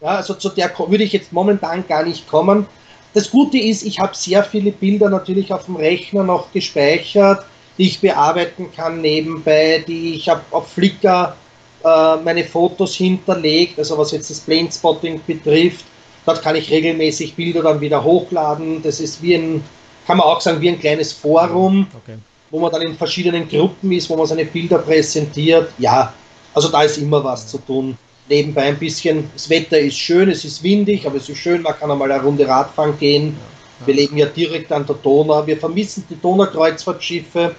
Ja, 0.00 0.08
also 0.16 0.34
zu 0.34 0.48
der 0.48 0.72
würde 0.76 1.04
ich 1.04 1.12
jetzt 1.12 1.32
momentan 1.32 1.86
gar 1.86 2.02
nicht 2.02 2.26
kommen. 2.28 2.66
Das 3.14 3.30
Gute 3.30 3.58
ist, 3.58 3.82
ich 3.84 3.98
habe 3.98 4.14
sehr 4.14 4.42
viele 4.42 4.72
Bilder 4.72 5.10
natürlich 5.10 5.52
auf 5.52 5.66
dem 5.66 5.76
Rechner 5.76 6.24
noch 6.24 6.50
gespeichert, 6.52 7.44
die 7.76 7.88
ich 7.88 8.00
bearbeiten 8.00 8.68
kann 8.74 9.00
nebenbei, 9.00 9.84
die 9.86 10.14
ich 10.14 10.28
habe 10.28 10.42
auf 10.50 10.68
Flickr 10.68 11.36
äh, 11.84 12.16
meine 12.16 12.44
Fotos 12.44 12.94
hinterlegt, 12.94 13.78
also 13.78 13.98
was 13.98 14.12
jetzt 14.12 14.30
das 14.30 14.40
Planespotting 14.40 15.20
betrifft. 15.26 15.84
Dort 16.24 16.40
kann 16.42 16.56
ich 16.56 16.70
regelmäßig 16.70 17.34
Bilder 17.34 17.62
dann 17.62 17.80
wieder 17.80 18.02
hochladen. 18.02 18.82
Das 18.82 19.00
ist 19.00 19.20
wie 19.22 19.34
ein, 19.34 19.64
kann 20.06 20.16
man 20.16 20.26
auch 20.26 20.40
sagen, 20.40 20.60
wie 20.60 20.68
ein 20.68 20.78
kleines 20.78 21.12
Forum, 21.12 21.86
okay. 22.02 22.16
wo 22.50 22.60
man 22.60 22.70
dann 22.70 22.82
in 22.82 22.94
verschiedenen 22.96 23.48
Gruppen 23.48 23.92
ist, 23.92 24.08
wo 24.08 24.16
man 24.16 24.26
seine 24.26 24.44
Bilder 24.44 24.78
präsentiert. 24.78 25.70
Ja, 25.78 26.12
also 26.54 26.68
da 26.68 26.82
ist 26.82 26.98
immer 26.98 27.22
was 27.24 27.48
zu 27.48 27.58
tun 27.58 27.98
nebenbei 28.28 28.62
ein 28.62 28.78
bisschen, 28.78 29.30
das 29.32 29.48
Wetter 29.50 29.78
ist 29.78 29.98
schön, 29.98 30.30
es 30.30 30.44
ist 30.44 30.62
windig, 30.62 31.06
aber 31.06 31.16
es 31.16 31.28
ist 31.28 31.38
schön, 31.38 31.62
man 31.62 31.76
kann 31.76 31.90
einmal 31.90 32.10
eine 32.10 32.22
Runde 32.22 32.46
Radfahren 32.46 32.98
gehen. 32.98 33.36
Wir 33.84 33.94
leben 33.94 34.16
ja 34.16 34.26
direkt 34.26 34.70
an 34.70 34.86
der 34.86 34.94
Donau. 34.96 35.44
Wir 35.46 35.56
vermissen 35.56 36.04
die 36.08 36.20
Donaukreuzfahrtschiffe, 36.20 37.54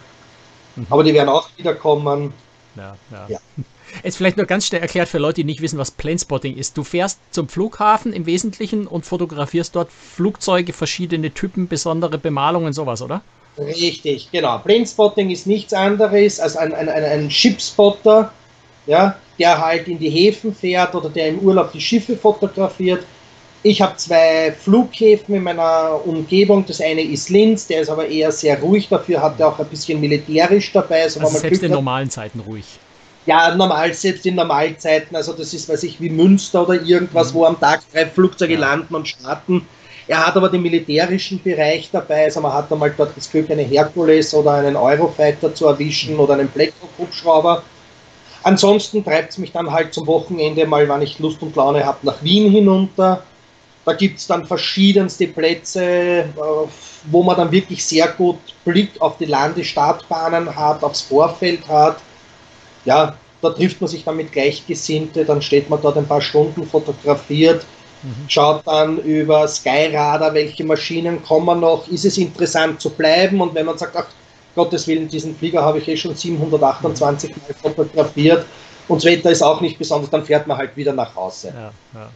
mhm. 0.75 0.87
aber 0.89 1.03
die 1.03 1.13
werden 1.13 1.29
auch 1.29 1.49
wiederkommen. 1.57 2.33
Ja, 2.75 2.95
ja. 3.11 3.25
ja. 3.27 3.39
Jetzt 4.03 4.17
vielleicht 4.17 4.37
nur 4.37 4.45
ganz 4.47 4.65
schnell 4.65 4.81
erklärt 4.81 5.09
für 5.09 5.19
Leute, 5.19 5.35
die 5.35 5.43
nicht 5.43 5.61
wissen, 5.61 5.77
was 5.77 5.91
Planespotting 5.91 6.57
ist. 6.57 6.77
Du 6.77 6.83
fährst 6.83 7.19
zum 7.31 7.47
Flughafen 7.47 8.11
im 8.11 8.25
Wesentlichen 8.25 8.87
und 8.87 9.05
fotografierst 9.05 9.75
dort 9.75 9.91
Flugzeuge, 9.91 10.73
verschiedene 10.73 11.31
Typen, 11.31 11.67
besondere 11.67 12.17
Bemalungen, 12.17 12.73
sowas, 12.73 13.03
oder? 13.03 13.21
Richtig, 13.57 14.29
genau. 14.31 14.57
Planespotting 14.59 15.29
ist 15.29 15.45
nichts 15.45 15.73
anderes 15.73 16.39
als 16.39 16.57
ein, 16.57 16.73
ein, 16.73 16.89
ein, 16.89 17.03
ein 17.03 17.29
Shipspotter, 17.29 18.31
ja, 18.85 19.15
der 19.39 19.59
halt 19.59 19.87
in 19.87 19.99
die 19.99 20.09
Häfen 20.09 20.53
fährt 20.53 20.93
oder 20.95 21.09
der 21.09 21.29
im 21.29 21.39
Urlaub 21.39 21.71
die 21.71 21.81
Schiffe 21.81 22.15
fotografiert. 22.15 23.05
Ich 23.65 23.81
habe 23.81 23.95
zwei 23.95 24.51
Flughäfen 24.51 25.35
in 25.35 25.43
meiner 25.43 25.99
Umgebung. 26.05 26.65
Das 26.65 26.81
eine 26.81 27.01
ist 27.01 27.29
Linz, 27.29 27.65
der 27.67 27.81
ist 27.81 27.89
aber 27.89 28.07
eher 28.07 28.31
sehr 28.31 28.59
ruhig. 28.59 28.89
Dafür 28.89 29.21
hat 29.21 29.39
er 29.39 29.47
auch 29.47 29.59
ein 29.59 29.67
bisschen 29.67 30.01
militärisch 30.01 30.71
dabei. 30.73 31.03
Also, 31.03 31.21
also 31.21 31.37
selbst 31.37 31.63
in 31.63 31.71
normalen 31.71 32.09
Zeiten 32.09 32.41
ruhig. 32.41 32.65
Ja, 33.25 33.55
normal, 33.55 33.93
selbst 33.93 34.25
in 34.25 34.35
Normalzeiten. 34.35 35.15
Also 35.15 35.31
das 35.31 35.53
ist, 35.53 35.69
weiß 35.69 35.83
ich, 35.83 36.01
wie 36.01 36.09
Münster 36.09 36.63
oder 36.63 36.81
irgendwas, 36.81 37.31
mhm. 37.31 37.37
wo 37.37 37.45
am 37.45 37.57
Tag 37.57 37.81
drei 37.93 38.05
Flugzeuge 38.05 38.55
ja. 38.55 38.59
landen 38.59 38.93
und 38.93 39.07
starten. 39.07 39.65
Er 40.07 40.27
hat 40.27 40.35
aber 40.35 40.49
den 40.49 40.61
militärischen 40.61 41.41
Bereich 41.41 41.89
dabei. 41.89 42.25
Also 42.25 42.41
man 42.41 42.51
hat 42.51 42.69
einmal 42.69 42.93
dort 42.95 43.15
das 43.15 43.31
Glück, 43.31 43.49
eine 43.49 43.61
Herkules 43.61 44.33
oder 44.33 44.55
einen 44.55 44.75
Eurofighter 44.75 45.55
zu 45.55 45.67
erwischen 45.67 46.15
mhm. 46.15 46.19
oder 46.19 46.33
einen 46.33 46.49
Blackhawk-Hubschrauber. 46.49 47.63
Ansonsten 48.43 49.03
treibt 49.03 49.31
es 49.31 49.37
mich 49.37 49.51
dann 49.51 49.71
halt 49.71 49.93
zum 49.93 50.05
Wochenende 50.05 50.65
mal, 50.67 50.87
wenn 50.87 51.01
ich 51.01 51.19
Lust 51.19 51.41
und 51.41 51.55
Laune 51.55 51.85
habe, 51.85 51.99
nach 52.03 52.21
Wien 52.21 52.51
hinunter. 52.51 53.23
Da 53.85 53.93
gibt 53.93 54.19
es 54.19 54.27
dann 54.27 54.45
verschiedenste 54.45 55.27
Plätze, 55.27 55.83
äh, 55.83 56.23
wo 57.05 57.23
man 57.23 57.37
dann 57.37 57.51
wirklich 57.51 57.83
sehr 57.83 58.07
gut 58.07 58.37
Blick 58.63 58.91
auf 58.99 59.17
die 59.17 59.25
Landestartbahnen 59.25 60.55
hat, 60.55 60.83
aufs 60.83 61.01
Vorfeld 61.01 61.67
hat. 61.67 61.97
Ja, 62.85 63.15
da 63.41 63.49
trifft 63.49 63.81
man 63.81 63.89
sich 63.89 64.03
dann 64.03 64.17
mit 64.17 64.31
Gleichgesinnte, 64.31 65.25
dann 65.25 65.41
steht 65.41 65.69
man 65.69 65.81
dort 65.81 65.97
ein 65.97 66.07
paar 66.07 66.21
Stunden 66.21 66.65
fotografiert, 66.65 67.65
mhm. 68.01 68.29
schaut 68.29 68.65
dann 68.65 68.99
über 68.99 69.47
Skyradar, 69.47 70.33
welche 70.33 70.63
Maschinen 70.63 71.21
kommen 71.23 71.59
noch, 71.59 71.87
ist 71.89 72.05
es 72.05 72.17
interessant 72.17 72.79
zu 72.79 72.89
bleiben 72.89 73.41
und 73.41 73.53
wenn 73.53 73.65
man 73.65 73.77
sagt, 73.77 73.95
ach, 73.97 74.07
Gottes 74.55 74.87
Willen, 74.87 75.07
diesen 75.07 75.35
Flieger 75.35 75.63
habe 75.63 75.79
ich 75.79 75.87
eh 75.87 75.97
schon 75.97 76.15
728 76.15 77.31
Mal 77.35 77.73
fotografiert 77.73 78.45
und 78.87 78.97
das 78.97 79.05
Wetter 79.05 79.31
ist 79.31 79.41
auch 79.41 79.61
nicht 79.61 79.77
besonders, 79.77 80.09
dann 80.09 80.25
fährt 80.25 80.47
man 80.47 80.57
halt 80.57 80.75
wieder 80.75 80.93
nach 80.93 81.15
Hause. 81.15 81.53
Ja, 81.55 81.71
ja. 81.99 82.09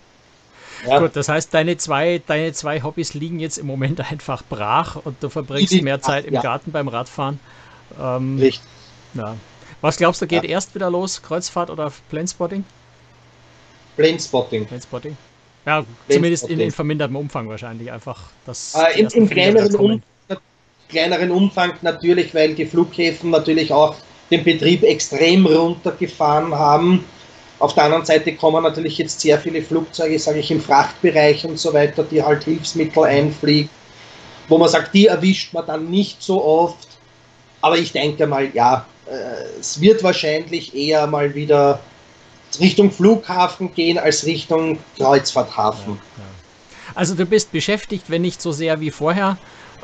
Ja. 0.86 1.00
Gut, 1.00 1.16
das 1.16 1.28
heißt, 1.28 1.54
deine 1.54 1.78
zwei, 1.78 2.22
deine 2.26 2.54
zwei 2.54 2.84
Hobbys 2.84 3.14
liegen 3.14 3.40
jetzt 3.40 3.58
im 3.58 3.66
Moment 3.66 4.00
einfach 4.12 4.44
brach 4.48 4.98
und 5.04 5.22
du 5.24 5.30
verbringst 5.30 5.82
mehr 5.82 6.02
Zeit 6.02 6.26
im. 6.26 6.36
Garten 6.36 6.72
beim 6.72 6.88
Radfahren. 6.88 7.40
Ähm, 8.00 8.38
Richtig. 8.38 8.64
Ja. 9.14 9.36
Was 9.82 9.98
glaubst 9.98 10.22
du, 10.22 10.28
geht 10.28 10.44
erst 10.44 10.76
wieder 10.76 10.90
los, 10.90 11.22
Kreuzfahrt 11.22 11.70
oder 11.70 11.92
Planespotting? 12.10 12.64
Planespotting. 13.96 14.66
Planespotting. 14.66 15.18
Ja, 15.66 15.84
zumindest 16.10 16.48
in, 16.48 16.60
in, 16.60 16.72
vermindertem 16.72 17.16
Umfang 17.16 17.50
wahrscheinlich 17.50 17.92
einfach. 17.92 18.22
Das 18.46 18.76
äh, 18.76 19.02
im 19.02 19.30
kleineren 19.30 19.76
Umfang 19.76 20.04
kleineren 20.90 21.32
Umfang 21.32 21.74
natürlich, 21.82 22.34
weil 22.34 22.54
die 22.54 22.66
Flughäfen 22.66 23.30
natürlich 23.30 23.72
auch 23.72 23.96
den 24.32 24.44
Betrieb 24.44 24.84
extrem 24.84 25.46
runtergefahren 25.46 26.54
haben. 26.54 27.06
Auf 27.60 27.74
der 27.74 27.86
anderen 27.86 28.06
Seite 28.06 28.36
kommen 28.36 28.64
natürlich 28.64 28.98
jetzt 28.98 29.20
sehr 29.20 29.40
viele 29.40 29.62
Flugzeuge, 29.62 30.20
sage 30.20 30.40
ich, 30.40 30.52
im 30.52 30.62
Frachtbereich 30.62 31.46
und 31.46 31.60
so 31.60 31.74
weiter, 31.74 32.04
die 32.04 32.22
halt 32.22 32.44
Hilfsmittel 32.44 33.04
einfliegen, 33.04 33.70
wo 34.48 34.58
man 34.58 34.70
sagt, 34.70 34.94
die 34.94 35.08
erwischt 35.08 35.54
man 35.54 35.66
dann 35.66 35.90
nicht 35.90 36.22
so 36.22 36.44
oft. 36.44 36.88
Aber 37.62 37.78
ich 37.78 37.92
denke 37.92 38.28
mal, 38.28 38.50
ja, 38.54 38.86
äh, 39.08 39.60
es 39.60 39.82
wird 39.82 40.04
wahrscheinlich 40.04 40.76
eher 40.76 41.08
mal 41.08 41.34
wieder 41.34 41.80
Richtung 42.60 42.92
Flughafen 42.92 43.74
gehen 43.74 43.98
als 43.98 44.26
Richtung 44.26 44.78
Kreuzfahrthafen. 44.98 45.94
Ja, 45.94 46.24
ja. 46.24 46.38
Also 46.96 47.16
du 47.16 47.26
bist 47.26 47.52
beschäftigt, 47.52 48.06
wenn 48.08 48.22
nicht 48.22 48.42
so 48.42 48.52
sehr 48.52 48.80
wie 48.80 48.92
vorher. 48.92 49.38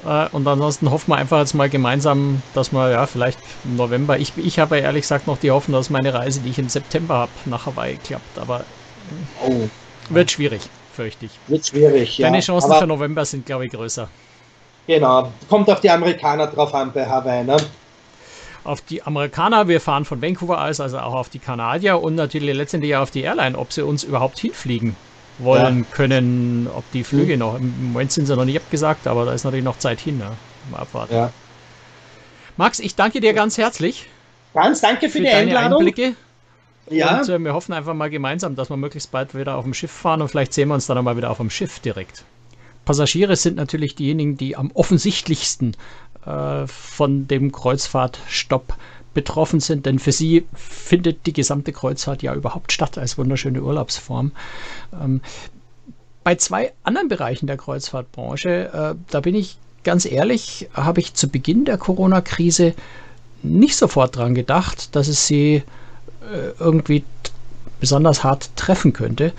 Äh, 0.06 0.28
und 0.32 0.48
ansonsten 0.48 0.92
hoffen 0.92 1.12
wir 1.12 1.18
einfach 1.18 1.40
jetzt 1.40 1.54
mal 1.54 1.70
gemeinsam, 1.70 2.42
dass 2.54 2.72
wir 2.72 2.90
ja 2.92 3.06
vielleicht 3.08 3.40
im 3.64 3.76
November, 3.76 4.18
ich, 4.18 4.34
ich 4.38 4.60
habe 4.60 4.78
ja 4.78 4.84
ehrlich 4.84 5.04
gesagt 5.04 5.28
noch 5.28 5.38
die 5.38 5.52
Hoffnung, 5.52 5.80
dass 5.80 5.90
meine 5.90 6.14
Reise, 6.14 6.42
die 6.42 6.50
ich 6.50 6.60
im 6.60 6.70
September 6.70 7.16
habe, 7.16 7.32
nach 7.46 7.66
Hawaii 7.66 7.98
klappt. 7.98 8.38
Aber 8.38 8.64
oh. 9.46 9.70
wird 10.10 10.32
schwierig, 10.32 10.62
fürchte 10.94 11.26
ich. 11.26 11.32
Wird 11.48 11.68
schwierig, 11.68 12.18
ja. 12.18 12.28
Deine 12.28 12.42
Chancen 12.42 12.72
Aber 12.72 12.82
für 12.82 12.88
November 12.88 13.26
sind, 13.26 13.46
glaube 13.46 13.66
ich, 13.66 13.72
größer. 13.72 14.08
Genau, 14.88 15.32
kommt 15.50 15.70
auf 15.70 15.80
die 15.80 15.90
Amerikaner 15.90 16.48
drauf 16.48 16.74
an 16.74 16.92
bei 16.92 17.06
Hawaii, 17.06 17.44
ne? 17.44 17.58
Auf 18.66 18.82
die 18.82 19.04
Amerikaner, 19.04 19.68
wir 19.68 19.82
fahren 19.82 20.06
von 20.06 20.22
Vancouver 20.22 20.64
aus, 20.64 20.80
also 20.80 21.00
auch 21.00 21.14
auf 21.14 21.30
die 21.30 21.40
Kanadier 21.40 22.02
und 22.02 22.16
natürlich 22.16 22.56
letztendlich 22.56 22.96
auch 22.96 23.02
auf 23.04 23.12
die 23.12 23.22
Airline, 23.22 23.58
ob 23.58 23.74
sie 23.74 23.82
uns 23.82 24.04
überhaupt 24.04 24.40
hinfliegen 24.40 24.96
wollen 25.40 25.80
ja. 25.80 25.96
können, 25.96 26.68
ob 26.74 26.90
die 26.92 27.04
Flüge 27.04 27.34
mhm. 27.34 27.40
noch, 27.40 27.56
im 27.56 27.92
Moment 27.94 28.12
sind 28.12 28.26
sie 28.26 28.36
noch 28.36 28.46
nicht 28.46 28.58
abgesagt, 28.58 29.08
aber 29.08 29.26
da 29.26 29.34
ist 29.34 29.44
natürlich 29.44 29.66
noch 29.66 29.80
Zeit 29.80 30.00
hin, 30.00 30.18
ne? 30.18 30.32
mal 30.72 30.80
abwarten. 30.80 31.14
Ja. 31.14 31.34
Max, 32.58 32.80
ich 32.80 32.96
danke 32.96 33.20
dir 33.20 33.34
ganz 33.34 33.58
herzlich. 33.58 34.08
Ganz 34.54 34.82
danke 34.82 35.08
für, 35.08 35.18
für 35.18 35.22
die 35.22 35.30
Einladung. 35.30 35.80
Einblicke. 35.80 36.16
Ja. 36.90 37.20
Und 37.20 37.30
äh, 37.30 37.40
wir 37.40 37.54
hoffen 37.54 37.74
einfach 37.74 37.94
mal 37.94 38.10
gemeinsam, 38.10 38.56
dass 38.56 38.70
wir 38.70 38.78
möglichst 38.78 39.12
bald 39.12 39.34
wieder 39.36 39.56
auf 39.56 39.64
dem 39.64 39.74
Schiff 39.74 39.92
fahren 39.92 40.22
und 40.22 40.30
vielleicht 40.30 40.54
sehen 40.54 40.68
wir 40.68 40.76
uns 40.76 40.86
dann 40.86 40.98
auch 40.98 41.02
mal 41.02 41.18
wieder 41.18 41.32
auf 41.32 41.38
dem 41.38 41.50
Schiff 41.50 41.80
direkt. 41.80 42.26
Passagiere 42.86 43.36
sind 43.36 43.56
natürlich 43.56 43.96
diejenigen, 43.96 44.38
die 44.38 44.56
am 44.58 44.70
offensichtlichsten 44.74 45.76
äh, 46.26 46.68
von 46.68 47.28
dem 47.28 47.52
Kreuzfahrtstopp 47.52 48.76
betroffen 49.14 49.60
sind, 49.60 49.86
denn 49.86 50.00
für 50.00 50.12
sie 50.12 50.46
findet 50.54 51.26
die 51.26 51.34
gesamte 51.34 51.72
Kreuzfahrt 51.72 52.24
ja 52.24 52.34
überhaupt 52.34 52.72
statt 52.72 52.98
als 52.98 53.18
wunderschöne 53.18 53.62
Urlaubsform. 53.62 54.32
Ähm, 55.00 55.22
bei 56.24 56.36
zwei 56.36 56.74
anderen 56.84 57.10
Bereichen 57.10 57.48
der 57.48 57.58
Kreuzfahrtbranche, 57.58 58.72
äh, 58.74 58.96
da 59.12 59.20
bin 59.20 59.36
ich 59.36 59.58
ganz 59.84 60.06
ehrlich, 60.06 60.70
habe 60.74 61.02
ich 61.02 61.14
zu 61.14 61.28
Beginn 61.28 61.66
der 61.66 61.78
Corona-Krise 61.78 62.74
nicht 63.44 63.76
sofort 63.76 64.16
dran 64.16 64.34
gedacht, 64.34 64.96
dass 64.96 65.08
es 65.08 65.28
sie 65.28 65.56
äh, 65.56 65.64
irgendwie 66.60 67.04
besonders 67.80 68.24
hart 68.24 68.56
treffen 68.56 68.94
könnte. 68.94 69.34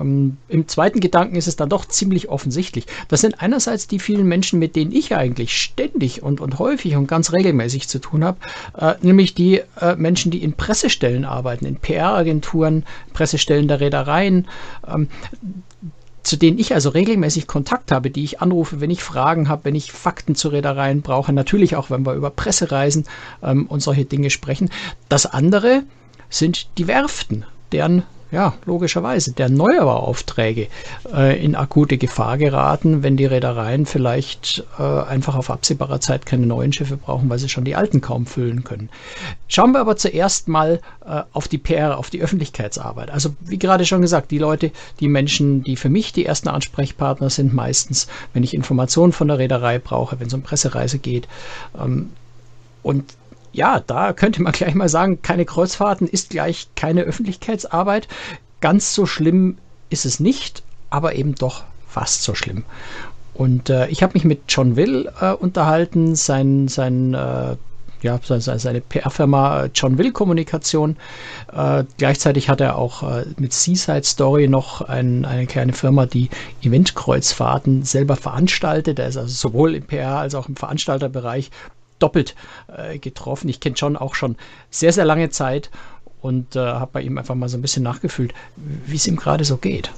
Ähm, 0.00 0.38
Im 0.48 0.68
zweiten 0.68 1.00
Gedanken 1.00 1.36
ist 1.36 1.48
es 1.48 1.56
dann 1.56 1.68
doch 1.68 1.84
ziemlich 1.84 2.28
offensichtlich. 2.28 2.86
Das 3.08 3.20
sind 3.20 3.40
einerseits 3.40 3.86
die 3.86 3.98
vielen 3.98 4.26
Menschen, 4.26 4.58
mit 4.58 4.76
denen 4.76 4.92
ich 4.92 5.14
eigentlich 5.14 5.60
ständig 5.60 6.22
und, 6.22 6.40
und 6.40 6.58
häufig 6.58 6.96
und 6.96 7.06
ganz 7.06 7.32
regelmäßig 7.32 7.88
zu 7.88 7.98
tun 7.98 8.24
habe, 8.24 8.38
äh, 8.78 8.94
nämlich 9.02 9.34
die 9.34 9.62
äh, 9.80 9.96
Menschen, 9.96 10.30
die 10.30 10.42
in 10.42 10.54
Pressestellen 10.54 11.24
arbeiten, 11.24 11.66
in 11.66 11.76
PR-Agenturen, 11.76 12.84
Pressestellen 13.12 13.68
der 13.68 13.80
Reedereien. 13.80 14.48
Ähm, 14.86 15.08
zu 16.22 16.36
denen 16.36 16.58
ich 16.58 16.74
also 16.74 16.90
regelmäßig 16.90 17.46
Kontakt 17.46 17.90
habe, 17.90 18.10
die 18.10 18.22
ich 18.24 18.40
anrufe, 18.42 18.80
wenn 18.80 18.90
ich 18.90 19.02
Fragen 19.02 19.48
habe, 19.48 19.64
wenn 19.64 19.74
ich 19.74 19.90
Fakten 19.90 20.34
zu 20.34 20.48
Reedereien 20.48 21.00
brauche, 21.00 21.32
natürlich 21.32 21.76
auch, 21.76 21.88
wenn 21.88 22.04
wir 22.04 22.12
über 22.12 22.28
Pressereisen 22.28 23.06
ähm, 23.42 23.66
und 23.66 23.80
solche 23.80 24.04
Dinge 24.04 24.28
sprechen. 24.28 24.70
Das 25.08 25.24
andere 25.24 25.82
sind 26.28 26.68
die 26.78 26.86
Werften, 26.86 27.46
deren 27.72 28.02
ja, 28.30 28.54
logischerweise, 28.64 29.32
der 29.32 29.48
Neubauaufträge 29.48 30.68
äh, 31.12 31.44
in 31.44 31.56
akute 31.56 31.98
Gefahr 31.98 32.38
geraten, 32.38 33.02
wenn 33.02 33.16
die 33.16 33.26
Reedereien 33.26 33.86
vielleicht 33.86 34.64
äh, 34.78 34.82
einfach 34.82 35.34
auf 35.34 35.50
absehbarer 35.50 36.00
Zeit 36.00 36.26
keine 36.26 36.46
neuen 36.46 36.72
Schiffe 36.72 36.96
brauchen, 36.96 37.28
weil 37.28 37.38
sie 37.38 37.48
schon 37.48 37.64
die 37.64 37.74
alten 37.74 38.00
kaum 38.00 38.26
füllen 38.26 38.62
können. 38.62 38.88
Schauen 39.48 39.72
wir 39.72 39.80
aber 39.80 39.96
zuerst 39.96 40.46
mal 40.46 40.80
äh, 41.04 41.22
auf 41.32 41.48
die 41.48 41.58
PR, 41.58 41.98
auf 41.98 42.10
die 42.10 42.22
Öffentlichkeitsarbeit. 42.22 43.10
Also 43.10 43.34
wie 43.40 43.58
gerade 43.58 43.84
schon 43.84 44.00
gesagt, 44.00 44.30
die 44.30 44.38
Leute, 44.38 44.70
die 45.00 45.08
Menschen, 45.08 45.64
die 45.64 45.76
für 45.76 45.88
mich 45.88 46.12
die 46.12 46.24
ersten 46.24 46.48
Ansprechpartner 46.48 47.30
sind, 47.30 47.52
meistens, 47.52 48.06
wenn 48.32 48.44
ich 48.44 48.54
Informationen 48.54 49.12
von 49.12 49.26
der 49.26 49.38
Reederei 49.38 49.78
brauche, 49.80 50.20
wenn 50.20 50.28
es 50.28 50.34
um 50.34 50.42
Pressereise 50.42 50.98
geht. 50.98 51.26
Ähm, 51.78 52.10
und 52.82 53.04
ja, 53.52 53.80
da 53.80 54.12
könnte 54.12 54.42
man 54.42 54.52
gleich 54.54 54.74
mal 54.74 54.88
sagen, 54.88 55.22
keine 55.22 55.44
Kreuzfahrten 55.44 56.06
ist 56.06 56.30
gleich 56.30 56.68
keine 56.76 57.02
Öffentlichkeitsarbeit. 57.02 58.08
Ganz 58.60 58.94
so 58.94 59.06
schlimm 59.06 59.58
ist 59.88 60.04
es 60.04 60.20
nicht, 60.20 60.62
aber 60.90 61.14
eben 61.14 61.34
doch 61.34 61.64
fast 61.88 62.22
so 62.22 62.34
schlimm. 62.34 62.64
Und 63.34 63.70
äh, 63.70 63.88
ich 63.88 64.02
habe 64.02 64.14
mich 64.14 64.24
mit 64.24 64.42
John 64.48 64.76
Will 64.76 65.10
äh, 65.20 65.32
unterhalten, 65.32 66.14
sein, 66.14 66.68
sein 66.68 67.14
äh, 67.14 67.56
ja, 68.02 68.18
seine 68.22 68.80
PR-Firma 68.80 69.64
äh, 69.64 69.70
John 69.74 69.98
Will 69.98 70.12
Kommunikation. 70.12 70.96
Äh, 71.52 71.84
gleichzeitig 71.98 72.48
hat 72.48 72.60
er 72.60 72.76
auch 72.76 73.02
äh, 73.02 73.26
mit 73.38 73.52
Seaside 73.52 74.04
Story 74.04 74.48
noch 74.48 74.82
ein, 74.82 75.24
eine 75.24 75.46
kleine 75.46 75.72
Firma, 75.72 76.06
die 76.06 76.30
Eventkreuzfahrten 76.62 77.82
selber 77.82 78.16
veranstaltet. 78.16 78.98
Er 78.98 79.08
ist 79.08 79.16
also 79.16 79.32
sowohl 79.32 79.74
im 79.74 79.84
PR 79.84 80.18
als 80.18 80.34
auch 80.34 80.48
im 80.48 80.56
Veranstalterbereich 80.56 81.50
doppelt 82.02 82.34
äh, 82.68 82.98
getroffen. 82.98 83.48
Ich 83.48 83.60
kenne 83.60 83.76
John 83.76 83.96
auch 83.96 84.14
schon 84.14 84.36
sehr, 84.70 84.92
sehr 84.92 85.04
lange 85.04 85.30
Zeit 85.30 85.70
und 86.20 86.56
äh, 86.56 86.60
habe 86.60 86.90
bei 86.92 87.02
ihm 87.02 87.18
einfach 87.18 87.34
mal 87.34 87.48
so 87.48 87.56
ein 87.56 87.62
bisschen 87.62 87.82
nachgefühlt, 87.82 88.34
wie 88.56 88.96
es 88.96 89.06
ihm 89.06 89.16
gerade 89.16 89.44
so 89.44 89.56
geht. 89.56 89.90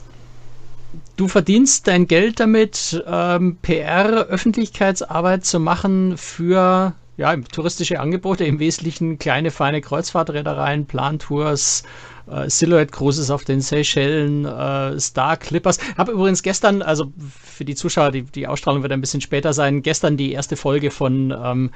Du 1.16 1.26
verdienst 1.26 1.88
dein 1.88 2.06
Geld 2.06 2.38
damit, 2.40 3.02
ähm, 3.06 3.56
PR, 3.62 4.26
Öffentlichkeitsarbeit 4.26 5.44
zu 5.44 5.58
machen 5.58 6.18
für 6.18 6.94
ja, 7.16 7.36
touristische 7.36 8.00
Angebote, 8.00 8.44
im 8.44 8.58
Wesentlichen 8.58 9.18
kleine, 9.18 9.50
feine 9.50 9.80
Kreuzfahrtreedereien, 9.80 10.86
Plantours, 10.86 11.82
äh, 12.30 12.48
Silhouette 12.48 12.92
Cruises 12.92 13.30
auf 13.30 13.44
den 13.44 13.60
Seychellen, 13.60 14.44
äh, 14.44 14.98
Star 14.98 15.36
Clippers. 15.36 15.78
Habe 15.96 16.12
übrigens 16.12 16.42
gestern, 16.42 16.82
also 16.82 17.12
für 17.44 17.64
die 17.64 17.74
Zuschauer, 17.74 18.10
die, 18.10 18.22
die 18.22 18.46
Ausstrahlung 18.46 18.82
wird 18.82 18.92
ein 18.92 19.00
bisschen 19.00 19.20
später 19.20 19.52
sein, 19.52 19.82
gestern 19.82 20.16
die 20.16 20.32
erste 20.32 20.56
Folge 20.56 20.90
von, 20.90 21.34
ähm, 21.36 21.70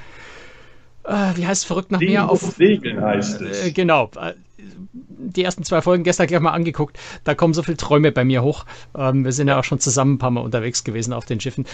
äh, 1.04 1.36
wie 1.36 1.46
heißt 1.46 1.62
es 1.62 1.66
verrückt 1.66 1.92
nach 1.92 2.00
mir? 2.00 2.28
Auf 2.28 2.40
Segeln 2.40 3.00
heißt 3.00 3.40
es. 3.40 3.66
Äh, 3.66 3.70
genau. 3.72 4.10
Äh, 4.16 4.34
die 4.58 5.44
ersten 5.44 5.64
zwei 5.64 5.82
Folgen 5.82 6.04
gestern 6.04 6.26
gleich 6.26 6.40
mal 6.40 6.52
angeguckt. 6.52 6.98
Da 7.24 7.34
kommen 7.34 7.54
so 7.54 7.62
viele 7.62 7.76
Träume 7.76 8.12
bei 8.12 8.24
mir 8.24 8.42
hoch. 8.42 8.64
Ähm, 8.96 9.24
wir 9.24 9.32
sind 9.32 9.48
ja 9.48 9.58
auch 9.58 9.64
schon 9.64 9.80
zusammen 9.80 10.14
ein 10.14 10.18
paar 10.18 10.30
Mal 10.30 10.40
unterwegs 10.40 10.84
gewesen 10.84 11.12
auf 11.12 11.24
den 11.24 11.40
Schiffen. 11.40 11.66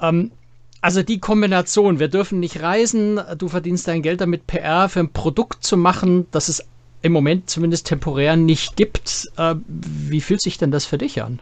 Ähm, 0.00 0.30
also 0.80 1.02
die 1.02 1.18
Kombination, 1.18 1.98
wir 1.98 2.08
dürfen 2.08 2.38
nicht 2.38 2.62
reisen, 2.62 3.20
du 3.36 3.48
verdienst 3.48 3.88
dein 3.88 4.02
Geld 4.02 4.20
damit, 4.20 4.46
PR 4.46 4.88
für 4.88 5.00
ein 5.00 5.12
Produkt 5.12 5.64
zu 5.64 5.76
machen, 5.76 6.26
das 6.30 6.48
es 6.48 6.64
im 7.02 7.12
Moment 7.12 7.48
zumindest 7.48 7.86
temporär 7.86 8.36
nicht 8.36 8.76
gibt. 8.76 9.28
Äh, 9.36 9.54
wie 9.66 10.20
fühlt 10.20 10.42
sich 10.42 10.58
denn 10.58 10.70
das 10.70 10.84
für 10.84 10.98
dich 10.98 11.22
an? 11.22 11.40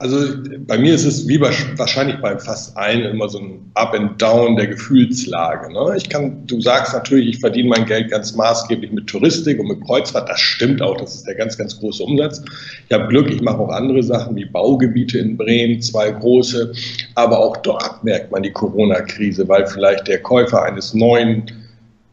Also 0.00 0.16
bei 0.60 0.78
mir 0.78 0.94
ist 0.94 1.04
es 1.04 1.28
wie 1.28 1.38
wahrscheinlich 1.38 2.16
bei 2.22 2.38
fast 2.38 2.74
allen 2.74 3.02
immer 3.02 3.28
so 3.28 3.38
ein 3.38 3.70
Up 3.74 3.92
and 3.92 4.20
Down 4.20 4.56
der 4.56 4.68
Gefühlslage. 4.68 5.70
Ne? 5.70 5.94
Ich 5.94 6.08
kann, 6.08 6.46
du 6.46 6.58
sagst 6.58 6.94
natürlich, 6.94 7.34
ich 7.34 7.40
verdiene 7.40 7.68
mein 7.68 7.84
Geld 7.84 8.10
ganz 8.10 8.34
maßgeblich 8.34 8.92
mit 8.92 9.08
Touristik 9.08 9.60
und 9.60 9.68
mit 9.68 9.84
Kreuzfahrt. 9.84 10.30
Das 10.30 10.40
stimmt 10.40 10.80
auch, 10.80 10.96
das 10.96 11.16
ist 11.16 11.26
der 11.26 11.34
ganz, 11.34 11.58
ganz 11.58 11.78
große 11.78 12.02
Umsatz. 12.02 12.42
Ich 12.88 12.94
habe 12.94 13.08
Glück, 13.08 13.30
ich 13.30 13.42
mache 13.42 13.58
auch 13.58 13.68
andere 13.68 14.02
Sachen 14.02 14.34
wie 14.36 14.46
Baugebiete 14.46 15.18
in 15.18 15.36
Bremen, 15.36 15.82
zwei 15.82 16.10
große. 16.10 16.72
Aber 17.16 17.38
auch 17.38 17.58
dort 17.58 18.02
merkt 18.02 18.32
man 18.32 18.42
die 18.42 18.52
Corona-Krise, 18.52 19.46
weil 19.48 19.66
vielleicht 19.66 20.08
der 20.08 20.22
Käufer 20.22 20.62
eines 20.62 20.94
neuen 20.94 21.59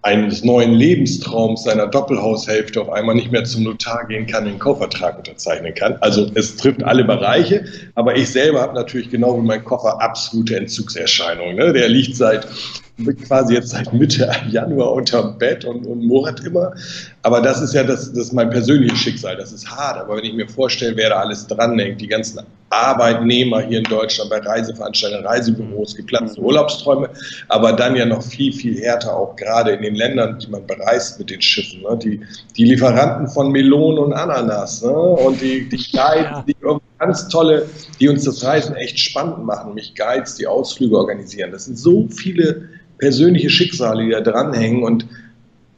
eines 0.02 0.44
neuen 0.44 0.74
Lebenstraums 0.74 1.64
seiner 1.64 1.88
Doppelhaushälfte 1.88 2.82
auf 2.82 2.90
einmal 2.90 3.16
nicht 3.16 3.32
mehr 3.32 3.44
zum 3.44 3.64
Notar 3.64 4.08
gehen 4.08 4.28
kann, 4.28 4.46
den 4.46 4.60
Kaufvertrag 4.60 5.18
unterzeichnen 5.18 5.74
kann. 5.74 5.98
Also 6.02 6.30
es 6.36 6.56
trifft 6.56 6.84
alle 6.84 7.04
Bereiche, 7.04 7.66
aber 7.96 8.16
ich 8.16 8.30
selber 8.30 8.62
habe 8.62 8.76
natürlich 8.76 9.10
genau 9.10 9.38
wie 9.38 9.46
mein 9.46 9.64
Koffer 9.64 10.02
absolute 10.02 10.56
Entzugserscheinungen. 10.56 11.56
Ne? 11.56 11.74
Der 11.74 11.90
liegt 11.90 12.16
seit 12.16 12.48
quasi 13.28 13.54
jetzt 13.54 13.70
seit 13.70 13.94
Mitte 13.94 14.32
Januar 14.50 14.94
unterm 14.94 15.38
Bett 15.38 15.66
und, 15.66 15.86
und 15.86 16.06
murrt 16.06 16.44
immer. 16.44 16.74
Aber 17.22 17.42
das 17.42 17.62
ist 17.62 17.74
ja 17.74 17.84
das, 17.84 18.12
das 18.12 18.28
ist 18.28 18.34
mein 18.34 18.50
persönliches 18.50 19.00
Schicksal. 19.00 19.36
Das 19.36 19.52
ist 19.52 19.70
hart. 19.70 19.98
Aber 19.98 20.18
wenn 20.18 20.24
ich 20.24 20.34
mir 20.34 20.48
vorstelle, 20.48 20.96
wer 20.96 21.10
da 21.10 21.20
alles 21.20 21.48
dranhängt, 21.48 22.02
die 22.02 22.08
ganzen 22.08 22.40
Arbeitnehmer 22.70 23.62
hier 23.62 23.80
in 23.80 23.84
Deutschland 23.86 24.30
bei 24.30 24.40
Reiseveranstaltungen, 24.40 25.26
Reisebüros, 25.26 25.96
geplatzte 25.96 26.42
Urlaubsträume, 26.42 27.10
aber 27.48 27.74
dann 27.74 27.96
ja 27.96 28.06
noch 28.06 28.22
viel, 28.22 28.52
viel 28.52 28.80
härter 28.82 29.16
auch 29.16 29.36
gerade 29.36 29.72
in 29.72 29.82
den 29.82 29.96
Ländern, 29.96 30.38
die 30.40 30.48
man 30.48 30.66
bereist 30.68 31.18
mit 31.20 31.30
den 31.30 31.42
Schiffen. 31.42 31.82
Ne? 31.82 31.98
Die, 31.98 32.22
die 32.58 32.66
Lieferanten 32.66 33.28
von 33.30 33.52
Melonen 33.52 34.00
und 34.00 34.14
Ananas 34.14 34.84
ne? 34.84 34.92
und 34.92 35.42
die, 35.42 35.68
die 35.70 35.92
Guides, 35.92 36.44
die 36.48 36.56
ganz 37.00 37.28
tolle, 37.30 37.70
die 38.00 38.10
uns 38.10 38.24
das 38.24 38.44
Reisen 38.44 38.76
echt 38.76 39.00
spannend 39.00 39.46
machen, 39.46 39.70
nämlich 39.70 39.96
Guides, 39.96 40.36
die 40.36 40.48
Ausflüge 40.48 40.98
organisieren. 40.98 41.52
Das 41.52 41.66
sind 41.66 41.78
so 41.78 42.08
viele 42.10 42.70
persönliche 42.98 43.50
Schicksale, 43.50 44.04
die 44.04 44.12
da 44.12 44.22
dranhängen. 44.22 44.84
Und 44.84 45.06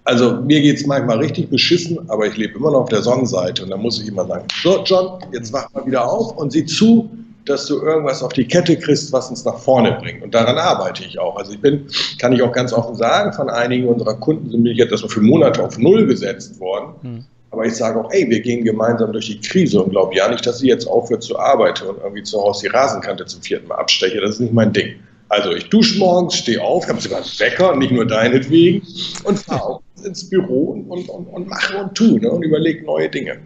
also 0.10 0.42
mir 0.42 0.60
geht 0.60 0.78
es 0.78 0.88
manchmal 0.88 1.20
richtig 1.20 1.52
beschissen, 1.52 2.00
aber 2.10 2.26
ich 2.26 2.36
lebe 2.36 2.58
immer 2.58 2.72
noch 2.72 2.82
auf 2.82 2.90
der 2.90 3.04
Sonnenseite. 3.04 3.64
Und 3.64 3.70
da 3.70 3.78
muss 3.78 4.02
ich 4.02 4.08
immer 4.08 4.26
sagen, 4.26 4.48
so 4.64 4.84
John, 4.84 5.24
jetzt 5.32 5.54
wach 5.54 5.72
mal 5.72 5.86
wieder 5.86 6.12
auf 6.12 6.36
und 6.36 6.52
sieh 6.52 6.66
zu, 6.66 7.12
dass 7.46 7.68
du 7.68 7.80
irgendwas 7.80 8.24
auf 8.24 8.34
die 8.34 8.46
Kette 8.46 8.76
kriegst, 8.76 9.14
was 9.14 9.30
uns 9.30 9.46
nach 9.46 9.60
vorne 9.60 10.00
bringt. 10.02 10.24
Und 10.24 10.34
daran 10.34 10.58
arbeite 10.58 11.04
ich 11.04 11.20
auch. 11.20 11.38
Also 11.38 11.52
ich 11.52 11.62
bin, 11.62 11.86
kann 12.20 12.34
ich 12.34 12.42
auch 12.42 12.52
ganz 12.52 12.74
offen 12.74 12.96
sagen, 12.96 13.32
von 13.34 13.52
einigen 13.52 13.88
unserer 13.88 14.16
Kunden 14.16 14.50
sind 14.50 14.64
mir 14.64 14.74
jetzt 14.74 14.92
erstmal 14.92 15.12
für 15.12 15.22
Monate 15.22 15.64
auf 15.64 15.78
Null 15.78 16.08
gesetzt 16.08 16.60
worden. 16.60 16.94
Hm. 17.04 17.26
Aber 17.52 17.66
ich 17.66 17.76
sage 17.76 18.00
auch, 18.00 18.12
ey, 18.12 18.28
wir 18.28 18.40
gehen 18.40 18.64
gemeinsam 18.64 19.12
durch 19.12 19.28
die 19.28 19.40
Krise 19.40 19.84
und 19.84 19.92
glaube 19.92 20.16
ja 20.16 20.28
nicht, 20.28 20.46
dass 20.46 20.58
sie 20.58 20.68
jetzt 20.70 20.88
aufhört 20.88 21.22
zu 21.22 21.38
arbeiten 21.38 21.86
und 21.86 21.98
irgendwie 22.00 22.24
zu 22.24 22.42
Hause 22.42 22.62
die 22.68 22.76
Rasenkante 22.76 23.28
zum 23.28 23.44
vierten 23.44 23.68
Mal 23.68 23.76
absteche. 23.76 24.20
Das 24.22 24.32
ist 24.32 24.40
nicht 24.40 24.54
mein 24.54 24.74
Ding. 24.74 24.96
Also 25.30 25.52
ich 25.52 25.70
dusche 25.70 26.00
morgens, 26.00 26.36
stehe 26.36 26.62
auf, 26.64 26.88
habe 26.88 27.00
sogar 27.00 27.20
einen 27.20 27.28
Wecker, 27.38 27.76
nicht 27.76 27.92
nur 27.92 28.06
deinetwegen, 28.06 28.82
und 29.24 29.38
fahre 29.38 29.64
auch 29.64 29.82
ins 30.06 30.30
Büro 30.30 30.72
und, 30.72 31.10
und, 31.10 31.26
und, 31.28 31.48
mache 31.48 31.78
und 31.78 31.96
tue 31.96 32.20
ne, 32.20 32.30
und 32.30 32.44
überlege 32.44 32.86
neue 32.86 33.10
Dinge. 33.10 33.40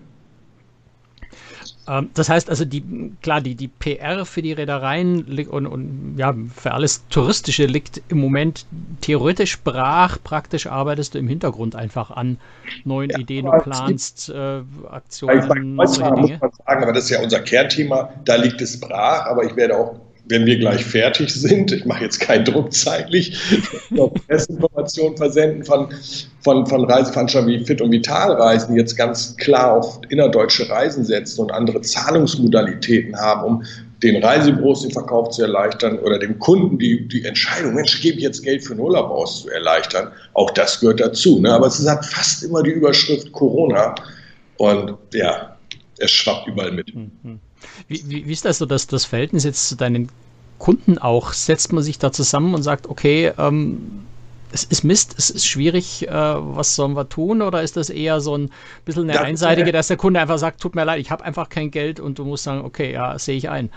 Ähm, 1.87 2.09
das 2.13 2.29
heißt 2.29 2.49
also, 2.49 2.65
die, 2.65 2.83
klar, 3.21 3.41
die, 3.41 3.55
die 3.55 3.67
PR 3.67 4.25
für 4.25 4.41
die 4.41 4.53
Reedereien 4.53 5.47
und, 5.49 5.67
und 5.67 6.15
ja, 6.17 6.33
für 6.55 6.71
alles 6.73 7.05
Touristische 7.09 7.65
liegt 7.65 8.01
im 8.09 8.19
Moment 8.19 8.65
theoretisch 9.01 9.59
brach. 9.61 10.17
Praktisch 10.23 10.67
arbeitest 10.67 11.15
du 11.15 11.19
im 11.19 11.27
Hintergrund 11.27 11.75
einfach 11.75 12.11
an 12.11 12.37
neuen 12.85 13.09
ja, 13.09 13.19
Ideen 13.19 13.47
und 13.47 13.63
planst 13.63 14.29
äh, 14.29 14.61
Aktionen. 14.89 15.39
Ich 15.39 15.47
meine, 15.47 15.65
muss 15.65 15.99
man 15.99 16.27
sagen, 16.27 16.39
aber 16.65 16.93
das 16.93 17.05
ist 17.05 17.09
ja 17.09 17.21
unser 17.21 17.41
Kernthema. 17.41 18.13
Da 18.25 18.35
liegt 18.35 18.61
es 18.61 18.79
brach, 18.79 19.25
aber 19.25 19.43
ich 19.43 19.55
werde 19.55 19.77
auch 19.77 19.99
wenn 20.25 20.45
wir 20.45 20.57
gleich 20.57 20.85
fertig 20.85 21.33
sind, 21.33 21.71
ich 21.71 21.85
mache 21.85 22.03
jetzt 22.03 22.19
keinen 22.19 22.45
Druck 22.45 22.73
zeitlich, 22.73 23.37
noch 23.89 24.13
Pressinformationen 24.27 25.17
versenden 25.17 25.63
von, 25.65 25.89
von, 26.41 26.65
von 26.65 26.85
Reiseveranstaltern 26.85 27.51
wie 27.51 27.65
Fit 27.65 27.81
und 27.81 27.91
Vital 27.91 28.31
Reisen, 28.33 28.73
die 28.73 28.79
jetzt 28.79 28.95
ganz 28.95 29.35
klar 29.37 29.77
auf 29.77 29.99
innerdeutsche 30.09 30.69
Reisen 30.69 31.03
setzen 31.03 31.41
und 31.41 31.51
andere 31.51 31.81
Zahlungsmodalitäten 31.81 33.15
haben, 33.17 33.43
um 33.43 33.63
den 34.01 34.21
Reisebüros 34.23 34.81
den 34.81 34.91
Verkauf 34.91 35.29
zu 35.29 35.43
erleichtern 35.43 35.97
oder 35.99 36.19
dem 36.19 36.37
Kunden 36.39 36.77
die, 36.77 37.07
die 37.07 37.23
Entscheidung, 37.23 37.73
Mensch, 37.73 38.01
gebe 38.01 38.17
ich 38.17 38.23
jetzt 38.23 38.43
Geld 38.43 38.63
für 38.63 38.75
den 38.75 38.81
Urlaub 38.81 39.09
aus, 39.09 39.43
zu 39.43 39.49
erleichtern. 39.49 40.11
Auch 40.33 40.51
das 40.51 40.79
gehört 40.79 40.99
dazu. 40.99 41.39
Ne? 41.39 41.53
Aber 41.53 41.67
es 41.67 41.87
hat 41.87 42.05
fast 42.05 42.43
immer 42.43 42.63
die 42.63 42.71
Überschrift 42.71 43.31
Corona 43.31 43.95
und 44.57 44.93
ja, 45.13 45.55
es 45.97 46.11
schwappt 46.11 46.47
überall 46.47 46.71
mit. 46.71 46.93
Mhm. 46.93 47.39
Wie, 47.87 48.03
wie, 48.07 48.27
wie 48.27 48.31
ist 48.31 48.45
das 48.45 48.57
so, 48.57 48.65
dass 48.65 48.87
das 48.87 49.05
Verhältnis 49.05 49.43
jetzt 49.43 49.67
zu 49.67 49.75
deinen 49.75 50.09
Kunden 50.59 50.97
auch? 50.97 51.33
Setzt 51.33 51.73
man 51.73 51.83
sich 51.83 51.99
da 51.99 52.11
zusammen 52.11 52.53
und 52.55 52.63
sagt, 52.63 52.87
okay, 52.87 53.31
ähm, 53.37 54.03
es 54.53 54.63
ist 54.63 54.83
Mist, 54.83 55.15
es 55.17 55.29
ist 55.29 55.47
schwierig, 55.47 56.07
äh, 56.07 56.11
was 56.11 56.75
sollen 56.75 56.95
wir 56.95 57.09
tun? 57.09 57.41
Oder 57.41 57.63
ist 57.63 57.75
das 57.75 57.89
eher 57.89 58.21
so 58.21 58.37
ein 58.37 58.51
bisschen 58.85 59.03
eine 59.03 59.15
ja, 59.15 59.21
einseitige, 59.21 59.71
dass 59.71 59.87
der 59.87 59.97
Kunde 59.97 60.19
einfach 60.19 60.37
sagt, 60.37 60.61
tut 60.61 60.75
mir 60.75 60.85
leid, 60.85 60.99
ich 60.99 61.09
habe 61.11 61.25
einfach 61.25 61.49
kein 61.49 61.71
Geld 61.71 61.99
und 61.99 62.19
du 62.19 62.25
musst 62.25 62.43
sagen, 62.43 62.61
okay, 62.63 62.93
ja, 62.93 63.17
sehe 63.17 63.35
ich 63.35 63.49
ein. 63.49 63.71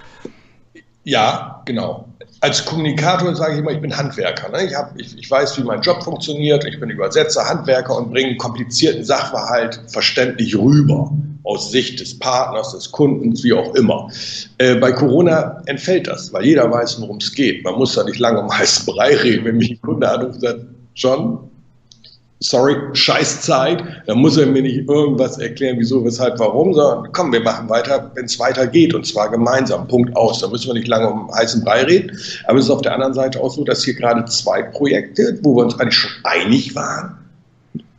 Ja, 1.05 1.63
genau. 1.65 2.09
Als 2.41 2.65
Kommunikator 2.65 3.35
sage 3.35 3.55
ich 3.55 3.59
immer, 3.61 3.71
ich 3.71 3.81
bin 3.81 3.97
Handwerker. 3.97 4.51
Ne? 4.51 4.65
Ich, 4.65 4.75
hab, 4.75 4.99
ich, 4.99 5.17
ich 5.17 5.31
weiß, 5.31 5.57
wie 5.57 5.63
mein 5.63 5.81
Job 5.81 6.03
funktioniert. 6.03 6.65
Ich 6.65 6.79
bin 6.81 6.91
Übersetzer, 6.91 7.49
Handwerker 7.49 7.97
und 7.97 8.11
bringe 8.11 8.31
einen 8.31 8.39
komplizierten 8.39 9.05
Sachverhalt 9.05 9.81
verständlich 9.87 10.57
rüber. 10.57 11.13
Aus 11.47 11.71
Sicht 11.71 12.01
des 12.01 12.19
Partners, 12.19 12.73
des 12.73 12.91
Kundens, 12.91 13.45
wie 13.45 13.53
auch 13.53 13.75
immer. 13.75 14.11
Äh, 14.59 14.75
bei 14.77 14.93
Corona 14.93 15.63
entfällt 15.67 16.09
das, 16.09 16.33
weil 16.33 16.45
jeder 16.45 16.71
weiß, 16.71 17.01
worum 17.01 17.19
es 17.19 17.33
geht. 17.33 17.65
Man 17.65 17.77
muss 17.77 17.95
da 17.95 18.05
nicht 18.05 18.19
lange 18.19 18.41
um 18.41 18.51
heißen 18.51 18.85
Brei 18.87 19.15
reden. 19.17 19.45
Wenn 19.45 19.57
mich 19.57 19.71
ein 19.71 19.81
Kunde 19.81 20.11
anruft 20.11 20.35
und 20.35 20.41
sagt, 20.41 20.61
John, 20.95 21.39
sorry, 22.41 22.77
Scheißzeit, 22.93 23.83
dann 24.07 24.19
muss 24.19 24.37
er 24.37 24.47
mir 24.47 24.63
nicht 24.63 24.89
irgendwas 24.89 25.39
erklären, 25.39 25.77
wieso, 25.79 26.05
weshalb, 26.05 26.39
warum, 26.39 26.75
sondern 26.75 27.13
komm, 27.13 27.33
wir 27.33 27.41
machen 27.41 27.69
weiter, 27.69 28.11
wenn 28.15 28.27
es 28.27 28.39
weitergeht 28.39 28.95
und 28.95 29.07
zwar 29.07 29.31
gemeinsam, 29.31 29.89
Punkt 29.89 30.15
aus. 30.17 30.41
Da 30.41 30.49
müssen 30.49 30.69
wir 30.69 30.75
nicht 30.75 30.89
lange 30.89 31.09
um 31.09 31.33
heißen 31.33 31.65
Brei 31.65 31.85
reden. 31.85 32.19
Aber 32.47 32.59
es 32.59 32.67
ist 32.67 32.71
auf 32.71 32.83
der 32.83 32.95
anderen 32.95 33.15
Seite 33.15 33.41
auch 33.41 33.51
so, 33.51 33.65
dass 33.65 33.85
hier 33.85 33.95
gerade 33.95 34.25
zwei 34.27 34.63
Projekte, 34.63 35.39
wo 35.43 35.57
wir 35.57 35.65
uns 35.65 35.79
eigentlich 35.79 35.97
schon 35.97 36.11
einig 36.25 36.75
waren, 36.75 37.17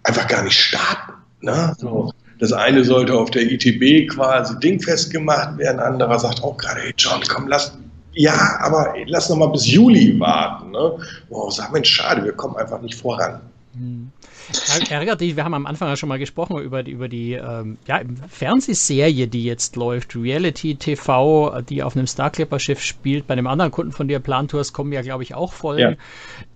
einfach 0.04 0.28
gar 0.28 0.44
nicht 0.44 0.60
starten. 0.60 1.14
Ne? 1.42 1.76
So. 1.78 2.12
Das 2.40 2.54
eine 2.54 2.84
sollte 2.84 3.14
auf 3.14 3.32
der 3.32 3.44
ITB 3.44 4.10
quasi 4.14 4.60
dingfest 4.60 5.12
gemacht 5.12 5.58
werden, 5.58 5.80
anderer 5.80 6.20
sagt 6.20 6.44
auch 6.44 6.58
gerade, 6.58 6.82
hey 6.82 6.94
John, 6.98 7.22
komm, 7.28 7.48
lass 7.48 7.78
ja, 8.14 8.58
aber 8.62 8.96
lass 9.06 9.30
noch 9.30 9.38
mal 9.38 9.48
bis 9.48 9.68
Juli 9.68 10.20
warten. 10.20 10.72
Ne? 10.72 10.98
Wow, 11.30 11.54
sag 11.54 11.72
Mensch, 11.72 11.90
schade, 11.90 12.24
wir 12.24 12.32
kommen 12.32 12.56
einfach 12.58 12.82
nicht 12.82 12.96
voran. 12.96 13.42
Hm. 13.74 14.07
Ärgert 14.90 15.22
dich, 15.22 15.36
wir 15.36 15.44
haben 15.44 15.54
am 15.54 15.66
Anfang 15.66 15.90
ja 15.90 15.96
schon 15.96 16.10
mal 16.10 16.20
gesprochen 16.20 16.60
über 16.60 16.84
die, 16.84 16.92
über 16.92 17.08
die 17.08 17.34
ähm, 17.34 17.78
ja, 17.88 18.02
Fernsehserie, 18.30 19.28
die 19.28 19.44
jetzt 19.44 19.76
läuft, 19.76 20.16
Reality 20.16 20.76
TV, 20.76 21.62
die 21.62 21.84
auf 21.84 21.96
einem 21.96 22.08
Starclipper-Schiff 22.08 22.82
spielt. 22.82 23.28
Bei 23.28 23.34
einem 23.34 23.48
anderen 23.48 23.72
Kunden 23.72 23.92
von 23.92 24.08
dir, 24.08 24.20
Plantours, 24.20 24.74
kommen 24.74 24.92
ja, 24.92 25.02
glaube 25.02 25.24
ich, 25.24 25.36
auch 25.36 25.54
Folgen. 25.54 25.98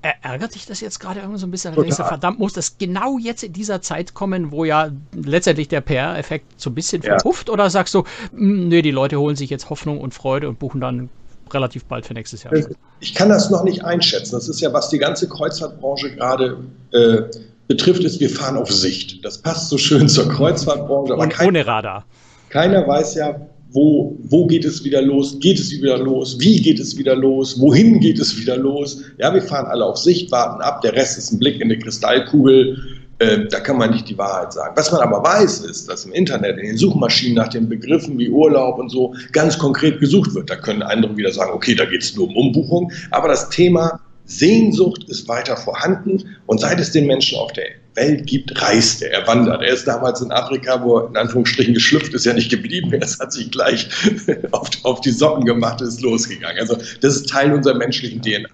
Ja. 0.03 0.11
Ärgert 0.21 0.55
dich 0.55 0.65
das 0.65 0.79
jetzt 0.79 0.99
gerade 0.99 1.19
irgendwie 1.19 1.39
so 1.39 1.47
ein 1.47 1.51
bisschen? 1.51 1.75
Denkst 1.75 1.97
verdammt, 1.97 2.39
muss 2.39 2.53
das 2.53 2.77
genau 2.77 3.17
jetzt 3.17 3.43
in 3.43 3.53
dieser 3.53 3.81
Zeit 3.81 4.13
kommen, 4.13 4.51
wo 4.51 4.65
ja 4.65 4.91
letztendlich 5.13 5.67
der 5.67 5.81
PR-Effekt 5.81 6.59
so 6.59 6.69
ein 6.69 6.75
bisschen 6.75 7.01
ja. 7.01 7.15
verpufft? 7.15 7.49
Oder 7.49 7.69
sagst 7.69 7.93
du, 7.93 8.03
hm, 8.31 8.69
nö, 8.69 8.81
die 8.81 8.91
Leute 8.91 9.19
holen 9.19 9.35
sich 9.35 9.49
jetzt 9.49 9.69
Hoffnung 9.69 9.99
und 9.99 10.13
Freude 10.13 10.49
und 10.49 10.59
buchen 10.59 10.81
dann 10.81 11.09
relativ 11.53 11.85
bald 11.85 12.05
für 12.05 12.13
nächstes 12.13 12.43
Jahr. 12.43 12.53
Ich 12.99 13.13
kann 13.13 13.29
das 13.29 13.49
noch 13.49 13.63
nicht 13.63 13.83
einschätzen. 13.83 14.35
Das 14.35 14.47
ist 14.47 14.61
ja, 14.61 14.71
was 14.73 14.89
die 14.89 14.99
ganze 14.99 15.27
Kreuzfahrtbranche 15.27 16.15
gerade 16.15 16.57
äh, 16.91 17.23
betrifft, 17.71 18.03
ist, 18.03 18.19
wir 18.19 18.29
fahren 18.29 18.57
auf 18.57 18.71
Sicht. 18.71 19.23
Das 19.23 19.37
passt 19.37 19.69
so 19.69 19.77
schön 19.77 20.09
zur 20.09 20.27
Kreuzfahrtbranche. 20.27 21.13
Aber 21.13 21.27
kein, 21.27 21.47
ohne 21.47 21.65
Radar. 21.65 22.05
Keiner 22.49 22.85
weiß 22.85 23.15
ja, 23.15 23.39
wo, 23.71 24.17
wo 24.23 24.45
geht 24.45 24.65
es 24.65 24.83
wieder 24.83 25.01
los? 25.01 25.39
Geht 25.39 25.57
es 25.57 25.71
wieder 25.71 25.97
los? 25.97 26.37
Wie 26.39 26.61
geht 26.61 26.81
es 26.81 26.97
wieder 26.97 27.15
los? 27.15 27.57
Wohin 27.61 28.01
geht 28.01 28.19
es 28.19 28.37
wieder 28.37 28.57
los? 28.57 29.01
Ja, 29.19 29.33
wir 29.33 29.41
fahren 29.41 29.67
alle 29.67 29.85
auf 29.85 29.97
Sicht, 29.97 30.29
warten 30.31 30.61
ab. 30.61 30.81
Der 30.81 30.93
Rest 30.93 31.17
ist 31.17 31.31
ein 31.31 31.39
Blick 31.39 31.61
in 31.61 31.69
die 31.69 31.79
Kristallkugel. 31.79 32.77
Äh, 33.19 33.45
da 33.49 33.61
kann 33.61 33.77
man 33.77 33.91
nicht 33.91 34.09
die 34.09 34.17
Wahrheit 34.17 34.51
sagen. 34.51 34.73
Was 34.75 34.91
man 34.91 34.99
aber 34.99 35.23
weiß, 35.23 35.61
ist, 35.61 35.87
dass 35.87 36.03
im 36.03 36.11
Internet, 36.11 36.57
in 36.57 36.65
den 36.65 36.77
Suchmaschinen 36.77 37.35
nach 37.35 37.47
den 37.47 37.69
Begriffen 37.69 38.17
wie 38.17 38.29
Urlaub 38.29 38.79
und 38.79 38.89
so 38.89 39.13
ganz 39.31 39.57
konkret 39.57 40.01
gesucht 40.01 40.35
wird. 40.35 40.49
Da 40.49 40.57
können 40.57 40.81
andere 40.81 41.15
wieder 41.15 41.31
sagen, 41.31 41.51
okay, 41.53 41.73
da 41.73 41.85
geht 41.85 42.03
es 42.03 42.13
nur 42.17 42.27
um 42.27 42.35
Umbuchung. 42.35 42.91
Aber 43.11 43.29
das 43.29 43.49
Thema 43.49 44.01
Sehnsucht 44.37 45.03
ist 45.07 45.27
weiter 45.27 45.57
vorhanden 45.57 46.37
und 46.45 46.59
seit 46.59 46.79
es 46.79 46.91
den 46.91 47.07
Menschen 47.07 47.37
auf 47.37 47.51
der 47.53 47.65
Welt 47.95 48.25
gibt, 48.25 48.61
reist 48.61 49.01
er, 49.01 49.11
er 49.11 49.27
wandert. 49.27 49.61
Er 49.61 49.73
ist 49.73 49.85
damals 49.85 50.21
in 50.21 50.31
Afrika, 50.31 50.81
wo 50.81 50.99
er 50.99 51.09
in 51.09 51.17
Anführungsstrichen 51.17 51.73
geschlüpft 51.73 52.13
ist, 52.13 52.25
ja 52.25 52.33
nicht 52.33 52.49
geblieben. 52.49 52.93
Er 52.93 53.01
hat 53.01 53.33
sich 53.33 53.51
gleich 53.51 53.89
auf, 54.51 54.69
auf 54.83 55.01
die 55.01 55.11
Socken 55.11 55.45
gemacht 55.45 55.81
ist 55.81 56.01
losgegangen. 56.01 56.59
Also 56.59 56.77
das 57.01 57.15
ist 57.15 57.29
Teil 57.29 57.53
unserer 57.53 57.75
menschlichen 57.75 58.21
DNA. 58.21 58.47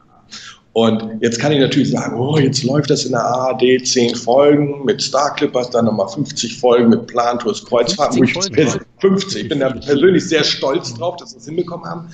Und 0.78 1.04
jetzt 1.22 1.40
kann 1.40 1.52
ich 1.52 1.60
natürlich 1.60 1.90
sagen, 1.90 2.20
oh, 2.20 2.38
jetzt 2.38 2.64
läuft 2.64 2.92
das 2.92 3.04
in 3.04 3.14
der 3.14 3.24
ARD 3.24 3.84
10 3.84 4.14
Folgen 4.14 4.86
mit 4.86 5.02
Star 5.02 5.34
Clippers, 5.34 5.72
dann 5.72 5.86
nochmal 5.86 6.08
50 6.08 6.60
Folgen 6.60 6.90
mit 6.90 7.08
Plantours 7.08 7.66
Kreuzfahrten. 7.66 8.28
50, 8.28 8.82
50. 9.00 9.42
Ich 9.42 9.50
bin 9.50 9.60
da 9.60 9.72
persönlich 9.72 10.28
sehr 10.28 10.44
stolz 10.44 10.94
drauf, 10.94 11.16
dass 11.16 11.34
wir 11.34 11.40
es 11.40 11.46
hinbekommen 11.46 11.84
haben. 11.90 12.10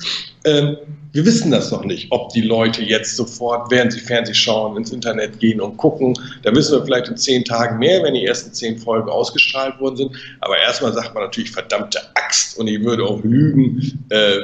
Ähm, 0.46 0.78
wir 1.12 1.26
wissen 1.26 1.52
das 1.52 1.72
noch 1.72 1.84
nicht, 1.84 2.10
ob 2.12 2.30
die 2.30 2.40
Leute 2.40 2.82
jetzt 2.84 3.18
sofort, 3.18 3.70
während 3.70 3.92
sie 3.92 4.00
Fernseh 4.00 4.34
schauen, 4.34 4.78
ins 4.78 4.94
Internet 4.94 5.42
gehen 5.42 5.60
und 5.60 5.76
gucken. 5.76 6.18
Da 6.44 6.56
wissen 6.56 6.78
wir 6.78 6.86
vielleicht 6.86 7.10
in 7.10 7.18
zehn 7.18 7.44
Tagen 7.44 7.80
mehr, 7.80 8.02
wenn 8.04 8.14
die 8.14 8.26
ersten 8.26 8.54
zehn 8.54 8.78
Folgen 8.78 9.10
ausgestrahlt 9.10 9.78
worden 9.82 9.98
sind. 9.98 10.12
Aber 10.40 10.58
erstmal 10.58 10.94
sagt 10.94 11.14
man 11.14 11.24
natürlich 11.24 11.52
verdammte 11.52 12.00
Axt 12.16 12.58
und 12.58 12.68
ich 12.68 12.82
würde 12.82 13.04
auch 13.04 13.22
lügen, 13.26 14.06
äh, 14.08 14.38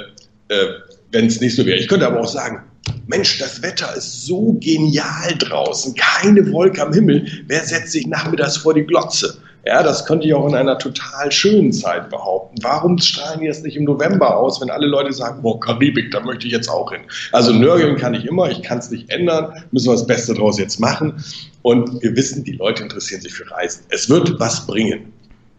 äh, 0.49 0.67
wenn 1.13 1.27
es 1.27 1.39
nicht 1.39 1.55
so 1.55 1.65
wäre. 1.65 1.77
Ich 1.77 1.87
könnte 1.87 2.05
aber 2.05 2.19
auch 2.19 2.27
sagen, 2.27 2.65
Mensch, 3.07 3.39
das 3.39 3.61
Wetter 3.61 3.95
ist 3.95 4.25
so 4.25 4.57
genial 4.59 5.35
draußen, 5.37 5.95
keine 5.95 6.51
Wolke 6.51 6.81
am 6.81 6.93
Himmel. 6.93 7.25
Wer 7.47 7.63
setzt 7.63 7.91
sich 7.91 8.07
nachmittags 8.07 8.57
vor 8.57 8.73
die 8.73 8.83
Glotze? 8.83 9.37
Ja, 9.65 9.83
das 9.83 10.05
könnte 10.05 10.25
ich 10.25 10.33
auch 10.33 10.47
in 10.47 10.55
einer 10.55 10.77
total 10.77 11.31
schönen 11.31 11.73
Zeit 11.73 12.09
behaupten. 12.09 12.55
Warum 12.61 12.97
strahlen 12.97 13.41
die 13.41 13.47
das 13.47 13.61
nicht 13.61 13.75
im 13.75 13.83
November 13.83 14.37
aus, 14.37 14.61
wenn 14.61 14.69
alle 14.69 14.87
Leute 14.87 15.11
sagen, 15.11 15.41
boah, 15.41 15.59
Karibik, 15.59 16.11
da 16.11 16.21
möchte 16.21 16.47
ich 16.47 16.53
jetzt 16.53 16.69
auch 16.69 16.91
hin. 16.91 17.01
Also 17.33 17.51
nörgeln 17.51 17.97
kann 17.97 18.13
ich 18.13 18.25
immer, 18.25 18.49
ich 18.49 18.61
kann 18.61 18.77
es 18.77 18.89
nicht 18.89 19.09
ändern, 19.09 19.51
müssen 19.71 19.87
wir 19.87 19.93
das 19.93 20.07
Beste 20.07 20.33
daraus 20.33 20.57
jetzt 20.57 20.79
machen. 20.79 21.23
Und 21.61 22.01
wir 22.01 22.15
wissen, 22.15 22.43
die 22.45 22.53
Leute 22.53 22.83
interessieren 22.83 23.21
sich 23.21 23.33
für 23.33 23.49
Reisen. 23.51 23.83
Es 23.89 24.09
wird 24.09 24.39
was 24.39 24.65
bringen. 24.65 25.11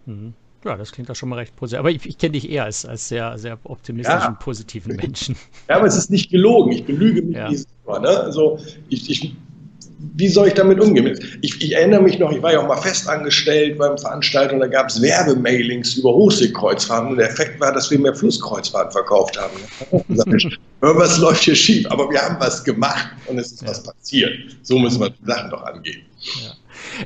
Mhm. 0.06 0.34
Ja, 0.64 0.76
das 0.76 0.92
klingt 0.92 1.08
doch 1.08 1.14
schon 1.14 1.28
mal 1.28 1.36
recht 1.36 1.56
positiv. 1.56 1.78
Aber 1.78 1.90
ich, 1.90 2.04
ich 2.04 2.18
kenne 2.18 2.32
dich 2.32 2.50
eher 2.50 2.64
als, 2.64 2.84
als 2.84 3.08
sehr, 3.08 3.38
sehr 3.38 3.58
optimistischen, 3.64 4.32
ja. 4.32 4.38
positiven 4.38 4.96
Menschen. 4.96 5.36
Ja, 5.68 5.76
aber 5.76 5.86
es 5.86 5.96
ist 5.96 6.10
nicht 6.10 6.30
gelogen. 6.30 6.72
Ich 6.72 6.84
belüge 6.84 7.22
mich 7.22 7.36
ja. 7.36 7.48
nicht. 7.48 7.66
Ne? 7.86 8.08
Also 8.08 8.58
ich, 8.88 9.10
ich, 9.10 9.34
wie 10.16 10.28
soll 10.28 10.48
ich 10.48 10.54
damit 10.54 10.80
umgehen? 10.80 11.18
Ich, 11.42 11.62
ich, 11.62 11.72
erinnere 11.72 12.02
mich 12.02 12.18
noch, 12.18 12.32
ich 12.32 12.42
war 12.42 12.52
ja 12.52 12.60
auch 12.60 12.68
mal 12.68 12.80
festangestellt 12.80 13.78
beim 13.78 13.98
Veranstalter 13.98 14.54
und 14.54 14.60
da 14.60 14.66
gab 14.66 14.88
es 14.88 15.00
Werbemailings 15.00 15.96
über 15.96 16.12
Hochseekreuzfahrten 16.12 17.10
und 17.10 17.16
der 17.18 17.30
Effekt 17.30 17.60
war, 17.60 17.72
dass 17.72 17.90
wir 17.90 17.98
mehr 17.98 18.14
Flusskreuzfahrten 18.14 18.92
verkauft 18.92 19.38
haben. 19.38 19.56
Irgendwas 20.80 21.18
läuft 21.18 21.44
hier 21.44 21.54
schief, 21.54 21.86
aber 21.90 22.10
wir 22.10 22.20
haben 22.20 22.36
was 22.38 22.64
gemacht 22.64 23.08
und 23.26 23.38
es 23.38 23.52
ist 23.52 23.62
ja. 23.62 23.68
was 23.68 23.82
passiert. 23.82 24.32
So 24.62 24.78
müssen 24.78 25.00
wir 25.00 25.10
die 25.10 25.26
Sachen 25.26 25.50
doch 25.50 25.62
angehen. 25.62 26.02
Ja. 26.42 26.52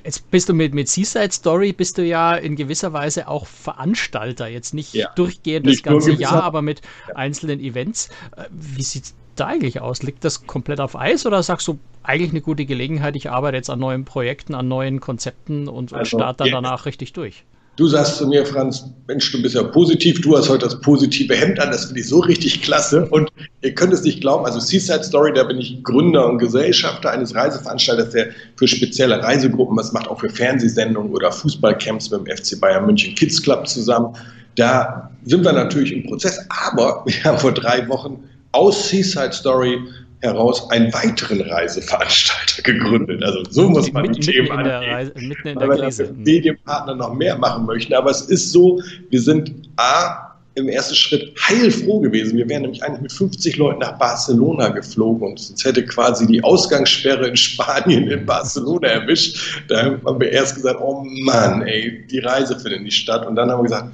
Jetzt 0.05 0.30
bist 0.30 0.49
du 0.49 0.55
mit, 0.55 0.74
mit 0.74 0.88
Seaside 0.88 1.32
Story, 1.32 1.72
bist 1.72 1.99
du 1.99 2.03
ja 2.03 2.34
in 2.34 2.57
gewisser 2.57 2.92
Weise 2.92 3.28
auch 3.28 3.47
Veranstalter. 3.47 4.47
Jetzt 4.47 4.74
nicht 4.74 4.95
ja. 4.95 5.11
durchgehend 5.16 5.66
nicht 5.66 5.84
das 5.84 5.92
ganze 5.92 6.12
Jahr, 6.12 6.42
aber 6.42 6.62
mit 6.62 6.80
einzelnen 7.14 7.61
Events. 7.61 8.09
Äh, 8.36 8.45
wie 8.51 8.82
sieht 8.82 9.05
es 9.05 9.14
da 9.41 9.47
eigentlich 9.47 9.80
aus? 9.80 10.03
Liegt 10.03 10.24
das 10.24 10.47
komplett 10.47 10.80
auf 10.80 10.97
Eis 10.97 11.26
oder 11.26 11.43
sagst 11.43 11.66
du 11.68 11.78
eigentlich 12.03 12.30
eine 12.30 12.41
gute 12.41 12.64
Gelegenheit? 12.64 13.16
Ich 13.16 13.30
arbeite 13.30 13.57
jetzt 13.57 13.70
an 13.70 13.78
neuen 13.78 14.05
Projekten, 14.05 14.55
an 14.55 14.68
neuen 14.68 15.01
Konzepten 15.01 15.68
und, 15.68 15.93
also, 15.93 16.16
starte 16.16 16.45
dann 16.45 16.53
danach 16.53 16.87
richtig 16.87 17.12
durch. 17.12 17.45
Du 17.76 17.89
sagst 17.89 18.18
zu 18.18 18.28
mir, 18.28 18.47
Franz, 18.47 18.85
Mensch, 19.09 19.32
du 19.32 19.43
bist 19.43 19.57
ja 19.57 19.64
positiv, 19.64 20.20
du 20.20 20.37
hast 20.37 20.49
heute 20.49 20.64
das 20.64 20.80
positive 20.80 21.35
Hemd 21.35 21.59
an, 21.59 21.72
das 21.72 21.87
finde 21.87 22.03
ich 22.03 22.09
so 22.09 22.20
richtig 22.20 22.62
klasse. 22.62 23.07
Und 23.07 23.32
ihr 23.62 23.74
könnt 23.74 23.93
es 23.93 24.05
nicht 24.05 24.20
glauben, 24.20 24.45
also 24.45 24.61
Seaside 24.61 25.03
Story, 25.03 25.32
da 25.35 25.43
bin 25.43 25.59
ich 25.59 25.82
Gründer 25.82 26.28
und 26.28 26.39
Gesellschafter 26.39 27.11
eines 27.11 27.35
Reiseveranstalters, 27.35 28.11
der 28.11 28.28
für 28.55 28.68
spezielle 28.68 29.20
Reisegruppen 29.20 29.76
was 29.76 29.93
macht, 29.93 30.07
auch 30.07 30.20
für 30.20 30.30
Fernsehsendungen 30.30 31.12
oder 31.12 31.32
Fußballcamps 31.32 32.11
mit 32.11 32.20
dem 32.20 32.37
FC 32.37 32.61
Bayern 32.61 32.87
München 32.87 33.16
Kids 33.16 33.43
Club 33.43 33.66
zusammen. 33.66 34.14
Da 34.55 35.11
sind 35.24 35.45
wir 35.45 35.53
natürlich 35.53 35.93
im 35.93 36.05
Prozess, 36.05 36.39
aber 36.49 37.03
wir 37.07 37.24
haben 37.24 37.39
vor 37.39 37.53
drei 37.53 37.89
Wochen 37.89 38.22
aus 38.55 38.89
Seaside 38.89 39.33
Story 39.33 39.79
heraus 40.21 40.71
einen 40.71 40.93
weiteren 40.93 41.41
Reiseveranstalter 41.43 42.63
gegründet. 42.65 43.23
Also 43.23 43.43
so 43.51 43.69
muss 43.69 43.93
man 43.93 44.03
mitten, 44.03 44.15
die 44.15 44.21
Themen 44.21 44.49
mitten 44.49 44.71
angehen, 44.71 44.93
Reise, 44.93 45.13
mitten 45.17 45.49
in 45.49 45.57
weil 45.57 45.69
der 45.69 45.77
wir 45.77 45.85
Krise. 45.85 46.03
dafür 46.05 46.17
Medienpartner 46.17 46.95
noch 46.95 47.15
mehr 47.15 47.37
machen 47.37 47.67
möchten. 47.67 47.93
Aber 47.95 48.11
es 48.11 48.23
ist 48.23 48.53
so, 48.53 48.81
wir 49.11 49.21
sind 49.21 49.53
A, 49.77 50.31
im 50.57 50.69
ersten 50.69 50.95
Schritt 50.95 51.35
heilfroh 51.49 51.99
gewesen. 52.01 52.37
Wir 52.37 52.49
wären 52.49 52.63
nämlich 52.63 52.83
eigentlich 52.83 53.03
mit 53.03 53.13
50 53.13 53.57
Leuten 53.57 53.81
nach 53.81 53.99
Barcelona 53.99 54.69
geflogen 54.69 55.29
und 55.29 55.51
uns 55.51 55.65
hätte 55.65 55.85
quasi 55.85 56.27
die 56.27 56.43
Ausgangssperre 56.45 57.27
in 57.27 57.37
Spanien 57.37 58.09
in 58.09 58.25
Barcelona 58.25 58.87
erwischt. 58.87 59.61
Da 59.69 59.85
haben 59.85 60.21
wir 60.21 60.31
erst 60.31 60.55
gesagt, 60.55 60.79
oh 60.81 61.05
Mann, 61.25 61.63
ey, 61.63 62.07
die 62.09 62.21
Reise 62.21 62.59
findet 62.59 62.83
nicht 62.83 62.97
statt. 62.97 63.27
Und 63.27 63.35
dann 63.35 63.51
haben 63.51 63.59
wir 63.59 63.65
gesagt, 63.65 63.93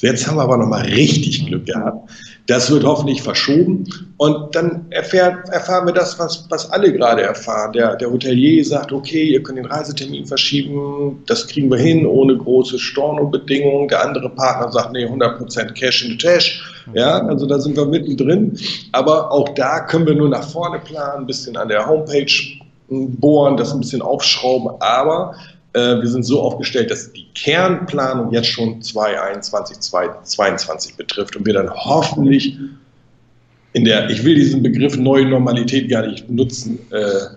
jetzt 0.00 0.26
haben 0.26 0.36
wir 0.36 0.42
aber 0.42 0.56
nochmal 0.56 0.82
richtig 0.82 1.46
Glück 1.46 1.66
gehabt. 1.66 2.08
Das 2.46 2.70
wird 2.70 2.84
hoffentlich 2.84 3.22
verschoben. 3.22 3.84
Und 4.16 4.54
dann 4.54 4.86
erfährt, 4.90 5.48
erfahren 5.50 5.86
wir 5.86 5.94
das, 5.94 6.18
was, 6.18 6.46
was 6.50 6.70
alle 6.70 6.92
gerade 6.92 7.22
erfahren. 7.22 7.72
Der, 7.72 7.96
der 7.96 8.10
Hotelier 8.10 8.64
sagt, 8.64 8.92
okay, 8.92 9.24
ihr 9.24 9.42
könnt 9.42 9.58
den 9.58 9.66
Reisetermin 9.66 10.26
verschieben, 10.26 11.22
das 11.26 11.46
kriegen 11.46 11.70
wir 11.70 11.78
hin, 11.78 12.06
ohne 12.06 12.36
große 12.36 12.78
Stornobedingungen. 12.78 13.88
Der 13.88 14.04
andere 14.04 14.28
Partner 14.30 14.70
sagt, 14.72 14.92
nee, 14.92 15.06
100% 15.06 15.72
Cash 15.72 16.04
in 16.04 16.10
the 16.10 16.18
Tash. 16.18 16.62
Ja, 16.94 17.24
also 17.26 17.46
da 17.46 17.58
sind 17.58 17.76
wir 17.76 17.86
mittendrin. 17.86 18.58
Aber 18.92 19.30
auch 19.30 19.48
da 19.50 19.80
können 19.80 20.06
wir 20.06 20.14
nur 20.14 20.28
nach 20.28 20.44
vorne 20.44 20.80
planen, 20.80 21.22
ein 21.22 21.26
bisschen 21.26 21.56
an 21.56 21.68
der 21.68 21.86
Homepage 21.86 22.32
bohren, 22.90 23.56
das 23.56 23.72
ein 23.72 23.80
bisschen 23.80 24.02
aufschrauben. 24.02 24.70
Aber 24.80 25.34
wir 25.72 26.06
sind 26.08 26.24
so 26.24 26.40
aufgestellt, 26.42 26.90
dass 26.90 27.12
die 27.12 27.26
Kernplanung 27.34 28.32
jetzt 28.32 28.48
schon 28.48 28.82
2021, 28.82 29.78
2022 29.78 30.96
betrifft 30.96 31.36
und 31.36 31.46
wir 31.46 31.54
dann 31.54 31.70
hoffentlich 31.70 32.56
in 33.72 33.84
der, 33.84 34.10
ich 34.10 34.24
will 34.24 34.34
diesen 34.34 34.62
Begriff 34.62 34.96
neue 34.96 35.26
Normalität 35.26 35.88
gar 35.88 36.06
nicht 36.06 36.28
nutzen, 36.28 36.78
äh, 36.90 37.36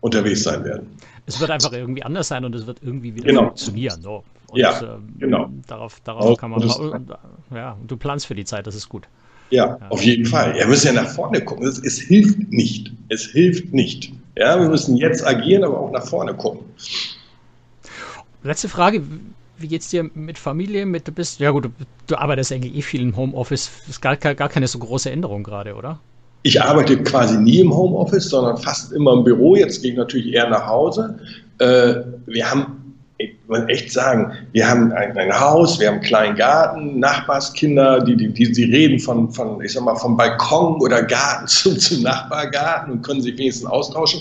unterwegs 0.00 0.42
sein 0.42 0.64
werden. 0.64 0.86
Es 1.26 1.40
wird 1.40 1.50
einfach 1.50 1.72
irgendwie 1.72 2.02
anders 2.02 2.28
sein 2.28 2.44
und 2.44 2.54
es 2.54 2.66
wird 2.66 2.78
irgendwie 2.82 3.14
wieder 3.14 3.26
Genau. 3.26 3.42
funktionieren. 3.46 4.00
So. 4.00 4.22
Und, 4.48 4.58
Ja, 4.58 4.80
ähm, 4.80 5.08
genau. 5.18 5.50
Darauf, 5.66 6.00
darauf 6.00 6.24
Auch 6.24 6.38
kann 6.38 6.50
man 6.50 6.64
mal, 6.66 7.00
ja, 7.54 7.72
und 7.80 7.90
du 7.90 7.96
planst 7.96 8.26
für 8.26 8.34
die 8.34 8.44
Zeit, 8.44 8.66
das 8.66 8.74
ist 8.74 8.88
gut. 8.88 9.06
Ja, 9.50 9.78
auf 9.90 10.02
jeden 10.02 10.24
Fall. 10.24 10.54
Wir 10.54 10.66
müssen 10.66 10.88
ja 10.94 11.02
nach 11.02 11.08
vorne 11.10 11.40
gucken. 11.40 11.66
Es, 11.66 11.78
es 11.78 11.98
hilft 11.98 12.50
nicht. 12.50 12.92
Es 13.08 13.26
hilft 13.26 13.72
nicht. 13.72 14.12
Ja, 14.36 14.58
wir 14.60 14.68
müssen 14.68 14.96
jetzt 14.96 15.24
agieren, 15.26 15.62
aber 15.64 15.78
auch 15.78 15.92
nach 15.92 16.04
vorne 16.04 16.34
gucken. 16.34 16.64
Letzte 18.46 18.68
Frage, 18.68 19.02
wie 19.58 19.68
geht's 19.68 19.90
dir 19.90 20.08
mit 20.14 20.38
Familie? 20.38 20.86
Mit, 20.86 21.08
du 21.08 21.12
bist, 21.12 21.40
ja 21.40 21.50
gut, 21.50 21.68
du, 22.06 22.16
arbeitest 22.16 22.52
eigentlich 22.52 22.76
eh 22.76 22.82
viel 22.82 23.02
im 23.02 23.16
Homeoffice. 23.16 23.70
Ist 23.88 24.00
gar, 24.00 24.16
gar 24.16 24.34
gar 24.34 24.48
keine 24.48 24.68
so 24.68 24.78
große 24.78 25.10
Änderung 25.10 25.42
gerade, 25.42 25.74
oder? 25.74 25.98
Ich 26.42 26.62
arbeite 26.62 27.02
quasi 27.02 27.38
nie 27.38 27.58
im 27.58 27.74
Homeoffice, 27.74 28.30
sondern 28.30 28.56
fast 28.56 28.92
immer 28.92 29.14
im 29.14 29.24
Büro. 29.24 29.56
Jetzt 29.56 29.82
gehe 29.82 29.92
ich 29.92 29.96
natürlich 29.96 30.32
eher 30.32 30.48
nach 30.48 30.66
Hause. 30.66 31.18
Äh, 31.58 31.96
wir 32.26 32.48
haben, 32.48 32.85
ich 33.18 33.34
muss 33.46 33.60
echt 33.68 33.92
sagen, 33.92 34.32
wir 34.52 34.68
haben 34.68 34.92
ein, 34.92 35.16
ein 35.16 35.40
Haus, 35.40 35.80
wir 35.80 35.88
haben 35.88 35.94
einen 35.94 36.04
kleinen 36.04 36.36
Garten, 36.36 36.98
Nachbarskinder, 36.98 38.00
die, 38.00 38.14
die, 38.14 38.28
die, 38.28 38.52
die 38.52 38.64
reden 38.64 38.98
von, 38.98 39.30
von, 39.30 39.62
ich 39.62 39.72
sag 39.72 39.84
mal, 39.84 39.96
vom 39.96 40.16
Balkon 40.16 40.80
oder 40.82 41.02
Garten 41.02 41.46
zum, 41.46 41.78
zum 41.78 42.02
Nachbargarten 42.02 42.92
und 42.92 43.02
können 43.02 43.22
sich 43.22 43.38
wenigstens 43.38 43.66
austauschen. 43.70 44.20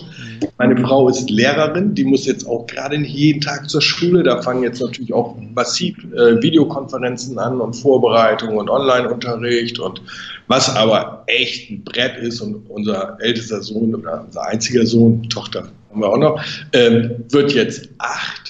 Meine 0.58 0.78
Frau 0.78 1.10
ist 1.10 1.30
Lehrerin, 1.30 1.94
die 1.94 2.06
muss 2.06 2.26
jetzt 2.26 2.48
auch 2.48 2.66
gerade 2.68 2.98
nicht 2.98 3.14
jeden 3.14 3.42
Tag 3.42 3.70
zur 3.70 3.82
Schule. 3.82 4.24
Da 4.24 4.42
fangen 4.42 4.64
jetzt 4.64 4.82
natürlich 4.82 5.14
auch 5.14 5.36
massiv 5.54 5.98
äh, 6.14 6.42
Videokonferenzen 6.42 7.38
an 7.38 7.60
und 7.60 7.74
Vorbereitung 7.74 8.56
und 8.56 8.70
Online-Unterricht 8.70 9.78
und 9.80 10.02
was 10.48 10.74
aber 10.74 11.24
echt 11.28 11.70
ein 11.70 11.84
Brett 11.84 12.18
ist 12.18 12.40
und 12.40 12.70
unser 12.70 13.18
ältester 13.20 13.62
Sohn 13.62 13.94
oder 13.96 14.24
unser 14.26 14.46
einziger 14.46 14.86
Sohn, 14.86 15.28
Tochter 15.30 15.68
haben 15.96 16.02
wir 16.02 16.10
auch 16.10 16.18
noch, 16.18 16.44
ähm, 16.74 17.26
wird 17.30 17.54
jetzt 17.54 17.90
acht. 18.00 18.45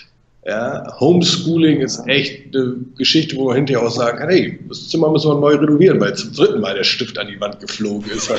Ja, 0.47 0.95
Homeschooling 0.99 1.81
ist 1.81 2.05
echt 2.05 2.55
eine 2.55 2.75
Geschichte, 2.99 3.35
wo 3.35 3.45
man 3.47 3.55
hinterher 3.55 3.83
auch 3.83 3.89
sagen 3.89 4.19
kann, 4.19 4.29
hey, 4.29 4.59
das 4.69 4.89
Zimmer 4.89 5.09
müssen 5.09 5.31
wir 5.31 5.39
neu 5.39 5.55
renovieren, 5.55 5.99
weil 5.99 6.13
zum 6.13 6.33
dritten 6.33 6.61
Mal 6.61 6.75
der 6.75 6.83
Stift 6.83 7.17
an 7.17 7.25
die 7.25 7.41
Wand 7.41 7.59
geflogen 7.59 8.11
ist. 8.11 8.29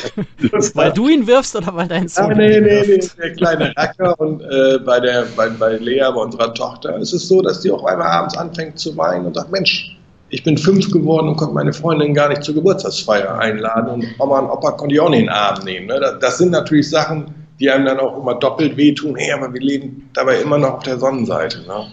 Weil 0.77 0.93
du 0.95 1.09
ihn 1.09 1.27
wirfst 1.27 1.57
oder 1.57 1.75
weil 1.75 1.89
dein 1.89 2.07
Sohn 2.07 2.27
Ah, 2.27 2.35
nee, 2.35 2.61
nee, 2.61 2.83
nee, 2.87 3.01
der 3.19 3.33
kleine 3.33 3.77
Racker 3.77 4.21
und 4.21 4.41
äh, 4.41 4.79
bei, 4.85 5.01
der, 5.01 5.27
bei, 5.37 5.49
bei 5.49 5.79
Lea, 5.79 6.09
bei 6.15 6.21
unserer 6.21 6.55
Tochter, 6.55 6.97
ist 6.97 7.13
es 7.13 7.27
so, 7.27 7.43
dass 7.43 7.63
die 7.63 7.73
auch 7.73 7.85
einmal 7.85 8.07
abends 8.07 8.37
anfängt 8.37 8.79
zu 8.79 8.97
weinen 8.97 9.27
und 9.27 9.35
sagt, 9.35 9.51
Mensch, 9.51 9.97
ich 10.29 10.45
bin 10.45 10.57
fünf 10.57 10.93
geworden 10.93 11.29
und 11.29 11.37
konnte 11.37 11.55
meine 11.55 11.73
Freundin 11.73 12.15
gar 12.15 12.29
nicht 12.29 12.45
zur 12.45 12.55
Geburtstagsfeier 12.55 13.37
einladen 13.37 13.89
und 13.89 14.07
Oma 14.21 14.39
und 14.41 14.51
Opa 14.51 14.73
konnte 14.73 14.95
ich 14.95 15.01
auch 15.01 15.11
nicht 15.11 15.21
in 15.21 15.27
den 15.27 15.35
Arm 15.35 15.65
nehmen. 15.65 15.87
Ne? 15.87 16.19
Das 16.21 16.39
sind 16.39 16.53
natürlich 16.53 16.89
Sachen, 16.89 17.35
die 17.61 17.71
einem 17.71 17.87
dann 17.87 17.99
auch 17.99 18.19
immer 18.19 18.35
doppelt 18.35 18.77
wehtun. 18.77 19.17
Hey, 19.17 19.33
aber 19.33 19.53
wir 19.53 19.61
leben 19.61 20.09
dabei 20.15 20.41
immer 20.41 20.59
noch 20.59 20.75
auf 20.75 20.83
der 20.83 20.99
Sonnenseite. 20.99 21.61
Ne? 21.61 21.87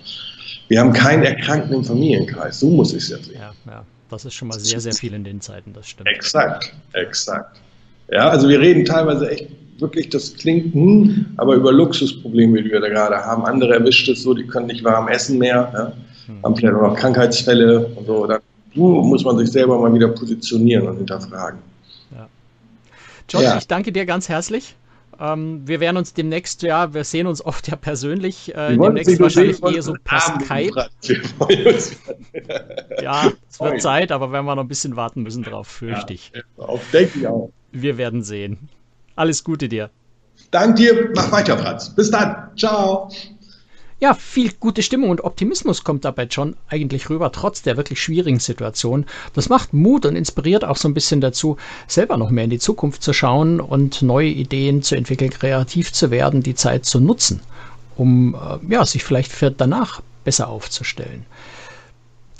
Wir 0.67 0.79
haben 0.79 0.93
keinen 0.93 1.23
Erkrankten 1.23 1.75
im 1.75 1.83
Familienkreis. 1.83 2.59
So 2.59 2.69
muss 2.69 2.91
ich 2.91 3.03
es 3.03 3.09
jetzt 3.09 3.25
sehen. 3.25 3.39
Ja, 3.39 3.53
ja, 3.65 3.85
das 4.09 4.25
ist 4.25 4.33
schon 4.33 4.47
mal 4.47 4.59
sehr, 4.59 4.79
sehr 4.79 4.93
viel 4.93 5.13
in 5.13 5.23
den 5.23 5.41
Zeiten, 5.41 5.73
das 5.73 5.87
stimmt. 5.89 6.09
Exakt, 6.09 6.73
exakt. 6.93 7.59
Ja, 8.11 8.29
also 8.29 8.49
wir 8.49 8.59
reden 8.59 8.85
teilweise 8.85 9.29
echt 9.29 9.47
wirklich, 9.79 10.09
das 10.09 10.33
klingt, 10.35 10.73
hm, 10.73 11.25
aber 11.37 11.55
über 11.55 11.71
Luxusprobleme, 11.71 12.61
die 12.63 12.71
wir 12.71 12.79
da 12.79 12.89
gerade 12.89 13.15
haben. 13.15 13.45
Andere 13.45 13.73
erwischt 13.73 14.07
es 14.09 14.23
so, 14.23 14.33
die 14.33 14.45
können 14.45 14.67
nicht 14.67 14.83
warm 14.83 15.07
essen 15.07 15.39
mehr, 15.39 15.71
ja, 15.73 15.93
haben 16.43 16.55
vielleicht 16.55 16.75
auch 16.75 16.81
noch 16.81 16.95
Krankheitsfälle 16.95 17.87
und 17.95 18.05
so. 18.05 18.27
Da 18.27 18.39
uh, 18.75 19.01
muss 19.01 19.23
man 19.23 19.37
sich 19.37 19.49
selber 19.51 19.79
mal 19.79 19.93
wieder 19.93 20.09
positionieren 20.09 20.87
und 20.87 20.97
hinterfragen. 20.97 21.59
John, 23.29 23.43
Ja. 23.43 23.57
ich 23.57 23.67
danke 23.67 23.91
dir 23.91 24.05
ganz 24.05 24.29
herzlich. 24.29 24.75
Ähm, 25.19 25.67
wir 25.67 25.79
werden 25.79 25.97
uns 25.97 26.13
demnächst, 26.13 26.61
ja, 26.63 26.93
wir 26.93 27.03
sehen 27.03 27.27
uns 27.27 27.43
oft 27.43 27.67
ja 27.67 27.75
persönlich, 27.75 28.53
äh, 28.55 28.77
demnächst 28.77 29.19
wahrscheinlich 29.19 29.57
sehen, 29.57 29.75
eher 29.75 29.81
so 29.81 29.95
per 30.03 30.19
Skype. 30.19 30.87
Ja, 33.01 33.31
es 33.49 33.59
wird 33.59 33.81
Zeit, 33.81 34.11
aber 34.11 34.31
werden 34.31 34.45
wir 34.45 34.55
noch 34.55 34.63
ein 34.63 34.67
bisschen 34.67 34.95
warten 34.95 35.23
müssen 35.23 35.43
drauf, 35.43 35.67
fürchte 35.67 36.13
ich. 36.13 36.31
auf, 36.57 36.81
denke 36.91 37.19
ich 37.19 37.27
auch. 37.27 37.51
Wir 37.71 37.97
werden 37.97 38.23
sehen. 38.23 38.69
Alles 39.15 39.43
Gute 39.43 39.67
dir. 39.67 39.89
Dank 40.51 40.77
dir, 40.77 41.11
mach 41.15 41.31
weiter, 41.31 41.57
Franz. 41.57 41.93
Bis 41.95 42.11
dann. 42.11 42.49
Ciao. 42.57 43.09
Ja, 44.03 44.13
viel 44.13 44.51
gute 44.59 44.83
Stimmung 44.83 45.11
und 45.11 45.23
Optimismus 45.23 45.85
kommt 45.85 46.03
dabei 46.03 46.25
John 46.25 46.57
eigentlich 46.67 47.09
rüber, 47.09 47.31
trotz 47.31 47.61
der 47.61 47.77
wirklich 47.77 48.01
schwierigen 48.01 48.39
Situation. 48.39 49.05
Das 49.33 49.47
macht 49.47 49.73
Mut 49.73 50.05
und 50.05 50.17
inspiriert 50.17 50.65
auch 50.65 50.75
so 50.75 50.89
ein 50.89 50.93
bisschen 50.93 51.21
dazu, 51.21 51.55
selber 51.87 52.17
noch 52.17 52.29
mehr 52.29 52.43
in 52.43 52.49
die 52.49 52.59
Zukunft 52.59 53.01
zu 53.01 53.13
schauen 53.13 53.61
und 53.61 54.01
neue 54.01 54.27
Ideen 54.27 54.81
zu 54.81 54.97
entwickeln, 54.97 55.29
kreativ 55.29 55.93
zu 55.93 56.11
werden, 56.11 56.43
die 56.43 56.53
Zeit 56.53 56.83
zu 56.83 56.99
nutzen, 56.99 57.39
um 57.95 58.35
äh, 58.35 58.73
ja, 58.73 58.85
sich 58.85 59.05
vielleicht 59.05 59.31
für 59.31 59.51
danach 59.51 60.01
besser 60.25 60.49
aufzustellen. 60.49 61.25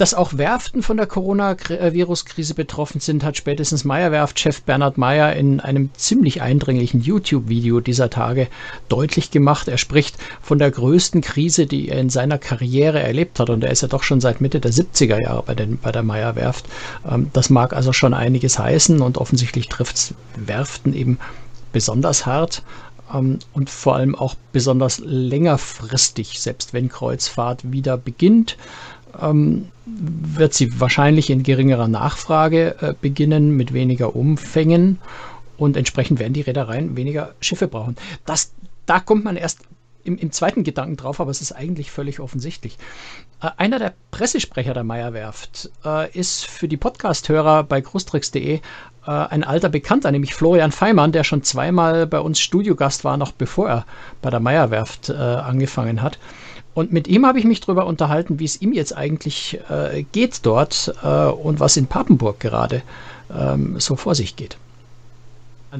Dass 0.04 0.14
auch 0.14 0.38
Werften 0.38 0.84
von 0.84 0.98
der 0.98 1.08
Coronavirus-Krise 1.08 2.56
betroffen 2.56 3.00
sind, 3.00 3.24
hat 3.24 3.38
spätestens 3.38 3.86
Meyer-Werft-Chef 3.86 4.64
Bernhard 4.64 4.98
Meyer 4.98 5.34
in 5.34 5.62
einem 5.62 5.92
ziemlich 5.94 6.42
eindringlichen 6.42 7.00
YouTube-Video 7.00 7.80
dieser 7.80 8.10
Tage 8.10 8.50
deutlich 8.90 9.32
gemacht. 9.32 9.70
Er 9.70 9.78
spricht 9.78 10.18
von 10.42 10.60
der 10.60 10.72
größten 10.72 11.22
Krise, 11.22 11.68
die 11.68 11.88
er 11.88 12.02
in 12.02 12.10
seiner 12.10 12.38
Karriere 12.38 13.02
erlebt 13.02 13.40
hat. 13.40 13.50
Und 13.50 13.64
er 13.64 13.72
ist 13.72 13.82
ja 13.82 13.88
doch 13.88 14.04
schon 14.04 14.20
seit 14.20 14.42
Mitte 14.42 14.60
der 14.60 14.74
70er 14.74 15.22
Jahre 15.22 15.44
bei, 15.44 15.56
den, 15.56 15.78
bei 15.78 15.94
der 15.94 16.04
Meyer-Werft. 16.04 16.66
Ähm, 17.10 17.30
Das 17.32 17.50
mag 17.50 17.72
also 17.72 17.94
schon 17.94 18.14
einiges 18.14 18.60
heißen 18.60 19.02
und 19.02 19.18
offensichtlich 19.18 19.70
trifft 19.70 19.96
es 19.96 20.14
Werften 20.36 20.94
eben 20.94 21.18
besonders 21.72 22.26
hart 22.26 22.62
ähm, 23.14 23.40
und 23.54 23.70
vor 23.70 23.96
allem 23.96 24.16
auch 24.16 24.36
besonders 24.52 25.00
längerfristig, 25.00 26.42
selbst 26.42 26.74
wenn 26.74 26.90
Kreuzfahrt 26.90 27.72
wieder 27.72 27.96
beginnt 27.98 28.58
ähm, 29.20 29.70
wird 29.86 30.54
sie 30.54 30.80
wahrscheinlich 30.80 31.30
in 31.30 31.44
geringerer 31.44 31.88
Nachfrage 31.88 32.76
äh, 32.82 32.94
beginnen, 33.00 33.56
mit 33.56 33.74
weniger 33.74 34.16
Umfängen 34.16 35.00
und 35.58 35.78
entsprechend 35.78 36.20
werden 36.20 36.34
die 36.34 36.42
Reedereien 36.42 36.96
weniger 36.96 37.34
Schiffe 37.40 37.68
brauchen. 37.68 37.96
Das, 38.26 38.54
da 38.86 39.00
kommt 39.00 39.24
man 39.24 39.36
erst 39.36 39.60
im, 40.04 40.18
im 40.18 40.32
zweiten 40.32 40.64
Gedanken 40.64 40.98
drauf, 40.98 41.20
aber 41.20 41.32
es 41.32 41.42
ist 41.42 41.54
eigentlich 41.54 41.92
völlig 41.92 42.20
offensichtlich. 42.20 42.78
Äh, 43.42 43.50
einer 43.58 43.80
der 43.80 43.94
Pressesprecher 44.12 44.74
der 44.74 44.84
Meyer 44.84 45.14
Werft 45.14 45.70
äh, 45.86 46.12
ist 46.18 46.46
für 46.46 46.68
die 46.68 46.78
Podcast-Hörer 46.78 47.64
bei 47.64 47.82
großtricks.de 47.82 48.56
äh, 48.56 48.62
ein 49.06 49.44
alter 49.44 49.70
Bekannter, 49.70 50.12
nämlich 50.12 50.36
Florian 50.36 50.72
Feimann, 50.72 51.12
der 51.12 51.24
schon 51.24 51.44
zweimal 51.44 52.08
bei 52.08 52.20
uns 52.20 52.40
Studiogast 52.40 53.04
war, 53.04 53.18
noch 53.18 53.32
bevor 53.32 53.70
er 53.70 53.86
bei 54.22 54.30
der 54.30 54.40
Meierwerft 54.40 55.10
äh, 55.10 55.14
angefangen 55.14 56.02
hat. 56.02 56.20
Und 56.74 56.92
mit 56.92 57.08
ihm 57.08 57.26
habe 57.26 57.40
ich 57.40 57.46
mich 57.46 57.62
darüber 57.62 57.86
unterhalten, 57.86 58.40
wie 58.40 58.46
es 58.46 58.62
ihm 58.62 58.74
jetzt 58.74 58.96
eigentlich 58.96 59.60
äh, 59.70 60.04
geht 60.12 60.46
dort 60.46 60.94
äh, 61.04 61.26
und 61.28 61.60
was 61.60 61.78
in 61.78 61.88
Papenburg 61.88 62.40
gerade 62.40 62.82
ähm, 63.34 63.80
so 63.80 63.96
vor 63.96 64.16
sich 64.16 64.36
geht. 64.36 64.58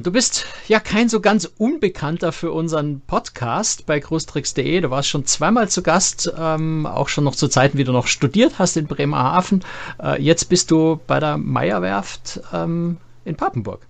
Du 0.02 0.10
bist 0.10 0.46
ja 0.66 0.80
kein 0.80 1.08
so 1.08 1.20
ganz 1.20 1.48
Unbekannter 1.56 2.32
für 2.32 2.50
unseren 2.50 3.00
Podcast 3.06 3.86
bei 3.86 4.00
großtricks.de. 4.00 4.80
Du 4.80 4.90
warst 4.90 5.08
schon 5.08 5.24
zweimal 5.24 5.68
zu 5.68 5.84
Gast, 5.84 6.32
ähm, 6.36 6.84
auch 6.84 7.08
schon 7.08 7.22
noch 7.22 7.36
zu 7.36 7.46
Zeiten, 7.46 7.78
wie 7.78 7.84
du 7.84 7.92
noch 7.92 8.08
studiert 8.08 8.58
hast 8.58 8.76
in 8.76 8.88
Bremerhaven. 8.88 9.64
Äh, 10.02 10.20
jetzt 10.20 10.48
bist 10.48 10.72
du 10.72 10.98
bei 11.06 11.20
der 11.20 11.36
Meierwerft 11.36 12.40
ähm, 12.52 12.96
in 13.24 13.36
Papenburg. 13.36 13.86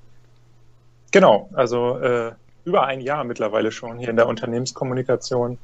Genau, 1.10 1.48
also 1.54 1.96
äh, 1.96 2.32
über 2.66 2.84
ein 2.84 3.00
Jahr 3.00 3.24
mittlerweile 3.24 3.72
schon 3.72 3.98
hier 3.98 4.10
in 4.10 4.16
der 4.16 4.28
Unternehmenskommunikation 4.28 5.56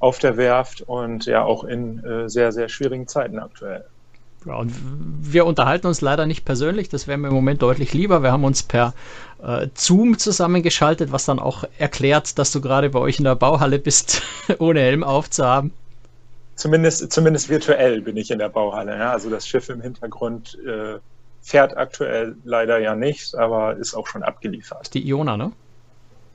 auf 0.00 0.18
der 0.18 0.36
Werft 0.36 0.82
und 0.82 1.26
ja 1.26 1.42
auch 1.42 1.64
in 1.64 2.04
äh, 2.04 2.28
sehr, 2.28 2.52
sehr 2.52 2.68
schwierigen 2.68 3.08
Zeiten 3.08 3.38
aktuell. 3.38 3.84
Ja, 4.46 4.56
und 4.56 4.72
wir 5.20 5.46
unterhalten 5.46 5.88
uns 5.88 6.00
leider 6.00 6.24
nicht 6.24 6.44
persönlich, 6.44 6.88
das 6.88 7.08
wäre 7.08 7.18
mir 7.18 7.28
im 7.28 7.34
Moment 7.34 7.60
deutlich 7.60 7.92
lieber. 7.92 8.22
Wir 8.22 8.30
haben 8.30 8.44
uns 8.44 8.62
per 8.62 8.94
äh, 9.42 9.66
Zoom 9.74 10.18
zusammengeschaltet, 10.18 11.10
was 11.10 11.24
dann 11.24 11.40
auch 11.40 11.64
erklärt, 11.78 12.38
dass 12.38 12.52
du 12.52 12.60
gerade 12.60 12.90
bei 12.90 13.00
euch 13.00 13.18
in 13.18 13.24
der 13.24 13.34
Bauhalle 13.34 13.78
bist, 13.78 14.22
ohne 14.58 14.80
Helm 14.80 15.02
aufzuhaben. 15.02 15.72
Zumindest, 16.54 17.12
zumindest 17.12 17.48
virtuell 17.48 18.00
bin 18.00 18.16
ich 18.16 18.30
in 18.30 18.38
der 18.38 18.48
Bauhalle. 18.48 18.96
Ja? 18.96 19.12
Also 19.12 19.30
das 19.30 19.46
Schiff 19.46 19.68
im 19.68 19.80
Hintergrund 19.80 20.58
äh, 20.66 20.98
fährt 21.42 21.76
aktuell 21.76 22.36
leider 22.44 22.78
ja 22.78 22.94
nicht, 22.94 23.34
aber 23.34 23.76
ist 23.76 23.94
auch 23.94 24.06
schon 24.06 24.22
abgeliefert. 24.22 24.92
Die 24.94 25.06
Iona, 25.08 25.36
ne? 25.36 25.52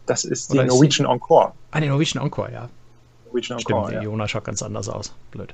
Das 0.06 0.26
ist 0.26 0.52
die 0.52 0.58
Oder 0.58 0.68
Norwegian 0.68 1.06
ist 1.06 1.14
Encore. 1.14 1.54
Ah, 1.72 1.80
die 1.80 1.88
Norwegian 1.88 2.24
Encore, 2.24 2.52
ja. 2.52 2.70
Norwegian 3.34 3.60
Stimmt, 3.60 3.90
die 3.90 3.94
ja. 3.96 4.04
Iona 4.04 4.28
schaut 4.28 4.46
ganz 4.46 4.62
anders 4.62 4.90
aus. 4.90 5.14
Blöd. 5.32 5.54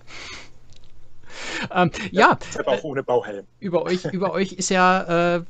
Ähm, 1.73 1.91
ja, 2.11 2.37
ja 2.55 2.67
auch 2.67 2.83
ohne 2.83 3.03
Bauhelm. 3.03 3.45
Über 3.59 3.83
euch, 3.83 4.03
über 4.05 4.31
euch 4.33 4.53
ist 4.53 4.69
ja 4.69 5.37
äh, 5.37 5.41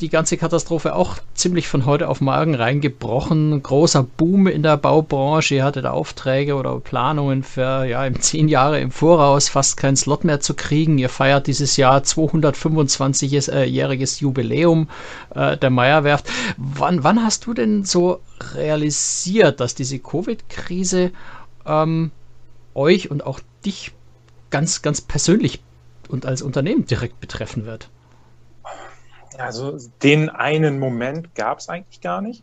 die 0.00 0.08
ganze 0.08 0.36
Katastrophe 0.36 0.94
auch 0.94 1.18
ziemlich 1.34 1.68
von 1.68 1.86
heute 1.86 2.08
auf 2.08 2.20
morgen 2.20 2.54
reingebrochen. 2.54 3.62
Großer 3.62 4.02
Boom 4.02 4.46
in 4.46 4.62
der 4.62 4.76
Baubranche. 4.76 5.56
Ihr 5.56 5.64
hattet 5.64 5.86
Aufträge 5.86 6.54
oder 6.54 6.78
Planungen 6.80 7.42
für 7.42 7.84
ja, 7.84 8.12
zehn 8.14 8.48
Jahre 8.48 8.80
im 8.80 8.90
Voraus 8.90 9.48
fast 9.48 9.76
keinen 9.76 9.96
Slot 9.96 10.24
mehr 10.24 10.40
zu 10.40 10.54
kriegen. 10.54 10.98
Ihr 10.98 11.08
feiert 11.08 11.46
dieses 11.46 11.76
Jahr 11.76 12.00
225-jähriges 12.00 14.20
Jubiläum 14.20 14.88
äh, 15.34 15.56
der 15.56 15.70
Meierwerft. 15.70 16.28
Wann, 16.56 17.04
wann 17.04 17.22
hast 17.22 17.46
du 17.46 17.54
denn 17.54 17.84
so 17.84 18.20
realisiert, 18.54 19.60
dass 19.60 19.74
diese 19.74 19.98
Covid-Krise 19.98 21.12
ähm, 21.66 22.10
euch 22.74 23.10
und 23.10 23.26
auch 23.26 23.40
dich 23.64 23.92
ganz, 24.50 24.82
ganz 24.82 25.00
persönlich 25.00 25.60
und 26.08 26.26
als 26.26 26.42
Unternehmen 26.42 26.86
direkt 26.86 27.20
betreffen 27.20 27.66
wird? 27.66 27.88
Also 29.38 29.78
den 30.02 30.28
einen 30.28 30.78
Moment 30.78 31.34
gab 31.34 31.58
es 31.58 31.68
eigentlich 31.68 32.00
gar 32.00 32.20
nicht, 32.20 32.42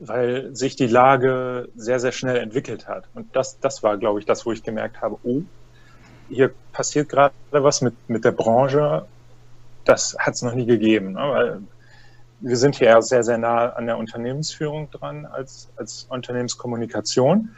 weil 0.00 0.54
sich 0.54 0.76
die 0.76 0.86
Lage 0.86 1.68
sehr, 1.76 2.00
sehr 2.00 2.12
schnell 2.12 2.36
entwickelt 2.36 2.86
hat. 2.86 3.08
Und 3.14 3.34
das, 3.34 3.58
das 3.60 3.82
war, 3.82 3.96
glaube 3.96 4.20
ich, 4.20 4.26
das, 4.26 4.46
wo 4.46 4.52
ich 4.52 4.62
gemerkt 4.62 5.00
habe, 5.00 5.18
oh, 5.24 5.42
hier 6.28 6.52
passiert 6.72 7.08
gerade 7.08 7.34
was 7.50 7.80
mit, 7.80 7.94
mit 8.08 8.24
der 8.24 8.32
Branche. 8.32 9.06
Das 9.84 10.16
hat 10.18 10.34
es 10.34 10.42
noch 10.42 10.54
nie 10.54 10.66
gegeben. 10.66 11.12
Ne? 11.12 11.20
Weil 11.20 11.60
wir 12.40 12.56
sind 12.56 12.76
hier 12.76 13.00
sehr, 13.02 13.22
sehr 13.22 13.38
nah 13.38 13.70
an 13.70 13.86
der 13.86 13.96
Unternehmensführung 13.96 14.90
dran 14.90 15.26
als, 15.26 15.68
als 15.76 16.06
Unternehmenskommunikation. 16.10 17.54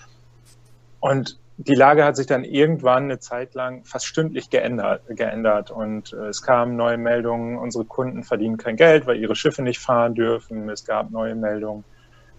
Und 1.01 1.39
die 1.61 1.75
Lage 1.75 2.05
hat 2.05 2.17
sich 2.17 2.27
dann 2.27 2.45
irgendwann 2.45 3.05
eine 3.05 3.19
Zeit 3.19 3.55
lang 3.55 3.85
fast 3.85 4.07
stündlich 4.07 4.49
geändert, 4.49 5.03
geändert 5.09 5.73
und 5.73 6.13
äh, 6.13 6.29
es 6.29 6.43
kamen 6.43 6.77
neue 6.77 6.99
Meldungen, 6.99 7.59
unsere 7.59 7.85
Kunden 7.85 8.23
verdienen 8.23 8.59
kein 8.59 8.77
Geld, 8.77 9.09
weil 9.09 9.17
ihre 9.17 9.35
Schiffe 9.35 9.63
nicht 9.63 9.81
fahren 9.81 10.15
dürfen. 10.15 10.71
Es 10.71 10.85
gab 10.85 11.11
neue 11.11 11.35
Meldungen 11.35 11.83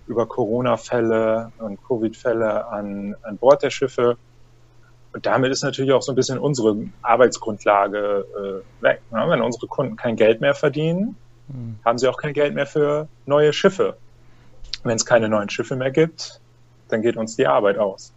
über 0.08 0.26
Corona-Fälle 0.26 1.52
und 1.60 1.84
Covid-Fälle 1.86 2.68
an, 2.68 3.16
an 3.22 3.38
Bord 3.38 3.62
der 3.62 3.72
Schiffe. 3.72 4.18
Und 5.12 5.26
damit 5.26 5.52
ist 5.52 5.64
natürlich 5.64 5.92
auch 5.92 6.02
so 6.02 6.14
ein 6.14 6.16
bisschen 6.16 6.40
unsere 6.40 6.78
Arbeitsgrundlage 7.02 8.64
äh, 8.80 8.84
weg. 8.84 9.02
Ne? 9.12 9.26
Wenn 9.28 9.42
unsere 9.42 9.68
Kunden 9.68 9.98
kein 9.98 10.16
Geld 10.16 10.40
mehr 10.40 10.56
verdienen, 10.56 11.18
mhm. 11.50 11.78
haben 11.84 11.98
sie 11.98 12.08
auch 12.08 12.18
kein 12.18 12.34
Geld 12.34 12.56
mehr 12.56 12.68
für 12.68 13.10
neue 13.26 13.52
Schiffe. 13.52 13.98
Wenn 14.84 14.96
es 14.96 15.06
keine 15.06 15.28
neuen 15.28 15.50
Schiffe 15.50 15.76
mehr 15.76 15.92
gibt, 15.92 16.40
dann 16.88 17.02
geht 17.02 17.18
uns 17.18 17.36
die 17.36 17.48
Arbeit 17.48 17.78
aus. 17.78 18.14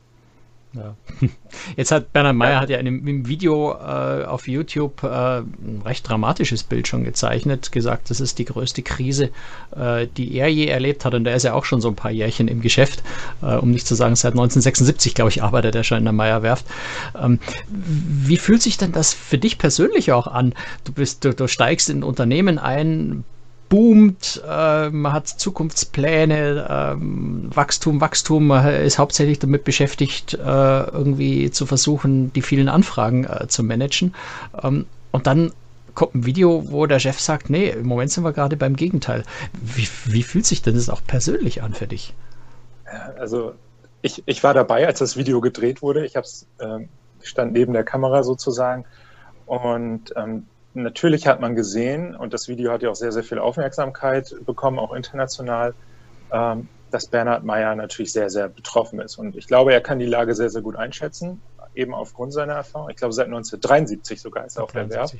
Ja. 0.74 0.96
Jetzt 1.76 1.90
hat 1.90 2.12
Bernhard 2.12 2.36
Meyer 2.36 2.52
ja. 2.52 2.60
hat 2.60 2.70
ja 2.70 2.78
in 2.78 2.86
einem, 2.86 3.06
im 3.06 3.28
Video 3.28 3.72
äh, 3.72 4.24
auf 4.24 4.48
YouTube 4.48 5.02
äh, 5.02 5.38
ein 5.40 5.82
recht 5.84 6.08
dramatisches 6.08 6.64
Bild 6.64 6.88
schon 6.88 7.04
gezeichnet, 7.04 7.72
gesagt, 7.72 8.08
das 8.08 8.20
ist 8.20 8.38
die 8.38 8.46
größte 8.46 8.82
Krise, 8.82 9.30
äh, 9.76 10.06
die 10.16 10.34
er 10.34 10.48
je 10.48 10.66
erlebt 10.66 11.04
hat. 11.04 11.14
Und 11.14 11.26
er 11.26 11.36
ist 11.36 11.42
ja 11.42 11.52
auch 11.52 11.66
schon 11.66 11.82
so 11.82 11.88
ein 11.88 11.94
paar 11.94 12.10
Jährchen 12.10 12.48
im 12.48 12.62
Geschäft, 12.62 13.02
äh, 13.42 13.56
um 13.56 13.70
nicht 13.70 13.86
zu 13.86 13.94
sagen, 13.94 14.16
seit 14.16 14.32
1976, 14.32 15.14
glaube 15.14 15.30
ich, 15.30 15.42
arbeitet 15.42 15.74
er 15.74 15.84
schon 15.84 15.98
in 15.98 16.04
der 16.04 16.14
Meyer-Werft. 16.14 16.64
Ähm, 17.20 17.38
wie 17.68 18.38
fühlt 18.38 18.62
sich 18.62 18.78
denn 18.78 18.92
das 18.92 19.12
für 19.12 19.38
dich 19.38 19.58
persönlich 19.58 20.12
auch 20.12 20.26
an? 20.26 20.54
Du 20.84 20.92
bist, 20.92 21.24
du, 21.24 21.34
du 21.34 21.48
steigst 21.48 21.90
in 21.90 22.02
Unternehmen 22.02 22.58
ein, 22.58 23.24
boomt, 23.72 24.42
äh, 24.46 24.90
man 24.90 25.12
hat 25.14 25.28
Zukunftspläne, 25.28 26.66
ähm, 26.68 27.48
Wachstum, 27.54 28.02
Wachstum, 28.02 28.48
man 28.48 28.66
ist 28.66 28.98
hauptsächlich 28.98 29.38
damit 29.38 29.64
beschäftigt, 29.64 30.34
äh, 30.34 30.36
irgendwie 30.36 31.50
zu 31.50 31.64
versuchen, 31.64 32.34
die 32.34 32.42
vielen 32.42 32.68
Anfragen 32.68 33.24
äh, 33.24 33.48
zu 33.48 33.62
managen. 33.62 34.14
Ähm, 34.62 34.84
und 35.10 35.26
dann 35.26 35.52
kommt 35.94 36.14
ein 36.14 36.26
Video, 36.26 36.70
wo 36.70 36.84
der 36.84 36.98
Chef 36.98 37.18
sagt, 37.18 37.48
nee, 37.48 37.70
im 37.70 37.86
Moment 37.86 38.10
sind 38.10 38.24
wir 38.24 38.34
gerade 38.34 38.58
beim 38.58 38.76
Gegenteil. 38.76 39.24
Wie, 39.54 39.88
wie 40.04 40.22
fühlt 40.22 40.44
sich 40.44 40.60
denn 40.60 40.74
das 40.74 40.90
auch 40.90 41.00
persönlich 41.06 41.62
an 41.62 41.72
für 41.72 41.86
dich? 41.86 42.12
Also 43.18 43.54
ich, 44.02 44.22
ich 44.26 44.44
war 44.44 44.52
dabei, 44.52 44.86
als 44.86 44.98
das 44.98 45.16
Video 45.16 45.40
gedreht 45.40 45.80
wurde. 45.80 46.04
Ich 46.04 46.16
hab's, 46.16 46.46
stand 47.22 47.54
neben 47.54 47.72
der 47.72 47.84
Kamera 47.84 48.22
sozusagen. 48.22 48.84
Und 49.46 50.12
ähm, 50.14 50.46
natürlich 50.74 51.26
hat 51.26 51.40
man 51.40 51.54
gesehen, 51.54 52.14
und 52.14 52.32
das 52.32 52.48
Video 52.48 52.72
hat 52.72 52.82
ja 52.82 52.90
auch 52.90 52.94
sehr, 52.94 53.12
sehr 53.12 53.24
viel 53.24 53.38
Aufmerksamkeit 53.38 54.34
bekommen, 54.46 54.78
auch 54.78 54.92
international, 54.92 55.74
ähm, 56.32 56.68
dass 56.90 57.06
Bernhard 57.06 57.44
Meyer 57.44 57.74
natürlich 57.74 58.12
sehr, 58.12 58.30
sehr 58.30 58.48
betroffen 58.48 59.00
ist. 59.00 59.16
Und 59.16 59.36
ich 59.36 59.46
glaube, 59.46 59.72
er 59.72 59.80
kann 59.80 59.98
die 59.98 60.06
Lage 60.06 60.34
sehr, 60.34 60.50
sehr 60.50 60.62
gut 60.62 60.76
einschätzen, 60.76 61.40
eben 61.74 61.94
aufgrund 61.94 62.32
seiner 62.32 62.54
Erfahrung. 62.54 62.90
Ich 62.90 62.96
glaube, 62.96 63.14
seit 63.14 63.26
1973 63.26 64.20
sogar 64.20 64.46
ist 64.46 64.56
er 64.56 64.64
auf 64.64 64.72
der 64.72 64.90
Werft. 64.90 65.16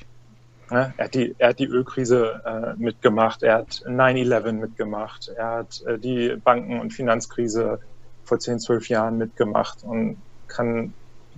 Ja, 0.70 0.92
er, 0.96 1.05
hat 1.05 1.14
die, 1.14 1.34
er 1.38 1.50
hat 1.50 1.59
die 1.59 1.66
Ölkrise 1.66 2.40
äh, 2.46 2.80
mitgemacht, 2.80 3.42
er 3.42 3.55
hat 3.59 3.82
9-11 3.86 4.53
mitgemacht, 4.53 5.28
er 5.28 5.50
hat 5.50 5.82
äh, 5.86 5.98
die 5.98 6.36
Banken- 6.42 6.80
und 6.80 6.92
Finanzkrise 6.92 7.78
vor 8.24 8.38
10, 8.38 8.61
12 8.61 8.88
Jahren 8.88 9.18
mitgemacht 9.18 9.82
und 9.82 10.16
kann 10.48 10.94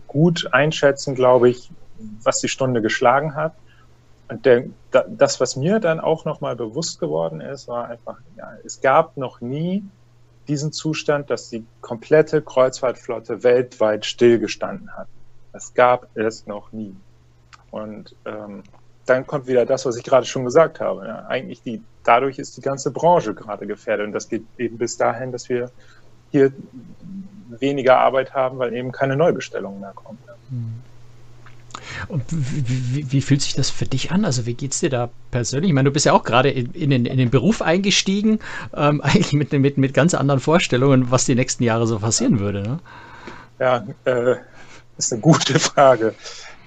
gut 0.07 0.53
einschätzen, 0.53 1.15
glaube 1.15 1.49
ich, 1.49 1.71
was 2.23 2.41
die 2.41 2.49
Stunde 2.49 2.83
geschlagen 2.83 3.35
hat 3.35 3.55
der, 4.31 4.64
das, 4.91 5.41
was 5.41 5.57
mir 5.57 5.81
dann 5.81 6.01
auch 6.01 6.25
nochmal 6.25 6.57
bewusst 6.57 6.99
geworden 7.01 7.41
ist, 7.41 7.68
war 7.68 7.89
einfach, 7.89 8.18
ja, 8.37 8.53
es 8.64 8.81
gab 8.81 9.16
noch 9.16 9.41
nie 9.41 9.85
diesen 10.49 10.72
Zustand, 10.72 11.31
dass 11.31 11.49
die 11.51 11.64
komplette 11.81 12.43
Kreuzfahrtflotte 12.43 13.43
weltweit 13.43 14.05
stillgestanden 14.05 14.95
hat. 14.97 15.09
Das 15.53 15.75
gab 15.75 16.09
es 16.16 16.47
noch 16.47 16.72
nie. 16.72 16.95
Und 17.70 18.14
ähm, 18.25 18.62
dann 19.07 19.27
kommt 19.27 19.47
wieder 19.47 19.66
das, 19.66 19.87
was 19.87 19.97
ich 19.97 20.05
gerade 20.05 20.27
schon 20.27 20.45
gesagt 20.45 20.81
habe. 20.81 21.07
Ja, 21.07 21.27
eigentlich 21.27 21.62
die, 21.62 21.83
dadurch 22.03 22.39
ist 22.39 22.57
die 22.57 22.61
ganze 22.61 22.91
Branche 22.91 23.35
gerade 23.35 23.66
gefährdet. 23.66 24.07
Und 24.07 24.12
das 24.12 24.29
geht 24.29 24.45
eben 24.59 24.79
bis 24.79 24.97
dahin, 24.97 25.33
dass 25.33 25.49
wir 25.49 25.70
hier 26.31 26.53
weniger 27.49 27.99
Arbeit 27.99 28.35
haben, 28.35 28.59
weil 28.59 28.72
eben 28.75 28.93
keine 28.93 29.16
Neubestellungen 29.16 29.81
mehr 29.81 29.93
kommen. 29.95 30.18
Mhm. 30.51 30.83
Und 32.09 32.22
wie, 32.30 33.11
wie, 33.11 33.20
fühlt 33.20 33.43
sich 33.43 33.55
das 33.55 33.70
für 33.70 33.85
dich 33.85 34.11
an? 34.11 34.24
Also 34.24 34.47
wie 34.47 34.55
geht 34.55 34.72
es 34.72 34.80
dir 34.80 34.91
da 34.91 35.11
persönlich? 35.30 35.68
Ich 35.70 35.74
meine, 35.74 35.89
du 35.89 35.93
bist 35.93 36.07
ja 36.07 36.12
auch 36.12 36.24
gerade 36.24 36.51
in, 36.51 36.72
in, 36.72 36.91
den, 36.91 37.07
in 37.07 37.18
den 37.18 37.30
Beruf 37.30 37.62
eingestiegen, 37.62 38.41
ähm, 38.74 39.01
eigentlich 39.05 39.32
mit, 39.32 39.53
mit, 39.53 39.78
mit 39.78 39.95
ganz 39.95 40.14
anderen 40.14 40.41
Vorstellungen, 40.41 41.11
was 41.11 41.24
die 41.24 41.35
nächsten 41.35 41.62
Jahre 41.62 41.87
so 41.87 41.99
passieren 41.99 42.41
würde. 42.41 42.62
Ne? 42.62 42.78
Ja, 43.59 43.85
äh, 44.05 44.37
ist 44.97 45.12
eine 45.12 45.20
gute 45.20 45.59
Frage. 45.59 46.14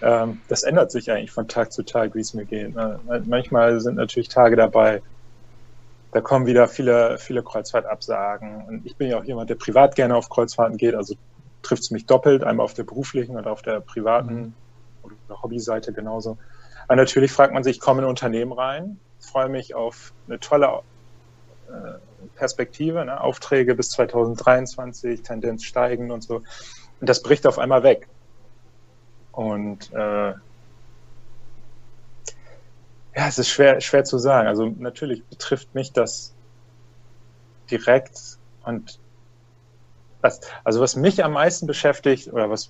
Ähm, 0.02 0.42
das 0.48 0.64
ändert 0.64 0.92
sich 0.92 1.12
eigentlich 1.12 1.32
von 1.32 1.48
Tag 1.48 1.72
zu 1.72 1.84
Tag, 1.84 2.16
wie 2.16 2.20
es 2.20 2.34
mir 2.34 2.46
geht. 2.46 2.76
Ne? 2.76 3.00
Manchmal 3.26 3.80
sind 3.80 3.96
natürlich 3.96 4.30
Tage 4.30 4.56
dabei, 4.56 5.02
da 6.12 6.22
kommen 6.22 6.46
wieder 6.46 6.68
viele, 6.68 7.18
viele 7.18 7.44
Kreuzfahrtabsagen. 7.44 8.66
Und 8.68 8.86
ich 8.86 8.96
bin 8.96 9.10
ja 9.10 9.20
auch 9.20 9.24
jemand, 9.24 9.50
der 9.50 9.56
privat 9.56 9.96
gerne 9.96 10.16
auf 10.16 10.30
Kreuzfahrten 10.30 10.78
geht, 10.78 10.96
also 10.96 11.16
trifft 11.62 11.84
es 11.84 11.92
mich 11.92 12.06
doppelt, 12.06 12.44
einmal 12.44 12.64
auf 12.64 12.74
der 12.74 12.84
beruflichen 12.84 13.36
und 13.36 13.48
auf 13.48 13.62
der 13.62 13.82
privaten 13.82 14.54
oder 15.28 15.42
Hobbyseite 15.42 15.94
genauso. 15.94 16.38
Aber 16.88 16.96
natürlich 16.96 17.32
fragt 17.32 17.54
man 17.54 17.64
sich, 17.64 17.78
ich 17.78 17.82
komme 17.82 18.00
in 18.00 18.06
ein 18.06 18.10
Unternehmen 18.10 18.52
rein, 18.52 19.00
freue 19.20 19.50
mich 19.50 19.76
auf 19.76 20.14
eine 20.28 20.40
tolle 20.40 20.82
äh, 21.68 22.00
Perspektive, 22.36 23.04
ne? 23.06 23.20
Aufträge 23.20 23.76
bis 23.76 23.90
2023, 23.92 25.22
Tendenz 25.22 25.64
steigen 25.64 26.12
und 26.12 26.24
so. 26.24 26.38
Und 27.00 27.10
das 27.10 27.22
bricht 27.22 27.46
auf 27.46 27.60
einmal 27.60 27.84
weg. 27.84 28.08
Und 29.32 29.92
äh, 29.94 30.34
ja, 33.18 33.28
es 33.28 33.38
ist 33.38 33.50
schwer, 33.50 33.82
schwer 33.82 34.04
zu 34.04 34.18
sagen. 34.18 34.48
Also 34.48 34.66
natürlich 34.66 35.24
betrifft 35.26 35.74
mich 35.76 35.92
das 35.92 36.34
direkt 37.70 38.38
und 38.64 39.00
was, 40.22 40.42
also 40.64 40.82
was 40.82 40.96
mich 40.96 41.24
am 41.24 41.34
meisten 41.34 41.68
beschäftigt 41.68 42.32
oder 42.32 42.50
was, 42.50 42.70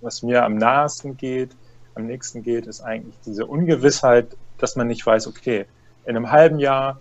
was 0.00 0.22
mir 0.22 0.44
am 0.44 0.56
nahesten 0.56 1.16
geht, 1.16 1.56
am 1.98 2.06
nächsten 2.06 2.42
geht, 2.42 2.66
ist 2.66 2.80
eigentlich 2.80 3.14
diese 3.26 3.46
Ungewissheit, 3.46 4.36
dass 4.58 4.76
man 4.76 4.86
nicht 4.86 5.04
weiß, 5.04 5.26
okay, 5.26 5.66
in 6.04 6.16
einem 6.16 6.30
halben 6.30 6.58
Jahr 6.58 7.00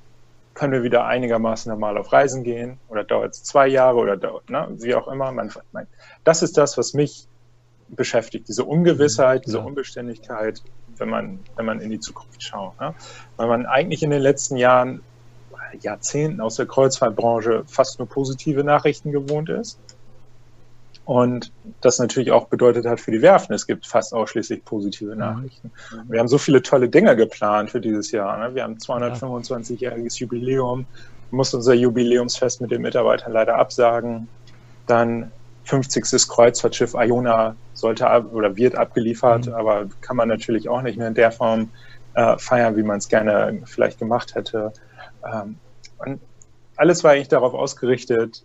können 0.54 0.74
wir 0.74 0.84
wieder 0.84 1.06
einigermaßen 1.06 1.72
normal 1.72 1.98
auf 1.98 2.12
Reisen 2.12 2.44
gehen 2.44 2.80
oder 2.90 3.04
dauert 3.04 3.36
es 3.36 3.44
zwei 3.44 3.68
Jahre 3.68 3.98
oder 3.98 4.18
dauert, 4.18 4.50
ne, 4.50 4.68
wie 4.72 4.96
auch 4.96 5.08
immer. 5.08 5.32
Man, 5.32 5.52
man, 5.72 5.88
das 6.24 6.42
ist 6.42 6.58
das, 6.58 6.78
was 6.78 6.94
mich 6.94 7.28
beschäftigt, 7.90 8.48
diese 8.48 8.66
Ungewissheit, 8.66 9.46
diese 9.46 9.62
Unbeständigkeit, 9.62 10.62
wenn 10.98 11.10
man, 11.10 11.40
wenn 11.56 11.66
man 11.66 11.80
in 11.80 11.92
die 11.92 12.00
Zukunft 12.00 12.42
schaut. 12.44 12.78
Ne? 12.82 12.96
Weil 13.38 13.48
man 13.48 13.66
eigentlich 13.66 14.04
in 14.04 14.10
den 14.10 14.22
letzten 14.22 14.58
Jahren, 14.58 15.02
Jahrzehnten 15.82 16.42
aus 16.42 16.56
der 16.56 16.66
Kreuzfahrtbranche 16.66 17.64
fast 17.68 18.00
nur 18.00 18.08
positive 18.08 18.64
Nachrichten 18.64 19.12
gewohnt 19.12 19.50
ist. 19.50 19.80
Und 21.08 21.54
das 21.80 22.00
natürlich 22.00 22.32
auch 22.32 22.50
bedeutet 22.50 22.86
hat 22.86 23.00
für 23.00 23.12
die 23.12 23.22
Werften, 23.22 23.56
es 23.56 23.66
gibt 23.66 23.88
fast 23.88 24.14
ausschließlich 24.14 24.66
positive 24.66 25.14
mhm. 25.14 25.20
Nachrichten. 25.20 25.72
Mhm. 25.90 26.12
Wir 26.12 26.20
haben 26.20 26.28
so 26.28 26.38
viele 26.38 26.62
tolle 26.62 26.90
Dinge 26.90 27.16
geplant 27.16 27.72
für 27.72 27.80
dieses 27.80 28.12
Jahr. 28.12 28.38
Ne? 28.38 28.56
Wir 28.56 28.64
haben 28.64 28.76
225-jähriges 28.76 30.20
Jubiläum, 30.20 30.86
mussten 31.32 31.56
unser 31.58 31.76
Jubiläumsfest 31.76 32.60
mit 32.60 32.72
den 32.72 32.82
Mitarbeitern 32.82 33.32
leider 33.32 33.56
absagen. 33.56 34.28
Dann 34.86 35.32
50. 35.64 36.28
Kreuzfahrtschiff 36.28 36.94
Iona 36.94 37.56
sollte 37.74 38.10
ab, 38.10 38.34
oder 38.34 38.58
wird 38.58 38.76
abgeliefert, 38.76 39.48
mhm. 39.48 39.54
aber 39.54 39.88
kann 40.02 40.18
man 40.18 40.28
natürlich 40.28 40.68
auch 40.68 40.82
nicht 40.82 40.98
mehr 40.98 41.08
in 41.08 41.14
der 41.14 41.32
Form 41.32 41.70
äh, 42.16 42.38
feiern, 42.38 42.76
wie 42.76 42.84
man 42.84 42.98
es 42.98 43.08
gerne 43.08 43.62
vielleicht 43.64 43.98
gemacht 43.98 44.36
hätte. 44.36 44.74
Ähm, 45.26 45.56
und 46.00 46.20
alles 46.76 47.06
war 47.06 47.12
eigentlich 47.12 47.30
darauf 47.30 47.54
ausgerichtet, 47.54 48.44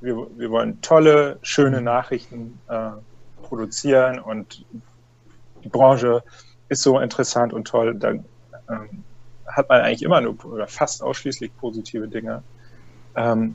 wir, 0.00 0.26
wir 0.36 0.50
wollen 0.50 0.80
tolle, 0.80 1.38
schöne 1.42 1.80
Nachrichten 1.80 2.58
äh, 2.68 2.90
produzieren 3.42 4.18
und 4.18 4.64
die 5.64 5.68
Branche 5.68 6.22
ist 6.68 6.82
so 6.82 6.98
interessant 6.98 7.52
und 7.52 7.66
toll. 7.66 7.94
Da 7.94 8.10
ähm, 8.10 8.24
hat 9.46 9.68
man 9.68 9.80
eigentlich 9.80 10.02
immer 10.02 10.20
nur 10.20 10.44
oder 10.44 10.66
fast 10.66 11.02
ausschließlich 11.02 11.56
positive 11.56 12.08
Dinge. 12.08 12.42
Ähm, 13.16 13.54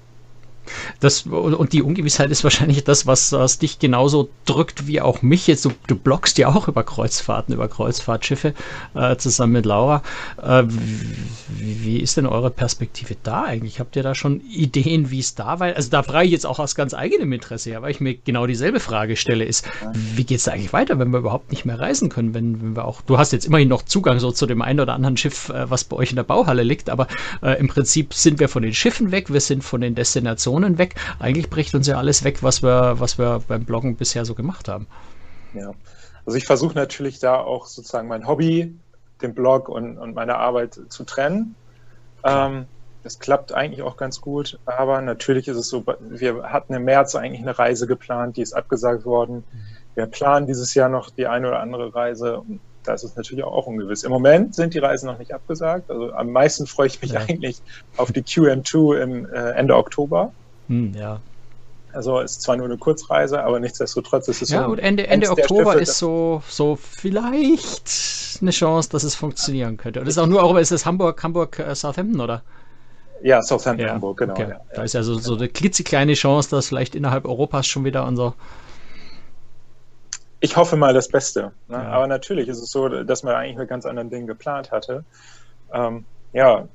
Das, 1.01 1.23
und 1.23 1.73
die 1.73 1.83
Ungewissheit 1.83 2.31
ist 2.31 2.45
wahrscheinlich 2.45 2.85
das, 2.85 3.07
was, 3.07 3.33
was 3.33 3.59
dich 3.59 3.79
genauso 3.79 4.29
drückt 4.45 4.87
wie 4.87 5.01
auch 5.01 5.23
mich. 5.23 5.47
Jetzt, 5.47 5.65
du, 5.65 5.73
du 5.87 5.97
bloggst 5.97 6.39
ja 6.39 6.49
auch 6.49 6.69
über 6.69 6.85
Kreuzfahrten, 6.85 7.55
über 7.55 7.69
Kreuzfahrtschiffe 7.69 8.55
äh, 8.95 9.17
zusammen 9.17 9.53
mit 9.55 9.67
Laura. 9.67 10.03
Äh, 10.43 10.65
wie, 11.49 11.99
ist 11.99 12.17
denn 12.17 12.27
eure 12.27 12.51
Perspektive 12.51 13.17
da 13.23 13.45
eigentlich? 13.45 13.81
Habt 13.81 13.97
ihr 13.97 14.03
da 14.03 14.15
schon 14.15 14.41
Ideen, 14.41 15.11
wie 15.11 15.21
es 15.21 15.35
da 15.35 15.61
war? 15.61 15.75
Also 15.75 15.91
da 15.91 16.03
frage 16.03 16.27
ich 16.27 16.33
jetzt 16.33 16.47
auch 16.47 16.59
aus 16.59 16.75
ganz 16.75 16.95
eigenem 16.95 17.33
Interesse, 17.33 17.71
ja, 17.71 17.83
weil 17.83 17.91
ich 17.91 18.01
mir 18.01 18.15
genau 18.15 18.47
dieselbe 18.47 18.81
Frage 18.81 19.17
stelle, 19.17 19.45
ist, 19.45 19.67
wie 20.15 20.25
geht 20.25 20.39
es 20.39 20.49
eigentlich 20.49 20.73
weiter, 20.73 20.99
wenn 20.99 21.11
wir 21.11 21.19
überhaupt 21.19 21.51
nicht 21.51 21.65
mehr 21.65 21.79
reisen 21.79 22.09
können? 22.09 22.35
Wenn, 22.35 22.61
wenn 22.63 22.77
wir 22.77 22.85
auch, 22.85 23.03
du 23.03 23.19
hast 23.19 23.33
jetzt 23.33 23.47
immerhin 23.47 23.69
noch 23.69 23.83
Zugang 23.83 24.19
so 24.19 24.31
zu 24.31 24.47
dem 24.47 24.63
einen 24.63 24.81
oder 24.81 24.95
anderen 24.95 25.17
Schiff, 25.17 25.49
äh, 25.49 25.71
was 25.71 25.85
bei 25.85 25.97
euch 25.97 26.11
in 26.11 26.17
der 26.17 26.23
Bauhalle 26.23 26.63
liegt, 26.63 26.91
aber 26.91 27.09
äh, 27.43 27.59
im 27.59 27.69
Prinzip 27.69 28.15
sind 28.15 28.41
wir 28.41 28.49
von 28.49 28.63
den 28.63 28.75
Schiffen 28.75 29.11
weg, 29.11 29.33
wir 29.33 29.41
sind 29.41 29.65
von 29.65 29.81
den 29.81 29.95
Destinationen 29.95 30.52
Informationen 30.53 30.79
weg. 30.79 30.95
Eigentlich 31.19 31.51
bricht 31.51 31.75
uns 31.75 31.87
ja 31.87 31.97
alles 31.97 32.25
weg, 32.25 32.43
was 32.43 32.63
wir, 32.63 33.01
was 33.01 33.19
wir 33.19 33.43
beim 33.47 33.65
Bloggen 33.65 33.97
bisher 33.97 34.25
so 34.25 34.35
gemacht 34.35 34.69
haben. 34.69 34.87
Ja, 35.55 35.73
also 36.27 36.37
ich 36.37 36.45
versuche 36.45 36.75
natürlich 36.75 37.19
da 37.19 37.37
auch 37.37 37.67
sozusagen 37.67 38.09
mein 38.09 38.27
Hobby, 38.27 38.75
den 39.21 39.35
Blog 39.35 39.69
und, 39.69 39.99
und 39.99 40.15
meine 40.15 40.37
Arbeit 40.37 40.79
zu 40.89 41.05
trennen. 41.05 41.55
Ähm, 42.25 42.67
das 43.03 43.19
klappt 43.19 43.53
eigentlich 43.53 43.83
auch 43.83 43.97
ganz 43.97 44.21
gut, 44.21 44.59
aber 44.65 45.01
natürlich 45.01 45.49
ist 45.49 45.57
es 45.57 45.69
so, 45.69 45.85
wir 46.01 46.45
hatten 46.45 46.73
im 46.75 46.85
März 46.85 47.17
eigentlich 47.17 47.43
eine 47.43 47.59
Reise 47.59 47.87
geplant, 47.87 48.37
die 48.37 48.43
ist 48.43 48.53
abgesagt 48.53 49.05
worden. 49.05 49.43
Wir 49.95 50.07
planen 50.07 50.47
dieses 50.47 50.75
Jahr 50.75 50.89
noch 50.89 51.11
die 51.11 51.27
eine 51.27 51.49
oder 51.49 51.61
andere 51.61 51.95
Reise 51.95 52.39
und 52.39 52.61
da 52.85 52.95
ist 52.95 53.05
es 53.05 53.17
natürlich 53.17 53.45
auch 53.45 53.67
ungewiss. 53.67 54.03
Im 54.03 54.11
Moment 54.11 54.55
sind 54.55 54.75
die 54.75 54.79
Reisen 54.79 55.07
noch 55.07 55.19
nicht 55.19 55.35
abgesagt. 55.35 55.91
Also 55.91 56.13
am 56.13 56.31
meisten 56.31 56.67
freue 56.67 56.89
ich 56.89 57.01
mich 57.01 57.13
ja. 57.13 57.21
eigentlich 57.21 57.63
auf 57.97 58.13
die 58.13 58.23
QM2 58.23 59.01
im 59.01 59.27
äh, 59.27 59.51
Ende 59.53 59.77
Oktober. 59.77 60.33
Hm, 60.69 60.95
ja. 60.95 61.21
Also 61.93 62.21
ist 62.21 62.41
zwar 62.41 62.57
nur 62.57 62.67
eine 62.67 62.79
Kurzreise, 62.79 63.43
aber 63.45 63.61
nichtsdestotrotz 63.61 64.27
ist 64.29 64.43
es 64.43 64.51
ja, 64.51 64.63
so. 64.63 64.69
gut, 64.69 64.79
Ende, 64.79 65.07
Ende 65.07 65.31
Oktober 65.31 65.73
Schiffe, 65.73 65.83
ist 65.83 65.99
so, 65.99 66.43
so 66.49 66.77
vielleicht 66.77 68.39
eine 68.41 68.51
Chance, 68.51 68.89
dass 68.91 69.05
es 69.05 69.15
funktionieren 69.15 69.77
könnte. 69.77 70.01
Und 70.01 70.07
das 70.07 70.17
ist 70.17 70.19
auch 70.19 70.27
nur, 70.27 70.43
auch, 70.43 70.57
ist 70.57 70.73
es 70.73 70.87
Hamburg, 70.87 71.23
Hamburg, 71.23 71.59
äh, 71.59 71.75
Southampton, 71.75 72.21
oder? 72.21 72.43
Ja, 73.23 73.43
Southampton, 73.43 73.87
ja, 73.87 73.93
Hamburg, 73.93 74.19
genau. 74.19 74.33
Okay. 74.33 74.49
Ja, 74.51 74.61
da 74.75 74.83
ist 74.83 74.95
ja 74.95 75.03
so, 75.03 75.15
so 75.19 75.35
eine 75.37 75.49
klitzekleine 75.49 76.15
Chance, 76.15 76.51
dass 76.51 76.69
vielleicht 76.69 76.95
innerhalb 76.95 77.27
Europas 77.27 77.67
schon 77.67 77.85
wieder 77.85 78.07
unser. 78.07 78.35
Ich 80.41 80.57
hoffe 80.57 80.77
mal 80.77 80.95
das 80.95 81.09
Beste. 81.09 81.53
Ne? 81.69 81.77
Ja. 81.77 81.89
Aber 81.91 82.07
natürlich 82.07 82.49
ist 82.49 82.59
es 82.59 82.71
so, 82.71 82.89
dass 82.89 83.23
man 83.23 83.35
eigentlich 83.35 83.59
mit 83.59 83.69
ganz 83.69 83.85
anderen 83.85 84.11
Dingen 84.11 84.27
geplant 84.27 84.73
hatte. 84.73 85.05
Ähm, 85.73 86.05
ja, 86.33 86.67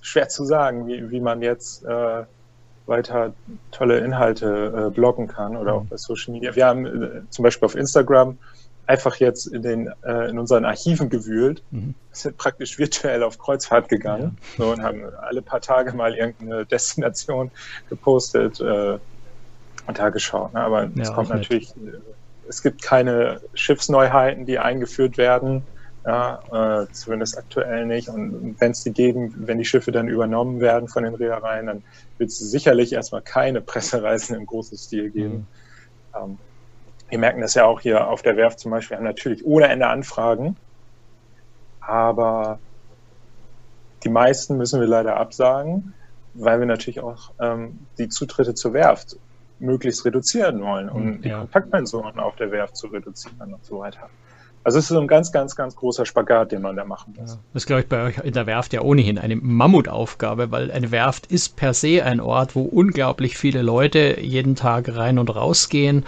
schwer 0.00 0.28
zu 0.28 0.44
sagen, 0.44 0.86
wie, 0.86 1.10
wie 1.10 1.20
man 1.20 1.40
jetzt. 1.40 1.84
Äh, 1.84 2.24
weiter 2.88 3.32
tolle 3.70 3.98
Inhalte 3.98 4.88
äh, 4.88 4.94
bloggen 4.94 5.28
kann 5.28 5.56
oder 5.56 5.74
auch 5.74 5.82
mhm. 5.84 5.88
bei 5.88 5.96
Social 5.96 6.32
Media. 6.32 6.56
Wir 6.56 6.66
haben 6.66 6.86
äh, 6.86 7.20
zum 7.30 7.42
Beispiel 7.42 7.66
auf 7.66 7.74
Instagram 7.74 8.38
einfach 8.86 9.16
jetzt 9.16 9.46
in, 9.46 9.62
den, 9.62 9.92
äh, 10.02 10.30
in 10.30 10.38
unseren 10.38 10.64
Archiven 10.64 11.10
gewühlt, 11.10 11.62
mhm. 11.70 11.94
sind 12.10 12.38
praktisch 12.38 12.78
virtuell 12.78 13.22
auf 13.22 13.38
Kreuzfahrt 13.38 13.88
gegangen 13.88 14.38
ja. 14.56 14.64
so, 14.64 14.72
und 14.72 14.82
haben 14.82 15.02
alle 15.20 15.42
paar 15.42 15.60
Tage 15.60 15.92
mal 15.92 16.14
irgendeine 16.14 16.64
Destination 16.64 17.50
gepostet 17.90 18.60
äh, 18.60 18.98
und 19.86 19.98
da 19.98 20.08
geschaut. 20.08 20.54
Ne? 20.54 20.60
Aber 20.60 20.84
ja, 20.84 21.02
es 21.02 21.12
kommt 21.12 21.28
natürlich, 21.28 21.76
nett. 21.76 21.94
Äh, 21.94 21.98
es 22.48 22.62
gibt 22.62 22.80
keine 22.80 23.42
Schiffsneuheiten, 23.52 24.46
die 24.46 24.58
eingeführt 24.58 25.18
werden. 25.18 25.62
Ja, 26.08 26.40
äh, 26.82 26.86
zumindest 26.90 27.36
aktuell 27.36 27.84
nicht. 27.84 28.08
Und 28.08 28.56
wenn 28.58 28.70
es 28.70 28.82
die 28.82 28.94
geben, 28.94 29.34
wenn 29.46 29.58
die 29.58 29.66
Schiffe 29.66 29.92
dann 29.92 30.08
übernommen 30.08 30.58
werden 30.58 30.88
von 30.88 31.04
den 31.04 31.14
Reedereien, 31.14 31.66
dann 31.66 31.82
wird 32.16 32.30
es 32.30 32.38
sicherlich 32.38 32.94
erstmal 32.94 33.20
keine 33.20 33.60
Pressereisen 33.72 34.34
im 34.34 34.46
großen 34.46 34.78
Stil 34.78 35.10
geben. 35.10 35.46
Mhm. 36.14 36.18
Ähm, 36.18 36.38
wir 37.10 37.18
merken 37.18 37.42
das 37.42 37.52
ja 37.52 37.66
auch 37.66 37.80
hier 37.80 38.08
auf 38.08 38.22
der 38.22 38.38
Werft 38.38 38.58
zum 38.58 38.70
Beispiel, 38.70 38.94
wir 38.94 38.98
haben 38.98 39.04
natürlich 39.04 39.44
ohne 39.44 39.68
Ende 39.68 39.86
Anfragen, 39.86 40.56
aber 41.80 42.58
die 44.02 44.08
meisten 44.08 44.56
müssen 44.56 44.80
wir 44.80 44.86
leider 44.86 45.18
absagen, 45.18 45.92
weil 46.32 46.58
wir 46.58 46.66
natürlich 46.66 47.00
auch 47.00 47.32
ähm, 47.38 47.80
die 47.98 48.08
Zutritte 48.08 48.54
zur 48.54 48.72
Werft 48.72 49.18
möglichst 49.58 50.06
reduzieren 50.06 50.62
wollen, 50.62 50.88
um 50.88 51.12
ja. 51.16 51.18
die 51.18 51.30
Kontaktpensionen 51.30 52.18
auf 52.18 52.36
der 52.36 52.50
Werft 52.50 52.78
zu 52.78 52.86
reduzieren 52.86 53.52
und 53.52 53.64
so 53.64 53.80
weiter. 53.80 54.08
Also 54.64 54.78
es 54.78 54.84
ist 54.84 54.88
so 54.88 55.00
ein 55.00 55.06
ganz, 55.06 55.32
ganz, 55.32 55.56
ganz 55.56 55.76
großer 55.76 56.04
Spagat, 56.04 56.52
den 56.52 56.62
man 56.62 56.76
da 56.76 56.84
machen 56.84 57.14
muss. 57.16 57.30
Ja, 57.30 57.38
das 57.52 57.62
ist, 57.62 57.66
glaube 57.66 57.82
ich, 57.82 57.88
bei 57.88 58.04
euch 58.04 58.18
in 58.18 58.34
der 58.34 58.46
Werft 58.46 58.72
ja 58.72 58.82
ohnehin 58.82 59.18
eine 59.18 59.36
Mammutaufgabe, 59.36 60.50
weil 60.50 60.70
eine 60.70 60.90
Werft 60.90 61.26
ist 61.26 61.56
per 61.56 61.74
se 61.74 62.04
ein 62.04 62.20
Ort, 62.20 62.54
wo 62.54 62.62
unglaublich 62.62 63.38
viele 63.38 63.62
Leute 63.62 64.20
jeden 64.20 64.56
Tag 64.56 64.94
rein 64.94 65.18
und 65.18 65.34
rausgehen, 65.34 66.04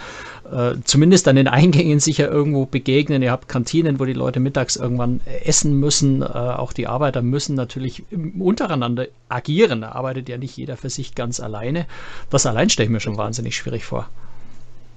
äh, 0.51 0.73
zumindest 0.83 1.27
an 1.27 1.37
den 1.37 1.47
Eingängen 1.47 1.99
sicher 1.99 2.29
irgendwo 2.29 2.65
begegnen. 2.65 3.21
Ihr 3.21 3.31
habt 3.31 3.47
Kantinen, 3.47 3.99
wo 3.99 4.05
die 4.05 4.13
Leute 4.13 4.39
mittags 4.39 4.75
irgendwann 4.75 5.21
essen 5.43 5.79
müssen. 5.79 6.21
Äh, 6.21 6.25
auch 6.25 6.73
die 6.73 6.87
Arbeiter 6.87 7.21
müssen 7.21 7.55
natürlich 7.55 8.03
untereinander 8.37 9.07
agieren. 9.29 9.81
Da 9.81 9.93
arbeitet 9.93 10.29
ja 10.29 10.37
nicht 10.37 10.57
jeder 10.57 10.77
für 10.77 10.89
sich 10.89 11.15
ganz 11.15 11.39
alleine. 11.39 11.85
Das 12.29 12.45
allein 12.45 12.69
stelle 12.69 12.85
ich 12.85 12.91
mir 12.91 12.99
schon 12.99 13.17
wahnsinnig 13.17 13.55
schwierig 13.55 13.85
vor. 13.85 14.09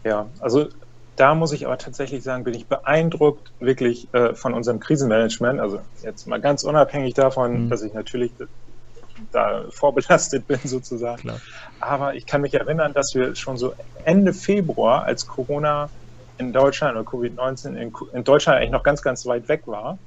Ja, 0.05 0.27
also 0.41 0.69
da 1.17 1.35
muss 1.35 1.53
ich 1.53 1.67
aber 1.67 1.79
tatsächlich 1.79 2.23
sagen, 2.23 2.45
bin 2.45 2.55
ich 2.55 2.67
beeindruckt 2.67 3.53
wirklich 3.61 4.13
äh, 4.13 4.35
von 4.35 4.53
unserem 4.53 4.81
Krisenmanagement. 4.81 5.61
Also 5.61 5.81
jetzt 6.03 6.27
mal 6.27 6.41
ganz 6.41 6.65
unabhängig 6.65 7.15
davon, 7.15 7.65
mhm. 7.65 7.71
dass 7.71 7.83
ich 7.83 7.95
natürlich 7.95 8.33
da 9.33 9.65
vorbelastet 9.71 10.47
bin 10.47 10.59
sozusagen. 10.65 11.23
Klar. 11.23 11.41
Aber 11.81 12.15
ich 12.15 12.27
kann 12.27 12.41
mich 12.41 12.55
erinnern, 12.55 12.93
dass 12.93 13.15
wir 13.15 13.35
schon 13.35 13.57
so 13.57 13.75
Ende 14.05 14.33
Februar, 14.33 15.05
als 15.05 15.27
Corona 15.27 15.89
in 16.39 16.53
Deutschland 16.53 16.97
oder 16.97 17.09
Covid-19 17.09 17.77
in, 17.77 17.93
in, 18.13 18.25
Deutschland 18.25 18.59
eigentlich 18.59 18.73
noch 18.73 18.83
ganz, 18.83 19.03
ganz 19.03 19.25
weit 19.27 19.49
weg 19.49 19.63
war, 19.67 19.99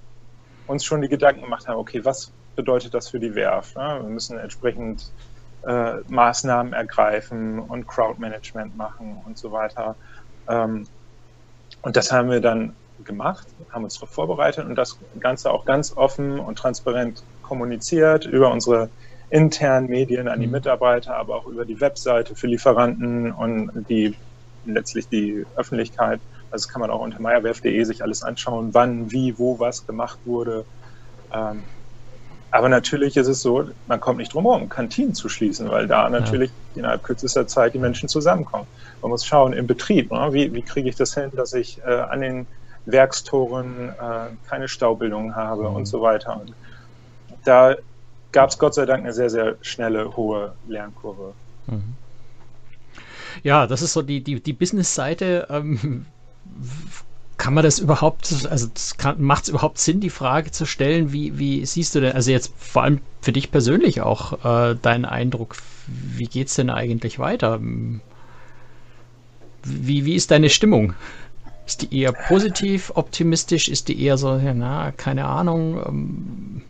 uns 0.67 0.83
schon 0.83 1.01
die 1.01 1.07
Gedanken 1.07 1.41
gemacht 1.41 1.67
haben, 1.67 1.77
okay, 1.77 2.03
was 2.03 2.31
bedeutet 2.57 2.93
das 2.93 3.09
für 3.09 3.19
die 3.19 3.33
Werft? 3.33 3.77
Ne? 3.77 3.99
Wir 4.01 4.09
müssen 4.09 4.37
entsprechend 4.37 5.09
äh, 5.65 5.93
Maßnahmen 6.09 6.73
ergreifen 6.73 7.59
und 7.59 7.87
Crowdmanagement 7.87 8.75
machen 8.75 9.21
und 9.25 9.37
so 9.37 9.53
weiter. 9.53 9.95
Ähm, 10.49 10.85
und 11.81 11.95
das 11.95 12.11
haben 12.11 12.29
wir 12.29 12.41
dann 12.41 12.73
gemacht, 13.03 13.47
haben 13.71 13.83
uns 13.83 13.95
darauf 13.95 14.09
vorbereitet 14.09 14.65
und 14.65 14.75
das 14.75 14.97
Ganze 15.19 15.51
auch 15.51 15.65
ganz 15.65 15.95
offen 15.95 16.39
und 16.39 16.57
transparent 16.57 17.23
kommuniziert 17.41 18.25
über 18.25 18.51
unsere 18.51 18.89
internen 19.29 19.87
Medien 19.87 20.27
an 20.27 20.39
die 20.39 20.47
mhm. 20.47 20.53
Mitarbeiter, 20.53 21.15
aber 21.15 21.35
auch 21.35 21.47
über 21.47 21.65
die 21.65 21.79
Webseite 21.79 22.35
für 22.35 22.47
Lieferanten 22.47 23.31
und 23.31 23.85
die 23.89 24.15
letztlich 24.65 25.07
die 25.07 25.45
Öffentlichkeit. 25.55 26.19
Also 26.49 26.65
das 26.65 26.67
kann 26.69 26.81
man 26.81 26.89
auch 26.89 27.01
unter 27.01 27.21
meyerwerf.de 27.21 27.83
sich 27.83 28.01
alles 28.01 28.23
anschauen, 28.23 28.73
wann, 28.73 29.11
wie, 29.11 29.37
wo 29.37 29.59
was 29.59 29.85
gemacht 29.85 30.19
wurde. 30.25 30.65
Ähm, 31.33 31.63
aber 32.51 32.69
natürlich 32.69 33.17
ist 33.17 33.27
es 33.27 33.41
so, 33.41 33.69
man 33.87 33.99
kommt 33.99 34.19
nicht 34.19 34.33
drum 34.33 34.45
herum, 34.45 34.69
Kantinen 34.69 35.13
zu 35.13 35.29
schließen, 35.29 35.69
weil 35.69 35.87
da 35.87 36.09
natürlich 36.09 36.49
ja. 36.49 36.79
innerhalb 36.79 37.03
kürzester 37.03 37.47
Zeit 37.47 37.73
die 37.73 37.79
Menschen 37.79 38.07
zusammenkommen. 38.07 38.67
Man 39.01 39.11
muss 39.11 39.25
schauen 39.25 39.53
im 39.53 39.67
Betrieb, 39.67 40.11
ne? 40.11 40.29
wie, 40.31 40.53
wie 40.53 40.61
kriege 40.61 40.89
ich 40.89 40.95
das 40.95 41.13
hin, 41.13 41.31
dass 41.35 41.53
ich 41.53 41.81
äh, 41.85 41.91
an 41.91 42.21
den 42.21 42.47
Werkstoren 42.85 43.89
äh, 43.89 44.47
keine 44.47 44.67
Staubildung 44.67 45.35
habe 45.35 45.69
mhm. 45.69 45.75
und 45.75 45.85
so 45.85 46.01
weiter. 46.01 46.39
Und 46.39 46.53
da 47.43 47.75
gab 48.31 48.49
es 48.49 48.57
Gott 48.57 48.73
sei 48.73 48.85
Dank 48.85 49.03
eine 49.03 49.13
sehr, 49.13 49.29
sehr 49.29 49.55
schnelle, 49.61 50.15
hohe 50.15 50.53
Lernkurve. 50.67 51.33
Mhm. 51.67 51.95
Ja, 53.43 53.67
das 53.67 53.81
ist 53.81 53.93
so 53.93 54.01
die, 54.01 54.23
die, 54.23 54.41
die 54.41 54.53
Business-Seite. 54.53 55.47
Ähm, 55.49 56.05
kann 57.37 57.53
man 57.53 57.63
das 57.63 57.79
überhaupt, 57.79 58.47
also 58.49 58.67
macht 59.17 59.43
es 59.43 59.49
überhaupt 59.49 59.77
Sinn, 59.77 59.99
die 59.99 60.09
Frage 60.09 60.51
zu 60.51 60.65
stellen, 60.65 61.13
wie, 61.13 61.37
wie 61.37 61.65
siehst 61.65 61.93
du 61.93 62.01
denn, 62.01 62.13
also 62.13 62.31
jetzt 62.31 62.53
vor 62.57 62.83
allem 62.83 63.01
für 63.21 63.31
dich 63.31 63.51
persönlich 63.51 64.01
auch, 64.01 64.43
äh, 64.43 64.75
deinen 64.75 65.05
Eindruck, 65.05 65.55
wie 65.87 66.25
geht 66.25 66.47
es 66.47 66.55
denn 66.55 66.69
eigentlich 66.69 67.19
weiter? 67.19 67.59
Wie, 69.63 70.05
wie 70.05 70.15
ist 70.15 70.31
deine 70.31 70.49
Stimmung? 70.49 70.93
Ist 71.65 71.81
die 71.81 71.99
eher 71.99 72.13
positiv, 72.13 72.91
optimistisch? 72.95 73.67
Ist 73.67 73.89
die 73.89 74.01
eher 74.01 74.17
so, 74.17 74.37
ja, 74.37 74.53
na, 74.53 74.91
keine 74.91 75.25
Ahnung? 75.25 75.83
Ähm, 75.85 76.61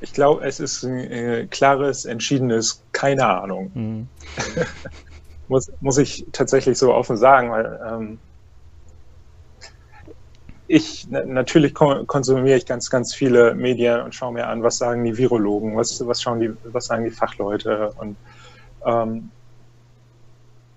ich 0.00 0.12
glaube, 0.12 0.44
es 0.44 0.60
ist 0.60 0.84
ein 0.84 0.98
äh, 0.98 1.46
klares, 1.50 2.04
entschiedenes 2.04 2.82
Keine 2.92 3.26
Ahnung. 3.26 3.70
Mhm. 3.74 4.08
muss, 5.48 5.70
muss 5.80 5.98
ich 5.98 6.24
tatsächlich 6.32 6.78
so 6.78 6.94
offen 6.94 7.16
sagen, 7.16 7.50
weil 7.50 7.80
ähm, 7.90 8.18
ich 10.68 11.08
natürlich 11.08 11.74
konsumiere 11.74 12.56
ich 12.56 12.66
ganz, 12.66 12.90
ganz 12.90 13.14
viele 13.14 13.54
Medien 13.54 14.00
und 14.00 14.14
schaue 14.14 14.32
mir 14.32 14.48
an, 14.48 14.62
was 14.62 14.78
sagen 14.78 15.04
die 15.04 15.16
Virologen, 15.16 15.76
was, 15.76 16.04
was 16.06 16.20
schauen 16.20 16.40
die, 16.40 16.50
was 16.64 16.86
sagen 16.86 17.04
die 17.04 17.10
Fachleute 17.10 17.92
und 17.98 18.16
ähm, 18.84 19.30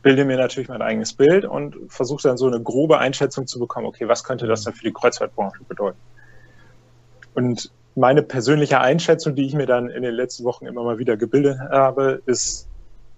bilde 0.02 0.26
mir 0.26 0.38
natürlich 0.38 0.70
mein 0.70 0.82
eigenes 0.82 1.14
Bild 1.14 1.46
und 1.46 1.76
versuche 1.90 2.24
dann 2.24 2.38
so 2.38 2.48
eine 2.48 2.62
grobe 2.62 3.00
Einschätzung 3.00 3.48
zu 3.48 3.60
bekommen, 3.60 3.88
okay, 3.88 4.08
was 4.08 4.24
könnte 4.24 4.48
das 4.48 4.64
dann 4.64 4.74
für 4.74 4.84
die 4.84 4.94
Kreuzfahrtbranche 4.94 5.64
bedeuten? 5.68 5.98
Und 7.34 7.72
meine 7.96 8.22
persönliche 8.22 8.80
Einschätzung, 8.80 9.36
die 9.36 9.46
ich 9.46 9.54
mir 9.54 9.66
dann 9.66 9.90
in 9.90 10.04
den 10.04 10.14
letzten 10.14 10.44
Wochen 10.46 10.68
immer 10.68 10.84
mal 10.84 11.00
wieder 11.00 11.18
gebildet 11.18 11.60
habe, 11.60 12.22
ist 12.26 12.68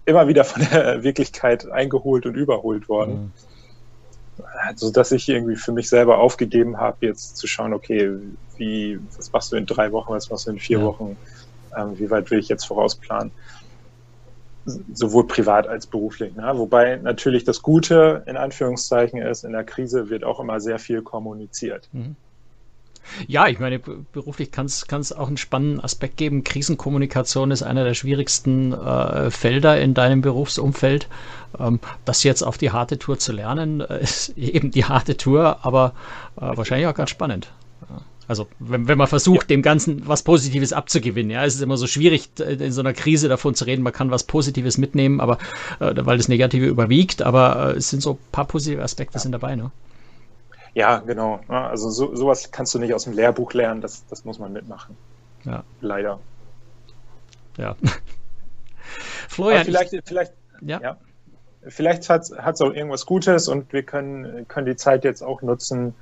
immer 0.06 0.26
wieder 0.26 0.44
von 0.44 0.66
der 0.72 1.02
Wirklichkeit 1.04 1.70
eingeholt 1.70 2.26
und 2.26 2.34
überholt 2.34 2.88
worden. 2.88 3.14
Mhm. 3.14 3.32
Also, 4.62 4.90
dass 4.90 5.12
ich 5.12 5.28
irgendwie 5.28 5.56
für 5.56 5.72
mich 5.72 5.88
selber 5.88 6.18
aufgegeben 6.18 6.78
habe, 6.78 7.06
jetzt 7.06 7.36
zu 7.36 7.46
schauen, 7.46 7.72
okay, 7.74 8.10
wie, 8.56 8.98
was 9.16 9.32
machst 9.32 9.52
du 9.52 9.56
in 9.56 9.66
drei 9.66 9.92
Wochen, 9.92 10.12
was 10.12 10.30
machst 10.30 10.46
du 10.46 10.50
in 10.50 10.58
vier 10.58 10.78
ja. 10.78 10.84
Wochen, 10.84 11.16
ähm, 11.76 11.98
wie 11.98 12.10
weit 12.10 12.30
will 12.30 12.38
ich 12.38 12.48
jetzt 12.48 12.64
vorausplanen? 12.64 13.32
Sowohl 14.64 15.26
privat 15.26 15.66
als 15.66 15.86
beruflich. 15.86 16.34
Ne? 16.36 16.52
Wobei 16.54 16.96
natürlich 16.96 17.44
das 17.44 17.62
Gute 17.62 18.22
in 18.26 18.36
Anführungszeichen 18.36 19.20
ist, 19.20 19.44
in 19.44 19.52
der 19.52 19.64
Krise 19.64 20.08
wird 20.08 20.22
auch 20.22 20.38
immer 20.38 20.60
sehr 20.60 20.78
viel 20.78 21.02
kommuniziert. 21.02 21.88
Mhm. 21.92 22.16
Ja, 23.26 23.48
ich 23.48 23.58
meine, 23.58 23.78
beruflich 23.78 24.50
kann 24.50 24.66
es 24.66 25.12
auch 25.12 25.28
einen 25.28 25.36
spannenden 25.36 25.80
Aspekt 25.80 26.16
geben. 26.16 26.44
Krisenkommunikation 26.44 27.50
ist 27.50 27.62
einer 27.62 27.84
der 27.84 27.94
schwierigsten 27.94 28.72
äh, 28.72 29.30
Felder 29.30 29.80
in 29.80 29.94
deinem 29.94 30.20
Berufsumfeld. 30.20 31.08
Ähm, 31.58 31.80
das 32.04 32.22
jetzt 32.22 32.42
auf 32.42 32.58
die 32.58 32.70
harte 32.70 32.98
Tour 32.98 33.18
zu 33.18 33.32
lernen, 33.32 33.80
äh, 33.80 34.02
ist 34.02 34.30
eben 34.36 34.70
die 34.70 34.84
harte 34.84 35.16
Tour, 35.16 35.58
aber 35.62 35.94
äh, 36.36 36.56
wahrscheinlich 36.56 36.86
auch 36.86 36.94
ganz 36.94 37.10
spannend. 37.10 37.52
Also 38.28 38.46
wenn, 38.60 38.88
wenn 38.88 38.98
man 38.98 39.08
versucht, 39.08 39.42
ja. 39.42 39.56
dem 39.56 39.62
Ganzen 39.62 40.06
was 40.06 40.22
Positives 40.22 40.72
abzugewinnen, 40.72 41.30
ja, 41.30 41.44
es 41.44 41.56
ist 41.56 41.60
immer 41.60 41.76
so 41.76 41.86
schwierig, 41.86 42.30
in 42.38 42.72
so 42.72 42.80
einer 42.80 42.92
Krise 42.92 43.28
davon 43.28 43.54
zu 43.54 43.64
reden, 43.64 43.82
man 43.82 43.92
kann 43.92 44.10
was 44.10 44.24
Positives 44.24 44.78
mitnehmen, 44.78 45.20
aber 45.20 45.38
äh, 45.80 45.92
weil 45.96 46.16
das 46.16 46.28
Negative 46.28 46.66
überwiegt, 46.66 47.20
aber 47.20 47.74
äh, 47.74 47.76
es 47.76 47.90
sind 47.90 48.00
so 48.00 48.12
ein 48.12 48.18
paar 48.30 48.46
positive 48.46 48.82
Aspekte 48.82 49.14
ja. 49.14 49.20
sind 49.20 49.32
dabei, 49.32 49.56
ne? 49.56 49.70
Ja, 50.74 50.98
genau. 50.98 51.40
Also 51.48 51.90
so, 51.90 52.14
sowas 52.14 52.50
kannst 52.50 52.74
du 52.74 52.78
nicht 52.78 52.94
aus 52.94 53.04
dem 53.04 53.12
Lehrbuch 53.12 53.52
lernen, 53.52 53.80
das, 53.80 54.06
das 54.06 54.24
muss 54.24 54.38
man 54.38 54.52
mitmachen. 54.52 54.96
Ja. 55.44 55.64
Leider. 55.80 56.18
Ja. 57.58 57.76
Florian. 59.28 59.60
Aber 59.60 59.64
vielleicht, 59.66 59.92
ich, 59.92 60.02
vielleicht, 60.04 60.32
ja. 60.60 60.80
ja. 60.80 60.96
Vielleicht 61.68 62.08
hat 62.08 62.22
es 62.22 62.60
auch 62.60 62.72
irgendwas 62.72 63.06
Gutes 63.06 63.46
und 63.46 63.72
wir 63.72 63.84
können, 63.84 64.48
können 64.48 64.66
die 64.66 64.76
Zeit 64.76 65.04
jetzt 65.04 65.22
auch 65.22 65.42
nutzen, 65.42 65.94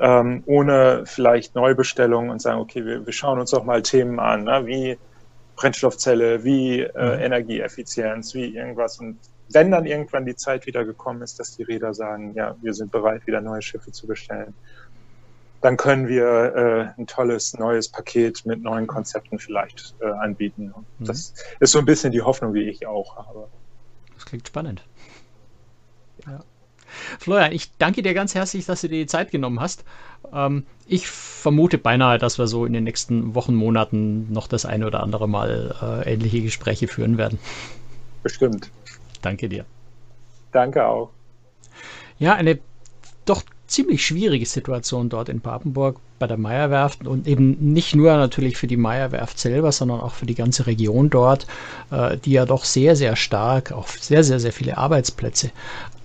ähm, 0.00 0.42
ohne 0.46 1.04
vielleicht 1.06 1.54
Neubestellungen 1.54 2.30
und 2.30 2.42
sagen, 2.42 2.60
okay, 2.60 2.84
wir, 2.84 3.06
wir 3.06 3.12
schauen 3.12 3.38
uns 3.38 3.52
doch 3.52 3.64
mal 3.64 3.82
Themen 3.82 4.20
an, 4.20 4.44
ne, 4.44 4.66
wie 4.66 4.98
Brennstoffzelle, 5.56 6.44
wie 6.44 6.80
äh, 6.80 7.16
mhm. 7.16 7.22
Energieeffizienz, 7.22 8.34
wie 8.34 8.54
irgendwas 8.54 8.98
und 8.98 9.18
wenn 9.52 9.70
dann 9.70 9.86
irgendwann 9.86 10.26
die 10.26 10.36
Zeit 10.36 10.66
wieder 10.66 10.84
gekommen 10.84 11.22
ist, 11.22 11.38
dass 11.38 11.56
die 11.56 11.62
Reeder 11.62 11.94
sagen, 11.94 12.34
ja, 12.34 12.56
wir 12.62 12.74
sind 12.74 12.90
bereit, 12.90 13.26
wieder 13.26 13.40
neue 13.40 13.62
Schiffe 13.62 13.92
zu 13.92 14.06
bestellen, 14.06 14.54
dann 15.60 15.76
können 15.76 16.08
wir 16.08 16.94
äh, 16.96 17.00
ein 17.00 17.06
tolles 17.06 17.54
neues 17.54 17.88
Paket 17.88 18.44
mit 18.44 18.62
neuen 18.62 18.86
Konzepten 18.86 19.38
vielleicht 19.38 19.94
äh, 20.00 20.06
anbieten. 20.06 20.74
Mhm. 20.98 21.04
Das 21.04 21.34
ist 21.60 21.72
so 21.72 21.78
ein 21.78 21.84
bisschen 21.84 22.12
die 22.12 22.22
Hoffnung, 22.22 22.52
die 22.52 22.68
ich 22.68 22.86
auch 22.86 23.16
habe. 23.16 23.48
Das 24.14 24.26
klingt 24.26 24.46
spannend. 24.48 24.82
Ja. 26.26 26.40
Florian, 27.18 27.52
ich 27.52 27.70
danke 27.78 28.02
dir 28.02 28.12
ganz 28.12 28.34
herzlich, 28.34 28.66
dass 28.66 28.82
du 28.82 28.88
dir 28.88 28.98
die 28.98 29.06
Zeit 29.06 29.30
genommen 29.30 29.60
hast. 29.60 29.84
Ähm, 30.32 30.66
ich 30.86 31.06
vermute 31.08 31.78
beinahe, 31.78 32.18
dass 32.18 32.38
wir 32.38 32.46
so 32.46 32.66
in 32.66 32.72
den 32.72 32.84
nächsten 32.84 33.34
Wochen, 33.34 33.54
Monaten 33.54 34.32
noch 34.32 34.48
das 34.48 34.66
eine 34.66 34.86
oder 34.86 35.02
andere 35.02 35.28
Mal 35.28 36.02
äh, 36.04 36.12
ähnliche 36.12 36.42
Gespräche 36.42 36.88
führen 36.88 37.18
werden. 37.18 37.38
Bestimmt. 38.22 38.70
Danke 39.22 39.48
dir. 39.48 39.64
Danke 40.52 40.86
auch. 40.86 41.10
Ja, 42.18 42.34
eine 42.34 42.58
doch 43.24 43.42
ziemlich 43.66 44.04
schwierige 44.04 44.44
Situation 44.44 45.08
dort 45.08 45.28
in 45.28 45.40
Papenburg 45.40 45.98
bei 46.18 46.26
der 46.26 46.36
Meierwerft 46.36 47.06
und 47.06 47.26
eben 47.26 47.72
nicht 47.72 47.96
nur 47.96 48.12
natürlich 48.16 48.56
für 48.56 48.66
die 48.66 48.76
Meierwerft 48.76 49.38
selber, 49.38 49.72
sondern 49.72 50.00
auch 50.00 50.12
für 50.12 50.26
die 50.26 50.34
ganze 50.34 50.66
Region 50.66 51.08
dort, 51.08 51.46
äh, 51.90 52.18
die 52.18 52.32
ja 52.32 52.44
doch 52.44 52.64
sehr, 52.64 52.94
sehr 52.96 53.16
stark 53.16 53.72
auf 53.72 53.98
sehr, 53.98 54.22
sehr, 54.22 54.38
sehr 54.38 54.52
viele 54.52 54.76
Arbeitsplätze 54.76 55.50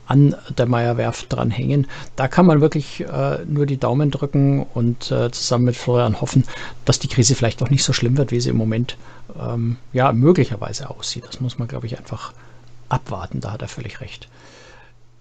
an 0.07 0.35
der 0.57 0.65
Meierwerft 0.65 1.31
dranhängen. 1.31 1.85
Da 2.15 2.29
kann 2.29 2.45
man 2.45 2.61
wirklich 2.61 3.01
äh, 3.01 3.39
nur 3.45 3.65
die 3.65 3.77
Daumen 3.77 4.09
drücken 4.09 4.65
und 4.73 5.11
äh, 5.11 5.29
zusammen 5.31 5.65
mit 5.65 5.75
Florian 5.75 6.21
hoffen, 6.21 6.45
dass 6.85 6.99
die 6.99 7.09
Krise 7.09 7.35
vielleicht 7.35 7.61
auch 7.61 7.69
nicht 7.69 7.83
so 7.83 7.91
schlimm 7.91 8.17
wird, 8.17 8.31
wie 8.31 8.39
sie 8.39 8.49
im 8.49 8.57
Moment 8.57 8.97
ähm, 9.37 9.75
ja 9.91 10.13
möglicherweise 10.13 10.89
aussieht. 10.89 11.25
Das 11.27 11.41
muss 11.41 11.59
man, 11.59 11.67
glaube 11.67 11.87
ich, 11.87 11.97
einfach 11.97 12.33
abwarten, 12.89 13.39
da 13.39 13.51
hat 13.51 13.61
er 13.61 13.67
völlig 13.67 14.01
recht. 14.01 14.27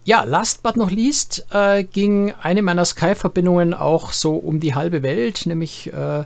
Ja, 0.04 0.22
last 0.22 0.62
but 0.62 0.76
not 0.76 0.92
least 0.92 1.46
äh, 1.50 1.82
ging 1.82 2.32
eine 2.40 2.62
meiner 2.62 2.84
Sky-Verbindungen 2.84 3.74
auch 3.74 4.12
so 4.12 4.36
um 4.36 4.60
die 4.60 4.74
halbe 4.76 5.02
Welt, 5.02 5.46
nämlich 5.46 5.92
äh, 5.92 6.24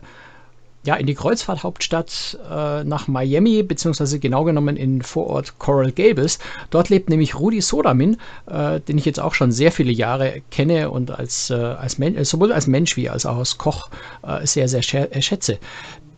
ja, 0.82 0.94
in 0.94 1.06
die 1.06 1.14
Kreuzfahrthauptstadt 1.14 2.38
äh, 2.50 2.84
nach 2.84 3.06
Miami, 3.06 3.62
beziehungsweise 3.62 4.18
genau 4.18 4.44
genommen 4.44 4.76
in 4.76 5.02
Vorort 5.02 5.58
Coral 5.58 5.92
Gables. 5.92 6.38
Dort 6.70 6.88
lebt 6.88 7.10
nämlich 7.10 7.38
Rudi 7.38 7.60
Sodamin, 7.60 8.16
äh, 8.46 8.80
den 8.80 8.96
ich 8.96 9.04
jetzt 9.04 9.20
auch 9.20 9.34
schon 9.34 9.52
sehr 9.52 9.72
viele 9.72 9.92
Jahre 9.92 10.40
kenne 10.50 10.90
und 10.90 11.10
als, 11.10 11.50
äh, 11.50 11.54
als 11.54 11.98
Men 11.98 12.22
sowohl 12.24 12.52
als 12.52 12.66
Mensch 12.66 12.96
wie 12.96 13.10
als 13.10 13.26
auch 13.26 13.36
als 13.36 13.58
Koch 13.58 13.90
äh, 14.22 14.46
sehr, 14.46 14.68
sehr 14.68 14.82
schätze. 14.82 15.58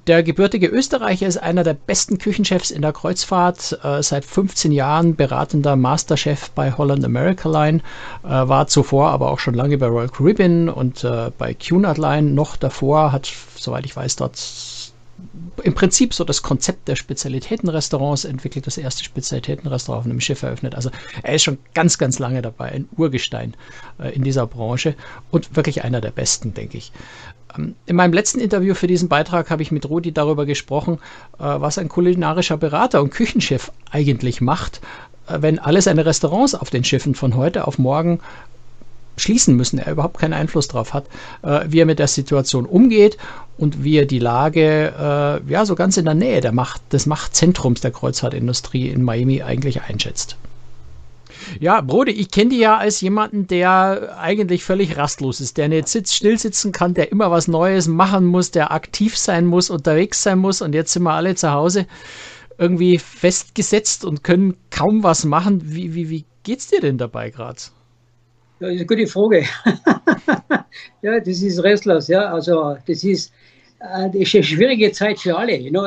Der 0.09 0.25
gebürtige 0.25 0.67
Österreicher 0.67 1.29
ist 1.29 1.37
einer 1.37 1.63
der 1.63 1.75
besten 1.75 2.19
Küchenchefs 2.19 2.73
in 2.73 2.83
der 2.83 2.93
Kreuzfahrt, 2.93 3.79
äh, 3.85 4.03
seit 4.03 4.25
15 4.25 4.73
Jahren 4.73 5.15
beratender 5.15 5.77
Masterchef 5.77 6.51
bei 6.51 6.73
Holland 6.73 7.05
America 7.05 7.49
Line, 7.49 7.83
äh, 8.25 8.29
war 8.29 8.67
zuvor 8.67 9.11
aber 9.11 9.31
auch 9.31 9.39
schon 9.39 9.55
lange 9.55 9.79
bei 9.79 9.87
Royal 9.87 10.09
Caribbean 10.09 10.69
und 10.69 11.05
äh, 11.05 11.31
bei 11.39 11.55
Cunard 11.55 11.99
Line 11.99 12.33
noch 12.33 12.57
davor, 12.57 13.13
hat, 13.13 13.33
soweit 13.55 13.87
ich 13.87 13.95
weiß, 13.95 14.17
dort 14.17 14.37
im 15.63 15.75
Prinzip 15.75 16.15
so 16.15 16.25
das 16.25 16.43
Konzept 16.43 16.89
der 16.89 16.97
Spezialitätenrestaurants 16.97 18.25
entwickelt, 18.25 18.67
das 18.67 18.79
erste 18.79 19.05
Spezialitätenrestaurant 19.05 20.05
auf 20.05 20.11
einem 20.11 20.21
Schiff 20.21 20.43
eröffnet. 20.43 20.75
Also 20.75 20.91
er 21.23 21.35
ist 21.35 21.43
schon 21.45 21.59
ganz, 21.75 21.99
ganz 21.99 22.19
lange 22.19 22.43
dabei, 22.43 22.73
ein 22.73 22.89
Urgestein 22.97 23.55
äh, 23.99 24.15
in 24.15 24.25
dieser 24.25 24.47
Branche 24.47 24.97
und 25.31 25.55
wirklich 25.55 25.85
einer 25.85 26.01
der 26.01 26.11
besten, 26.11 26.55
denke 26.55 26.79
ich. 26.79 26.93
Ähm, 27.57 27.75
in 27.87 27.97
meinem 27.97 28.13
letzten 28.13 28.41
Interview 28.41 28.75
für 28.75 28.87
diesen 28.87 29.09
Beitrag 29.09 29.51
habe 29.51 29.63
ich 29.63 29.73
mit 29.73 29.89
Rudi 29.89 30.13
darüber 30.13 30.47
gesprochen, 30.47 30.99
äh, 31.39 31.43
was 31.43 31.79
ein 31.79 31.89
kulinarischer 31.89 32.57
Berater 32.57 33.03
und 33.03 33.11
Küchenchef 33.11 33.73
eigentlich 33.91 34.41
macht, 34.41 34.81
äh, 35.29 35.39
wenn 35.41 35.59
alle 35.59 35.83
seine 35.83 36.07
Restaurants 36.07 36.55
auf 36.55 36.71
den 36.71 36.85
Schiffen 36.85 37.15
von 37.15 37.37
heute 37.37 37.67
auf 37.67 37.79
morgen 37.79 38.21
schließen 39.19 39.57
müssen, 39.57 39.79
er 39.79 39.93
überhaupt 39.93 40.19
keinen 40.19 40.33
Einfluss 40.33 40.69
darauf 40.69 40.95
hat, 40.95 41.05
äh, 41.43 41.61
wie 41.67 41.81
er 41.81 41.87
mit 41.87 41.99
der 41.99 42.09
Situation 42.09 42.65
umgeht 42.65 43.19
und 43.59 43.85
wie 43.85 43.97
er 43.97 44.07
die 44.07 44.19
Lage 44.19 45.43
ja 45.47 45.67
so 45.67 45.75
ganz 45.75 45.99
in 45.99 46.07
der 46.07 46.15
Nähe 46.15 46.41
der 46.41 46.53
Macht, 46.53 46.81
des 46.93 47.05
Machtzentrums 47.05 47.83
der 47.83 47.91
Kreuzfahrtindustrie 47.91 48.89
in 48.89 49.03
Miami 49.03 49.43
eigentlich 49.43 49.83
einschätzt. 49.83 50.37
Ja, 51.61 51.81
Brode, 51.81 52.13
ich 52.13 52.31
kenne 52.31 52.51
dich 52.51 52.61
ja 52.61 52.77
als 52.77 53.01
jemanden, 53.01 53.47
der 53.47 54.19
eigentlich 54.19 54.65
völlig 54.65 54.97
rastlos 54.97 55.41
ist, 55.41 55.57
der 55.57 55.69
nicht 55.69 55.89
sitz, 55.89 56.15
still 56.15 56.39
sitzen 56.39 56.73
kann, 56.73 56.95
der 56.95 57.13
immer 57.13 57.31
was 57.31 57.49
Neues 57.49 57.89
machen 57.89 58.27
muss, 58.27 58.51
der 58.51 58.73
aktiv 58.73 59.17
sein 59.17 59.47
muss, 59.47 59.71
unterwegs 59.71 60.23
sein 60.23 60.39
muss 60.39 60.63
und 60.63 60.75
jetzt 60.75 60.93
sind 60.93 61.03
wir 61.03 61.13
alle 61.13 61.35
zu 61.35 61.51
Hause 61.53 61.87
irgendwie 62.59 62.99
festgesetzt 62.99 64.05
und 64.05 64.23
können 64.23 64.57
kaum 64.71 65.03
was 65.03 65.25
machen. 65.25 65.61
Wie, 65.65 65.95
wie, 65.95 66.11
wie 66.11 66.25
geht's 66.43 66.69
dir 66.69 66.81
denn 66.81 66.99
dabei 66.99 67.31
gerade? 67.31 67.59
Ja, 68.61 68.69
das 68.69 68.75
ist 68.75 68.81
eine 68.81 68.87
gute 68.87 69.07
Frage. 69.07 69.45
ja, 71.03 71.19
das 71.19 71.43
ist 71.43 71.63
restlos, 71.63 72.09
ja. 72.09 72.33
Also 72.33 72.77
das 72.87 73.03
ist, 73.03 73.33
äh, 73.81 74.09
das 74.09 74.15
ist 74.15 74.35
eine 74.35 74.45
schwierige 74.45 74.93
Zeit 74.93 75.19
für 75.19 75.37
alle. 75.37 75.57
You 75.57 75.71
know? 75.71 75.87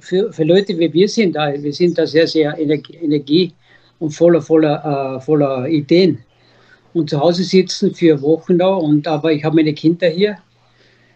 für, 0.00 0.32
für 0.32 0.44
Leute 0.44 0.78
wie 0.78 0.92
wir 0.92 1.08
sind, 1.08 1.34
wir 1.34 1.72
sind 1.72 1.96
da 1.96 2.06
sehr, 2.06 2.26
sehr 2.26 2.56
Energie 2.58 3.52
und 3.98 4.10
voller, 4.10 4.42
voller, 4.42 5.16
uh, 5.16 5.20
voller 5.20 5.68
Ideen. 5.68 6.18
Und 6.94 7.10
zu 7.10 7.20
Hause 7.20 7.44
sitzen 7.44 7.94
für 7.94 8.20
Wochen 8.22 8.58
da, 8.58 8.68
und, 8.68 9.06
aber 9.06 9.32
ich 9.32 9.44
habe 9.44 9.56
meine 9.56 9.74
Kinder 9.74 10.08
hier. 10.08 10.38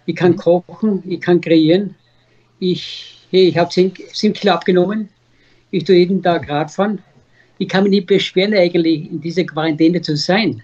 Ich 0.07 0.17
kann 0.17 0.37
kochen, 0.37 1.03
ich 1.07 1.21
kann 1.21 1.41
kreieren. 1.41 1.95
Ich, 2.59 3.27
hey, 3.31 3.49
ich 3.49 3.57
habe 3.57 3.71
10, 3.71 3.93
10 4.13 4.33
Kilo 4.33 4.53
abgenommen. 4.53 5.09
Ich 5.71 5.85
tue 5.85 5.97
jeden 5.97 6.23
Tag 6.23 6.49
Radfahren 6.49 7.01
ich 7.61 7.69
kann 7.69 7.85
mich 7.85 7.91
nicht 7.91 8.07
beschweren, 8.07 8.55
eigentlich 8.55 9.11
in 9.11 9.21
dieser 9.21 9.45
Quarantäne 9.45 10.01
zu 10.01 10.17
sein. 10.17 10.63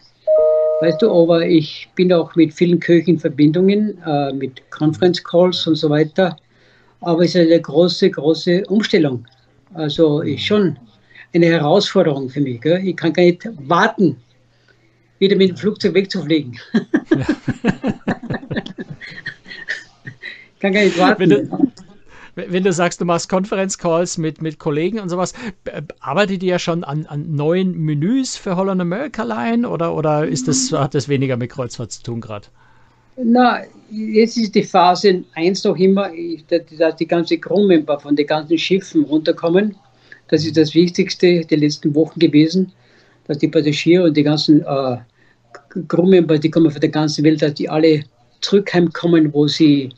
Weißt 0.80 1.02
du, 1.02 1.12
aber 1.12 1.46
ich 1.46 1.88
bin 1.94 2.10
auch 2.10 2.34
mit 2.36 2.54
vielen 2.54 2.80
Kirchen 2.80 3.14
in 3.14 3.18
Verbindungen, 3.18 3.98
äh, 4.06 4.32
mit 4.32 4.62
Conference 4.70 5.22
Calls 5.22 5.66
und 5.66 5.74
so 5.74 5.90
weiter. 5.90 6.36
Aber 7.02 7.22
es 7.22 7.34
ist 7.34 7.46
eine 7.46 7.60
große, 7.60 8.10
große 8.10 8.64
Umstellung. 8.68 9.26
Also 9.74 10.22
ist 10.22 10.44
schon 10.44 10.78
eine 11.36 11.46
Herausforderung 11.46 12.28
für 12.28 12.40
mich. 12.40 12.60
Gell? 12.60 12.86
Ich 12.86 12.96
kann 12.96 13.12
gar 13.12 13.22
nicht 13.22 13.48
warten, 13.68 14.16
wieder 15.18 15.36
mit 15.36 15.50
dem 15.50 15.56
Flugzeug 15.56 15.94
wegzufliegen. 15.94 16.58
Ja. 17.08 17.24
kann 20.58 20.72
gar 20.72 20.82
nicht 20.82 20.98
warten 20.98 21.72
wenn 22.36 22.64
du 22.64 22.72
sagst, 22.72 23.00
du 23.00 23.04
machst 23.04 23.28
Konferenzcalls 23.28 24.18
mit, 24.18 24.42
mit 24.42 24.58
Kollegen 24.58 25.00
und 25.00 25.08
sowas, 25.08 25.32
arbeitet 26.00 26.42
ihr 26.42 26.50
ja 26.50 26.58
schon 26.58 26.84
an, 26.84 27.06
an 27.06 27.34
neuen 27.34 27.76
Menüs 27.78 28.36
für 28.36 28.56
Holland 28.56 28.80
America 28.80 29.22
Line 29.22 29.68
oder, 29.68 29.94
oder 29.94 30.26
ist 30.26 30.46
das, 30.46 30.70
hat 30.72 30.94
das 30.94 31.08
weniger 31.08 31.36
mit 31.36 31.50
Kreuzfahrt 31.50 31.92
zu 31.92 32.02
tun 32.02 32.20
gerade? 32.20 32.46
Na, 33.16 33.62
jetzt 33.90 34.36
ist 34.36 34.54
die 34.54 34.62
Phase 34.62 35.24
1 35.34 35.64
noch 35.64 35.76
immer, 35.76 36.10
dass 36.48 36.96
die 36.96 37.08
ganze 37.08 37.38
Crewmember 37.38 37.98
von 37.98 38.14
den 38.14 38.26
ganzen 38.26 38.58
Schiffen 38.58 39.04
runterkommen. 39.04 39.74
Das 40.28 40.44
ist 40.44 40.56
das 40.56 40.74
Wichtigste 40.74 41.44
der 41.44 41.58
letzten 41.58 41.94
Wochen 41.94 42.18
gewesen, 42.18 42.72
dass 43.26 43.38
die 43.38 43.48
Passagiere 43.48 44.04
und 44.04 44.16
die 44.16 44.22
ganzen 44.22 44.62
äh, 44.62 44.96
Crewmember, 45.88 46.38
die 46.38 46.50
kommen 46.50 46.70
von 46.70 46.80
der 46.80 46.90
ganzen 46.90 47.24
Welt, 47.24 47.42
dass 47.42 47.54
die 47.54 47.68
alle 47.68 48.04
zurück 48.40 48.72
heimkommen, 48.72 49.32
wo 49.32 49.46
sie 49.46 49.90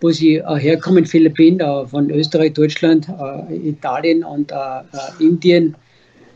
wo 0.00 0.10
sie 0.10 0.36
äh, 0.36 0.56
herkommen, 0.56 1.04
Philippinen, 1.04 1.60
äh, 1.60 1.86
von 1.86 2.10
Österreich, 2.10 2.52
Deutschland, 2.52 3.08
äh, 3.08 3.68
Italien 3.68 4.24
und 4.24 4.52
Indien, 5.18 5.74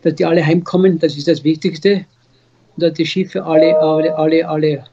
dass 0.02 0.16
die 0.16 0.24
alle 0.24 0.44
heimkommen, 0.44 0.98
das 0.98 1.16
ist 1.16 1.28
das 1.28 1.44
Wichtigste. 1.44 2.04
Und 2.76 2.82
dass 2.82 2.94
die 2.94 3.06
Schiffe 3.06 3.44
alle, 3.44 3.78
alle, 3.78 4.16
alle, 4.16 4.48
alle 4.48 4.84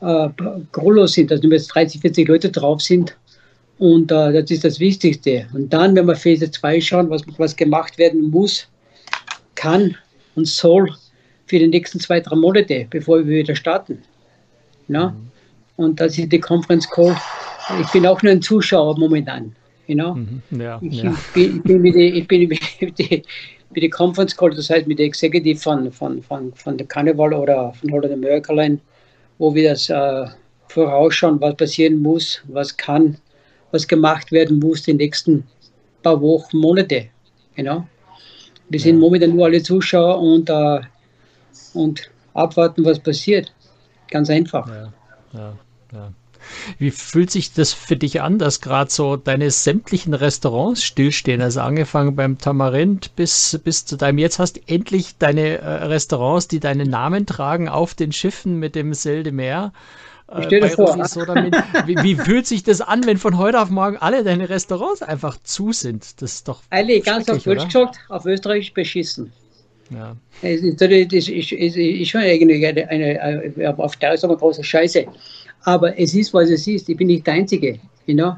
äh, 0.00 0.28
grollos 0.72 1.14
sind, 1.14 1.30
dass 1.30 1.42
nur 1.42 1.52
jetzt 1.52 1.68
30, 1.68 2.00
40 2.00 2.28
Leute 2.28 2.50
drauf 2.50 2.80
sind. 2.80 3.16
Und 3.82 4.12
äh, 4.12 4.32
das 4.32 4.50
ist 4.50 4.64
das 4.64 4.78
Wichtigste. 4.78 5.46
Und 5.54 5.72
dann, 5.72 5.96
wenn 5.96 6.06
wir 6.06 6.14
Phase 6.14 6.48
2 6.48 6.80
schauen, 6.80 7.10
was, 7.10 7.22
was 7.36 7.56
gemacht 7.56 7.98
werden 7.98 8.30
muss, 8.30 8.68
kann 9.56 9.96
und 10.36 10.46
soll 10.46 10.88
für 11.46 11.58
die 11.58 11.66
nächsten 11.66 11.98
zwei, 11.98 12.20
drei 12.20 12.36
Monate, 12.36 12.86
bevor 12.90 13.18
wir 13.26 13.38
wieder 13.38 13.56
starten. 13.56 13.98
Ja? 14.88 15.08
Mhm. 15.08 15.30
Und 15.76 16.00
das 16.00 16.16
ist 16.16 16.30
die 16.30 16.38
Conference 16.38 16.88
Call 16.88 17.16
ich 17.80 17.90
bin 17.92 18.06
auch 18.06 18.22
nur 18.22 18.32
ein 18.32 18.42
Zuschauer 18.42 18.98
momentan. 18.98 19.54
You 19.86 19.94
know? 19.96 20.14
Mhm, 20.14 20.42
ja, 20.60 20.78
ich, 20.82 21.02
ja. 21.02 21.14
bin, 21.34 21.56
ich 21.56 21.62
bin 21.62 21.82
mit 21.82 21.94
der, 21.94 22.14
ich 22.14 22.28
bin 22.28 22.48
mit 22.48 22.98
der, 22.98 23.22
mit 23.70 23.82
der 23.82 23.90
Conference 23.90 24.36
Call, 24.36 24.50
das 24.50 24.70
heißt 24.70 24.86
mit 24.86 24.98
der 24.98 25.06
Executive 25.06 25.58
von, 25.58 25.90
von, 25.90 26.22
von, 26.22 26.52
von 26.54 26.78
der 26.78 26.86
Carnival 26.86 27.34
oder 27.34 27.72
von 27.74 27.92
Holland 27.92 28.12
America 28.12 28.52
Line, 28.52 28.78
wo 29.38 29.54
wir 29.54 29.70
das 29.70 29.90
äh, 29.90 30.26
vorausschauen, 30.68 31.40
was 31.40 31.56
passieren 31.56 32.00
muss, 32.00 32.42
was 32.48 32.76
kann, 32.76 33.16
was 33.72 33.88
gemacht 33.88 34.30
werden 34.30 34.58
muss 34.60 34.82
die 34.82 34.94
nächsten 34.94 35.44
paar 36.02 36.20
Wochen, 36.20 36.58
Monate. 36.58 37.08
Know? 37.56 37.86
Wir 38.68 38.80
sind 38.80 38.98
momentan 38.98 39.36
nur 39.36 39.46
alle 39.46 39.62
Zuschauer 39.62 40.18
und, 40.20 40.48
äh, 40.48 40.80
und 41.74 42.10
abwarten, 42.34 42.84
was 42.84 42.98
passiert. 42.98 43.52
Ganz 44.10 44.30
einfach. 44.30 44.66
Ja, 44.68 44.92
ja, 45.32 45.56
ja. 45.92 46.12
Wie 46.78 46.90
fühlt 46.90 47.30
sich 47.30 47.52
das 47.52 47.72
für 47.72 47.96
dich 47.96 48.20
an, 48.20 48.38
dass 48.38 48.60
gerade 48.60 48.90
so 48.90 49.16
deine 49.16 49.50
sämtlichen 49.50 50.14
Restaurants 50.14 50.82
stillstehen? 50.82 51.40
Also 51.40 51.60
angefangen 51.60 52.16
beim 52.16 52.38
Tamarind 52.38 53.14
bis, 53.16 53.60
bis 53.62 53.84
zu 53.84 53.96
deinem, 53.96 54.18
jetzt 54.18 54.38
hast 54.38 54.56
du 54.56 54.60
endlich 54.66 55.16
deine 55.18 55.58
äh, 55.58 55.84
Restaurants, 55.84 56.48
die 56.48 56.60
deinen 56.60 56.90
Namen 56.90 57.26
tragen, 57.26 57.68
auf 57.68 57.94
den 57.94 58.12
Schiffen 58.12 58.58
mit 58.58 58.74
dem 58.74 58.94
Selde 58.94 59.32
Meer. 59.32 59.72
Äh, 60.34 60.42
stell 60.44 60.60
dir 60.60 60.68
vor. 60.70 60.96
Wie, 61.86 61.96
wie, 62.02 62.14
fühlt 62.14 62.46
sich 62.46 62.62
das 62.62 62.80
an, 62.80 63.06
wenn 63.06 63.18
von 63.18 63.38
heute 63.38 63.60
auf 63.60 63.70
morgen 63.70 63.96
alle 63.96 64.24
deine 64.24 64.48
Restaurants 64.48 65.02
einfach 65.02 65.38
zu 65.42 65.72
sind? 65.72 66.20
Das 66.22 66.34
ist 66.34 66.48
doch. 66.48 66.62
Alle, 66.70 67.00
ganz 67.00 67.28
auf 67.28 67.42
Deutsch 67.42 67.66
gesagt, 67.66 67.98
auf 68.08 68.24
Österreich 68.24 68.72
beschissen. 68.72 69.32
Ja. 69.90 70.16
Es 70.40 70.62
ist, 70.62 70.80
das 70.80 70.90
ist, 70.90 71.28
ist, 71.28 71.52
ist, 71.52 72.08
schon 72.08 72.22
eigentlich 72.22 72.66
eine, 72.66 72.88
eine, 72.88 73.74
auf 73.78 73.96
Deutsch 73.96 74.24
eine 74.24 74.36
große 74.36 74.64
Scheiße. 74.64 75.06
Aber 75.64 75.98
es 75.98 76.14
ist, 76.14 76.32
was 76.32 76.50
es 76.50 76.66
ist. 76.66 76.88
Ich 76.88 76.96
bin 76.96 77.08
nicht 77.08 77.26
der 77.26 77.34
Einzige. 77.34 77.78
You 78.06 78.14
know? 78.14 78.36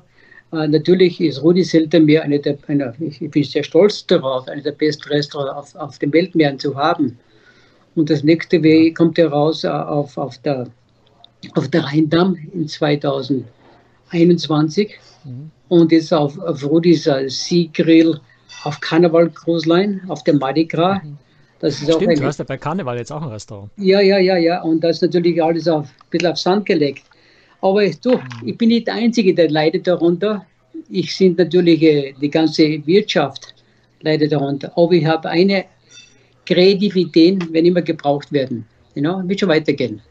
Uh, 0.53 0.69
natürlich 0.69 1.21
ist 1.21 1.43
Rudi 1.43 1.65
Seltermeer 1.65 2.23
eine 2.23 2.39
der, 2.39 2.57
eine, 2.69 2.95
ich 3.01 3.19
bin 3.19 3.43
sehr 3.43 3.65
stolz 3.65 4.07
darauf, 4.07 4.47
eine 4.47 4.63
der 4.63 4.71
besten 4.73 5.09
Restaurants 5.09 5.75
auf, 5.75 5.83
auf 5.83 5.99
den 5.99 6.13
Weltmeeren 6.13 6.59
zu 6.59 6.77
haben. 6.77 7.19
Und 7.97 8.09
das 8.09 8.23
nächste 8.23 8.63
Way 8.63 8.93
kommt 8.93 9.19
heraus 9.19 9.65
uh, 9.65 9.69
auf, 9.69 10.17
auf, 10.17 10.39
der, 10.39 10.69
auf 11.55 11.69
der 11.69 11.85
Rheindamm 11.85 12.37
in 12.53 12.69
2021 12.69 14.91
mhm. 15.25 15.51
und 15.69 15.93
jetzt 15.93 16.13
auf, 16.13 16.39
auf 16.39 16.63
Rudis 16.65 17.07
uh, 17.07 17.29
Sea 17.29 17.69
Grill 17.73 18.21
auf 18.65 18.81
Carnival 18.81 19.31
Cruise 19.31 19.69
Line, 19.69 20.01
auf 20.09 20.25
der 20.25 20.35
Mardi 20.35 20.65
Gras. 20.65 21.03
Mhm. 21.03 21.19
Das 21.61 21.75
ist 21.75 21.85
Stimmt, 21.85 22.11
auch 22.11 22.21
du 22.21 22.27
hast 22.27 22.39
ja 22.39 22.45
bei 22.45 22.57
Karneval 22.57 22.99
jetzt 22.99 23.13
auch 23.13 23.23
ein 23.23 23.29
Restaurant. 23.29 23.71
Ja, 23.77 24.01
ja, 24.01 24.19
ja, 24.19 24.37
ja. 24.37 24.63
Und 24.63 24.83
das 24.83 24.97
ist 24.97 25.03
natürlich 25.03 25.43
alles 25.43 25.69
auf, 25.69 25.87
ein 25.87 26.11
bisschen 26.11 26.33
auf 26.33 26.39
Sand 26.39 26.67
gelegt. 26.67 27.05
Aber 27.61 27.89
du, 27.89 28.21
ich 28.45 28.59
bin 28.59 28.69
nicht 28.69 28.87
der 28.87 28.95
Einzige, 28.95 29.35
der 29.35 29.51
leidet 29.51 29.87
darunter. 29.87 30.45
Ich 30.91 31.17
sind 31.17 31.39
natürlich 31.39 31.83
äh, 31.83 32.15
die 32.21 32.29
ganze 32.29 32.87
Wirtschaft 32.87 33.55
leidet 34.01 34.33
darunter. 34.33 34.73
Aber 34.77 34.93
ich 34.93 35.07
habe 35.07 35.31
eine 35.31 35.65
kreative 36.45 36.99
Ideen, 36.99 37.49
wenn 37.53 37.65
immer 37.65 37.81
gebraucht 37.81 38.31
werden. 38.33 38.67
Know, 38.95 39.23
wird 39.27 39.41
schon 39.41 39.49
weitergehen. 39.49 40.03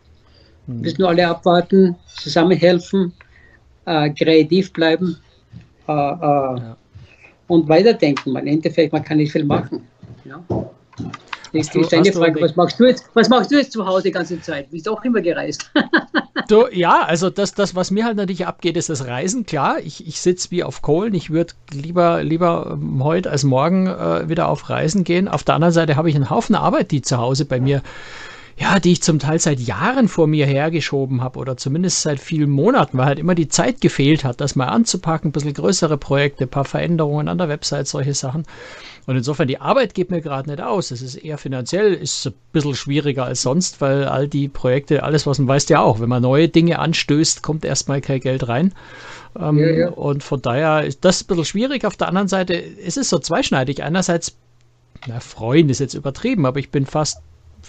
Wir 0.67 0.75
müssen 0.75 1.01
nur 1.01 1.09
alle 1.09 1.27
abwarten, 1.27 1.95
zusammenhelfen, 2.15 3.13
äh, 3.85 4.09
kreativ 4.11 4.71
bleiben 4.71 5.17
äh, 5.87 5.91
äh, 5.91 5.95
ja. 5.95 6.77
und 7.47 7.67
weiterdenken. 7.67 8.35
Im 8.35 8.47
Endeffekt, 8.47 8.93
man 8.93 9.03
kann 9.03 9.17
nicht 9.17 9.31
viel 9.31 9.43
machen. 9.43 9.83
Know? 10.23 10.71
Das 11.53 11.73
ist 11.75 11.93
deine 11.93 12.11
Frage, 12.11 12.41
was 12.41 12.55
machst, 12.55 12.79
du 12.79 12.85
jetzt, 12.85 13.07
was 13.13 13.29
machst 13.29 13.51
du 13.51 13.57
jetzt 13.57 13.73
zu 13.73 13.85
Hause 13.85 14.03
die 14.03 14.11
ganze 14.11 14.41
Zeit? 14.41 14.67
Du 14.67 14.71
bist 14.71 14.89
auch 14.89 15.03
immer 15.03 15.21
gereist. 15.21 15.71
du, 16.47 16.65
ja, 16.71 17.03
also 17.03 17.29
das, 17.29 17.53
das, 17.53 17.75
was 17.75 17.91
mir 17.91 18.05
halt 18.05 18.17
natürlich 18.17 18.47
abgeht, 18.47 18.75
ist 18.75 18.89
das 18.89 19.05
Reisen. 19.05 19.45
Klar, 19.45 19.77
ich, 19.79 20.07
ich 20.07 20.19
sitze 20.19 20.49
wie 20.49 20.63
auf 20.63 20.81
Kohlen. 20.81 21.13
Ich 21.13 21.29
würde 21.29 21.53
lieber, 21.71 22.23
lieber 22.23 22.71
ähm, 22.71 23.03
heute 23.03 23.29
als 23.29 23.43
morgen 23.43 23.85
äh, 23.85 24.27
wieder 24.29 24.49
auf 24.49 24.67
Reisen 24.71 25.03
gehen. 25.03 25.27
Auf 25.27 25.43
der 25.43 25.53
anderen 25.53 25.73
Seite 25.73 25.95
habe 25.95 26.09
ich 26.09 26.15
einen 26.15 26.31
Haufen 26.31 26.55
Arbeit, 26.55 26.89
die 26.89 27.03
zu 27.03 27.17
Hause 27.17 27.45
bei 27.45 27.59
mir 27.59 27.83
ja, 28.57 28.79
die 28.79 28.91
ich 28.91 29.01
zum 29.01 29.19
Teil 29.19 29.39
seit 29.39 29.59
Jahren 29.59 30.07
vor 30.07 30.27
mir 30.27 30.45
hergeschoben 30.45 31.21
habe 31.21 31.39
oder 31.39 31.57
zumindest 31.57 32.01
seit 32.01 32.19
vielen 32.19 32.49
Monaten, 32.49 32.97
weil 32.97 33.05
halt 33.05 33.19
immer 33.19 33.35
die 33.35 33.47
Zeit 33.47 33.81
gefehlt 33.81 34.23
hat, 34.23 34.41
das 34.41 34.55
mal 34.55 34.67
anzupacken, 34.67 35.29
ein 35.29 35.31
bisschen 35.31 35.53
größere 35.53 35.97
Projekte, 35.97 36.45
ein 36.45 36.49
paar 36.49 36.65
Veränderungen 36.65 37.27
an 37.27 37.39
der 37.39 37.49
Website, 37.49 37.87
solche 37.87 38.13
Sachen. 38.13 38.43
Und 39.05 39.17
insofern, 39.17 39.47
die 39.47 39.59
Arbeit 39.59 39.93
geht 39.93 40.11
mir 40.11 40.21
gerade 40.21 40.49
nicht 40.49 40.61
aus. 40.61 40.91
Es 40.91 41.01
ist 41.01 41.15
eher 41.15 41.37
finanziell, 41.37 41.93
ist 41.93 42.27
ein 42.27 42.33
bisschen 42.53 42.75
schwieriger 42.75 43.25
als 43.25 43.41
sonst, 43.41 43.81
weil 43.81 44.05
all 44.05 44.27
die 44.27 44.47
Projekte, 44.47 45.03
alles 45.03 45.27
was 45.27 45.39
man 45.39 45.47
weiß 45.47 45.67
ja 45.69 45.81
auch, 45.81 45.99
wenn 45.99 46.07
man 46.07 46.21
neue 46.21 46.47
Dinge 46.47 46.79
anstößt, 46.79 47.41
kommt 47.41 47.65
erstmal 47.65 47.99
kein 48.01 48.21
Geld 48.21 48.47
rein. 48.47 48.73
Ähm, 49.37 49.57
ja, 49.57 49.71
ja. 49.71 49.89
Und 49.89 50.23
von 50.23 50.41
daher 50.41 50.85
ist 50.85 51.03
das 51.03 51.23
ein 51.23 51.27
bisschen 51.27 51.45
schwierig. 51.45 51.85
Auf 51.85 51.97
der 51.97 52.07
anderen 52.07 52.27
Seite 52.27 52.53
ist 52.53 52.97
es 52.97 53.09
so 53.09 53.19
zweischneidig. 53.19 53.83
Einerseits, 53.83 54.37
na, 55.07 55.19
freuen 55.19 55.69
ist 55.69 55.79
jetzt 55.79 55.95
übertrieben, 55.95 56.45
aber 56.45 56.59
ich 56.59 56.69
bin 56.69 56.85
fast 56.85 57.17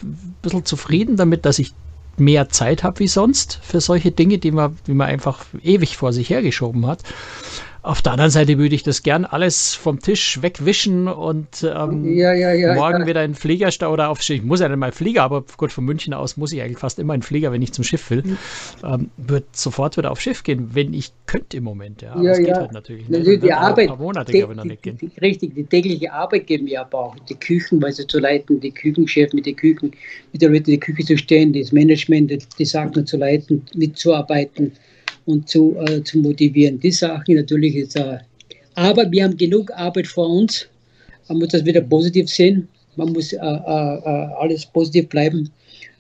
ein 0.03 0.37
bisschen 0.43 0.65
zufrieden 0.65 1.17
damit, 1.17 1.47
dass 1.47 1.59
ich 1.59 1.75
mehr 2.17 2.49
Zeit 2.49 2.85
habe 2.85 3.01
wie 3.01 3.09
sonst 3.09 3.59
für 3.63 3.81
solche 3.81 4.13
Dinge, 4.13 4.39
die 4.39 4.53
man, 4.53 4.77
die 4.87 4.95
man 4.95 5.09
einfach 5.09 5.45
ewig 5.63 5.97
vor 5.97 6.13
sich 6.13 6.31
hergeschoben 6.31 6.87
hat. 6.87 7.03
Auf 7.85 8.01
der 8.01 8.13
anderen 8.13 8.31
Seite 8.31 8.57
würde 8.57 8.75
ich 8.75 8.83
das 8.83 9.03
gern 9.03 9.27
alles 9.27 9.75
vom 9.75 10.01
Tisch 10.01 10.41
wegwischen 10.41 11.07
und 11.07 11.63
ähm, 11.63 12.17
ja, 12.17 12.33
ja, 12.33 12.55
ja, 12.55 12.75
morgen 12.75 13.07
wieder 13.07 13.23
in 13.23 13.33
den 13.33 13.37
Flieger 13.37 13.69
oder 13.93 14.09
auf 14.09 14.27
Ich 14.27 14.43
muss 14.43 14.61
ja 14.61 14.71
nicht 14.71 14.79
mal 14.79 14.91
Flieger, 14.91 15.23
aber 15.23 15.45
gut, 15.59 15.71
von 15.71 15.85
München 15.85 16.15
aus 16.15 16.39
muss 16.39 16.51
ich 16.53 16.63
eigentlich 16.63 16.79
fast 16.79 16.99
immer 16.99 17.13
in 17.13 17.21
den 17.21 17.27
Flieger, 17.27 17.53
wenn 17.53 17.61
ich 17.61 17.73
zum 17.75 17.85
Schiff 17.85 18.09
will. 18.09 18.23
Mhm. 18.23 18.39
Ähm, 18.83 19.11
wird 19.19 19.55
sofort 19.55 19.99
wieder 19.99 20.13
auf 20.13 20.19
Schiff 20.19 20.43
gehen, 20.45 20.71
wenn 20.73 20.95
ich 20.95 21.13
könnte 21.27 21.59
im 21.59 21.65
Moment. 21.65 22.01
Ja, 22.01 22.17
ja, 22.17 22.31
das 22.31 22.39
geht 22.39 22.55
halt 22.55 22.73
natürlich 22.73 23.07
nicht. 23.07 23.19
Also 23.19 23.37
die 23.37 23.53
Arbeit, 23.53 23.91
ein 23.91 23.97
paar 23.97 23.99
Monate, 23.99 24.33
die, 24.33 24.39
glaube 24.39 24.55
ich, 24.55 24.81
die, 24.81 24.93
die, 24.93 25.21
richtig, 25.21 25.55
die 25.55 25.65
tägliche 25.65 26.11
Arbeit 26.11 26.47
geben 26.47 26.67
wir 26.67 26.81
aber 26.81 26.99
auch. 26.99 27.17
Die 27.29 27.35
Küchenweise 27.35 28.07
zu 28.07 28.19
leiten, 28.19 28.61
die 28.61 28.71
Küchenchef 28.71 29.35
mit 29.35 29.45
den 29.45 29.57
Küchen, 29.57 29.93
mit 30.33 30.41
der 30.41 30.49
Leute 30.49 30.63
die 30.63 30.81
Küche 30.81 31.05
zu 31.05 31.19
stehen, 31.19 31.53
das 31.53 31.71
Management, 31.71 32.33
die 32.59 32.65
Sachen 32.65 33.07
zu 33.07 33.19
leiten, 33.19 33.67
mitzuarbeiten 33.75 34.73
und 35.27 35.49
zu, 35.49 35.77
äh, 35.87 36.03
zu 36.03 36.19
motivieren. 36.19 36.79
Die 36.81 36.91
Sachen 36.91 37.37
natürlich 37.37 37.77
ist, 37.77 37.97
äh, 37.97 38.19
aber 38.75 39.11
wir 39.11 39.25
haben 39.25 39.37
genug 39.37 39.71
Arbeit 39.73 40.07
vor 40.07 40.29
uns. 40.29 40.67
Man 41.29 41.39
muss 41.39 41.49
das 41.49 41.65
wieder 41.65 41.81
positiv 41.81 42.29
sehen. 42.29 42.69
Man 42.97 43.13
muss 43.13 43.33
äh, 43.33 43.37
äh, 43.37 43.41
äh, 43.41 44.29
alles 44.39 44.67
positiv 44.67 45.09
bleiben, 45.09 45.51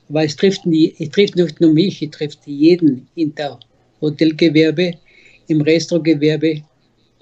weil 0.09 0.27
es 0.27 0.37
trifft, 0.37 0.67
nie, 0.67 0.95
es 0.99 1.11
trifft 1.11 1.37
nicht 1.37 1.61
nur 1.61 1.73
mich, 1.73 2.03
es 2.03 2.11
trifft 2.11 2.41
jeden 2.47 3.07
in 3.15 3.35
der 3.35 3.59
Hotelgewerbe, 4.01 4.95
im 5.49 5.61
Restaurantgewerbe 5.61 6.63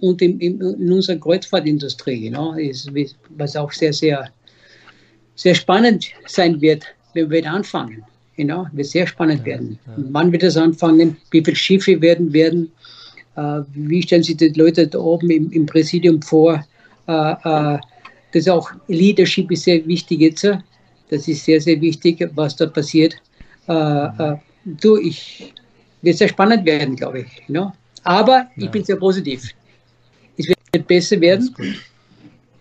und 0.01 0.21
im, 0.21 0.39
im, 0.41 0.61
in 0.61 0.93
unserer 0.93 1.17
Kreuzfahrtindustrie. 1.17 2.21
Genau, 2.21 2.55
ist, 2.55 2.91
was 3.31 3.57
auch 3.57 3.73
sehr, 3.73 3.93
sehr, 3.93 4.29
sehr 5.37 5.55
spannend 5.55 6.07
sein 6.27 6.61
wird, 6.61 6.85
wenn 7.15 7.31
wir 7.31 7.39
wieder 7.39 7.53
anfangen. 7.53 8.05
Genau, 8.37 8.67
wird 8.73 8.87
sehr 8.87 9.07
spannend 9.07 9.41
ja, 9.41 9.47
werden. 9.47 9.79
Ja. 9.87 9.93
Wann 10.11 10.33
wird 10.33 10.43
es 10.43 10.57
anfangen? 10.57 11.17
Wie 11.31 11.43
viele 11.45 11.57
Schiffe 11.57 12.01
werden 12.01 12.33
werden? 12.33 12.73
Äh, 13.37 13.61
wie 13.75 14.03
stellen 14.03 14.23
sich 14.23 14.37
die 14.37 14.49
Leute 14.49 14.87
da 14.87 14.99
oben 14.99 15.31
im, 15.31 15.51
im 15.53 15.67
Präsidium 15.67 16.23
vor? 16.23 16.65
Äh, 17.07 17.13
äh, 17.13 17.79
das 18.33 18.45
ist 18.45 18.49
auch 18.49 18.71
Leadership 18.89 19.51
ist 19.51 19.65
sehr 19.65 19.87
wichtig 19.87 20.21
jetzt. 20.21 20.49
Das 21.11 21.29
ist 21.29 21.45
sehr, 21.45 21.61
sehr 21.61 21.79
wichtig, 21.81 22.27
was 22.35 22.57
da 22.57 22.67
passiert. 22.67 23.15
Äh, 23.69 23.73
äh, 23.73 24.37
du, 24.65 24.97
ich 24.97 25.53
wird 26.01 26.17
sehr 26.17 26.29
spannend 26.29 26.65
werden, 26.65 26.97
glaube 26.97 27.21
ich. 27.21 27.47
Genau. 27.47 27.73
Aber 28.05 28.49
ich 28.57 28.71
bin 28.71 28.83
sehr 28.85 28.97
positiv. 28.97 29.51
Es 30.37 30.49
wird 30.49 30.87
besser 30.87 31.21
werden. 31.21 31.55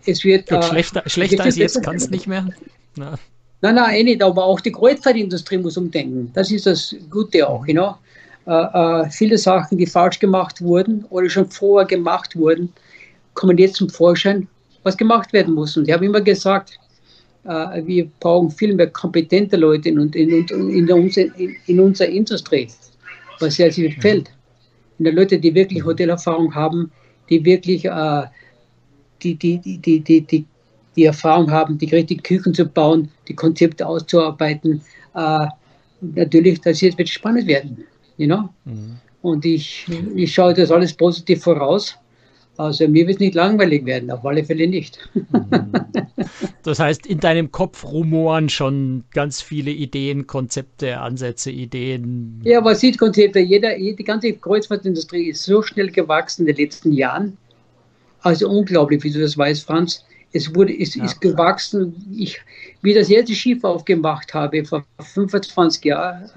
Es 0.04 0.22
wird, 0.24 0.48
Gut, 0.48 0.64
schlechter, 0.64 1.02
schlechter 1.06 1.44
als 1.44 1.56
jetzt 1.56 1.82
kann 1.82 1.96
es 1.96 2.10
nicht 2.10 2.26
mehr. 2.26 2.48
Na. 2.96 3.18
Nein, 3.62 3.76
nein, 3.76 3.94
eh 3.94 4.02
nicht, 4.04 4.22
aber 4.22 4.44
auch 4.44 4.60
die 4.60 4.72
Kreuzfahrtindustrie 4.72 5.58
muss 5.58 5.76
umdenken. 5.76 6.30
Das 6.34 6.50
ist 6.50 6.66
das 6.66 6.94
Gute 7.10 7.48
auch, 7.48 7.66
you 7.66 7.74
know? 7.74 7.94
äh, 8.46 8.50
äh, 8.50 9.10
viele 9.10 9.38
Sachen, 9.38 9.78
die 9.78 9.86
falsch 9.86 10.18
gemacht 10.18 10.60
wurden 10.60 11.04
oder 11.10 11.28
schon 11.28 11.48
vorher 11.48 11.86
gemacht 11.86 12.36
wurden, 12.36 12.72
kommen 13.34 13.56
jetzt 13.58 13.76
zum 13.76 13.88
Vorschein, 13.88 14.48
was 14.82 14.96
gemacht 14.96 15.32
werden 15.32 15.54
muss. 15.54 15.76
Und 15.76 15.88
ich 15.88 15.94
habe 15.94 16.06
immer 16.06 16.20
gesagt, 16.20 16.78
äh, 17.44 17.82
wir 17.84 18.08
brauchen 18.20 18.50
viel 18.50 18.74
mehr 18.74 18.88
kompetente 18.88 19.56
Leute 19.56 19.88
in, 19.90 20.12
in, 20.12 20.30
in, 20.30 21.08
in, 21.36 21.56
in 21.66 21.80
unserer 21.80 22.08
Industrie, 22.08 22.68
was 23.38 23.54
sehr 23.54 23.72
viel 23.72 23.92
fällt. 24.00 24.30
Und 24.98 25.06
Leute, 25.14 25.38
die 25.38 25.54
wirklich 25.54 25.84
Hotelerfahrung 25.84 26.54
haben, 26.54 26.90
die 27.30 27.44
wirklich 27.44 27.84
äh, 27.84 28.24
die, 29.22 29.36
die, 29.36 29.58
die, 29.58 30.00
die, 30.00 30.20
die, 30.20 30.44
die 30.96 31.04
Erfahrung 31.04 31.50
haben, 31.50 31.78
die 31.78 31.86
richtigen 31.86 32.22
Küchen 32.22 32.54
zu 32.54 32.66
bauen, 32.66 33.08
die 33.28 33.34
Konzepte 33.34 33.86
auszuarbeiten. 33.86 34.82
Äh, 35.14 35.46
natürlich, 36.00 36.60
das 36.60 36.80
jetzt 36.80 36.98
wird 36.98 37.08
spannend 37.08 37.46
werden. 37.46 37.84
You 38.16 38.26
know? 38.26 38.48
Mhm. 38.64 38.98
Und 39.22 39.44
ich, 39.44 39.86
ich 40.14 40.34
schaue 40.34 40.54
das 40.54 40.70
alles 40.70 40.92
positiv 40.92 41.42
voraus. 41.42 41.96
Also 42.58 42.86
mir 42.86 43.06
wird 43.06 43.16
es 43.16 43.20
nicht 43.20 43.34
langweilig 43.34 43.86
werden, 43.86 44.10
auf 44.10 44.24
alle 44.26 44.44
Fälle 44.44 44.66
nicht. 44.66 44.98
Mhm. 45.14 45.72
Das 46.62 46.78
heißt, 46.78 47.06
in 47.06 47.18
deinem 47.18 47.50
Kopf 47.50 47.84
rumoren 47.84 48.48
schon 48.48 49.04
ganz 49.12 49.40
viele 49.40 49.70
Ideen, 49.70 50.26
Konzepte, 50.26 51.00
Ansätze, 51.00 51.50
Ideen. 51.50 52.40
Ja, 52.44 52.58
aber 52.58 52.74
sieht 52.74 52.98
Konzepte, 52.98 53.40
jeder, 53.40 53.76
die 53.76 53.96
ganze 53.96 54.32
Kreuzfahrtindustrie 54.32 55.30
ist 55.30 55.42
so 55.42 55.62
schnell 55.62 55.90
gewachsen 55.90 56.42
in 56.42 56.54
den 56.54 56.64
letzten 56.64 56.92
Jahren. 56.92 57.36
Also 58.20 58.48
unglaublich, 58.48 59.02
wie 59.02 59.10
du 59.10 59.20
das 59.20 59.36
weißt, 59.36 59.64
Franz. 59.64 60.04
Es 60.32 60.54
wurde, 60.54 60.72
es 60.78 60.94
ja. 60.94 61.04
ist 61.04 61.20
gewachsen. 61.20 61.94
Ich, 62.16 62.40
wie 62.80 62.94
das 62.94 63.10
erste 63.10 63.34
Schiff 63.34 63.62
aufgemacht 63.64 64.32
habe, 64.32 64.64
vor 64.64 64.84
25 65.00 65.84
Jahren, 65.84 66.30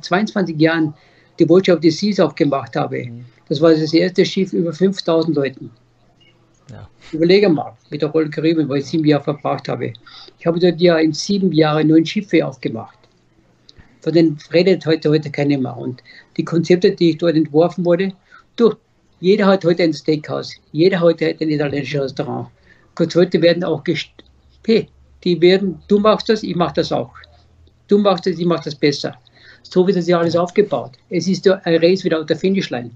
22 0.00 0.58
Jahren, 0.58 0.94
die 1.38 1.48
Watch 1.48 1.68
of 1.68 1.80
the 1.82 1.90
Seas 1.90 2.20
aufgemacht 2.20 2.74
habe. 2.74 3.04
Mhm. 3.04 3.24
Das 3.48 3.60
war 3.60 3.72
das 3.72 3.92
erste 3.92 4.24
Schiff 4.24 4.52
über 4.52 4.72
5000 4.72 5.36
Leuten. 5.36 5.70
Ja. 6.70 6.88
Überlege 7.12 7.48
mal, 7.48 7.76
mit 7.90 8.02
der 8.02 8.10
Royal 8.10 8.28
Caribbean, 8.28 8.68
wo 8.68 8.74
ich 8.74 8.86
sieben 8.86 9.04
Jahre 9.04 9.24
verbracht 9.24 9.68
habe. 9.68 9.92
Ich 10.38 10.46
habe 10.46 10.58
dort 10.58 10.80
ja 10.80 10.98
in 10.98 11.12
sieben 11.12 11.52
Jahren 11.52 11.88
neun 11.88 12.04
Schiffe 12.04 12.44
aufgemacht. 12.46 12.98
Von 14.00 14.12
denen 14.12 14.38
redet 14.52 14.84
heute, 14.86 15.10
heute 15.10 15.30
keiner 15.30 15.58
mehr. 15.58 15.76
Und 15.76 16.02
die 16.36 16.44
Konzepte, 16.44 16.92
die 16.92 17.10
ich 17.10 17.18
dort 17.18 17.36
entworfen 17.36 17.84
wurde, 17.84 18.12
du, 18.56 18.74
jeder 19.20 19.46
hat 19.46 19.64
heute 19.64 19.82
ein 19.82 19.94
Steakhouse, 19.94 20.54
jeder 20.72 21.00
hat 21.00 21.20
heute 21.20 21.36
ein 21.40 21.50
italienisches 21.50 22.02
Restaurant. 22.02 22.48
Konzerte 22.98 23.40
werden 23.40 23.62
auch 23.62 23.84
gest 23.84 24.10
hey, 24.68 24.88
die 25.24 25.40
werden, 25.40 25.80
du 25.88 25.98
machst 25.98 26.28
das, 26.28 26.42
ich 26.42 26.54
mach 26.54 26.72
das 26.72 26.92
auch. 26.92 27.14
Du 27.88 27.96
machst 27.98 28.26
das, 28.26 28.38
ich 28.38 28.44
mach 28.44 28.62
das 28.62 28.74
besser. 28.74 29.14
So 29.62 29.86
wird 29.86 29.96
das 29.96 30.06
ja 30.06 30.18
alles 30.18 30.36
aufgebaut. 30.36 30.92
Es 31.08 31.26
ist 31.26 31.46
ja 31.46 31.54
ein 31.64 31.76
Race 31.76 32.04
without 32.04 32.24
der 32.24 32.36
Finishline. 32.36 32.90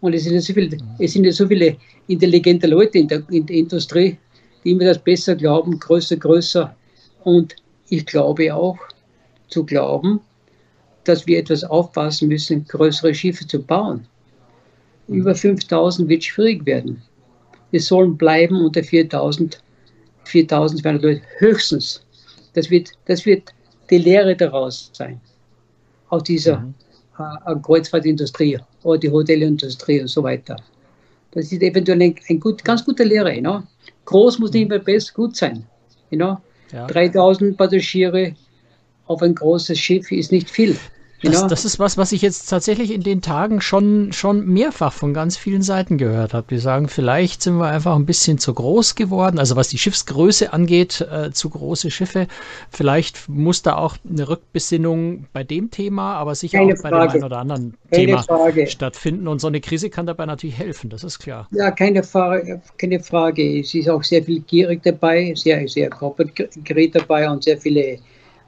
Und 0.00 0.14
es 0.14 0.24
sind, 0.24 0.34
ja 0.34 0.40
so 0.40 0.54
viele, 0.54 0.78
es 0.98 1.12
sind 1.12 1.24
ja 1.24 1.32
so 1.32 1.46
viele 1.46 1.76
intelligente 2.06 2.66
Leute 2.68 2.98
in 2.98 3.08
der, 3.08 3.22
in 3.30 3.44
der 3.44 3.56
Industrie, 3.56 4.16
die 4.64 4.70
immer 4.70 4.84
das 4.84 4.98
besser 4.98 5.34
glauben, 5.34 5.78
größer, 5.78 6.16
größer. 6.16 6.74
Und 7.24 7.54
ich 7.90 8.06
glaube 8.06 8.54
auch 8.54 8.78
zu 9.48 9.64
glauben, 9.64 10.20
dass 11.04 11.26
wir 11.26 11.38
etwas 11.38 11.64
aufpassen 11.64 12.28
müssen, 12.28 12.64
größere 12.66 13.14
Schiffe 13.14 13.46
zu 13.46 13.62
bauen. 13.62 14.06
Über 15.08 15.34
5000 15.34 16.08
wird 16.08 16.24
schwierig 16.24 16.64
werden 16.64 17.02
wir 17.70 17.80
sollen 17.80 18.16
bleiben 18.16 18.56
unter 18.64 18.82
4000, 18.82 19.62
4200 20.24 21.02
Leute, 21.02 21.22
höchstens. 21.38 22.04
Das 22.54 22.70
wird, 22.70 22.92
das 23.06 23.26
wird 23.26 23.54
die 23.90 23.98
Lehre 23.98 24.34
daraus 24.36 24.90
sein, 24.92 25.20
aus 26.08 26.22
dieser 26.24 26.60
mhm. 26.60 26.74
äh, 27.18 27.54
Kreuzfahrtindustrie 27.62 28.58
oder 28.82 28.98
die 28.98 29.10
Hotelindustrie 29.10 30.00
und 30.00 30.08
so 30.08 30.22
weiter. 30.22 30.56
Das 31.32 31.52
ist 31.52 31.62
eventuell 31.62 32.00
ein, 32.02 32.14
ein 32.28 32.40
gut, 32.40 32.64
ganz 32.64 32.84
guter 32.84 33.04
Lehre. 33.04 33.34
You 33.34 33.40
know? 33.40 33.62
Groß 34.06 34.38
muss 34.38 34.52
nicht 34.52 34.62
immer 34.62 34.78
best 34.78 35.14
gut 35.14 35.36
sein. 35.36 35.64
You 36.10 36.18
know? 36.18 36.38
Ja. 36.72 36.86
3000 36.86 37.56
Passagiere 37.56 38.34
auf 39.06 39.22
ein 39.22 39.34
großes 39.34 39.78
Schiff 39.78 40.10
ist 40.12 40.32
nicht 40.32 40.50
viel. 40.50 40.76
Das, 41.22 41.40
ja. 41.40 41.48
das, 41.48 41.64
ist 41.64 41.80
was, 41.80 41.98
was 41.98 42.12
ich 42.12 42.22
jetzt 42.22 42.48
tatsächlich 42.48 42.92
in 42.92 43.02
den 43.02 43.22
Tagen 43.22 43.60
schon, 43.60 44.12
schon 44.12 44.46
mehrfach 44.46 44.92
von 44.92 45.12
ganz 45.12 45.36
vielen 45.36 45.62
Seiten 45.62 45.98
gehört 45.98 46.32
habe. 46.32 46.46
Die 46.48 46.58
sagen, 46.58 46.88
vielleicht 46.88 47.42
sind 47.42 47.56
wir 47.56 47.66
einfach 47.66 47.96
ein 47.96 48.06
bisschen 48.06 48.38
zu 48.38 48.54
groß 48.54 48.94
geworden. 48.94 49.40
Also 49.40 49.56
was 49.56 49.68
die 49.68 49.78
Schiffsgröße 49.78 50.52
angeht, 50.52 51.00
äh, 51.00 51.32
zu 51.32 51.50
große 51.50 51.90
Schiffe. 51.90 52.28
Vielleicht 52.70 53.28
muss 53.28 53.62
da 53.62 53.76
auch 53.76 53.96
eine 54.08 54.28
Rückbesinnung 54.28 55.26
bei 55.32 55.42
dem 55.42 55.72
Thema, 55.72 56.14
aber 56.14 56.36
sicher 56.36 56.58
keine 56.58 56.74
auch 56.74 56.82
bei 56.82 56.90
Frage. 56.90 57.08
dem 57.08 57.14
einen 57.14 57.24
oder 57.24 57.38
anderen 57.38 57.74
keine 57.90 58.06
Thema 58.06 58.22
Frage. 58.22 58.66
stattfinden. 58.68 59.26
Und 59.26 59.40
so 59.40 59.48
eine 59.48 59.60
Krise 59.60 59.90
kann 59.90 60.06
dabei 60.06 60.26
natürlich 60.26 60.56
helfen, 60.56 60.88
das 60.88 61.02
ist 61.02 61.18
klar. 61.18 61.48
Ja, 61.50 61.72
keine, 61.72 62.04
Frage, 62.04 62.62
keine 62.76 63.00
Frage. 63.00 63.58
Es 63.60 63.74
ist 63.74 63.88
auch 63.90 64.04
sehr 64.04 64.22
viel 64.22 64.40
gierig 64.40 64.84
dabei, 64.84 65.34
sehr, 65.34 65.66
sehr 65.66 65.90
Corporate 65.90 66.48
Gerät 66.62 66.94
dabei 66.94 67.28
und 67.28 67.42
sehr 67.42 67.58
viele 67.58 67.98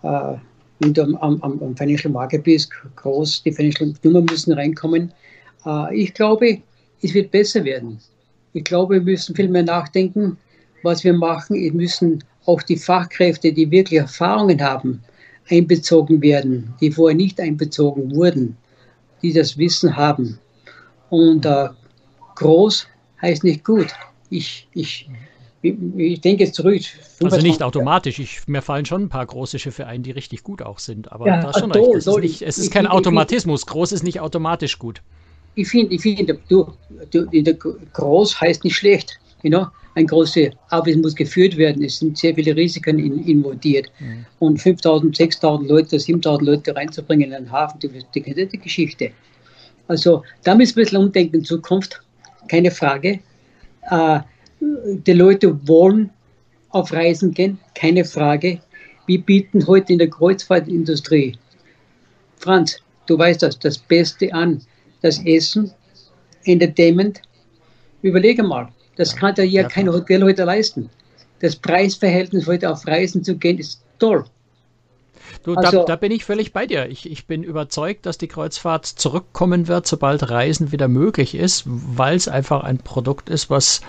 äh, 0.03 0.37
und 0.81 0.99
am, 0.99 1.15
am, 1.17 1.43
am 1.43 1.77
Financial 1.77 2.13
Marketplace 2.13 2.69
groß, 2.97 3.43
die 3.43 3.53
Financial 3.53 3.93
Nummern 4.03 4.25
müssen 4.25 4.53
reinkommen. 4.53 5.13
Äh, 5.67 5.97
ich 5.97 6.15
glaube, 6.15 6.59
es 7.03 7.15
wird 7.15 7.31
besser 7.31 7.65
werden. 7.65 7.99
Ich 8.53 8.65
glaube, 8.65 8.95
wir 8.95 9.03
müssen 9.03 9.35
viel 9.35 9.49
mehr 9.49 9.63
nachdenken, 9.63 10.37
was 10.83 11.05
wir 11.05 11.13
machen. 11.13 11.57
Wir 11.57 11.73
müssen 11.73 12.25
auch 12.47 12.63
die 12.63 12.77
Fachkräfte, 12.77 13.53
die 13.53 13.71
wirklich 13.71 14.01
Erfahrungen 14.01 14.61
haben, 14.61 15.03
einbezogen 15.51 16.21
werden, 16.23 16.73
die 16.81 16.91
vorher 16.91 17.17
nicht 17.17 17.41
einbezogen 17.41 18.15
wurden, 18.15 18.57
die 19.23 19.33
das 19.33 19.59
Wissen 19.59 19.97
haben. 19.97 20.39
Und 21.11 21.45
äh, 21.45 21.69
groß 22.37 22.87
heißt 23.21 23.45
nicht 23.45 23.65
gut. 23.65 23.89
Ich, 24.31 24.69
ich, 24.75 25.09
ich 25.63 26.21
denke 26.23 26.45
jetzt 26.45 26.55
zurück. 26.55 26.83
Also 27.23 27.39
nicht 27.39 27.63
automatisch. 27.63 28.19
Ich, 28.19 28.49
mir 28.49 28.63
fallen 28.63 28.87
schon 28.87 29.03
ein 29.03 29.09
paar 29.11 29.27
große 29.27 29.59
Schiffe 29.59 29.87
ein, 29.87 30.03
die 30.03 30.11
richtig 30.11 30.43
gut 30.43 30.63
auch 30.63 30.79
sind. 30.79 31.13
Aber 31.13 31.27
ja, 31.27 31.41
da 31.41 31.59
schon 31.59 31.71
recht. 31.71 31.87
Es 31.95 32.07
ist, 32.07 32.19
nicht, 32.19 32.43
es 32.43 32.59
ist 32.59 32.73
kein 32.73 32.87
ich, 32.87 32.91
Automatismus. 32.91 33.67
groß 33.67 33.93
ist 33.93 34.03
nicht 34.03 34.21
automatisch 34.21 34.79
gut. 34.79 35.03
Ich 35.57 35.69
finde, 35.69 35.95
ich 35.95 36.01
finde, 36.01 36.39
du, 36.49 36.73
du, 37.11 37.29
groß 37.93 38.41
heißt 38.41 38.65
nicht 38.65 38.77
schlecht. 38.77 39.19
You 39.43 39.51
know? 39.51 39.67
Ein 39.97 40.07
große, 40.07 40.51
aber 40.69 40.89
es 40.89 40.97
muss 40.97 41.15
geführt 41.15 41.57
werden. 41.57 41.85
Es 41.85 41.99
sind 41.99 42.17
sehr 42.17 42.35
viele 42.35 42.57
Risiken 42.57 42.99
in, 42.99 43.27
involviert. 43.27 43.91
Mhm. 43.99 44.25
Und 44.39 44.63
5000, 44.63 45.15
6000 45.15 45.69
Leute, 45.69 45.99
7000 45.99 46.47
Leute 46.49 46.75
reinzubringen 46.75 47.31
in 47.31 47.35
einen 47.35 47.51
Hafen, 47.51 47.81
die, 47.81 47.91
die 48.15 48.49
die 48.49 48.59
Geschichte. 48.59 49.11
Also 49.89 50.23
da 50.45 50.55
müssen 50.55 50.77
wir 50.77 50.83
ein 50.83 50.85
bisschen 50.85 50.99
umdenken 50.99 51.37
in 51.37 51.45
Zukunft. 51.45 52.01
Keine 52.49 52.71
Frage. 52.71 53.19
Äh, 53.91 54.21
die 54.61 55.13
Leute 55.13 55.67
wollen 55.67 56.11
auf 56.71 56.93
Reisen 56.93 57.33
gehen, 57.33 57.59
keine 57.75 58.05
Frage. 58.05 58.61
Wir 59.07 59.21
bieten 59.21 59.67
heute 59.67 59.93
in 59.93 59.99
der 59.99 60.11
Kreuzfahrtindustrie, 60.11 61.37
Franz, 62.37 62.79
du 63.07 63.19
weißt 63.19 63.43
das, 63.43 63.59
das 63.59 63.79
Beste 63.79 64.33
an. 64.33 64.63
Das 65.03 65.25
Essen, 65.25 65.73
Entertainment. 66.45 67.23
Überlege 68.03 68.43
mal, 68.43 68.69
das 68.97 69.17
kann 69.17 69.35
ja, 69.37 69.45
ja 69.45 69.69
kein 69.69 69.89
Hotel 69.89 70.23
heute 70.23 70.45
leisten. 70.45 70.91
Das 71.41 71.57
Preisverhältnis 71.57 72.47
heute 72.47 72.71
auf 72.71 72.87
Reisen 72.87 73.25
zu 73.25 73.37
gehen 73.37 73.59
ist 73.59 73.83
toll. 73.99 74.25
Du, 75.43 75.55
also, 75.55 75.79
da, 75.79 75.85
da, 75.85 75.97
bin 75.97 76.13
ich 76.13 76.25
völlig 76.25 76.53
bei 76.53 76.67
dir. 76.67 76.89
Ich, 76.89 77.11
ich 77.11 77.27
bin 77.27 77.43
überzeugt, 77.43 78.05
dass 78.05 78.19
die 78.19 78.29
Kreuzfahrt 78.29 78.85
zurückkommen 78.85 79.69
wird, 79.69 79.87
sobald 79.87 80.29
Reisen 80.29 80.73
wieder 80.73 80.89
möglich 80.89 81.35
ist, 81.35 81.63
weil 81.67 82.17
es 82.17 82.29
einfach 82.29 82.63
ein 82.63 82.79
Produkt 82.79 83.31
ist, 83.31 83.49
was 83.49 83.81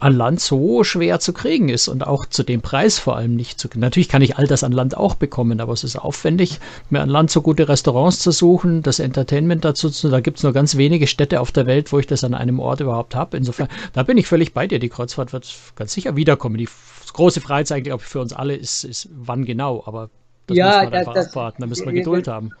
an 0.00 0.14
Land 0.14 0.40
so 0.40 0.82
schwer 0.82 1.20
zu 1.20 1.32
kriegen 1.32 1.68
ist 1.68 1.88
und 1.88 2.06
auch 2.06 2.26
zu 2.26 2.42
dem 2.42 2.62
Preis 2.62 2.98
vor 2.98 3.16
allem 3.16 3.36
nicht 3.36 3.60
zu 3.60 3.68
kriegen. 3.68 3.80
Natürlich 3.80 4.08
kann 4.08 4.22
ich 4.22 4.38
all 4.38 4.46
das 4.46 4.64
an 4.64 4.72
Land 4.72 4.96
auch 4.96 5.14
bekommen, 5.14 5.60
aber 5.60 5.72
es 5.72 5.84
ist 5.84 5.96
aufwendig, 5.96 6.58
mir 6.88 7.02
an 7.02 7.08
Land 7.08 7.30
so 7.30 7.42
gute 7.42 7.68
Restaurants 7.68 8.18
zu 8.20 8.30
suchen, 8.30 8.82
das 8.82 8.98
Entertainment 8.98 9.64
dazu 9.64 9.90
zu. 9.90 10.08
Da 10.08 10.20
gibt 10.20 10.38
es 10.38 10.42
nur 10.42 10.52
ganz 10.52 10.76
wenige 10.76 11.06
Städte 11.06 11.40
auf 11.40 11.52
der 11.52 11.66
Welt, 11.66 11.92
wo 11.92 11.98
ich 11.98 12.06
das 12.06 12.24
an 12.24 12.34
einem 12.34 12.60
Ort 12.60 12.80
überhaupt 12.80 13.14
habe. 13.14 13.36
Insofern, 13.36 13.68
da 13.92 14.02
bin 14.02 14.16
ich 14.16 14.26
völlig 14.26 14.54
bei 14.54 14.66
dir. 14.66 14.78
Die 14.78 14.88
Kreuzfahrt 14.88 15.32
wird 15.32 15.46
ganz 15.76 15.92
sicher 15.92 16.16
wiederkommen. 16.16 16.56
Die 16.56 16.68
große 17.12 17.40
Frage 17.40 17.74
eigentlich, 17.74 17.92
ob 17.92 18.00
für 18.00 18.20
uns 18.20 18.32
alle 18.32 18.54
ist, 18.54 18.84
ist 18.84 19.08
wann 19.14 19.44
genau, 19.44 19.82
aber 19.84 20.08
das 20.46 20.56
ja, 20.56 20.66
muss 20.66 20.84
man 20.84 20.94
einfach 20.94 21.14
das, 21.14 21.28
abwarten. 21.28 21.62
Da 21.62 21.66
müssen 21.68 21.86
wir 21.86 21.92
Geduld 21.92 22.26
haben. 22.26 22.52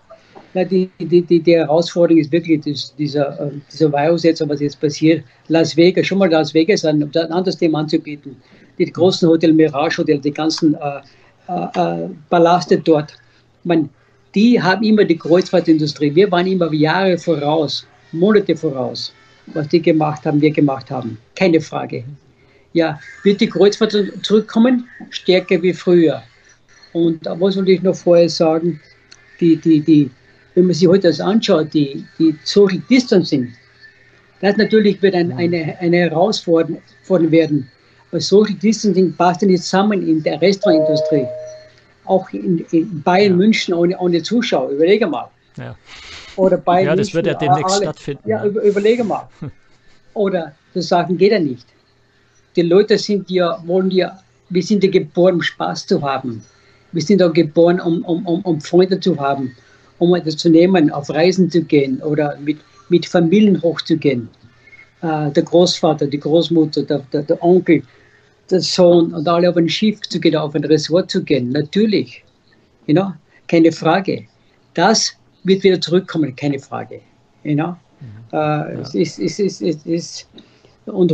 Ja, 0.52 0.64
die, 0.64 0.90
die, 0.98 1.22
die, 1.22 1.40
die 1.40 1.54
Herausforderung 1.54 2.20
ist 2.20 2.32
wirklich 2.32 2.60
das, 2.64 2.94
dieser, 2.96 3.38
äh, 3.40 3.50
dieser 3.72 3.92
Virus 3.92 4.24
jetzt, 4.24 4.46
was 4.48 4.60
jetzt 4.60 4.80
passiert. 4.80 5.24
Las 5.48 5.76
Vegas, 5.76 6.06
schon 6.06 6.18
mal 6.18 6.30
Las 6.30 6.52
Vegas 6.52 6.84
ein, 6.84 7.02
ein 7.02 7.32
anderes 7.32 7.56
Thema 7.56 7.80
anzubieten. 7.80 8.36
Die 8.78 8.86
großen 8.86 9.28
Hotel, 9.28 9.52
Mirage 9.52 9.98
Hotel, 9.98 10.18
die 10.18 10.32
ganzen 10.32 10.74
äh, 10.74 11.00
äh, 11.48 12.08
Ballaste 12.28 12.76
äh, 12.76 12.80
dort. 12.82 13.14
Man, 13.62 13.88
die 14.34 14.60
haben 14.60 14.82
immer 14.82 15.04
die 15.04 15.18
Kreuzfahrtindustrie. 15.18 16.14
Wir 16.14 16.30
waren 16.30 16.46
immer 16.46 16.72
Jahre 16.72 17.16
voraus, 17.16 17.86
Monate 18.12 18.56
voraus, 18.56 19.12
was 19.46 19.68
die 19.68 19.82
gemacht 19.82 20.24
haben, 20.24 20.40
wir 20.40 20.50
gemacht 20.50 20.90
haben. 20.90 21.18
Keine 21.36 21.60
Frage. 21.60 22.04
Ja, 22.72 22.98
wird 23.24 23.40
die 23.40 23.48
Kreuzfahrt 23.48 23.96
zurückkommen? 24.22 24.88
Stärker 25.10 25.60
wie 25.62 25.72
früher. 25.72 26.22
Und 26.92 27.26
da 27.26 27.34
muss 27.34 27.56
ich 27.56 27.82
noch 27.82 27.94
vorher 27.94 28.28
sagen, 28.28 28.80
die, 29.40 29.56
die, 29.56 29.80
die, 29.80 30.10
wenn 30.60 30.66
man 30.66 30.74
sich 30.74 30.86
heute 30.86 31.08
das 31.08 31.20
anschaut, 31.20 31.72
die, 31.72 32.04
die 32.18 32.36
Social 32.44 32.82
Distancing, 32.90 33.50
das 34.42 34.58
natürlich 34.58 35.00
wird 35.00 35.14
ein, 35.14 35.32
eine, 35.32 35.74
eine 35.80 35.96
Herausforderung 35.96 36.82
werden. 37.08 37.66
Weil 38.10 38.20
Social 38.20 38.54
Distancing 38.54 39.14
passt 39.14 39.40
ja 39.40 39.48
nicht 39.48 39.62
zusammen 39.62 40.06
in 40.06 40.22
der 40.22 40.38
Restaurantindustrie. 40.42 41.26
Auch 42.04 42.28
in, 42.32 42.58
in 42.72 43.02
Bayern, 43.02 43.32
ja. 43.32 43.36
München 43.36 43.72
ohne, 43.72 43.98
ohne 43.98 44.22
Zuschauer. 44.22 44.68
Überlege 44.68 45.06
mal. 45.06 45.30
Ja. 45.56 45.74
Oder 46.36 46.58
Bayern, 46.58 46.88
ja, 46.88 46.96
das 46.96 47.14
München, 47.14 47.14
wird 47.14 47.26
ja 47.26 47.34
demnächst 47.34 47.76
alle, 47.76 47.84
stattfinden. 47.84 48.28
Ja, 48.28 48.44
über, 48.44 48.62
überlege 48.62 49.02
mal. 49.02 49.28
Oder 50.12 50.54
das 50.74 50.88
sagen 50.88 51.16
geht 51.16 51.32
ja 51.32 51.38
nicht. 51.38 51.66
Die 52.54 52.62
Leute 52.62 52.98
sind 52.98 53.30
ja, 53.30 53.62
wollen 53.64 53.90
ja, 53.90 54.18
wir 54.50 54.62
sind 54.62 54.84
ja 54.84 54.90
geboren, 54.90 55.36
um 55.36 55.42
Spaß 55.42 55.86
zu 55.86 56.02
haben. 56.02 56.44
Wir 56.92 57.00
sind 57.00 57.22
auch 57.22 57.32
geboren, 57.32 57.80
um, 57.80 58.04
um, 58.04 58.26
um, 58.26 58.42
um 58.42 58.60
Freunde 58.60 59.00
zu 59.00 59.18
haben 59.18 59.56
um 60.00 60.14
etwas 60.14 60.36
zu 60.36 60.48
nehmen, 60.48 60.90
auf 60.90 61.08
Reisen 61.10 61.48
zu 61.50 61.62
gehen 61.62 62.02
oder 62.02 62.36
mit, 62.40 62.58
mit 62.88 63.06
Familien 63.06 63.62
hochzugehen. 63.62 64.28
Äh, 65.02 65.30
der 65.30 65.42
Großvater, 65.44 66.06
die 66.06 66.18
Großmutter, 66.18 66.82
der, 66.82 66.98
der, 67.12 67.22
der, 67.22 67.42
Onkel, 67.42 67.82
der 68.50 68.60
Sohn 68.60 69.14
und 69.14 69.28
alle 69.28 69.48
auf 69.48 69.56
ein 69.56 69.68
Schiff 69.68 70.00
zu 70.00 70.18
gehen, 70.18 70.36
auf 70.36 70.54
ein 70.54 70.64
Resort 70.64 71.10
zu 71.10 71.22
gehen. 71.22 71.50
Natürlich. 71.50 72.24
You 72.86 72.94
know? 72.94 73.12
Keine 73.46 73.70
Frage. 73.72 74.26
Das 74.74 75.16
wird 75.44 75.62
wieder 75.62 75.80
zurückkommen, 75.80 76.34
keine 76.34 76.58
Frage. 76.58 77.00
You 77.44 77.54
know? 77.54 77.76
Mhm. 78.00 78.06
Äh, 78.32 78.36
ja. 78.36 78.68
es 78.80 78.94
ist, 78.94 79.18
es 79.18 79.38
ist, 79.38 79.62
es 79.62 79.86
ist, 79.86 80.28
und 80.86 81.12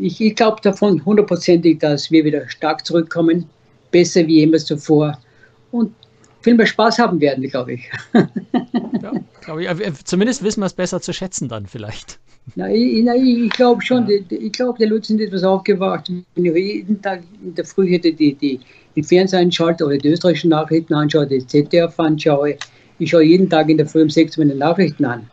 ich, 0.00 0.20
ich 0.20 0.34
glaube 0.34 0.56
davon 0.62 1.04
hundertprozentig, 1.04 1.78
dass 1.80 2.10
wir 2.10 2.24
wieder 2.24 2.48
stark 2.48 2.84
zurückkommen, 2.86 3.46
besser 3.90 4.26
wie 4.26 4.40
jemals 4.40 4.64
zuvor. 4.64 5.18
Und 5.70 5.92
viel 6.44 6.54
mehr 6.54 6.66
Spaß 6.66 6.98
haben 6.98 7.20
werden, 7.20 7.48
glaube 7.48 7.72
ich. 7.72 7.90
ja, 8.12 9.12
glaub 9.40 9.58
ich. 9.58 10.04
Zumindest 10.04 10.44
wissen 10.44 10.60
wir 10.60 10.66
es 10.66 10.74
besser 10.74 11.00
zu 11.00 11.12
schätzen 11.12 11.48
dann 11.48 11.66
vielleicht. 11.66 12.20
Na, 12.54 12.70
ich, 12.70 13.06
ich 13.06 13.50
glaube 13.50 13.82
schon, 13.82 14.06
ja. 14.06 14.18
die, 14.30 14.36
ich 14.36 14.52
glaube, 14.52 14.78
die 14.78 14.84
Leute 14.84 15.06
sind 15.06 15.20
etwas 15.20 15.42
aufgewacht. 15.42 16.12
Wenn 16.34 16.44
ich 16.44 16.54
jeden 16.54 17.00
Tag 17.00 17.22
in 17.42 17.54
der 17.54 17.64
Früh 17.64 17.88
hätte 17.90 18.12
die, 18.12 18.34
die, 18.34 18.60
die 18.94 19.02
Fernsehen 19.02 19.46
anschalte 19.46 19.86
oder 19.86 19.96
die 19.96 20.08
österreichischen 20.08 20.50
Nachrichten 20.50 20.92
anschaue, 20.92 21.26
die 21.26 21.44
ZDF 21.46 21.98
anschaue, 21.98 22.56
ich 22.98 23.10
schaue 23.10 23.24
jeden 23.24 23.48
Tag 23.48 23.70
in 23.70 23.78
der 23.78 23.86
Früh 23.86 24.02
um 24.02 24.10
sechs 24.10 24.36
meine 24.36 24.54
Nachrichten 24.54 25.06
an. 25.06 25.28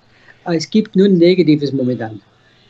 Es 0.45 0.69
gibt 0.69 0.95
nur 0.95 1.09
Negatives 1.09 1.73
momentan. 1.73 2.21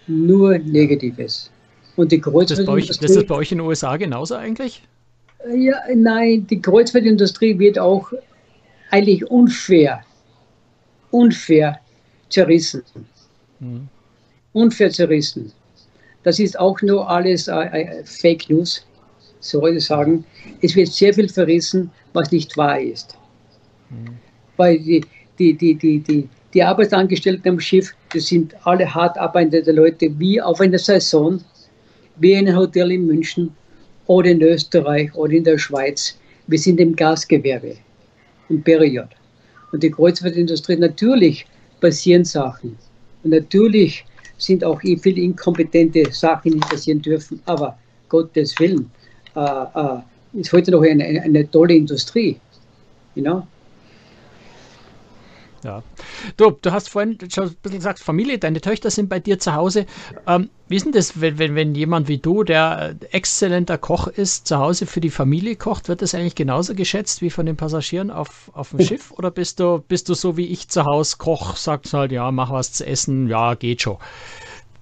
Nur 0.07 0.57
Negatives. 0.57 1.51
Und 1.95 2.11
die 2.11 2.19
Kreuzfahrtindustrie... 2.19 2.89
Ist 2.89 3.03
das, 3.03 3.13
das 3.13 3.25
bei 3.25 3.35
euch 3.35 3.51
in 3.51 3.59
den 3.59 3.67
USA 3.67 3.95
genauso 3.97 4.35
eigentlich? 4.35 4.81
Ja, 5.55 5.77
nein, 5.95 6.47
die 6.47 6.61
Kreuzfahrtindustrie 6.61 7.57
wird 7.57 7.79
auch 7.79 8.11
eigentlich 8.91 9.25
unfair, 9.31 10.03
unfair 11.11 11.79
zerrissen. 12.29 12.83
Mhm. 13.59 13.87
Unfair 14.53 14.91
zerrissen. 14.91 15.51
Das 16.23 16.39
ist 16.39 16.59
auch 16.59 16.81
nur 16.81 17.09
alles 17.09 17.47
äh, 17.47 17.53
äh, 17.53 18.03
Fake 18.03 18.49
News, 18.49 18.85
soll 19.39 19.77
ich 19.77 19.85
sagen. 19.85 20.23
Es 20.61 20.75
wird 20.75 20.89
sehr 20.89 21.13
viel 21.13 21.29
verrissen, 21.29 21.89
was 22.13 22.31
nicht 22.31 22.55
wahr 22.57 22.79
ist. 22.79 23.17
Mhm. 23.89 24.17
Weil 24.57 24.79
die, 24.79 25.03
die, 25.39 25.53
die, 25.53 25.75
die, 25.75 25.99
die, 25.99 26.29
die 26.53 26.63
Arbeitsangestellten 26.63 27.49
am 27.49 27.59
Schiff, 27.59 27.95
das 28.13 28.27
sind 28.27 28.53
alle 28.67 28.93
hart 28.93 29.17
arbeitende 29.17 29.71
Leute, 29.71 30.07
wie 30.19 30.39
auf 30.41 30.59
einer 30.59 30.77
Saison, 30.77 31.41
wie 32.17 32.33
in 32.33 32.47
einem 32.47 32.57
Hotel 32.57 32.91
in 32.91 33.07
München 33.07 33.55
oder 34.07 34.29
in 34.29 34.41
Österreich 34.41 35.13
oder 35.15 35.31
in 35.31 35.45
der 35.45 35.57
Schweiz. 35.57 36.17
Wir 36.47 36.59
sind 36.59 36.79
im 36.79 36.95
Gasgewerbe 36.95 37.77
und 38.51 38.63
Period. 38.63 39.07
Und 39.71 39.83
die 39.83 39.91
Kreuzfahrtindustrie, 39.91 40.75
natürlich 40.75 41.45
passieren 41.79 42.25
Sachen. 42.25 42.77
Und 43.23 43.31
natürlich 43.31 44.05
sind 44.37 44.63
auch 44.63 44.79
viele 44.81 45.21
inkompetente 45.21 46.11
Sachen, 46.11 46.53
die 46.53 46.59
passieren 46.59 47.01
dürfen. 47.01 47.39
Aber 47.45 47.77
Gottes 48.09 48.57
Willen, 48.59 48.89
äh, 49.35 49.39
äh, 49.39 50.39
ist 50.39 50.51
heute 50.51 50.71
noch 50.71 50.81
eine, 50.81 51.21
eine 51.21 51.49
tolle 51.49 51.75
Industrie. 51.75 52.37
You 53.15 53.23
know? 53.23 53.47
Ja. 55.63 55.83
Du, 56.37 56.51
du 56.51 56.71
hast 56.71 56.89
vorhin 56.89 57.17
schon 57.31 57.45
ein 57.45 57.55
bisschen 57.61 57.79
gesagt, 57.79 57.99
Familie, 57.99 58.39
deine 58.39 58.61
Töchter 58.61 58.89
sind 58.89 59.09
bei 59.09 59.19
dir 59.19 59.39
zu 59.39 59.53
Hause. 59.53 59.85
Ähm, 60.27 60.49
wie 60.67 60.77
ist 60.77 60.85
denn 60.85 60.91
das, 60.91 61.21
wenn, 61.21 61.37
wenn, 61.37 61.55
wenn 61.55 61.75
jemand 61.75 62.07
wie 62.07 62.17
du, 62.17 62.43
der 62.43 62.95
exzellenter 63.11 63.77
Koch 63.77 64.07
ist, 64.07 64.47
zu 64.47 64.57
Hause 64.57 64.85
für 64.85 65.01
die 65.01 65.09
Familie 65.09 65.55
kocht, 65.55 65.87
wird 65.87 66.01
das 66.01 66.15
eigentlich 66.15 66.35
genauso 66.35 66.73
geschätzt 66.73 67.21
wie 67.21 67.29
von 67.29 67.45
den 67.45 67.57
Passagieren 67.57 68.09
auf, 68.09 68.49
auf 68.53 68.69
dem 68.71 68.79
Schiff? 68.85 69.11
Oder 69.11 69.29
bist 69.31 69.59
du, 69.59 69.83
bist 69.87 70.09
du 70.09 70.13
so 70.13 70.37
wie 70.37 70.47
ich 70.47 70.69
zu 70.69 70.85
Hause 70.85 71.17
Koch, 71.17 71.55
sagst 71.55 71.93
halt, 71.93 72.11
ja, 72.11 72.31
mach 72.31 72.51
was 72.51 72.73
zu 72.73 72.85
essen, 72.85 73.27
ja, 73.27 73.53
geht 73.53 73.81
schon. 73.81 73.97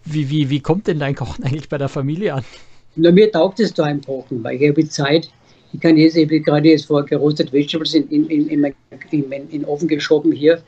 Wie, 0.05 0.29
wie, 0.29 0.49
wie 0.49 0.61
kommt 0.61 0.87
denn 0.87 0.99
dein 0.99 1.15
Kochen 1.15 1.43
eigentlich 1.43 1.69
bei 1.69 1.77
der 1.77 1.89
Familie 1.89 2.35
an? 2.35 2.45
Na, 2.95 3.11
mir 3.11 3.31
taugt 3.31 3.59
es 3.59 3.73
da 3.73 3.87
im 3.89 4.01
Kochen, 4.01 4.43
weil 4.43 4.61
ich 4.61 4.69
habe 4.69 4.87
Zeit, 4.89 5.29
ich 5.71 5.79
kann 5.79 5.97
jetzt 5.97 6.15
eben 6.15 6.43
gerade 6.43 6.69
jetzt 6.69 6.85
vor 6.85 7.05
gerostete 7.05 7.53
Vegetables 7.53 7.93
in, 7.93 8.07
in, 8.09 8.27
in, 8.27 8.49
in, 8.49 9.49
in, 9.49 9.65
Ofen 9.65 9.87
geschoben 9.87 10.31
hier. 10.31 10.61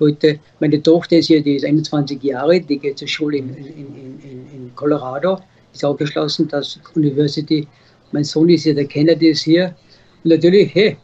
Heute, 0.00 0.38
meine 0.60 0.82
Tochter 0.82 1.18
ist 1.18 1.26
hier, 1.26 1.42
die 1.42 1.56
ist 1.56 1.64
21 1.64 2.22
Jahre, 2.22 2.60
die 2.60 2.78
geht 2.78 2.98
zur 2.98 3.08
Schule 3.08 3.38
in, 3.38 3.54
in, 3.54 3.66
in, 3.66 4.46
in 4.54 4.70
Colorado, 4.74 5.38
ist 5.72 5.84
auch 5.84 5.96
geschlossen, 5.96 6.48
das 6.48 6.78
University. 6.94 7.66
Mein 8.12 8.24
Sohn 8.24 8.48
ist 8.48 8.64
hier, 8.64 8.74
der 8.74 8.86
Kennedy 8.86 9.28
ist 9.28 9.44
hier. 9.44 9.74
Und 10.22 10.30
natürlich, 10.30 10.74
hey, 10.74 10.96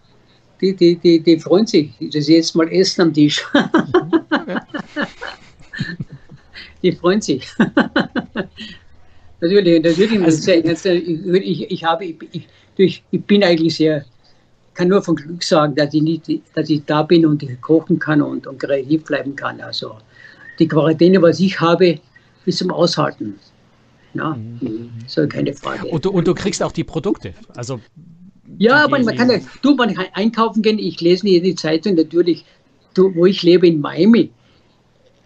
die, 0.60 0.76
die, 0.76 0.96
die, 0.96 1.20
die 1.20 1.38
freuen 1.38 1.66
sich, 1.66 1.90
dass 2.12 2.26
sie 2.26 2.36
jetzt 2.36 2.54
mal 2.54 2.70
essen 2.72 3.02
am 3.02 3.12
Tisch. 3.12 3.44
die 6.82 6.92
freuen 6.92 7.20
sich. 7.20 7.46
natürlich, 9.40 9.82
natürlich. 9.82 10.22
Also, 10.22 10.90
ich, 10.90 11.70
ich, 11.70 11.84
habe, 11.84 12.04
ich, 12.04 12.48
ich, 12.76 13.02
ich 13.10 13.22
bin 13.24 13.44
eigentlich 13.44 13.76
sehr, 13.76 14.04
kann 14.74 14.88
nur 14.88 15.02
von 15.02 15.16
Glück 15.16 15.42
sagen, 15.42 15.74
dass 15.74 15.92
ich, 15.92 16.02
nicht, 16.02 16.28
dass 16.54 16.70
ich 16.70 16.84
da 16.84 17.02
bin 17.02 17.26
und 17.26 17.42
ich 17.42 17.60
kochen 17.60 17.98
kann 17.98 18.22
und, 18.22 18.46
und 18.46 18.58
kreativ 18.58 19.04
bleiben 19.04 19.36
kann. 19.36 19.60
Also 19.60 19.96
die 20.58 20.68
Quarantäne, 20.68 21.20
was 21.20 21.40
ich 21.40 21.60
habe, 21.60 21.98
ist 22.46 22.58
zum 22.58 22.70
Aushalten. 22.70 23.38
Ja, 24.14 24.34
mhm. 24.34 24.90
so 25.06 25.26
keine 25.26 25.54
Frage. 25.54 25.86
Und 25.86 26.04
du, 26.04 26.10
und 26.10 26.26
du 26.26 26.34
kriegst 26.34 26.62
auch 26.62 26.72
die 26.72 26.84
Produkte. 26.84 27.32
Also 27.54 27.80
ja, 28.58 28.86
man, 28.88 29.04
man 29.04 29.16
kann 29.16 29.30
ja, 29.30 29.38
du, 29.62 29.74
man 29.74 29.94
kann 29.94 30.06
einkaufen 30.12 30.62
gehen. 30.62 30.78
Ich 30.78 31.00
lese 31.00 31.24
nicht 31.24 31.44
die 31.44 31.54
Zeitung 31.54 31.94
natürlich, 31.94 32.44
du, 32.94 33.14
wo 33.14 33.26
ich 33.26 33.42
lebe 33.42 33.66
in 33.66 33.80
Miami. 33.80 34.30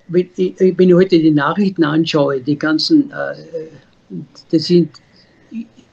Wenn 0.08 0.28
ich, 0.36 0.54
wenn 0.58 0.88
ich 0.88 0.94
heute 0.94 1.18
die 1.18 1.32
Nachrichten 1.32 1.82
anschaue, 1.82 2.40
die 2.40 2.56
ganzen, 2.56 3.10
äh, 3.10 4.16
das 4.50 4.64
sind, 4.64 4.90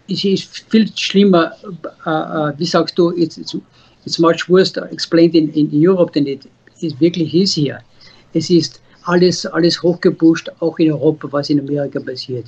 es 0.10 0.24
ist 0.24 0.66
viel 0.70 0.90
schlimmer, 0.96 1.54
äh, 2.06 2.58
wie 2.58 2.66
sagst 2.66 2.98
du, 2.98 3.12
it's, 3.12 3.38
it's, 3.38 3.56
it's 4.06 4.20
much 4.20 4.50
worse 4.50 4.76
explained 4.92 5.36
in, 5.36 5.52
in 5.54 5.70
Europe 5.72 6.12
than 6.14 6.28
it, 6.28 6.48
it 6.80 7.00
wirklich 7.00 7.34
ist 7.34 7.54
hier. 7.54 7.80
Es 8.34 8.50
ist 8.50 8.82
alles, 9.04 9.46
alles 9.46 9.82
hochgepusht, 9.82 10.50
auch 10.60 10.78
in 10.80 10.92
Europa, 10.92 11.28
was 11.32 11.50
in 11.50 11.60
Amerika 11.60 12.00
passiert. 12.00 12.46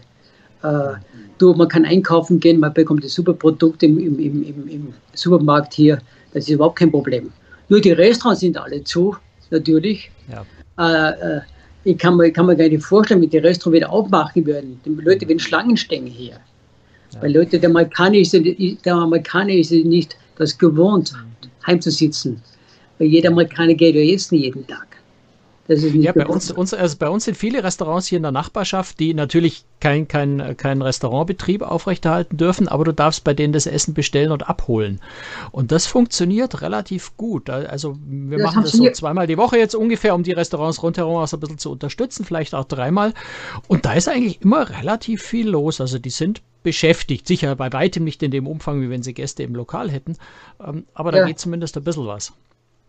Äh, 0.64 0.94
du, 1.38 1.54
man 1.54 1.68
kann 1.68 1.86
einkaufen 1.86 2.40
gehen, 2.40 2.60
man 2.60 2.74
bekommt 2.74 3.04
die 3.04 3.10
super 3.10 3.34
Produkte 3.34 3.86
im, 3.86 4.00
im, 4.00 4.20
im, 4.20 4.68
im, 4.68 4.94
Supermarkt 5.14 5.74
hier. 5.74 6.00
Das 6.34 6.46
ist 6.46 6.50
überhaupt 6.50 6.80
kein 6.80 6.92
Problem. 6.92 7.32
Nur 7.70 7.82
die 7.82 7.92
Restaurants 7.92 8.42
sind 8.42 8.58
alle 8.58 8.84
zu, 8.84 9.16
natürlich. 9.50 10.12
Ja. 10.30 11.12
Äh, 11.12 11.42
ich 11.84 11.98
kann 11.98 12.18
mir, 12.18 12.32
kann 12.32 12.48
mir 12.48 12.56
gar 12.56 12.68
nicht 12.68 12.84
vorstellen, 12.84 13.22
wie 13.22 13.28
die 13.28 13.38
Restaurants 13.38 13.76
wieder 13.76 13.90
aufmachen 13.90 14.46
würden. 14.46 14.80
Die 14.86 14.90
Leute 14.90 15.28
werden 15.28 15.40
Schlangen 15.40 15.78
stehen 15.78 16.08
hier. 16.08 16.40
Weil 17.22 17.34
Leute, 17.34 17.60
der 17.60 17.70
Amerikaner, 17.70 18.18
ist, 18.18 18.34
der 18.34 18.94
Amerikaner 18.94 19.54
ist 19.54 19.72
nicht 19.72 20.18
das 20.38 20.58
gewohnt, 20.58 21.14
heimzusitzen. 21.66 22.42
Weil 22.98 23.08
jeder 23.08 23.30
Amerikaner 23.30 23.74
geht 23.74 23.96
ja 23.96 24.14
essen 24.14 24.36
jeden 24.36 24.66
Tag 24.68 24.96
ja, 25.68 26.12
bei 26.12 26.28
uns, 26.28 26.52
uns, 26.52 26.74
also 26.76 26.96
bei 26.98 27.10
uns 27.10 27.26
sind 27.26 27.36
viele 27.36 27.64
Restaurants 27.64 28.08
hier 28.08 28.18
in 28.18 28.24
der 28.24 28.32
Nachbarschaft, 28.32 29.00
die 29.00 29.16
natürlich 29.16 29.66
kein, 29.80 30.08
kein, 30.08 30.56
kein 30.58 30.82
Restaurantbetrieb 30.82 31.64
aufrechterhalten 31.64 32.38
dürfen, 32.38 32.68
aber 32.68 32.84
du 32.84 32.94
darfst 32.94 33.24
bei 33.24 33.34
denen 33.34 33.52
das 33.52 33.66
Essen 33.66 33.96
bestellen 33.96 34.32
und 34.32 34.48
abholen. 34.48 35.02
Und 35.52 35.72
das 35.72 35.88
funktioniert 35.88 36.62
relativ 36.62 37.18
gut. 37.18 37.50
Also 37.50 37.98
wir 38.06 38.38
das 38.38 38.46
machen 38.46 38.64
das 38.64 38.74
so 38.74 38.90
zweimal 38.92 39.26
die 39.26 39.38
Woche 39.38 39.58
jetzt 39.58 39.74
ungefähr, 39.74 40.14
um 40.14 40.22
die 40.22 40.34
Restaurants 40.34 40.84
rundherum 40.84 41.16
auch 41.16 41.28
so 41.28 41.38
ein 41.38 41.40
bisschen 41.40 41.58
zu 41.58 41.72
unterstützen, 41.72 42.26
vielleicht 42.26 42.54
auch 42.54 42.66
dreimal. 42.66 43.14
Und 43.68 43.86
da 43.86 43.94
ist 43.94 44.08
eigentlich 44.08 44.42
immer 44.42 44.70
relativ 44.70 45.24
viel 45.24 45.50
los. 45.50 45.82
Also 45.82 45.98
die 45.98 46.12
sind 46.12 46.44
beschäftigt. 46.66 47.28
Sicher 47.28 47.56
bei 47.56 47.72
weitem 47.72 48.04
nicht 48.04 48.22
in 48.24 48.32
dem 48.32 48.48
Umfang, 48.48 48.82
wie 48.82 48.90
wenn 48.90 49.04
sie 49.04 49.14
Gäste 49.14 49.44
im 49.44 49.56
Lokal 49.56 49.90
hätten. 49.90 50.18
Ähm, 50.60 50.86
aber 50.96 51.12
da 51.12 51.20
ja. 51.20 51.28
geht 51.28 51.40
zumindest 51.40 51.78
ein 51.78 51.84
bisschen 51.84 52.08
was. 52.08 52.34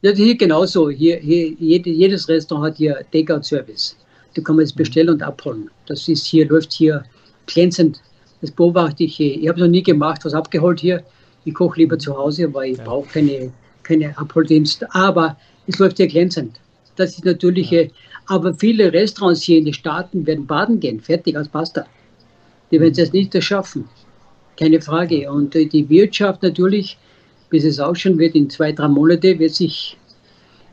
Ja, 0.02 0.12
hier 0.12 0.36
genauso. 0.36 0.90
Hier, 0.90 1.18
hier, 1.18 1.52
jedes 1.58 2.28
Restaurant 2.28 2.72
hat 2.72 2.78
hier 2.78 3.04
Takeout-Service. 3.12 3.96
Da 4.34 4.42
kann 4.42 4.56
man 4.56 4.64
es 4.64 4.72
bestellen 4.72 5.10
und 5.10 5.22
abholen. 5.22 5.70
Das 5.86 6.08
ist 6.08 6.26
hier, 6.26 6.48
läuft 6.48 6.72
hier 6.72 7.04
glänzend. 7.46 8.00
Das 8.40 8.50
beobachte 8.50 9.04
ich. 9.04 9.20
Ich 9.20 9.46
habe 9.46 9.60
noch 9.60 9.68
nie 9.68 9.82
gemacht, 9.82 10.24
was 10.24 10.34
abgeholt 10.34 10.80
hier. 10.80 11.02
Ich 11.44 11.54
koche 11.54 11.80
lieber 11.80 11.98
zu 11.98 12.16
Hause, 12.16 12.52
weil 12.52 12.72
ich 12.72 12.78
ja. 12.78 12.84
brauche 12.84 13.08
keine, 13.08 13.52
keine 13.82 14.16
Abholdienst. 14.18 14.86
Aber 14.94 15.36
es 15.66 15.78
läuft 15.78 15.98
hier 15.98 16.08
glänzend. 16.08 16.58
Das 16.96 17.10
ist 17.10 17.26
natürlich, 17.26 17.70
ja. 17.70 17.82
aber 18.26 18.54
viele 18.54 18.90
Restaurants 18.90 19.42
hier 19.42 19.58
in 19.58 19.66
den 19.66 19.74
Staaten 19.74 20.26
werden 20.26 20.46
baden 20.46 20.80
gehen, 20.80 20.98
fertig 21.00 21.36
als 21.36 21.48
Pasta. 21.48 21.84
Die 22.70 22.80
werden 22.80 22.94
es 22.96 23.12
nicht 23.12 23.42
schaffen. 23.42 23.88
Keine 24.58 24.80
Frage. 24.80 25.30
Und 25.30 25.54
die 25.54 25.88
Wirtschaft 25.88 26.42
natürlich, 26.42 26.98
bis 27.50 27.64
es 27.64 27.78
auch 27.78 27.94
schon 27.94 28.18
wird, 28.18 28.34
in 28.34 28.50
zwei, 28.50 28.72
drei 28.72 28.88
Monate 28.88 29.38
wird 29.38 29.54
sich, 29.54 29.96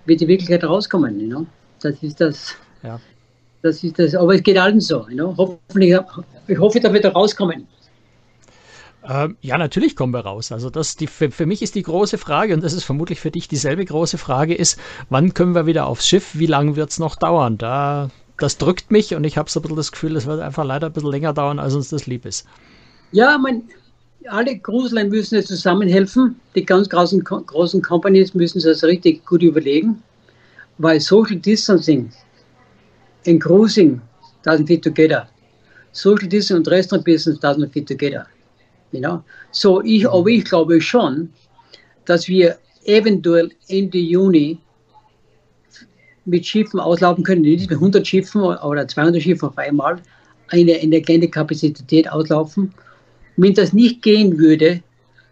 wird 0.06 0.22
die 0.22 0.28
Wirklichkeit 0.28 0.64
rauskommen. 0.64 1.20
You 1.20 1.28
know? 1.28 1.45
Das 1.82 2.02
ist 2.02 2.20
das. 2.22 2.56
Ja. 2.82 2.99
Das 3.61 3.82
ist 3.84 3.98
das, 3.98 4.14
aber 4.14 4.36
es 4.36 4.44
geht 4.44 4.57
allen 4.57 4.82
so. 4.82 5.07
You 5.10 5.15
know? 5.15 5.36
Hoffentlich, 5.38 5.98
ich 6.48 6.60
hoffe, 6.60 6.80
da 6.80 6.91
wird 6.91 7.06
er 7.06 7.14
rauskommen. 7.14 7.68
Ähm, 9.07 9.38
ja, 9.41 9.57
natürlich 9.57 9.95
kommen 9.95 10.14
wir 10.14 10.22
raus. 10.22 10.52
Also 10.52 10.70
das 10.70 10.95
die, 10.95 11.07
für, 11.07 11.30
für, 11.30 11.45
mich 11.45 11.61
ist 11.61 11.76
die 11.76 11.84
große 11.84 12.18
Frage, 12.18 12.53
und 12.53 12.64
das 12.64 12.74
ist 12.74 12.86
vermutlich 12.86 13.20
für 13.20 13.32
dich 13.32 13.48
dieselbe 13.48 13.84
große 13.84 14.18
Frage, 14.18 14.56
ist, 14.56 14.80
wann 15.10 15.34
können 15.34 15.56
wir 15.56 15.65
wieder 15.65 15.88
aufs 15.88 16.07
Schiff? 16.07 16.32
Wie 16.34 16.45
lange 16.45 16.76
wird 16.76 16.91
es 16.91 16.99
noch 16.99 17.15
dauern? 17.15 17.57
Da, 17.57 18.10
das 18.38 18.58
drückt 18.58 18.92
mich 18.92 19.16
und 19.16 19.24
ich 19.24 19.38
habe 19.38 19.50
so 19.50 19.60
ein 19.60 19.64
bisschen 19.64 19.78
das 19.78 19.92
Gefühl, 19.92 20.16
es 20.16 20.26
wird 20.26 20.42
einfach 20.42 20.66
leider 20.66 20.88
ein 20.88 20.94
bisschen 20.94 21.12
länger 21.12 21.34
dauern, 21.34 21.60
als 21.60 21.76
uns 21.76 21.90
das 21.90 22.08
lieb 22.08 22.26
ist. 22.26 22.46
Ja, 23.12 23.38
mein, 23.38 23.64
alle 24.28 24.58
Großlein 24.58 25.10
müssen 25.10 25.36
jetzt 25.36 25.50
zusammenhelfen. 25.50 26.36
Die 26.56 26.66
ganz 26.66 26.90
großen, 26.90 27.24
großen 27.24 27.82
Companies 27.82 28.34
müssen 28.34 28.60
sich 28.60 28.72
das 28.72 28.84
richtig 28.84 29.26
gut 29.26 29.44
überlegen, 29.44 30.02
weil 30.78 31.00
Social 31.00 31.36
Distancing 31.36 32.12
in 33.26 33.40
Cruising 33.40 34.02
doesn't 34.44 34.68
fit 34.68 34.84
together. 34.84 35.28
Social 35.92 36.28
Distancing 36.28 36.58
und 36.58 36.68
Restaurant 36.68 37.06
Business 37.06 37.40
doesn't 37.40 37.72
fit 37.72 37.88
together. 37.88 38.26
You 38.92 39.00
know? 39.00 39.24
So 39.52 39.82
ich, 39.84 40.10
aber 40.10 40.28
ich 40.28 40.46
glaube 40.46 40.82
schon, 40.82 41.30
dass 42.06 42.28
wir 42.28 42.58
eventuell 42.86 43.52
Ende 43.68 44.00
Juni 44.00 44.60
mit 46.26 46.45
Schiffen 46.45 46.80
auslaufen 46.80 47.24
können, 47.24 47.41
nicht 47.41 47.70
mit 47.70 47.78
100 47.78 48.08
Schiffen 48.08 48.41
oder 48.41 48.88
200 48.88 49.22
Schiffen 49.22 49.50
auf 49.50 49.58
einmal, 49.58 49.98
eine, 50.50 50.74
eine 50.76 51.02
kleine 51.02 51.28
Kapazität 51.28 52.10
auslaufen 52.10 52.74
wenn 53.38 53.54
das 53.54 53.74
nicht 53.74 54.02
gehen 54.02 54.38
würde, 54.38 54.82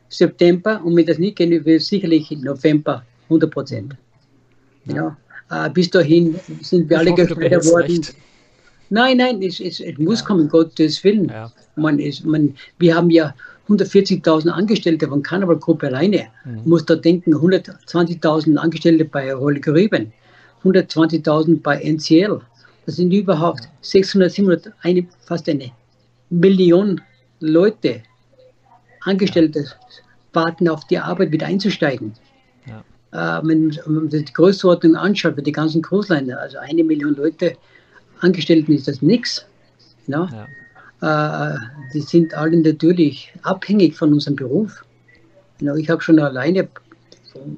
September, 0.09 0.81
und 0.83 0.95
wenn 0.95 1.05
das 1.05 1.19
nicht 1.19 1.37
gehen 1.37 1.51
würde, 1.51 1.79
sicherlich 1.79 2.31
November 2.31 3.03
100 3.25 3.51
Prozent. 3.51 3.95
Ja. 4.85 5.17
ja. 5.49 5.65
Äh, 5.65 5.69
bis 5.69 5.89
dahin 5.89 6.39
sind 6.61 6.89
wir 6.89 7.01
ich 7.01 7.07
alle 7.07 7.13
geschnitten 7.15 7.65
worden. 7.65 7.91
Recht. 7.91 8.15
Nein, 8.89 9.17
nein, 9.17 9.41
es, 9.41 9.59
es, 9.59 9.79
es 9.79 9.97
muss 9.97 10.19
ja. 10.19 10.25
kommen, 10.25 10.49
Gottes 10.49 11.03
Willen. 11.03 11.29
Ja. 11.29 11.51
Man, 11.75 11.99
es, 11.99 12.23
man, 12.23 12.55
wir 12.79 12.95
haben 12.95 13.09
ja 13.09 13.33
140.000 13.69 14.49
Angestellte 14.49 15.07
von 15.07 15.23
Carnival 15.23 15.57
Group 15.57 15.83
alleine. 15.83 16.27
Mhm. 16.43 16.61
Muss 16.65 16.85
da 16.85 16.95
denken, 16.95 17.33
120.000 17.33 18.57
Angestellte 18.57 19.05
bei 19.05 19.33
Royal 19.33 19.61
Caribbean, 19.61 20.11
120.000 20.63 21.61
bei 21.61 21.81
NCL. 21.81 22.41
Das 22.85 22.95
sind 22.95 23.11
überhaupt 23.11 23.67
600, 23.81 24.31
700, 24.31 24.73
eine, 24.81 25.05
fast 25.25 25.47
eine 25.49 25.71
Million 26.29 27.01
Leute, 27.39 28.01
Angestellte, 29.01 29.65
warten 30.33 30.67
auf 30.69 30.85
die 30.87 30.97
Arbeit 30.97 31.31
wieder 31.31 31.47
einzusteigen. 31.47 32.13
Ja. 32.65 33.39
Äh, 33.39 33.47
wenn 33.47 33.77
man 33.87 34.09
die 34.09 34.25
Größenordnung 34.25 34.95
anschaut 34.95 35.35
für 35.35 35.41
die 35.41 35.51
ganzen 35.51 35.81
Großliner, 35.81 36.39
also 36.39 36.57
eine 36.59 36.83
Million 36.83 37.15
Leute, 37.15 37.57
Angestellten 38.19 38.73
ist 38.73 38.87
das 38.87 39.01
nichts. 39.01 39.45
Ja? 40.07 40.47
ja. 41.01 41.53
Äh, 41.53 41.57
die 41.93 42.01
sind 42.01 42.33
alle 42.35 42.57
natürlich 42.57 43.33
abhängig 43.41 43.95
von 43.95 44.13
unserem 44.13 44.35
Beruf. 44.35 44.85
You 45.59 45.75
ich 45.75 45.89
habe 45.89 46.01
schon 46.01 46.19
alleine 46.19 46.67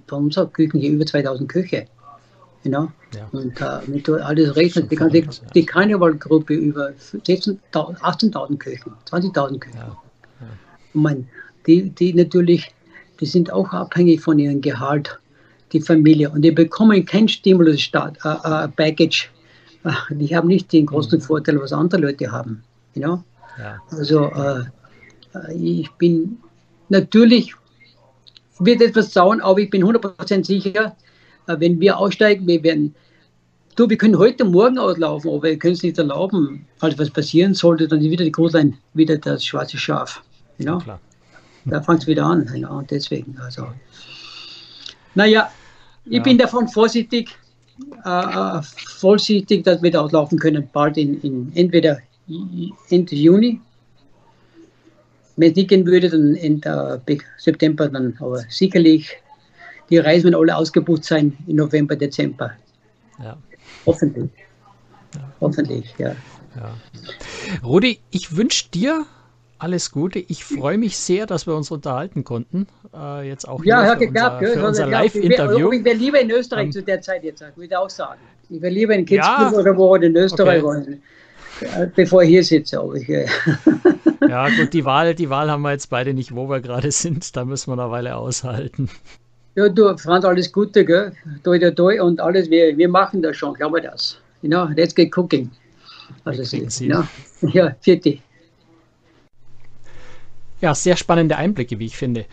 von 0.08 0.26
unserer 0.26 0.48
Küche 0.48 0.78
hier 0.78 0.92
über 0.92 1.06
2000 1.06 1.50
Köche. 1.50 1.86
You 2.64 2.72
know? 2.72 2.92
ja. 3.14 3.28
Und 3.32 3.60
äh, 3.60 3.88
wenn 3.88 4.04
du 4.04 4.24
alles 4.24 4.56
rechnest, 4.56 4.92
die, 4.92 4.96
ganze, 4.96 5.24
die 5.54 5.66
Karnevalgruppe 5.66 6.54
über 6.54 6.90
18.000 6.90 8.58
Köchen, 8.58 8.94
20.000 9.10 9.60
Köchen. 9.60 9.78
Ja. 9.78 9.98
Ja. 10.94 11.16
Die, 11.68 11.90
die 11.90 12.14
natürlich, 12.14 12.72
die 13.20 13.26
sind 13.26 13.52
auch 13.52 13.74
abhängig 13.74 14.22
von 14.22 14.40
ihrem 14.40 14.62
Gehalt, 14.62 15.20
die 15.74 15.82
Familie. 15.82 16.30
Und 16.30 16.44
die 16.44 16.52
bekommen 16.52 17.06
kein 17.06 17.28
Stimulus-Package. 17.28 19.32
Äh, 19.84 19.90
äh, 19.90 20.16
die 20.16 20.36
haben 20.36 20.48
nicht 20.48 20.72
den 20.72 20.86
großen 20.86 21.20
mhm. 21.20 21.24
Vorteil, 21.24 21.60
was 21.60 21.74
andere 21.74 22.02
Leute 22.02 22.32
haben. 22.32 22.64
You 22.96 23.02
know? 23.02 23.24
Also 23.92 24.32
äh, 24.32 24.64
äh, 25.36 25.54
ich 25.54 25.92
bin 25.94 26.38
natürlich, 26.90 27.54
wird 28.60 28.82
etwas 28.82 29.14
sauern, 29.14 29.42
aber 29.42 29.60
ich 29.60 29.70
bin 29.70 29.84
100% 29.84 30.46
sicher, 30.46 30.86
äh, 30.86 30.92
wenn 31.48 31.80
wir 31.80 31.98
aussteigen, 31.98 32.48
wir 32.48 32.64
werden, 32.64 32.96
du, 33.76 33.90
wir 33.90 33.98
können 33.98 34.18
heute 34.18 34.46
Morgen 34.46 34.78
auslaufen, 34.78 35.30
aber 35.30 35.44
wir 35.44 35.58
können 35.58 35.74
es 35.74 35.84
nicht 35.84 35.98
erlauben. 35.98 36.66
Falls 36.78 36.98
was 36.98 37.10
passieren 37.10 37.54
sollte, 37.54 37.88
dann 37.88 38.00
ist 38.00 38.12
wieder 38.12 38.26
die 38.26 38.32
Großlein, 38.32 38.78
wieder 38.94 39.18
das 39.18 39.46
schwarze 39.46 39.78
Schaf. 39.78 40.22
You 40.58 40.66
know? 40.66 40.82
ja, 40.86 41.00
da 41.66 41.82
fängt 41.82 42.02
es 42.02 42.08
wieder 42.08 42.26
an. 42.26 42.50
You 42.54 42.68
know? 42.68 42.82
deswegen, 42.90 43.38
also. 43.40 43.68
Naja, 45.16 45.52
ich 46.06 46.18
ja. 46.18 46.24
bin 46.24 46.38
davon 46.38 46.68
vorsichtig, 46.68 47.30
äh, 48.06 48.10
äh, 48.10 48.62
vorsichtig, 48.98 49.64
dass 49.64 49.82
wir 49.82 49.92
da 49.92 50.02
auslaufen 50.02 50.40
können, 50.40 50.68
bald 50.74 50.98
in, 50.98 51.20
in 51.22 51.52
entweder 51.56 52.00
Ende 52.90 53.16
Juni. 53.16 53.60
Wenn 55.36 55.52
es 55.52 55.56
nicht 55.56 55.70
gehen 55.70 55.86
würde, 55.86 56.10
dann 56.10 56.36
Ende 56.36 57.02
September, 57.38 57.90
dann 57.90 58.16
aber 58.20 58.44
sicherlich 58.50 59.10
die 59.94 60.00
Reisen 60.00 60.32
werden 60.32 60.36
alle 60.36 60.58
ausgebucht 60.58 61.04
sein 61.04 61.38
im 61.46 61.58
November, 61.58 61.96
Dezember. 61.96 62.54
Ja. 63.20 63.38
Hoffentlich. 63.86 64.32
Ja. 65.14 65.22
Hoffentlich, 65.40 65.94
ja. 66.00 66.16
ja. 66.56 66.76
Rudi, 67.64 68.00
ich 68.10 68.36
wünsche 68.36 68.70
dir 68.74 69.06
alles 69.60 69.92
Gute. 69.92 70.18
Ich 70.18 70.44
freue 70.44 70.80
mich 70.80 70.98
sehr, 70.98 71.28
dass 71.28 71.46
wir 71.46 71.56
uns 71.56 71.70
unterhalten 71.70 72.24
konnten. 72.24 72.66
Äh, 72.92 73.28
jetzt 73.28 73.48
auch 73.48 73.64
ja, 73.64 73.84
hat 73.84 74.00
geklappt. 74.00 74.42
Unser, 74.42 74.54
für 74.54 74.68
unser 74.68 74.88
Live-Interview. 74.88 75.72
Ich 75.72 75.84
wäre 75.84 75.96
lieber 75.96 76.20
in 76.20 76.32
Österreich 76.32 76.66
ähm, 76.66 76.72
zu 76.72 76.82
der 76.82 77.00
Zeit 77.02 77.24
jetzt, 77.24 77.42
würde 77.42 77.66
ich 77.66 77.78
auch 77.78 77.90
sagen. 77.90 78.20
Ich 78.50 78.60
wäre 78.60 78.74
lieber 78.74 78.96
in 78.96 79.06
Kitzbühel 79.06 79.52
ja, 79.52 79.54
oder 79.54 79.78
wo 79.78 79.94
in 79.96 80.16
Österreich 80.16 80.64
okay. 80.64 81.00
bevor 81.96 82.24
ich 82.24 82.30
hier 82.30 82.44
sitze. 82.44 82.80
Aber 82.80 82.96
ich, 82.96 83.08
äh. 83.08 83.28
ja, 84.28 84.50
gut, 84.50 84.74
die 84.74 84.86
Wahl, 84.86 85.14
die 85.14 85.30
Wahl 85.30 85.52
haben 85.52 85.62
wir 85.62 85.72
jetzt 85.72 85.92
beide 85.92 86.16
nicht, 86.16 86.36
wo 86.36 86.50
wir 86.50 86.62
gerade 86.62 86.92
sind. 86.92 87.36
Da 87.36 87.46
müssen 87.46 87.72
wir 87.72 87.80
eine 87.80 87.92
Weile 87.92 88.16
aushalten. 88.16 88.90
Ja, 89.56 89.70
du, 89.70 89.96
Franz, 89.98 90.26
alles 90.26 90.52
Gute, 90.52 90.84
gell? 90.84 91.12
Toi, 91.44 91.60
toi, 91.60 91.72
toi 91.72 92.02
und 92.02 92.20
alles. 92.20 92.50
Wir, 92.50 92.76
wir 92.76 92.90
machen 92.90 93.22
das 93.22 93.38
schon, 93.38 93.54
glaube 93.54 93.80
ich 93.80 93.86
das. 93.86 94.18
You 94.42 94.50
know, 94.50 94.68
let's 94.76 94.96
get 94.96 95.16
cooking. 95.16 95.52
Also, 96.26 96.44
sie, 96.44 96.68
you 96.86 96.92
know? 96.92 97.04
ja, 97.54 97.76
vierte. 97.82 98.18
Ja, 100.62 100.74
sehr 100.74 100.96
spannende 100.96 101.38
Einblicke, 101.38 101.78
wie 101.78 101.86
ich 101.86 101.98
finde. 101.98 102.26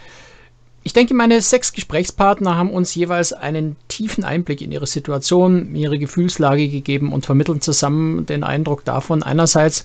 Ich 0.83 0.95
denke, 0.95 1.13
meine 1.13 1.43
sechs 1.43 1.73
Gesprächspartner 1.73 2.57
haben 2.57 2.71
uns 2.71 2.95
jeweils 2.95 3.35
einen 3.35 3.77
tiefen 3.89 4.25
Einblick 4.25 4.63
in 4.63 4.73
ihre 4.73 4.87
Situation, 4.87 5.75
ihre 5.75 5.99
Gefühlslage 5.99 6.69
gegeben 6.69 7.13
und 7.13 7.27
vermitteln 7.27 7.61
zusammen 7.61 8.25
den 8.25 8.45
Eindruck 8.45 8.85
davon, 8.87 9.23
einerseits, 9.23 9.85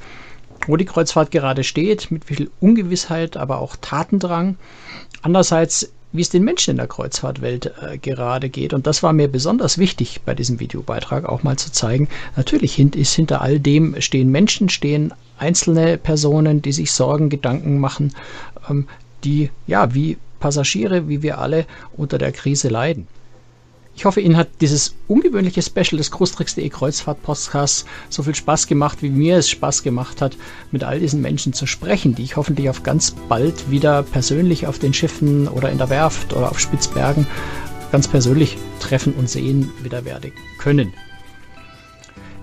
wo 0.68 0.78
die 0.78 0.86
Kreuzfahrt 0.86 1.32
gerade 1.32 1.66
steht, 1.66 2.12
mit 2.12 2.30
wie 2.30 2.36
viel 2.36 2.52
Ungewissheit, 2.62 3.36
aber 3.36 3.60
auch 3.60 3.76
Tatendrang. 3.76 4.56
Andererseits, 5.22 5.91
wie 6.18 6.22
es 6.22 6.30
den 6.30 6.44
Menschen 6.44 6.72
in 6.72 6.78
der 6.78 6.88
Kreuzfahrtwelt 6.88 7.72
äh, 7.82 7.98
gerade 7.98 8.50
geht. 8.50 8.74
Und 8.74 8.88
das 8.88 9.04
war 9.04 9.14
mir 9.14 9.28
besonders 9.28 9.78
wichtig 9.78 10.22
bei 10.26 10.34
diesem 10.34 10.60
Videobeitrag 10.60 11.26
auch 11.26 11.44
mal 11.44 11.58
zu 11.58 11.72
zeigen. 11.72 12.08
Natürlich 12.36 12.80
ist 12.80 13.14
hinter 13.14 13.42
all 13.42 13.60
dem 13.60 14.00
stehen 14.02 14.32
Menschen, 14.32 14.70
stehen 14.70 15.14
einzelne 15.38 15.98
Personen, 15.98 16.62
die 16.62 16.72
sich 16.72 16.92
Sorgen, 16.92 17.30
Gedanken 17.30 17.80
machen, 17.80 18.14
ähm, 18.70 18.88
die 19.24 19.50
ja 19.68 19.94
wie 19.94 20.18
Passagiere, 20.40 21.08
wie 21.10 21.24
wir 21.24 21.40
alle 21.40 21.66
unter 21.98 22.18
der 22.18 22.32
Krise 22.32 22.70
leiden. 22.70 23.08
Ich 23.96 24.04
hoffe, 24.04 24.20
Ihnen 24.20 24.36
hat 24.36 24.50
dieses 24.60 24.94
ungewöhnliche 25.08 25.62
Special 25.62 25.98
des 25.98 26.12
Großtricks.de 26.12 26.68
Kreuzfahrt-Podcasts 26.70 27.86
so 28.10 28.24
viel 28.24 28.36
Spaß 28.36 28.68
gemacht, 28.68 29.02
wie 29.02 29.10
mir 29.10 29.38
es 29.38 29.50
Spaß 29.50 29.84
gemacht 29.84 30.22
hat, 30.22 30.36
mit 30.72 30.84
all 30.84 31.00
diesen 31.00 31.22
Menschen 31.22 31.54
zu 31.54 31.66
sprechen, 31.66 32.14
die 32.14 32.24
ich 32.24 32.36
hoffentlich 32.36 32.70
auf 32.70 32.84
ganz 32.84 33.12
bald 33.30 33.72
wieder 33.72 34.04
persönlich 34.04 34.68
auf 34.68 34.80
den 34.80 34.94
Schiffen 34.94 35.48
oder 35.48 35.72
in 35.72 35.78
der 35.78 35.90
Werft 35.90 36.34
oder 36.34 36.52
auf 36.52 36.60
Spitzbergen 36.60 37.26
ganz 37.92 38.08
persönlich 38.10 38.58
treffen 38.82 39.14
und 39.14 39.30
sehen 39.30 39.72
wieder 39.82 40.04
werde 40.04 40.34
können. 40.60 40.94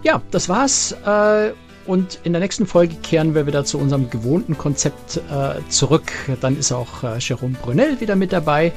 Ja, 0.03 0.23
das 0.31 0.49
war's. 0.49 0.93
Äh, 1.05 1.53
und 1.87 2.21
in 2.23 2.33
der 2.33 2.41
nächsten 2.41 2.67
Folge 2.67 2.95
kehren 3.03 3.35
wir 3.35 3.47
wieder 3.47 3.65
zu 3.65 3.79
unserem 3.79 4.09
gewohnten 4.09 4.57
Konzept 4.57 5.17
äh, 5.17 5.61
zurück. 5.69 6.13
Dann 6.41 6.57
ist 6.57 6.73
auch 6.73 7.03
äh, 7.03 7.19
Jerome 7.19 7.57
Brunel 7.61 8.01
wieder 8.01 8.15
mit 8.15 8.33
dabei. 8.33 8.73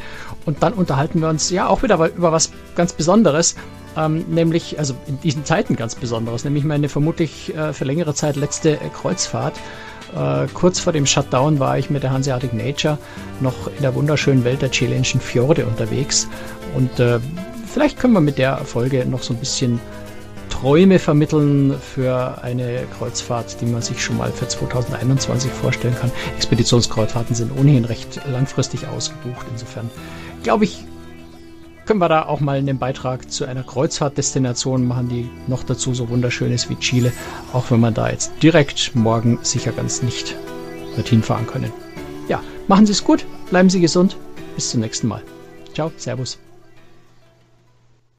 Und 0.45 0.63
dann 0.63 0.73
unterhalten 0.73 1.21
wir 1.21 1.29
uns 1.29 1.49
ja 1.49 1.67
auch 1.67 1.83
wieder 1.83 1.95
über 2.15 2.31
was 2.31 2.51
ganz 2.75 2.93
Besonderes. 2.93 3.55
Ähm, 3.97 4.25
nämlich, 4.27 4.77
also 4.79 4.95
in 5.07 5.19
diesen 5.21 5.45
Zeiten 5.45 5.75
ganz 5.75 5.95
Besonderes, 5.95 6.43
nämlich 6.43 6.63
meine 6.63 6.89
vermutlich 6.89 7.55
äh, 7.55 7.73
für 7.73 7.85
längere 7.85 8.13
Zeit 8.13 8.35
letzte 8.35 8.73
äh, 8.73 8.89
Kreuzfahrt. 8.93 9.55
Äh, 10.15 10.47
kurz 10.53 10.79
vor 10.79 10.91
dem 10.91 11.05
Shutdown 11.05 11.59
war 11.59 11.77
ich 11.77 11.89
mit 11.89 12.03
der 12.03 12.11
Hanseatic 12.11 12.53
Nature 12.53 12.97
noch 13.39 13.67
in 13.67 13.81
der 13.81 13.95
wunderschönen 13.95 14.43
Welt 14.43 14.61
der 14.61 14.71
chilenischen 14.71 15.21
Fjorde 15.21 15.65
unterwegs. 15.65 16.27
Und 16.75 16.99
äh, 16.99 17.19
vielleicht 17.71 17.99
können 17.99 18.13
wir 18.13 18.21
mit 18.21 18.37
der 18.37 18.57
Folge 18.57 19.05
noch 19.05 19.23
so 19.23 19.33
ein 19.33 19.39
bisschen 19.39 19.79
Träume 20.49 20.99
vermitteln 20.99 21.75
für 21.79 22.41
eine 22.41 22.83
Kreuzfahrt, 22.97 23.61
die 23.61 23.65
man 23.65 23.81
sich 23.81 24.03
schon 24.03 24.17
mal 24.17 24.31
für 24.31 24.47
2021 24.47 25.51
vorstellen 25.51 25.95
kann. 25.95 26.11
Expeditionskreuzfahrten 26.37 27.35
sind 27.35 27.51
ohnehin 27.57 27.85
recht 27.85 28.21
langfristig 28.31 28.87
ausgebucht. 28.87 29.45
Insofern 29.51 29.89
glaube 30.43 30.65
ich, 30.65 30.85
können 31.85 31.99
wir 31.99 32.09
da 32.09 32.25
auch 32.25 32.39
mal 32.39 32.57
einen 32.57 32.79
Beitrag 32.79 33.31
zu 33.31 33.45
einer 33.45 33.63
Kreuzfahrtdestination 33.63 34.87
machen, 34.87 35.07
die 35.07 35.29
noch 35.47 35.63
dazu 35.63 35.93
so 35.93 36.09
wunderschön 36.09 36.51
ist 36.51 36.69
wie 36.69 36.75
Chile, 36.77 37.11
auch 37.53 37.69
wenn 37.69 37.79
man 37.79 37.93
da 37.93 38.09
jetzt 38.09 38.31
direkt 38.41 38.95
morgen 38.95 39.39
sicher 39.43 39.71
ganz 39.71 40.01
nicht 40.01 40.35
dorthin 40.95 41.21
fahren 41.21 41.45
können. 41.45 41.71
Ja, 42.27 42.41
machen 42.67 42.85
Sie 42.85 42.91
es 42.91 43.03
gut, 43.03 43.25
bleiben 43.49 43.69
Sie 43.69 43.81
gesund, 43.81 44.17
bis 44.55 44.71
zum 44.71 44.81
nächsten 44.81 45.07
Mal. 45.07 45.21
Ciao, 45.73 45.91
Servus. 45.97 46.39